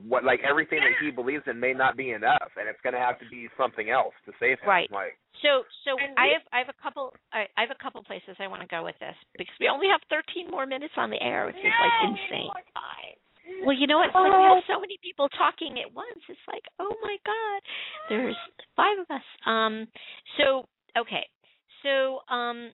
what 0.07 0.23
like 0.23 0.39
everything 0.47 0.80
that 0.80 0.95
he 1.03 1.11
believes 1.11 1.43
in 1.47 1.59
may 1.59 1.73
not 1.73 1.97
be 1.97 2.11
enough, 2.11 2.51
and 2.55 2.68
it's 2.68 2.80
going 2.81 2.93
to 2.93 3.03
have 3.03 3.19
to 3.19 3.27
be 3.30 3.47
something 3.57 3.89
else 3.89 4.13
to 4.26 4.31
save 4.39 4.59
him. 4.59 4.69
Right. 4.69 4.89
Like 4.91 5.19
So, 5.43 5.68
so 5.84 5.99
I 6.18 6.38
have 6.38 6.45
I 6.51 6.57
have 6.63 6.72
a 6.72 6.80
couple 6.81 7.13
I, 7.34 7.47
I 7.57 7.68
have 7.68 7.73
a 7.73 7.81
couple 7.81 8.03
places 8.03 8.39
I 8.39 8.47
want 8.47 8.61
to 8.61 8.69
go 8.72 8.84
with 8.84 8.95
this 8.99 9.15
because 9.38 9.55
we 9.59 9.68
only 9.68 9.88
have 9.91 10.01
13 10.09 10.49
more 10.49 10.65
minutes 10.65 10.93
on 10.95 11.09
the 11.09 11.22
air, 11.22 11.45
which 11.45 11.59
is 11.59 11.68
like 11.68 11.95
No, 12.03 12.07
we 12.07 12.19
insane. 12.19 12.49
Well, 13.65 13.76
you 13.76 13.85
know 13.85 13.99
what? 13.99 14.09
It's 14.09 14.15
like 14.15 14.31
we 14.31 14.47
have 14.47 14.63
so 14.69 14.80
many 14.80 14.97
people 15.03 15.27
talking 15.35 15.77
at 15.84 15.91
once. 15.93 16.22
It's 16.30 16.47
like, 16.47 16.63
oh 16.80 16.93
my 17.03 17.18
god, 17.26 17.59
there's 18.09 18.38
five 18.76 18.97
of 18.97 19.07
us. 19.11 19.27
Um, 19.45 19.88
so 20.38 20.65
okay, 20.97 21.27
so 21.84 22.22
um, 22.31 22.72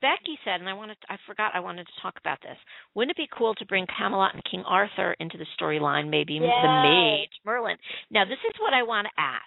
Becky 0.00 0.38
said, 0.44 0.60
and 0.60 0.68
I 0.68 0.72
wanted, 0.72 0.96
I 1.08 1.16
forgot, 1.26 1.52
I 1.54 1.60
wanted 1.60 1.86
to 1.86 1.92
talk 2.02 2.14
about 2.18 2.40
this. 2.42 2.56
Wouldn't 2.94 3.10
it 3.10 3.16
be 3.16 3.28
cool 3.36 3.54
to 3.56 3.66
bring 3.66 3.86
Camelot 3.96 4.34
and 4.34 4.42
King 4.50 4.62
Arthur 4.66 5.14
into 5.20 5.38
the 5.38 5.46
storyline? 5.60 6.08
Maybe 6.08 6.38
the 6.38 6.46
Yes. 6.46 6.64
mage 6.64 7.30
Merlin. 7.44 7.76
Now, 8.10 8.24
this 8.24 8.38
is 8.48 8.54
what 8.60 8.72
I 8.74 8.82
want 8.82 9.06
to 9.06 9.20
ask 9.20 9.44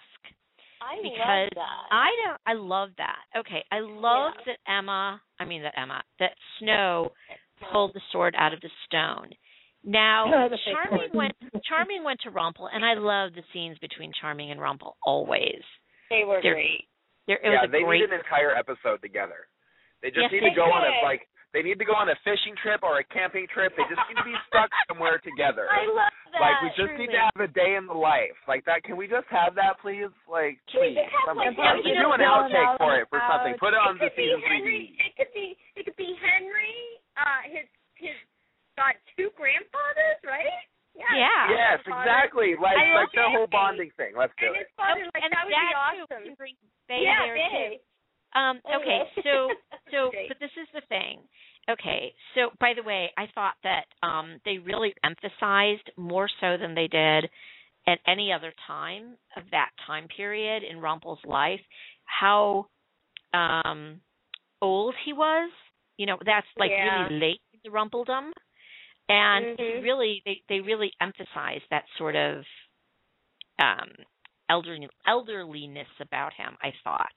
I 0.80 0.96
because 1.02 1.50
love 1.56 1.66
that. 1.66 1.86
I 1.90 2.10
don't. 2.24 2.40
I 2.46 2.52
love 2.54 2.90
that. 2.98 3.18
Okay, 3.40 3.64
I 3.72 3.80
love 3.80 4.34
Yeah. 4.46 4.54
that 4.54 4.72
Emma. 4.72 5.20
I 5.40 5.44
mean 5.44 5.62
that 5.62 5.74
Emma. 5.78 6.02
That 6.20 6.32
Snow 6.58 7.12
pulled 7.72 7.92
the 7.94 8.00
sword 8.12 8.34
out 8.38 8.54
of 8.54 8.60
the 8.60 8.70
stone. 8.86 9.30
Now, 9.84 10.26
Charming 10.72 11.10
went. 11.12 11.34
Charming 11.68 12.04
went 12.04 12.20
to 12.22 12.30
Rumpel, 12.30 12.68
and 12.72 12.84
I 12.84 12.94
love 12.94 13.32
the 13.34 13.42
scenes 13.52 13.76
between 13.78 14.12
Charming 14.20 14.50
and 14.50 14.60
Rumpel 14.60 14.92
always. 15.04 15.62
They 16.10 16.24
were 16.24 16.40
They're- 16.42 16.54
great. 16.54 16.84
There, 17.26 17.36
it 17.36 17.40
yeah, 17.44 17.60
was 17.60 17.68
a 17.68 17.72
they 17.72 17.82
great. 17.82 18.00
need 18.00 18.10
an 18.10 18.18
entire 18.20 18.54
episode 18.56 19.02
together. 19.02 19.46
They 20.02 20.10
just 20.14 20.30
Yes, 20.30 20.32
need 20.32 20.44
to 20.46 20.54
go 20.54 20.68
on 20.70 20.84
a 20.86 20.92
like 21.02 21.26
they 21.56 21.64
need 21.64 21.80
to 21.80 21.88
go 21.88 21.96
on 21.96 22.12
a 22.12 22.16
fishing 22.28 22.52
trip 22.60 22.84
or 22.84 23.00
a 23.00 23.04
camping 23.08 23.48
trip. 23.48 23.72
They 23.72 23.82
just 23.88 24.04
need 24.04 24.20
to 24.20 24.28
be 24.28 24.36
stuck 24.52 24.68
somewhere 24.92 25.16
together. 25.24 25.64
I 25.72 25.88
love 25.88 26.12
that. 26.36 26.38
like 26.44 26.56
we 26.60 26.68
just 26.76 26.92
truly. 26.92 27.08
need 27.08 27.12
to 27.16 27.22
have 27.24 27.40
a 27.40 27.48
day 27.48 27.74
in 27.80 27.88
the 27.88 27.96
life 27.96 28.36
like 28.44 28.68
that. 28.68 28.84
Can 28.84 29.00
we 29.00 29.08
just 29.08 29.24
have 29.32 29.56
that, 29.56 29.80
please? 29.80 30.12
Like, 30.28 30.60
Can 30.68 30.84
we 30.84 30.92
please, 30.92 31.00
just 31.00 31.08
have, 31.08 31.24
somebody, 31.32 31.48
like, 31.50 31.56
somebody 31.56 31.88
you 31.88 31.96
do 31.96 32.04
know, 32.04 32.12
an 32.12 32.20
outtake 32.20 32.72
for 32.76 32.92
it 33.00 33.08
for 33.08 33.16
something. 33.24 33.56
Put 33.56 33.72
it 33.72 33.80
on 33.80 33.96
it 33.96 34.04
the 34.06 34.10
season 34.12 34.44
Henry. 34.44 34.60
three. 34.60 34.84
It 35.00 35.12
could 35.16 35.32
be. 35.32 35.46
It 35.72 35.82
could 35.88 35.96
be 35.96 36.12
Henry. 36.20 36.76
Uh, 37.16 37.40
his 37.48 37.66
his 37.96 38.14
got 38.76 38.94
two 39.16 39.32
grandfathers, 39.34 40.20
right? 40.28 40.52
Yeah. 40.94 41.08
Yeah. 41.16 41.42
Yes, 41.48 41.78
exactly. 41.88 42.60
Like 42.60 42.76
I 42.76 42.92
like 42.92 43.10
the 43.16 43.24
whole 43.24 43.48
bonding 43.48 43.88
thing. 43.96 44.12
Let's 44.14 44.36
do 44.36 44.52
And 44.52 44.60
it. 44.60 44.68
his 44.68 44.70
father, 44.76 45.02
like 45.16 45.22
and 45.24 45.32
that 45.32 45.48
would 45.48 45.56
be 45.56 45.74
awesome. 45.74 46.24
can 46.28 46.36
Bae 46.92 47.00
yeah, 47.00 47.24
there 47.24 47.40
Bae. 47.40 47.48
too. 47.48 47.80
Um, 48.34 48.60
okay, 48.74 49.00
so 49.22 49.54
so 49.90 50.10
but 50.28 50.38
this 50.40 50.50
is 50.60 50.68
the 50.74 50.82
thing. 50.88 51.20
Okay, 51.70 52.14
so 52.34 52.50
by 52.60 52.72
the 52.74 52.82
way, 52.82 53.10
I 53.16 53.26
thought 53.34 53.54
that 53.64 53.84
um 54.02 54.40
they 54.44 54.58
really 54.58 54.94
emphasized 55.04 55.90
more 55.96 56.28
so 56.40 56.56
than 56.56 56.74
they 56.74 56.88
did 56.88 57.28
at 57.86 57.98
any 58.06 58.32
other 58.32 58.52
time 58.66 59.16
of 59.36 59.44
that 59.50 59.70
time 59.86 60.08
period 60.14 60.62
in 60.62 60.78
Rumpel's 60.80 61.24
life 61.24 61.60
how 62.04 62.66
um 63.34 64.00
old 64.62 64.94
he 65.04 65.12
was. 65.12 65.50
You 65.96 66.06
know, 66.06 66.18
that's 66.24 66.46
like 66.58 66.70
Yeah. 66.70 67.08
really 67.08 67.20
late 67.20 67.40
into 67.52 67.70
Rumpeldom. 67.76 68.32
And 69.08 69.46
Mhm. 69.58 69.82
really 69.82 70.22
they 70.24 70.42
they 70.48 70.60
really 70.60 70.92
emphasized 71.00 71.64
that 71.70 71.84
sort 71.98 72.16
of 72.16 72.44
um 73.58 73.90
elderly 74.50 74.88
elderliness 75.06 75.88
about 76.00 76.32
him, 76.34 76.56
I 76.62 76.72
thought 76.84 77.12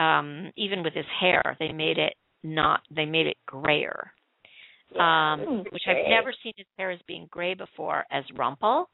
um, 0.00 0.50
even 0.56 0.82
with 0.82 0.94
his 0.94 1.06
hair, 1.20 1.56
they 1.58 1.72
made 1.72 1.98
it 1.98 2.14
not 2.44 2.80
they 2.90 3.04
made 3.04 3.26
it 3.26 3.36
grayer, 3.46 4.12
um, 4.98 5.64
which. 5.70 5.82
I've 5.86 6.08
never 6.08 6.32
seen 6.42 6.52
his 6.56 6.66
hair 6.78 6.90
as 6.90 7.00
being 7.06 7.26
gray 7.30 7.54
before 7.54 8.04
as 8.10 8.24
Rumpel. 8.36 8.86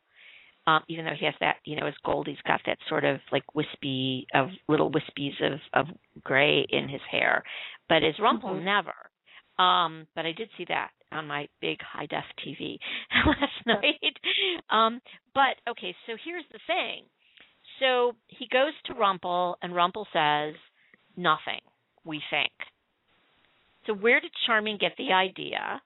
Um, 0.67 0.81
even 0.89 1.05
though 1.05 1.15
he 1.19 1.27
has 1.27 1.35
that, 1.41 1.57
you 1.67 1.77
know, 1.77 1.87
as 1.87 1.93
Goldie's 2.07 2.39
got 2.47 2.63
that 2.65 2.79
sort 2.89 3.05
of 3.05 3.21
like 3.31 3.45
wispy 3.55 4.27
of 4.35 4.49
little 4.67 4.91
wispies 4.91 5.39
of 5.43 5.61
of 5.75 5.87
gray 6.23 6.65
in 6.71 6.89
his 6.89 7.03
hair, 7.11 7.43
but 7.89 8.03
as 8.03 8.15
Rumpel 8.17 8.55
Mhm. 8.55 8.63
never. 8.65 8.95
Um, 9.59 10.07
but 10.17 10.25
I 10.25 10.33
did 10.33 10.49
see 10.57 10.65
that 10.65 10.91
on 11.13 11.27
my 11.29 11.49
big 11.61 11.81
high 11.83 12.07
def 12.07 12.25
TV 12.39 12.79
last 13.27 13.67
night. 13.67 14.17
Um, 14.71 15.01
but 15.35 15.61
okay, 15.69 15.95
so 16.07 16.17
here's 16.25 16.49
the 16.51 16.59
thing. 16.67 17.05
So 17.79 18.17
he 18.29 18.47
goes 18.49 18.73
to 18.87 18.95
Rumpel, 18.95 19.57
and 19.63 19.75
Rumpel 19.75 20.07
says, 20.13 20.55
"Nothing, 21.17 21.61
we 22.05 22.23
think." 22.31 22.53
So 23.87 23.95
where 23.95 24.21
did 24.21 24.33
Charming 24.47 24.79
get 24.79 24.97
the 24.97 25.13
idea 25.13 25.83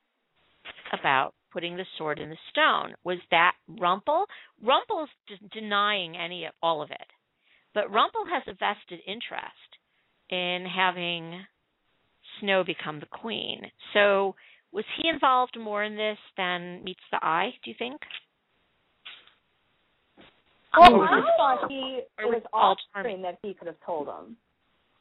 about 0.93 1.35
putting 1.51 1.77
the 1.77 1.87
sword 1.97 2.19
in 2.19 2.31
the 2.31 2.39
stone? 2.51 2.95
Was 3.05 3.19
that 3.31 3.57
Rumpel? 3.69 4.27
Rumpel's 4.63 5.11
d- 5.27 5.39
denying 5.53 6.17
any 6.17 6.45
of 6.45 6.55
all 6.63 6.83
of 6.83 6.91
it, 6.91 7.13
but 7.75 7.91
Rumpel 7.91 8.29
has 8.31 8.43
a 8.47 8.53
vested 8.55 9.01
interest 9.07 9.79
in 10.31 10.67
having 10.67 11.47
Snow 12.41 12.63
become 12.65 13.01
the 13.01 13.07
queen. 13.07 13.71
So 13.93 14.35
was 14.73 14.85
he 14.97 15.09
involved 15.09 15.59
more 15.59 15.83
in 15.83 15.97
this 15.97 16.19
than 16.37 16.85
meets 16.85 17.01
the 17.11 17.19
eye? 17.25 17.51
Do 17.65 17.71
you 17.71 17.77
think? 17.79 18.01
Well, 20.77 21.03
I 21.03 21.23
thought 21.37 21.71
he 21.71 22.03
it 22.19 22.25
was 22.25 22.35
was 22.35 22.43
all 22.53 22.73
off 22.73 22.79
screen 22.91 23.23
that 23.23 23.39
he 23.43 23.55
could 23.55 23.67
have 23.67 23.81
told 23.85 24.07
him. 24.07 24.37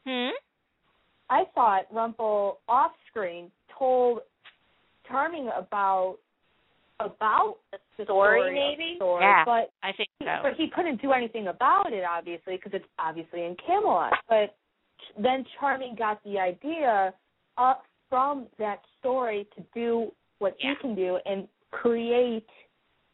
Hmm. 0.08 0.30
I 1.28 1.44
thought 1.54 1.82
Rumple 1.92 2.60
off 2.66 2.92
screen 3.10 3.50
told 3.78 4.20
Charming 5.06 5.50
about 5.56 6.16
about 7.00 7.56
the 7.70 7.78
story, 8.04 8.40
story, 8.40 8.54
maybe. 8.54 8.96
Story, 8.96 9.22
Yeah. 9.22 9.44
but 9.44 9.70
I 9.82 9.92
think 9.92 10.08
so. 10.20 10.40
but 10.42 10.54
he 10.54 10.68
couldn't 10.68 11.00
do 11.00 11.12
anything 11.12 11.46
about 11.48 11.92
it, 11.92 12.04
obviously, 12.04 12.56
because 12.56 12.72
it's 12.74 12.88
obviously 12.98 13.44
in 13.44 13.54
Camelot. 13.64 14.14
But 14.28 14.56
then 15.18 15.44
Charming 15.60 15.94
got 15.94 16.22
the 16.24 16.38
idea 16.40 17.14
up 17.56 17.84
from 18.08 18.46
that 18.58 18.80
story 18.98 19.46
to 19.56 19.62
do 19.74 20.12
what 20.38 20.56
Yeah. 20.58 20.70
he 20.70 20.76
can 20.76 20.94
do 20.94 21.16
and 21.26 21.46
create 21.70 22.48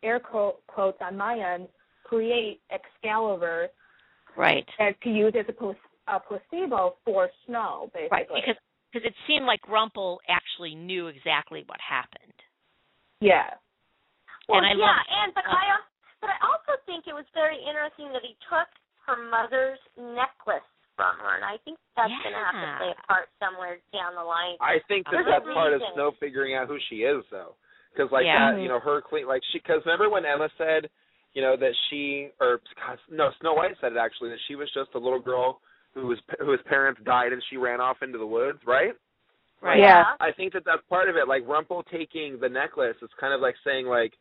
air 0.03 0.21
quotes 0.21 1.01
on 1.03 1.16
my 1.16 1.39
end, 1.39 1.69
create 2.05 2.61
Excalibur 2.71 3.69
Right. 4.37 4.69
and 4.79 4.99
to 5.03 5.11
use 5.11 5.35
as 5.37 5.49
a, 5.49 5.77
a 6.09 6.20
placebo 6.20 6.97
for 7.05 7.28
Snow, 7.47 7.90
basically. 7.94 8.09
Right. 8.12 8.28
Because 8.35 8.60
because 8.93 9.10
it 9.10 9.16
seemed 9.26 9.43
like 9.44 9.59
Rumple 9.66 10.22
actually 10.31 10.78
knew 10.78 11.09
exactly 11.10 11.64
what 11.66 11.82
happened. 11.82 12.31
yeah, 13.18 13.59
Well, 14.47 14.62
and 14.62 14.66
I 14.70 14.78
yeah, 14.78 14.86
love 14.86 15.02
and 15.10 15.31
but 15.35 15.43
uh, 15.43 15.51
I 15.51 15.64
also, 15.74 15.90
but 16.22 16.31
I 16.31 16.39
also 16.47 16.72
think 16.86 17.10
it 17.10 17.16
was 17.16 17.26
very 17.35 17.59
interesting 17.59 18.14
that 18.14 18.22
he 18.22 18.39
took 18.47 18.70
her 19.10 19.18
mother's 19.18 19.82
necklace 19.98 20.62
from 20.94 21.18
her, 21.18 21.35
and 21.35 21.43
I 21.43 21.59
think 21.66 21.74
that's 21.98 22.12
going 22.22 22.39
to 22.39 22.39
have 22.39 22.55
to 22.55 22.68
play 22.78 22.93
a 22.94 23.01
part 23.10 23.26
somewhere 23.43 23.82
down 23.90 24.14
the 24.14 24.22
line. 24.22 24.55
I 24.62 24.78
think 24.86 25.10
that 25.10 25.26
For 25.26 25.26
that's 25.26 25.43
some 25.43 25.59
part 25.59 25.74
of. 25.74 25.82
Snow 25.98 26.14
figuring 26.22 26.55
out 26.55 26.70
who 26.70 26.78
she 26.86 27.02
is, 27.02 27.26
though, 27.35 27.59
because 27.90 28.14
like 28.14 28.31
Yeah. 28.31 28.55
that, 28.55 28.62
you 28.62 28.70
know, 28.70 28.78
her 28.78 29.02
clean, 29.02 29.26
like 29.26 29.43
she, 29.51 29.59
because 29.59 29.82
remember 29.82 30.06
when 30.06 30.22
Emma 30.22 30.47
said, 30.55 30.86
you 31.35 31.43
know, 31.43 31.59
that 31.59 31.74
she 31.90 32.31
or 32.39 32.62
God, 32.78 33.02
no, 33.10 33.35
Snow 33.43 33.59
White 33.59 33.74
said 33.82 33.90
it 33.90 33.98
actually 33.98 34.31
that 34.31 34.43
she 34.47 34.55
was 34.55 34.70
just 34.70 34.94
a 34.94 35.02
little 35.02 35.18
girl 35.18 35.59
who 35.95 36.07
was 36.09 36.19
whose 36.41 36.61
parents 36.66 37.01
died 37.05 37.33
and 37.33 37.43
she 37.51 37.57
ran 37.57 37.81
off 37.81 37.99
into 38.03 38.19
the 38.19 38.27
woods, 38.27 38.59
right? 38.66 38.93
Right. 39.62 39.79
Yeah. 39.79 40.05
I 40.21 40.31
think 40.33 40.53
that 40.53 40.65
that's 40.66 40.83
part 40.91 41.09
of 41.09 41.16
it. 41.16 41.27
Like 41.29 41.47
Rumple 41.49 41.85
taking 41.91 42.39
the 42.41 42.49
necklace 42.49 42.97
is 43.01 43.09
kind 43.19 43.33
of 43.33 43.41
like 43.41 43.55
saying 43.65 43.87
like 43.87 44.12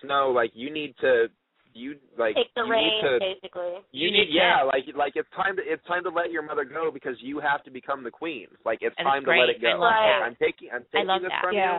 Snow, 0.00 0.30
like 0.34 0.52
you 0.54 0.72
need 0.72 0.94
to, 1.00 1.26
you 1.74 1.96
like 2.16 2.36
Take 2.36 2.54
the 2.54 2.62
you 2.64 2.70
reins, 2.70 3.02
need 3.02 3.08
to, 3.08 3.18
basically. 3.20 3.74
you 3.92 4.08
You 4.08 4.10
need, 4.12 4.18
need 4.18 4.26
to- 4.26 4.32
yeah, 4.38 4.62
like 4.64 4.84
like 4.96 5.12
it's 5.16 5.28
time 5.36 5.56
to 5.56 5.62
it's 5.66 5.84
time 5.86 6.04
to 6.04 6.10
let 6.10 6.30
your 6.30 6.42
mother 6.42 6.64
go 6.64 6.90
because 6.90 7.16
you 7.20 7.40
have 7.40 7.62
to 7.64 7.70
become 7.70 8.02
the 8.04 8.10
queen. 8.10 8.46
Like 8.64 8.78
it's 8.80 8.94
That's 8.96 9.06
time 9.06 9.24
to 9.24 9.30
let 9.30 9.50
it 9.50 9.60
go. 9.60 9.68
I 9.68 9.74
love 9.76 9.92
that. 9.92 10.20
I'm 10.24 10.36
taking 10.40 10.70
I'm 10.72 10.82
I 10.82 10.96
taking 10.96 11.08
love 11.08 11.22
this 11.22 11.30
that. 11.34 11.42
from 11.44 11.54
Yeah. 11.54 11.74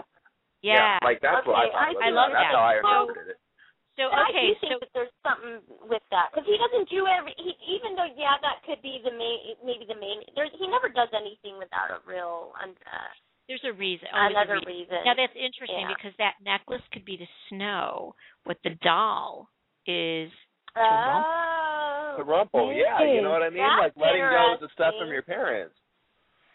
you. 0.61 0.71
Yeah. 0.75 0.99
like 1.01 1.21
that's 1.21 1.47
what 1.47 1.55
I 1.55 1.71
thought. 1.71 1.79
I 1.79 1.89
was 1.95 2.01
I 2.03 2.07
it. 2.09 2.13
love 2.13 2.29
that's 2.35 2.51
how 2.53 2.61
I 2.67 2.75
So- 2.83 3.01
interpreted 3.09 3.31
it. 3.33 3.39
So 3.99 4.07
And 4.07 4.15
I 4.15 4.31
do 4.31 4.55
think 4.63 4.71
so 4.71 4.79
that 4.79 4.91
there's 4.95 5.11
something 5.27 5.59
with 5.91 6.01
that 6.15 6.31
because 6.31 6.47
he 6.47 6.55
doesn't 6.55 6.87
do 6.87 7.03
every. 7.03 7.35
He, 7.35 7.51
even 7.75 7.99
though 7.99 8.07
yeah, 8.15 8.39
that 8.39 8.63
could 8.63 8.79
be 8.79 9.03
the 9.03 9.11
main, 9.11 9.59
maybe 9.59 9.83
the 9.83 9.99
main. 9.99 10.23
There's 10.39 10.49
he 10.55 10.65
never 10.71 10.87
does 10.87 11.11
anything 11.11 11.59
without 11.59 11.91
a 11.91 11.99
real 12.07 12.55
uh, 12.55 13.11
there's 13.51 13.65
a 13.67 13.73
reason. 13.75 14.07
always 14.15 14.31
a 14.31 14.39
another 14.39 14.57
reason. 14.63 14.95
reason. 14.95 14.99
Now 15.03 15.19
that's 15.19 15.35
interesting 15.35 15.89
Yeah. 15.89 15.93
because 15.99 16.15
that 16.21 16.39
necklace 16.39 16.85
could 16.95 17.03
be 17.03 17.17
the 17.19 17.27
Snow. 17.51 18.15
What 18.47 18.55
the 18.63 18.79
doll 18.79 19.49
is 19.85 20.31
Oh, 20.77 22.15
The 22.17 22.23
rumple, 22.23 22.71
yeah, 22.71 23.01
you 23.03 23.21
know 23.21 23.31
what 23.31 23.41
I 23.41 23.49
mean? 23.49 23.57
That's 23.65 23.97
like 23.97 24.05
letting 24.05 24.21
go 24.21 24.53
of 24.53 24.59
the 24.61 24.69
stuff 24.73 24.93
from 24.99 25.09
your 25.09 25.23
parents. 25.23 25.75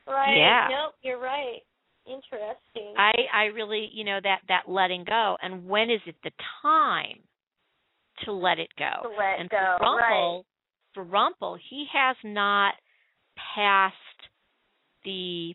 right. 0.06 0.36
Yeah. 0.36 0.68
Nope, 0.70 0.94
you're 1.02 1.18
right. 1.20 1.60
Interesting. 2.06 2.94
I 2.96 3.12
I 3.32 3.44
really 3.46 3.88
you 3.92 4.04
know 4.04 4.20
that 4.22 4.40
that 4.48 4.68
letting 4.68 5.04
go 5.04 5.36
and 5.42 5.66
when 5.66 5.90
is 5.90 6.00
it 6.06 6.16
the 6.22 6.30
time 6.62 7.18
to 8.24 8.32
let 8.32 8.58
it 8.58 8.68
go? 8.78 8.90
to 9.02 9.08
let 9.16 9.40
and 9.40 9.50
go. 9.50 9.76
for 9.78 9.84
Rumple, 9.84 10.36
right. 10.36 10.42
for 10.94 11.02
Rumple, 11.04 11.58
he 11.70 11.86
has 11.92 12.16
not 12.24 12.74
passed 13.54 13.94
the 15.04 15.54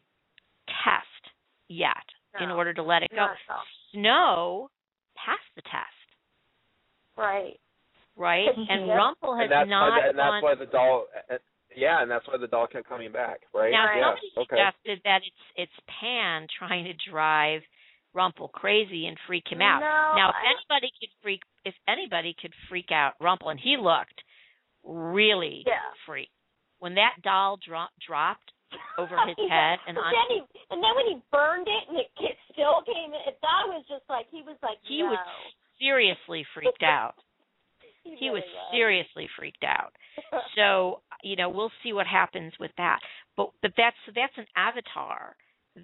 test 0.68 1.34
yet 1.68 1.96
in 2.42 2.50
order 2.50 2.74
to 2.74 2.84
let 2.84 3.04
it 3.04 3.10
go. 3.12 3.18
Not 3.18 3.32
at 3.32 3.54
all. 3.56 3.64
Snow 3.94 4.70
passed 5.16 5.50
the 5.56 5.62
test, 5.64 6.08
Right. 7.18 7.60
right? 8.16 8.48
And 8.56 8.88
Yep. 8.88 8.96
Rumple 8.98 9.36
has 9.36 9.44
and 9.44 9.52
that's 9.52 9.70
not 9.70 9.90
why, 9.90 10.08
and 10.08 10.18
that's 10.20 10.30
gone. 10.30 10.44
why 10.44 10.56
the 10.56 10.66
doll. 10.68 11.08
uh, 11.30 11.38
Yeah, 11.76 12.02
and 12.02 12.10
that's 12.10 12.28
why 12.28 12.38
the 12.38 12.48
doll 12.48 12.68
kept 12.68 12.88
coming 12.88 13.12
back, 13.12 13.42
right? 13.54 13.72
Now 13.72 13.86
yeah. 13.94 14.04
somebody 14.16 14.32
okay. 14.38 14.56
suggested 14.56 15.02
that 15.06 15.22
it's 15.26 15.44
it's 15.56 15.80
Pan 16.00 16.48
trying 16.58 16.86
to 16.86 16.94
drive 17.10 17.62
Rumple 18.14 18.48
crazy 18.50 19.06
and 19.06 19.18
freak 19.28 19.44
him 19.50 19.62
out. 19.62 19.80
No, 19.82 20.16
now 20.18 20.30
if 20.30 20.36
I- 20.36 20.50
anybody 20.54 20.92
could 21.00 21.10
freak 21.22 21.42
if 21.66 21.76
anybody 21.88 22.36
could 22.40 22.54
freak 22.68 22.92
out 22.92 23.14
Rumple 23.20 23.50
and 23.50 23.60
he 23.60 23.78
looked 23.78 24.24
really 24.84 25.64
Yeah. 25.68 25.80
freak. 26.06 26.30
When 26.80 26.96
that 26.96 27.22
doll 27.22 27.58
dro- 27.58 27.92
dropped 28.00 28.52
over 28.98 29.16
his 29.28 29.38
head 29.50 29.80
and 29.88 29.98
on 29.98 30.12
then 30.14 30.28
he, 30.30 30.40
and 30.72 30.84
then 30.84 30.96
when 30.96 31.06
he 31.08 31.22
burned 31.32 31.68
it 31.68 31.84
and 31.90 31.98
it, 32.00 32.10
it 32.20 32.38
still 32.54 32.82
came 32.84 33.14
in, 33.14 33.20
that 33.42 33.64
was 33.68 33.84
just 33.88 34.04
like 34.10 34.28
he 34.32 34.42
was 34.42 34.58
like 34.64 34.78
he 34.84 35.02
no. 35.04 35.10
was 35.12 35.20
seriously 35.80 36.46
freaked 36.54 36.84
out. 36.84 37.16
He, 38.04 38.16
He 38.16 38.30
was 38.30 38.42
really 38.44 38.72
seriously 38.72 39.30
freaked 39.38 39.64
out. 39.64 39.94
so 40.56 41.02
you 41.24 41.36
know 41.36 41.50
we'll 41.50 41.72
see 41.84 41.94
what 41.94 42.08
happens 42.08 42.54
with 42.60 42.72
that 42.78 43.00
but 43.36 43.50
but 43.62 43.72
that's 43.78 43.98
that's 44.16 44.38
an 44.38 44.46
avatar 44.56 45.36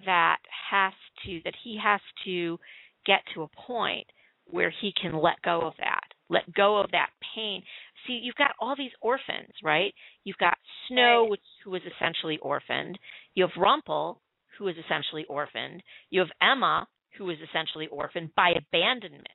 that 0.04 0.38
has 0.70 0.92
to 1.24 1.40
that 1.44 1.54
he 1.62 1.78
has 1.82 2.00
to 2.24 2.58
get 3.04 3.20
to 3.34 3.42
a 3.42 3.48
point 3.66 4.06
where 4.48 4.72
he 4.80 4.92
can 5.00 5.12
let 5.20 5.40
go 5.42 5.60
of 5.62 5.74
that 5.78 6.04
let 6.28 6.52
go 6.54 6.78
of 6.78 6.90
that 6.90 7.10
pain. 7.34 7.62
See 8.06 8.20
you've 8.22 8.34
got 8.36 8.52
all 8.60 8.74
these 8.76 8.92
orphans 9.00 9.52
right? 9.62 9.94
You've 10.24 10.38
got 10.38 10.58
snow 10.88 11.22
Right. 11.22 11.30
which 11.30 11.40
who 11.64 11.74
is 11.74 11.82
essentially 11.94 12.38
orphaned. 12.38 12.98
You 13.34 13.44
have 13.44 13.56
rumple 13.56 14.20
who 14.58 14.68
is 14.68 14.76
essentially 14.84 15.24
orphaned. 15.28 15.82
You 16.10 16.20
have 16.20 16.30
emma 16.40 16.86
who 17.16 17.30
is 17.30 17.38
essentially 17.48 17.86
orphaned 17.88 18.34
by 18.34 18.50
abandonment. 18.50 19.26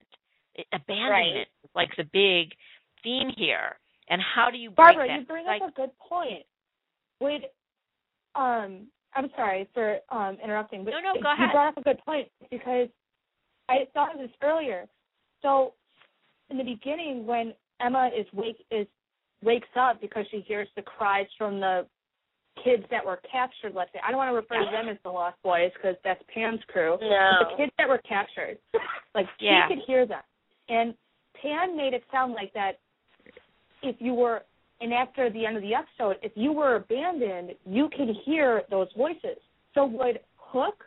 Abandonment 0.74 1.48
is 1.64 1.70
like 1.76 1.90
the 1.98 2.04
big 2.04 2.50
theme 3.04 3.32
here. 3.38 3.80
And 4.10 4.22
how 4.22 4.50
do 4.52 4.58
you 4.58 4.70
break 4.72 4.96
Barbara, 4.98 5.18
you 5.20 5.26
bring 5.26 5.46
up 5.48 5.70
a 5.70 5.72
good 5.72 5.92
point. 5.98 6.44
Would 7.22 7.46
um 8.36 8.88
I'm 9.16 9.30
sorry 9.36 9.68
for 9.74 9.98
um 10.10 10.38
interrupting, 10.44 10.84
but 10.86 10.92
No, 10.92 11.00
no, 11.00 11.22
go 11.22 11.30
you 11.30 11.34
ahead. 11.36 11.52
brought 11.54 11.68
up 11.70 11.78
a 11.78 11.82
good 11.82 12.00
point 12.06 12.28
because 12.50 12.88
I 13.70 13.88
thought 13.94 14.14
of 14.14 14.20
this 14.22 14.32
earlier. 14.42 14.88
So 15.42 15.74
in 16.50 16.58
the 16.58 16.64
beginning 16.64 17.26
when 17.26 17.54
Emma 17.80 18.10
is 18.18 18.26
wake 18.34 18.64
is 18.72 18.88
wakes 19.44 19.68
up 19.80 20.00
because 20.02 20.26
she 20.32 20.42
hears 20.48 20.68
the 20.76 20.82
cries 20.82 21.26
from 21.38 21.60
the 21.60 21.86
kids 22.64 22.84
that 22.92 23.04
were 23.04 23.20
captured, 23.32 23.74
let's 23.74 23.92
say. 23.94 24.00
I 24.06 24.12
don't 24.12 24.18
want 24.18 24.30
to 24.30 24.36
refer 24.36 24.60
to 24.64 24.70
them 24.70 24.88
as 24.90 24.98
the 25.04 25.10
Lost 25.10 25.38
Boys 25.42 25.72
because 25.74 25.96
that's 26.04 26.22
Pan's 26.34 26.60
crew. 26.68 26.98
No. 27.02 27.32
The 27.50 27.58
kids 27.58 27.72
that 27.78 27.88
were 27.88 27.98
captured, 28.08 28.58
like 29.16 29.26
Yeah. 29.40 29.68
she 29.68 29.76
could 29.76 29.84
hear 29.88 30.06
them. 30.06 30.22
And 30.70 30.94
Pam 31.42 31.76
made 31.76 31.94
it 31.94 32.04
sound 32.12 32.34
like 32.34 32.54
that 32.54 32.80
if 33.82 33.96
you 34.00 34.14
were 34.14 34.44
and 34.82 34.94
after 34.94 35.30
the 35.30 35.46
end 35.46 35.58
of 35.58 35.62
the 35.64 35.74
episode, 35.76 36.18
if 36.24 36.32
you 36.36 36.52
were 36.52 36.76
abandoned, 36.76 37.52
you 37.66 37.90
could 37.96 38.10
hear 38.26 38.64
those 38.70 38.88
voices. 38.98 39.38
So 39.74 39.86
would 39.86 40.20
Hook 40.38 40.84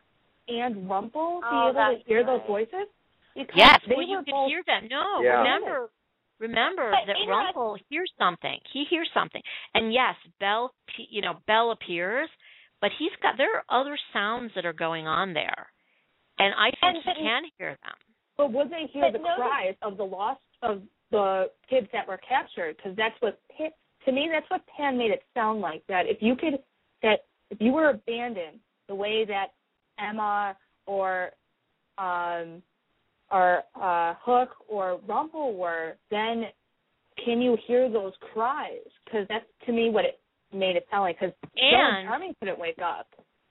and 0.48 0.88
Rumple 0.88 1.40
be 1.40 1.46
Oh, 1.50 1.62
able 1.70 1.72
to 1.72 1.94
that's 1.96 2.06
hear 2.06 2.24
those 2.24 2.42
voices? 2.46 2.86
Because 3.34 3.54
Yes, 3.56 3.80
they 3.88 3.94
well, 3.96 4.06
you 4.06 4.18
could 4.18 4.26
both 4.26 4.48
hear 4.48 4.62
them. 4.66 4.88
No, 4.90 5.22
Yeah. 5.22 5.38
remember, 5.38 5.90
remember 6.38 6.90
But 6.90 7.06
that 7.06 7.16
interest- 7.16 7.28
Rumple 7.28 7.78
hears 7.88 8.12
something. 8.18 8.60
He 8.72 8.84
hears 8.84 9.10
something, 9.12 9.42
and 9.74 9.92
yes, 9.92 10.16
Belle, 10.38 10.72
you 10.96 11.22
know, 11.22 11.34
Belle 11.46 11.70
appears, 11.70 12.28
but 12.80 12.92
he's 12.98 13.14
got 13.22 13.36
there 13.36 13.56
are 13.56 13.64
other 13.68 13.96
sounds 14.12 14.52
that 14.54 14.66
are 14.66 14.72
going 14.72 15.06
on 15.06 15.32
there, 15.32 15.72
and 16.38 16.54
I 16.54 16.70
think 16.72 16.82
And- 16.82 16.96
he 16.98 17.02
but- 17.04 17.16
can 17.16 17.44
hear 17.58 17.76
them. 17.82 17.96
But 18.36 18.50
would 18.52 18.68
they 18.70 18.86
hear 18.86 19.02
But 19.02 19.12
the 19.14 19.18
notice- 19.20 19.36
cries 19.36 19.76
of 19.82 19.96
the 19.96 20.04
lost 20.06 20.42
of 20.62 20.82
the 21.10 21.50
kids 21.68 21.88
that 21.92 22.06
were 22.06 22.18
captured? 22.18 22.76
Because 22.76 22.94
that's 22.96 23.18
what 23.20 23.38
Pa- 23.56 23.70
to 24.04 24.12
me 24.12 24.28
that's 24.32 24.48
what 24.50 24.62
Pan 24.76 24.96
made 24.98 25.10
it 25.10 25.22
sound 25.34 25.60
like. 25.60 25.82
That 25.88 26.06
if 26.06 26.18
you 26.20 26.36
could 26.36 26.58
that 27.02 27.24
if 27.50 27.60
you 27.60 27.72
were 27.72 27.90
abandoned 27.90 28.58
the 28.88 28.94
way 28.94 29.24
that 29.24 29.48
Emma 29.98 30.56
or 30.86 31.30
um 31.98 32.62
or 33.30 33.62
uh 33.80 34.14
Hook 34.22 34.50
or 34.68 35.00
Rumple 35.08 35.54
were, 35.56 35.96
then 36.10 36.44
can 37.24 37.40
you 37.40 37.56
hear 37.66 37.88
those 37.90 38.12
cries? 38.32 38.80
Because 39.04 39.26
that's 39.28 39.44
to 39.66 39.72
me 39.72 39.90
what 39.90 40.04
it 40.04 40.20
made 40.52 40.76
it 40.76 40.86
sound 40.90 41.02
like. 41.04 41.18
Because 41.20 41.34
And 41.56 42.08
Charming 42.08 42.34
couldn't 42.40 42.58
wake 42.58 42.78
up. 42.84 43.06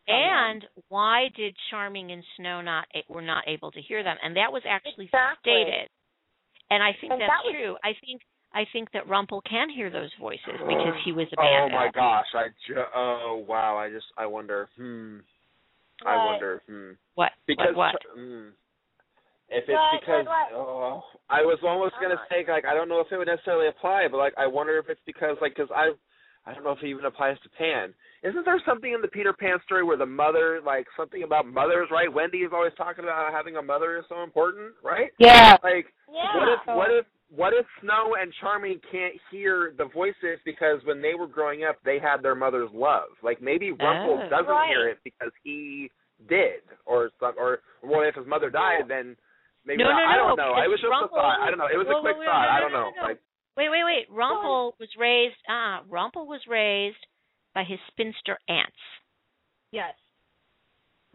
and 0.08 0.66
why 0.90 1.28
did 1.36 1.56
Charming 1.70 2.12
and 2.12 2.24
Snow 2.38 2.62
not 2.62 2.86
a- 2.94 3.04
were 3.08 3.22
not 3.22 3.46
able 3.48 3.72
to 3.72 3.82
hear 3.82 4.04
them? 4.04 4.18
And 4.22 4.36
that 4.36 4.52
was 4.52 4.64
actually 4.68 5.06
Exactly. 5.06 5.54
stated. 5.64 5.90
And 6.70 6.84
I 6.84 6.92
think 7.00 7.12
And 7.14 7.22
that's 7.22 7.30
that 7.32 7.46
was- 7.46 7.54
true. 7.54 7.78
I 7.84 7.94
think 8.06 8.22
I 8.54 8.66
think 8.72 8.92
that 8.94 9.08
Rumple 9.08 9.42
can 9.42 9.70
hear 9.70 9.90
those 9.90 10.12
voices 10.20 10.42
because 10.68 10.94
he 11.06 11.12
was 11.12 11.28
a 11.34 11.36
band. 11.38 11.74
Oh 11.74 11.76
my 11.76 11.90
gosh! 11.94 12.26
I 12.34 12.48
ju- 12.68 12.84
oh 12.96 13.44
wow! 13.48 13.78
I 13.78 13.90
just 13.90 14.06
I 14.18 14.26
wonder. 14.26 14.70
Hmm. 14.78 15.18
I 16.06 16.16
wonder. 16.26 16.62
Hmm. 16.68 16.92
What? 17.16 17.32
Because 17.48 17.76
what? 17.76 17.94
Ch- 17.96 18.06
hmm. 18.16 18.48
If 19.50 19.66
it's 19.68 19.74
What, 19.74 20.00
because 20.02 20.26
what, 20.26 20.52
what? 20.52 20.60
oh, 20.60 21.04
I 21.30 21.42
was 21.42 21.60
almost 21.64 21.94
gonna 22.02 22.16
Uh-huh. 22.16 22.26
say 22.30 22.46
like 22.52 22.66
I 22.66 22.74
don't 22.74 22.90
know 22.90 23.00
if 23.02 23.08
it 23.12 23.18
would 23.18 23.28
necessarily 23.28 23.68
apply, 23.68 24.08
but 24.10 24.18
like 24.18 24.34
I 24.38 24.48
wonder 24.48 24.78
if 24.78 24.90
it's 24.90 25.02
because 25.06 25.38
like 25.42 25.56
because 25.56 25.70
I 25.76 25.92
I 26.46 26.54
don't 26.54 26.64
know 26.64 26.72
if 26.72 26.84
it 26.84 26.88
even 26.88 27.06
applies 27.06 27.38
to 27.44 27.50
Pan. 27.50 27.94
Isn't 28.24 28.44
there 28.46 28.60
something 28.66 28.92
in 28.92 29.02
the 29.02 29.08
Peter 29.08 29.32
Pan 29.32 29.60
story 29.66 29.84
where 29.84 29.96
the 29.98 30.06
mother, 30.06 30.60
like 30.66 30.88
something 30.98 31.24
about 31.24 31.46
mothers, 31.46 31.88
right? 31.92 32.12
Wendy 32.12 32.40
is 32.40 32.52
always 32.54 32.74
talking 32.76 33.04
about 33.06 33.16
how 33.16 33.32
having 33.36 33.56
a 33.58 33.62
mother 33.62 33.98
is 33.98 34.04
so 34.10 34.24
important, 34.24 34.74
right? 34.84 35.12
Yeah. 35.20 35.56
Like, 35.64 35.88
Yeah. 36.12 36.36
what 36.36 36.48
if, 36.50 36.60
what 36.68 36.92
if, 36.92 37.06
what 37.36 37.54
if 37.54 37.66
Snow 37.82 38.16
and 38.20 38.32
Charming 38.40 38.80
can't 38.92 39.16
hear 39.32 39.74
the 39.78 39.86
voices 39.86 40.38
because 40.46 40.80
when 40.86 41.02
they 41.02 41.16
were 41.16 41.28
growing 41.28 41.64
up, 41.64 41.78
they 41.84 41.98
had 42.00 42.22
their 42.22 42.36
mother's 42.36 42.70
love? 42.74 43.10
Like 43.24 43.42
maybe 43.42 43.72
Rumpel 43.72 44.26
Oh. 44.26 44.30
doesn't 44.30 44.46
Right. 44.52 44.70
hear 44.70 44.90
it 44.90 45.00
because 45.04 45.32
he 45.44 45.90
did, 46.30 46.62
or 46.86 47.10
some, 47.20 47.34
or 47.38 47.62
well, 47.82 48.02
if 48.02 48.16
his 48.16 48.28
mother 48.28 48.50
died, 48.50 48.88
then 48.88 49.18
maybe 49.66 49.84
No, 49.84 49.90
not. 49.90 49.98
no, 49.98 50.06
I 50.06 50.16
don't 50.18 50.38
know. 50.38 50.62
It 50.62 50.70
was 50.70 50.80
just 50.80 50.92
Rumpel- 50.94 51.06
a 51.06 51.08
thought. 51.10 51.40
I 51.42 51.50
don't 51.50 51.58
know. 51.60 51.68
It 51.68 51.78
was 51.78 51.88
Whoa, 51.88 51.98
a 51.98 52.02
quick 52.02 52.16
whoa, 52.18 52.24
whoa, 52.24 52.32
thought. 52.32 52.46
no, 52.46 52.56
I 52.56 52.60
don't 52.60 52.72
know. 52.72 52.90
no, 52.92 53.02
no. 53.02 53.08
Like, 53.08 53.20
Wait, 53.56 53.70
wait, 53.70 53.84
wait. 53.84 54.10
Rumpel 54.10 54.74
was 54.80 54.90
raised. 54.98 55.38
Ah, 55.48 55.84
Rumpel 55.88 56.26
was 56.26 56.42
raised 56.48 57.06
by 57.54 57.64
his 57.64 57.80
spinster 57.88 58.38
aunts. 58.48 58.82
Yes. 59.72 59.94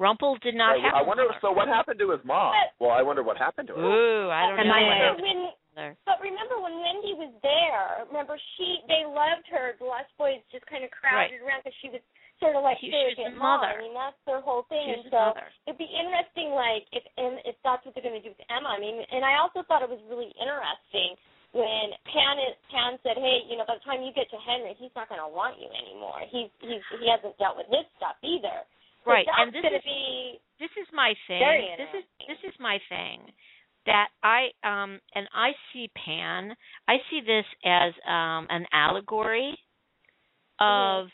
Rumpel 0.00 0.38
did 0.40 0.54
not 0.54 0.78
I, 0.78 0.82
have. 0.82 0.94
I 0.94 1.00
a 1.00 1.04
wonder. 1.04 1.24
mother. 1.26 1.38
So 1.40 1.50
what 1.50 1.66
happened 1.66 1.98
to 1.98 2.10
his 2.12 2.20
mom? 2.24 2.54
Well, 2.78 2.90
I 2.92 3.02
wonder 3.02 3.24
what 3.24 3.36
happened 3.36 3.66
to 3.68 3.74
her. 3.74 3.82
Ooh, 3.82 4.30
I 4.30 4.46
don't 4.48 4.58
And 4.60 4.68
know. 4.68 4.74
my 4.74 5.10
what 5.12 5.20
when, 5.22 5.50
to 5.78 5.94
but 6.04 6.18
remember 6.20 6.58
when 6.60 6.76
Wendy 6.82 7.14
was 7.14 7.30
there? 7.42 8.04
Remember 8.10 8.34
she 8.58 8.82
they 8.90 9.06
loved 9.06 9.46
her. 9.54 9.78
The 9.78 9.86
Lost 9.86 10.10
Boys 10.18 10.42
just 10.50 10.66
kind 10.66 10.82
of 10.82 10.90
crowded 10.90 11.38
around 11.40 11.62
because 11.62 11.78
she 11.80 11.88
was 11.88 12.02
sort 12.42 12.54
of 12.54 12.62
like 12.62 12.78
She- 12.78 12.90
she 12.90 12.94
was 12.94 13.14
surrogate 13.18 13.34
the 13.34 13.38
mom. 13.38 13.62
mother. 13.62 13.78
I 13.78 13.82
mean 13.82 13.94
that's 13.94 14.18
their 14.26 14.42
whole 14.42 14.62
thing. 14.70 14.86
She 14.90 14.94
was 15.02 15.06
and 15.06 15.14
so 15.14 15.22
mother. 15.34 15.46
it'd 15.66 15.78
be 15.80 15.90
interesting, 15.90 16.54
like 16.54 16.86
if 16.94 17.02
and 17.18 17.38
if 17.46 17.54
that's 17.66 17.82
what 17.86 17.94
they're 17.94 18.04
going 18.06 18.18
to 18.18 18.22
do 18.22 18.34
with 18.34 18.42
Emma. 18.50 18.74
I 18.74 18.78
mean, 18.78 19.02
and 19.10 19.22
I 19.24 19.38
also 19.38 19.62
thought 19.66 19.82
it 19.82 19.90
was 19.90 20.02
really 20.10 20.30
interesting 20.38 21.14
when 21.56 21.96
Pan 22.12 22.36
is, 22.44 22.54
Pan 22.70 22.98
said, 23.02 23.16
"Hey, 23.16 23.40
you 23.48 23.56
know, 23.56 23.64
by 23.64 23.74
the 23.80 23.84
time 23.88 24.02
you 24.04 24.12
get 24.12 24.28
to 24.30 24.38
Henry, 24.44 24.74
he's 24.76 24.92
not 24.94 25.08
going 25.08 25.18
to 25.22 25.26
want 25.32 25.56
you 25.58 25.66
anymore. 25.72 26.20
He's 26.28 26.52
he's 26.60 26.84
he 27.00 27.08
hasn't 27.08 27.34
dealt 27.40 27.56
with 27.56 27.66
this 27.72 27.86
stuff 27.96 28.16
either." 28.22 28.66
So 29.06 29.14
Right, 29.16 29.24
that's 29.24 29.38
and 29.40 29.48
this 29.54 29.64
is 29.64 29.82
be 29.82 30.38
this 30.60 30.74
is 30.76 30.86
my 30.92 31.14
thing. 31.26 31.40
This 31.80 31.92
is 32.02 32.04
this 32.28 32.40
is 32.44 32.54
my 32.60 32.78
thing. 32.92 33.32
That 33.88 34.08
I 34.22 34.48
um 34.64 35.00
and 35.14 35.26
I 35.32 35.52
see 35.72 35.90
Pan. 36.04 36.54
I 36.86 36.96
see 37.10 37.20
this 37.20 37.46
as 37.64 37.94
um 38.06 38.46
an 38.50 38.66
allegory 38.72 39.56
of 40.60 41.06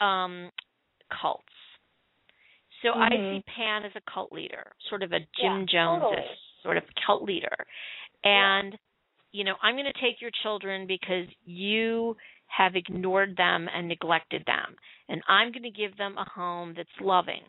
um 0.00 0.50
cults. 1.20 1.44
So 2.82 2.90
I 2.90 3.08
Mhm. 3.08 3.30
see 3.30 3.44
Pan 3.56 3.84
as 3.84 3.92
a 3.96 4.00
cult 4.12 4.30
leader, 4.30 4.72
sort 4.88 5.02
of 5.02 5.12
a 5.12 5.20
Yeah, 5.38 5.58
Jim 5.58 5.66
Jones 5.66 6.02
totally. 6.02 6.26
sort 6.62 6.76
of 6.76 6.84
cult 7.06 7.22
leader. 7.22 7.56
And 8.24 8.78
you 9.32 9.44
know, 9.44 9.56
I'm 9.62 9.74
going 9.74 9.90
to 9.92 10.00
take 10.00 10.20
your 10.20 10.30
children 10.42 10.86
because 10.86 11.26
you 11.44 12.16
have 12.46 12.76
ignored 12.76 13.36
them 13.36 13.68
and 13.74 13.88
neglected 13.88 14.42
them. 14.46 14.76
And 15.08 15.22
I'm 15.28 15.50
going 15.52 15.62
to 15.64 15.70
give 15.70 15.96
them 15.96 16.16
a 16.18 16.24
home 16.24 16.74
that's 16.76 16.88
loving 17.00 17.42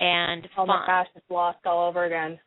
and 0.00 0.48
Oh 0.56 0.66
fun. 0.66 0.68
my 0.68 0.86
gosh, 0.86 1.08
it's 1.14 1.30
lost 1.30 1.58
all 1.64 1.88
over 1.88 2.04
again. 2.04 2.38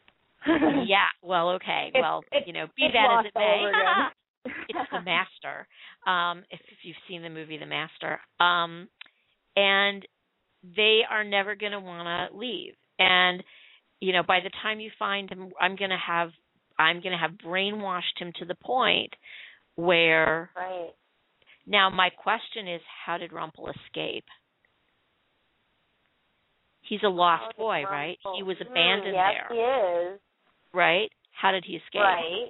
yeah, 0.86 1.07
well, 1.22 1.52
okay. 1.52 1.90
It's- 1.90 2.02
well, 2.02 2.24
it's- 2.32 2.48
you 2.48 2.53
know, 2.53 2.68
be 2.76 2.88
that 2.91 3.20
as 3.20 3.26
it 3.26 3.34
may. 3.38 3.64
it's 4.68 4.80
the 4.91 5.02
master 5.02 5.68
um 6.06 6.44
if, 6.52 6.60
if 6.68 6.78
you've 6.84 6.98
seen 7.07 7.22
the 7.22 7.30
movie 7.30 7.57
the 7.57 7.65
master 7.65 8.20
um 8.40 8.88
and 9.56 10.06
they 10.76 11.02
are 11.10 11.24
never 11.24 11.56
going 11.56 11.72
to 11.72 11.80
want 11.80 12.32
to 12.32 12.38
leave 12.38 12.74
and 12.99 13.41
you 14.02 14.11
know 14.11 14.24
by 14.28 14.40
the 14.44 14.52
time 14.61 14.80
you 14.80 14.91
find 14.99 15.30
him 15.30 15.49
i'm 15.61 15.76
going 15.76 15.91
to 15.91 15.98
have 15.98 16.30
i'm 16.78 17.02
going 17.02 17.11
to 17.14 17.18
have 17.18 17.32
brainwashed 17.45 18.20
him 18.20 18.32
to 18.38 18.45
the 18.45 18.56
point 18.56 19.14
where 19.76 20.49
right. 20.57 20.91
now 21.65 21.90
my 21.90 22.10
question 22.10 22.68
is 22.68 22.82
how 23.06 23.18
did 23.18 23.32
rumpel 23.32 23.70
escape 23.86 24.26
he's 26.82 27.02
a 27.03 27.10
lost 27.10 27.45
did 27.56 27.57
boy 27.57 27.84
right 27.90 28.18
he 28.36 28.44
was 28.44 28.57
Hmm, 28.57 28.72
abandoned 28.72 29.14
yes, 29.14 29.34
there 29.49 29.57
he 29.57 30.14
is. 30.14 30.20
Right 30.74 31.10
how 31.32 31.52
did 31.52 31.64
he 31.66 31.76
escape 31.76 32.02
Right. 32.02 32.50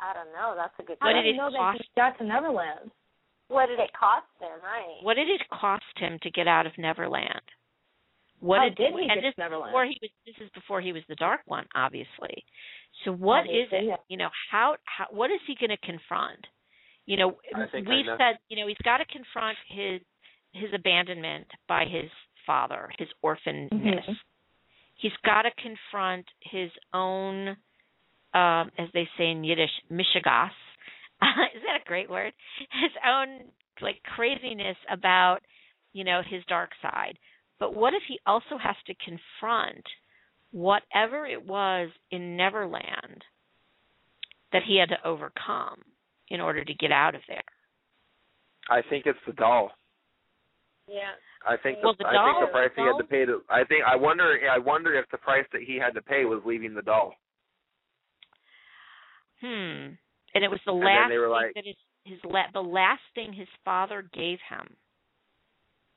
I 0.00 0.12
don't 0.14 0.32
know. 0.32 0.54
That's 0.56 0.74
a 0.80 0.82
good 0.82 0.96
What 1.00 1.12
did 1.14 1.22
did 1.22 1.22
question. 1.22 1.28
it 1.28 1.32
he 1.32 1.38
know 1.38 1.50
that 1.52 1.58
cost? 1.58 1.78
he 1.78 2.00
got 2.00 2.18
to 2.18 2.24
Neverland? 2.24 2.90
What 3.48 3.66
did 3.66 3.78
it 3.78 3.90
cost 3.92 4.26
him? 4.40 4.58
Right. 4.62 4.98
What 5.02 5.14
did 5.14 5.28
it 5.28 5.42
cost 5.52 5.84
him 5.96 6.18
to 6.22 6.30
get 6.30 6.48
out 6.48 6.66
of 6.66 6.72
Neverland? 6.76 7.40
What 8.40 8.58
How 8.58 8.64
did, 8.70 8.76
did 8.76 8.92
he 8.98 9.06
and 9.06 9.20
get 9.20 9.22
this 9.28 9.34
to 9.36 9.40
Neverland? 9.42 9.70
Before 9.70 9.84
he 9.86 9.98
was, 10.02 10.10
this 10.26 10.34
is 10.42 10.50
before 10.54 10.80
he 10.80 10.92
was 10.92 11.02
the 11.08 11.14
Dark 11.14 11.42
One, 11.46 11.66
obviously. 11.76 12.42
So 13.04 13.12
what 13.12 13.44
is 13.46 13.70
Obviously, 13.70 13.78
it? 13.78 13.84
yeah. 13.94 13.96
You 14.08 14.16
know, 14.16 14.30
how, 14.50 14.74
how 14.84 15.06
what 15.10 15.30
is 15.30 15.38
he 15.46 15.54
going 15.54 15.70
to 15.70 15.86
confront? 15.86 16.40
You 17.06 17.16
know, 17.18 17.36
I 17.54 17.66
think 17.70 17.86
I 17.86 17.90
we've 17.94 18.06
know. 18.06 18.16
said, 18.18 18.38
you 18.48 18.56
know, 18.56 18.66
he's 18.66 18.82
got 18.82 18.98
to 18.98 19.04
confront 19.06 19.56
his 19.68 20.00
his 20.54 20.70
abandonment 20.74 21.46
by 21.68 21.84
his 21.84 22.10
father, 22.44 22.90
his 22.98 23.08
orphanness. 23.24 23.70
Mhm. 23.72 24.16
He's 25.02 25.12
got 25.24 25.42
to 25.42 25.50
confront 25.60 26.24
his 26.40 26.70
own, 26.94 27.48
um, 28.34 28.70
as 28.78 28.88
they 28.94 29.08
say 29.18 29.32
in 29.32 29.42
Yiddish, 29.42 29.70
mishigas. 29.90 30.50
is 31.54 31.62
that 31.66 31.80
a 31.84 31.88
great 31.88 32.08
word? 32.08 32.32
His 32.80 32.92
own 33.04 33.40
like 33.80 34.00
craziness 34.14 34.76
about, 34.90 35.40
you 35.92 36.04
know, 36.04 36.22
his 36.24 36.42
dark 36.48 36.70
side. 36.80 37.18
But 37.58 37.74
what 37.74 37.94
if 37.94 38.02
he 38.06 38.20
also 38.26 38.58
has 38.62 38.76
to 38.86 38.94
confront 38.94 39.84
whatever 40.52 41.26
it 41.26 41.44
was 41.44 41.90
in 42.12 42.36
Neverland 42.36 43.24
that 44.52 44.62
he 44.66 44.78
had 44.78 44.90
to 44.90 45.08
overcome 45.08 45.80
in 46.28 46.40
order 46.40 46.64
to 46.64 46.74
get 46.74 46.92
out 46.92 47.16
of 47.16 47.22
there? 47.26 47.42
I 48.70 48.82
think 48.88 49.06
it's 49.06 49.18
the 49.26 49.32
doll. 49.32 49.72
Yeah. 50.86 51.14
I 51.48 51.56
think 51.56 51.78
Well, 51.82 51.94
the, 51.98 52.04
the 52.04 52.08
I 52.10 52.24
think 52.32 52.46
the 52.48 52.52
price 52.52 52.70
he 52.76 52.82
had 52.82 52.98
to 52.98 53.04
pay 53.04 53.24
to 53.24 53.42
I 53.50 53.64
think 53.64 53.84
I 53.86 53.96
wonder 53.96 54.38
I 54.50 54.58
wonder 54.58 54.94
if 54.94 55.06
the 55.10 55.18
price 55.18 55.46
that 55.52 55.62
he 55.62 55.76
had 55.76 55.94
to 55.94 56.02
pay 56.02 56.24
was 56.24 56.40
leaving 56.44 56.74
the 56.74 56.82
doll. 56.82 57.14
Hmm. 59.40 59.94
And 60.34 60.44
it 60.44 60.50
was 60.50 60.60
the 60.64 60.72
And 60.72 60.80
last 60.84 61.08
thing 61.10 61.30
like- 61.30 61.54
that 61.54 61.64
his 61.66 61.76
his 62.04 62.18
la- 62.24 62.50
the 62.52 62.62
last 62.62 63.02
thing 63.14 63.32
his 63.32 63.48
father 63.64 64.02
gave 64.12 64.38
him. 64.48 64.76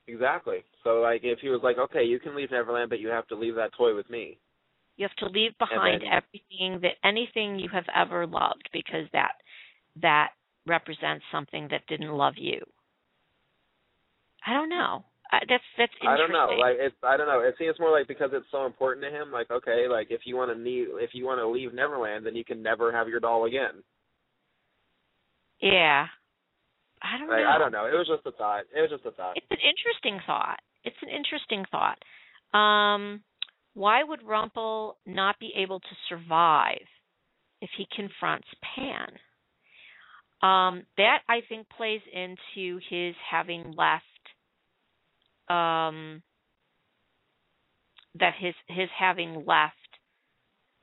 Exactly. 0.07 0.63
So 0.83 1.01
like 1.01 1.21
if 1.23 1.39
he 1.39 1.49
was 1.49 1.61
like, 1.63 1.77
Okay, 1.77 2.03
you 2.03 2.19
can 2.19 2.35
leave 2.35 2.51
Neverland 2.51 2.89
but 2.89 2.99
you 2.99 3.07
have 3.09 3.27
to 3.27 3.35
leave 3.35 3.55
that 3.55 3.73
toy 3.73 3.95
with 3.95 4.09
me. 4.09 4.37
You 4.97 5.07
have 5.07 5.15
to 5.17 5.25
leave 5.33 5.57
behind 5.57 6.01
then- 6.01 6.11
everything 6.11 6.79
that 6.81 6.95
anything 7.03 7.59
you 7.59 7.69
have 7.69 7.87
ever 7.95 8.25
loved 8.25 8.69
because 8.73 9.07
that 9.13 9.33
that 10.01 10.31
represents 10.67 11.23
something 11.31 11.67
that 11.69 11.85
didn't 11.87 12.11
love 12.11 12.33
you. 12.37 12.59
I 14.45 14.53
don't 14.53 14.69
know. 14.69 15.05
Uh, 15.33 15.39
that's 15.49 15.63
that's 15.77 15.91
I 16.07 16.17
don't 16.17 16.31
know. 16.31 16.55
Like 16.59 16.75
it's 16.79 16.95
I 17.03 17.17
don't 17.17 17.27
know. 17.27 17.39
It 17.41 17.55
seems 17.57 17.79
more 17.79 17.91
like 17.91 18.07
because 18.07 18.29
it's 18.33 18.45
so 18.51 18.65
important 18.65 19.03
to 19.05 19.11
him, 19.11 19.31
like, 19.31 19.49
okay, 19.51 19.87
like 19.89 20.07
if 20.11 20.21
you 20.25 20.35
wanna 20.35 20.55
need 20.55 20.87
if 21.01 21.11
you 21.13 21.25
wanna 21.25 21.47
leave 21.47 21.73
Neverland 21.73 22.25
then 22.25 22.35
you 22.35 22.45
can 22.45 22.61
never 22.61 22.91
have 22.91 23.07
your 23.07 23.19
doll 23.19 23.45
again. 23.45 23.83
yeah. 25.61 26.05
I 27.01 27.17
don't 27.19 27.29
Like 27.29 27.41
know. 27.43 27.49
I 27.49 27.57
don't 27.57 27.71
know. 27.71 27.85
It 27.85 27.93
was 27.93 28.07
just 28.07 28.25
a 28.25 28.31
thought. 28.37 28.63
It 28.75 28.81
was 28.81 28.89
just 28.89 29.05
a 29.05 29.11
thought. 29.11 29.35
It's 29.35 29.45
an 29.51 29.57
interesting 29.61 30.19
thought. 30.25 30.59
It's 30.83 30.95
an 31.01 31.09
interesting 31.09 31.65
thought. 31.69 31.99
Um, 32.57 33.21
why 33.73 34.03
would 34.03 34.21
Rumpel 34.21 34.93
not 35.05 35.37
be 35.39 35.51
able 35.55 35.79
to 35.79 35.95
survive 36.09 36.85
if 37.61 37.69
he 37.77 37.85
confronts 37.95 38.47
Pan? 38.75 39.09
Um, 40.41 40.83
that 40.97 41.19
I 41.29 41.41
think 41.49 41.67
plays 41.75 42.01
into 42.13 42.79
his 42.89 43.15
having 43.29 43.73
left. 43.77 44.03
Um, 45.49 46.21
that 48.19 48.33
his 48.39 48.53
his 48.67 48.89
having 48.97 49.45
left 49.45 49.75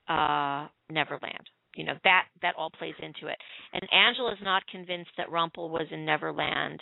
uh, 0.09 0.68
Neverland. 0.90 1.48
You 1.76 1.84
know 1.84 1.94
that 2.05 2.24
that 2.43 2.55
all 2.56 2.70
plays 2.70 2.94
into 3.01 3.28
it. 3.28 3.39
And 3.72 3.82
Angela's 3.93 4.39
not 4.43 4.66
convinced 4.66 5.10
that 5.16 5.30
Rumpel 5.30 5.70
was 5.70 5.86
in 5.90 6.05
Neverland 6.05 6.80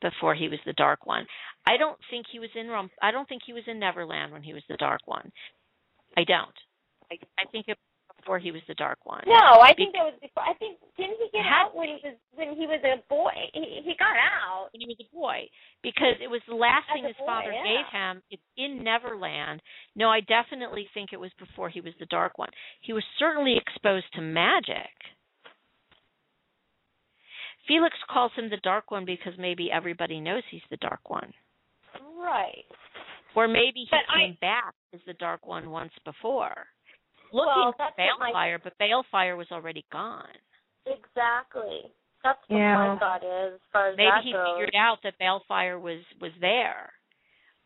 before 0.00 0.34
he 0.34 0.48
was 0.48 0.58
the 0.66 0.72
Dark 0.72 1.06
One. 1.06 1.26
I 1.64 1.76
don't 1.76 1.98
think 2.10 2.26
he 2.30 2.40
was 2.40 2.50
in 2.56 2.68
Rump. 2.68 2.90
I 3.00 3.12
don't 3.12 3.28
think 3.28 3.42
he 3.46 3.52
was 3.52 3.62
in 3.68 3.78
Neverland 3.78 4.32
when 4.32 4.42
he 4.42 4.52
was 4.52 4.64
the 4.68 4.76
Dark 4.76 5.02
One. 5.06 5.30
I 6.16 6.24
don't. 6.24 6.58
I, 7.10 7.16
I 7.38 7.44
think 7.50 7.66
it 7.68 7.78
before 8.22 8.38
he 8.38 8.52
was 8.52 8.62
the 8.68 8.74
Dark 8.74 8.98
One. 9.04 9.22
No, 9.26 9.58
I 9.60 9.74
think 9.74 9.92
that 9.94 10.04
was 10.06 10.14
before. 10.22 10.44
I 10.46 10.54
think 10.54 10.78
didn't 10.96 11.18
he 11.18 11.28
get 11.32 11.44
out 11.44 11.74
when 11.74 11.88
he 11.88 11.98
was 12.06 12.14
when 12.34 12.54
he 12.54 12.66
was 12.66 12.78
a 12.86 13.02
boy? 13.10 13.34
He, 13.52 13.82
he 13.84 13.94
got 13.98 14.14
out. 14.16 14.68
when 14.72 14.80
he 14.80 14.86
was 14.86 14.96
a 15.02 15.10
boy 15.14 15.48
because 15.82 16.14
it 16.22 16.30
was 16.30 16.40
the 16.48 16.54
last 16.54 16.86
As 16.90 16.94
thing 16.94 17.04
his 17.04 17.16
boy, 17.18 17.26
father 17.26 17.52
yeah. 17.52 17.64
gave 17.66 17.86
him. 17.90 18.22
It's 18.30 18.42
in 18.56 18.84
Neverland. 18.84 19.60
No, 19.96 20.08
I 20.08 20.20
definitely 20.20 20.86
think 20.94 21.10
it 21.12 21.20
was 21.20 21.30
before 21.38 21.68
he 21.68 21.80
was 21.80 21.94
the 21.98 22.06
Dark 22.06 22.38
One. 22.38 22.50
He 22.80 22.92
was 22.92 23.04
certainly 23.18 23.56
exposed 23.58 24.06
to 24.14 24.20
magic. 24.22 24.94
Felix 27.68 27.94
calls 28.10 28.32
him 28.36 28.50
the 28.50 28.56
Dark 28.62 28.90
One 28.90 29.04
because 29.04 29.34
maybe 29.38 29.70
everybody 29.70 30.20
knows 30.20 30.42
he's 30.50 30.62
the 30.70 30.76
Dark 30.78 31.08
One. 31.10 31.32
Right. 32.18 32.64
Or 33.34 33.48
maybe 33.48 33.80
he 33.84 33.88
But 33.90 34.00
I- 34.08 34.26
came 34.26 34.38
back 34.40 34.74
as 34.92 35.00
the 35.06 35.14
Dark 35.14 35.46
One 35.46 35.70
once 35.70 35.92
before. 36.04 36.66
Well, 37.32 37.46
Looking 37.66 37.72
that's 37.78 37.96
for 37.96 38.04
what 38.18 38.32
my- 38.32 38.56
but 38.62 38.76
Baelfire 38.78 39.36
was 39.36 39.50
already 39.50 39.84
gone. 39.90 40.36
Exactly. 40.86 41.90
That's 42.22 42.38
what 42.48 42.56
Yeah. 42.58 42.76
my 42.94 42.98
thought 42.98 43.24
is. 43.24 43.54
As 43.54 43.60
far 43.72 43.86
as 43.88 43.96
Maybe 43.96 44.10
that 44.10 44.22
he 44.24 44.32
goes. 44.32 44.46
figured 44.54 44.74
out 44.74 45.02
that 45.02 45.18
Baelfire 45.18 45.78
was 45.80 46.04
was 46.20 46.32
there. 46.40 46.92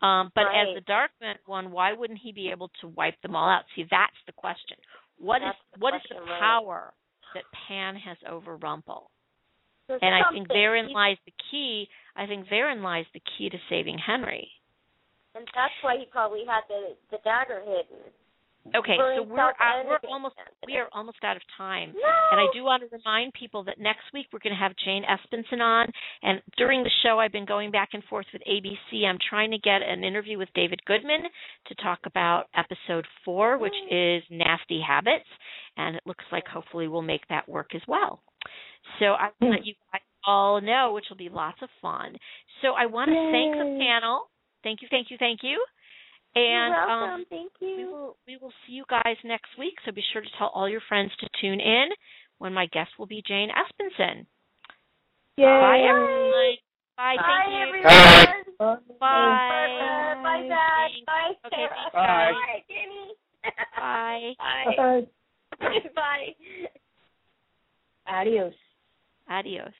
Um, 0.03 0.31
but 0.35 0.47
as 0.55 0.75
the 0.75 0.83
Darkman 0.83 1.39
one, 1.47 1.73
why 1.73 1.93
wouldn't 1.93 2.19
he 2.21 2.33
be 2.33 2.51
able 2.51 2.69
to 2.81 2.89
wipe 2.89 3.21
them 3.23 3.35
all 3.35 3.49
out? 3.49 3.65
See, 3.75 3.85
that's 3.85 4.17
the 4.27 4.33
question. 4.33 4.77
What 5.19 5.41
is 5.43 5.47
That's 5.49 5.59
the 5.73 5.79
what 5.81 5.95
is 5.95 6.01
question, 6.03 6.17
the 6.25 6.31
right. 6.33 6.41
power 6.41 6.95
that 7.35 7.45
Pan 7.53 7.97
has 7.97 8.19
over 8.27 8.57
Rumple? 8.57 9.11
There's 9.89 10.01
And 10.03 10.15
I 10.15 10.31
think 10.31 10.49
therein 10.49 10.91
lies 10.93 11.19
the 11.25 11.33
key. 11.51 11.89
I 12.15 12.27
think 12.27 12.49
therein 12.49 12.83
lies 12.83 13.07
the 13.13 13.21
key 13.21 13.49
to 13.51 13.59
saving 13.69 13.99
Henry. 13.99 14.51
and 15.35 15.47
that's 15.55 15.75
why 15.83 15.97
he 15.99 16.07
probably 16.07 16.45
had 16.47 16.67
the 16.69 16.97
the 17.11 17.19
dagger 17.19 17.61
hidden. 17.61 18.13
Okay, 18.75 18.97
so 18.97 19.23
we're 19.23 19.53
we're 19.87 19.99
almost 20.11 20.35
we 20.67 20.77
are 20.77 20.89
almost 20.93 21.19
out 21.23 21.37
of 21.37 21.43
time. 21.57 21.93
No. 21.95 22.11
And 22.33 22.41
I 22.41 22.47
do 22.53 22.65
want 22.65 22.83
to 22.83 22.97
remind 22.97 23.33
people 23.35 23.65
that 23.65 23.79
next 23.79 24.03
week 24.13 24.27
we're 24.33 24.41
going 24.41 24.55
to 24.55 24.59
have 24.59 24.73
Jane 24.85 25.03
Espenson 25.05 25.61
on. 25.61 25.89
And 26.23 26.41
during 26.57 26.83
the 26.83 26.91
show, 27.03 27.19
I've 27.21 27.33
been 27.33 27.47
going 27.47 27.71
back 27.71 27.91
and 27.93 28.03
forth 28.05 28.27
with 28.33 28.43
ABC. 28.43 29.05
I'm 29.07 29.19
trying 29.31 29.51
to 29.53 29.59
get 29.59 29.83
an 29.83 30.05
interview 30.05 30.39
with 30.39 30.49
David 30.55 30.81
Goodman 30.87 31.23
to 31.69 31.75
talk 31.77 32.01
about 32.07 32.47
episode 32.57 33.07
four, 33.25 33.59
which 33.59 33.77
is 33.91 34.23
Nasty 34.31 34.81
Habits. 34.87 35.29
And 35.77 35.97
it 35.97 36.03
looks 36.07 36.25
like 36.33 36.47
hopefully 36.47 36.89
we'll 36.89 37.03
make 37.03 37.27
that 37.29 37.49
work 37.49 37.75
as 37.75 37.83
well. 37.87 38.21
So 38.99 39.07
I 39.07 39.31
will 39.41 39.51
let 39.51 39.67
you 39.67 39.75
guys 39.93 40.01
all 40.27 40.61
know, 40.61 40.93
which 40.95 41.07
will 41.09 41.17
be 41.17 41.29
lots 41.29 41.59
of 41.63 41.69
fun. 41.81 42.17
So 42.63 42.69
I 42.69 42.87
want 42.87 43.11
to 43.11 43.31
thank 43.33 43.55
the 43.55 43.79
panel. 43.79 44.29
Thank 44.63 44.83
you, 44.83 44.89
thank 44.91 45.11
you, 45.11 45.17
thank 45.19 45.41
you. 45.43 45.63
And 46.37 46.75
You're 46.75 46.91
um, 46.91 47.01
welcome. 47.01 47.25
Thank 47.31 47.53
you. 47.61 47.77
we 47.77 47.85
will 47.87 48.17
we 48.27 48.37
will 48.37 48.53
see 48.67 48.75
you 48.75 48.85
guys 48.91 49.17
next 49.25 49.49
week. 49.59 49.73
So 49.85 49.93
be 49.93 50.03
sure 50.13 50.21
to 50.21 50.29
tell 50.37 50.49
all 50.55 50.69
your 50.69 50.83
friends 50.87 51.11
to 51.21 51.29
tune 51.41 51.61
in 51.61 51.89
when 52.39 52.53
my 52.53 52.67
guest 52.67 52.91
will 52.99 53.07
be 53.07 53.23
Jane 53.27 53.49
Espenson. 53.49 54.27
Yay. 55.39 55.47
Bye 55.47 55.81
everyone. 55.89 56.57
Bye. 56.97 57.17
Bye, 57.17 57.23
Thank 57.27 57.53
you. 57.53 57.67
everyone. 57.69 57.97
Bye. 58.59 58.77
Bye, 59.01 60.15
bye, 60.23 60.45
Dad. 60.49 60.91
Bye, 61.07 61.33
Okay, 61.47 61.57
Sarah. 61.57 61.69
thanks, 61.73 61.95
Bye. 61.95 62.33
Bye, 62.33 62.65
Jimmy. 62.69 63.05
Bye. 63.77 64.35
Bye. 64.77 65.09
Bye. 65.95 66.35
Bye. 68.07 68.21
Adios. 68.21 68.55
Adios. 69.29 69.73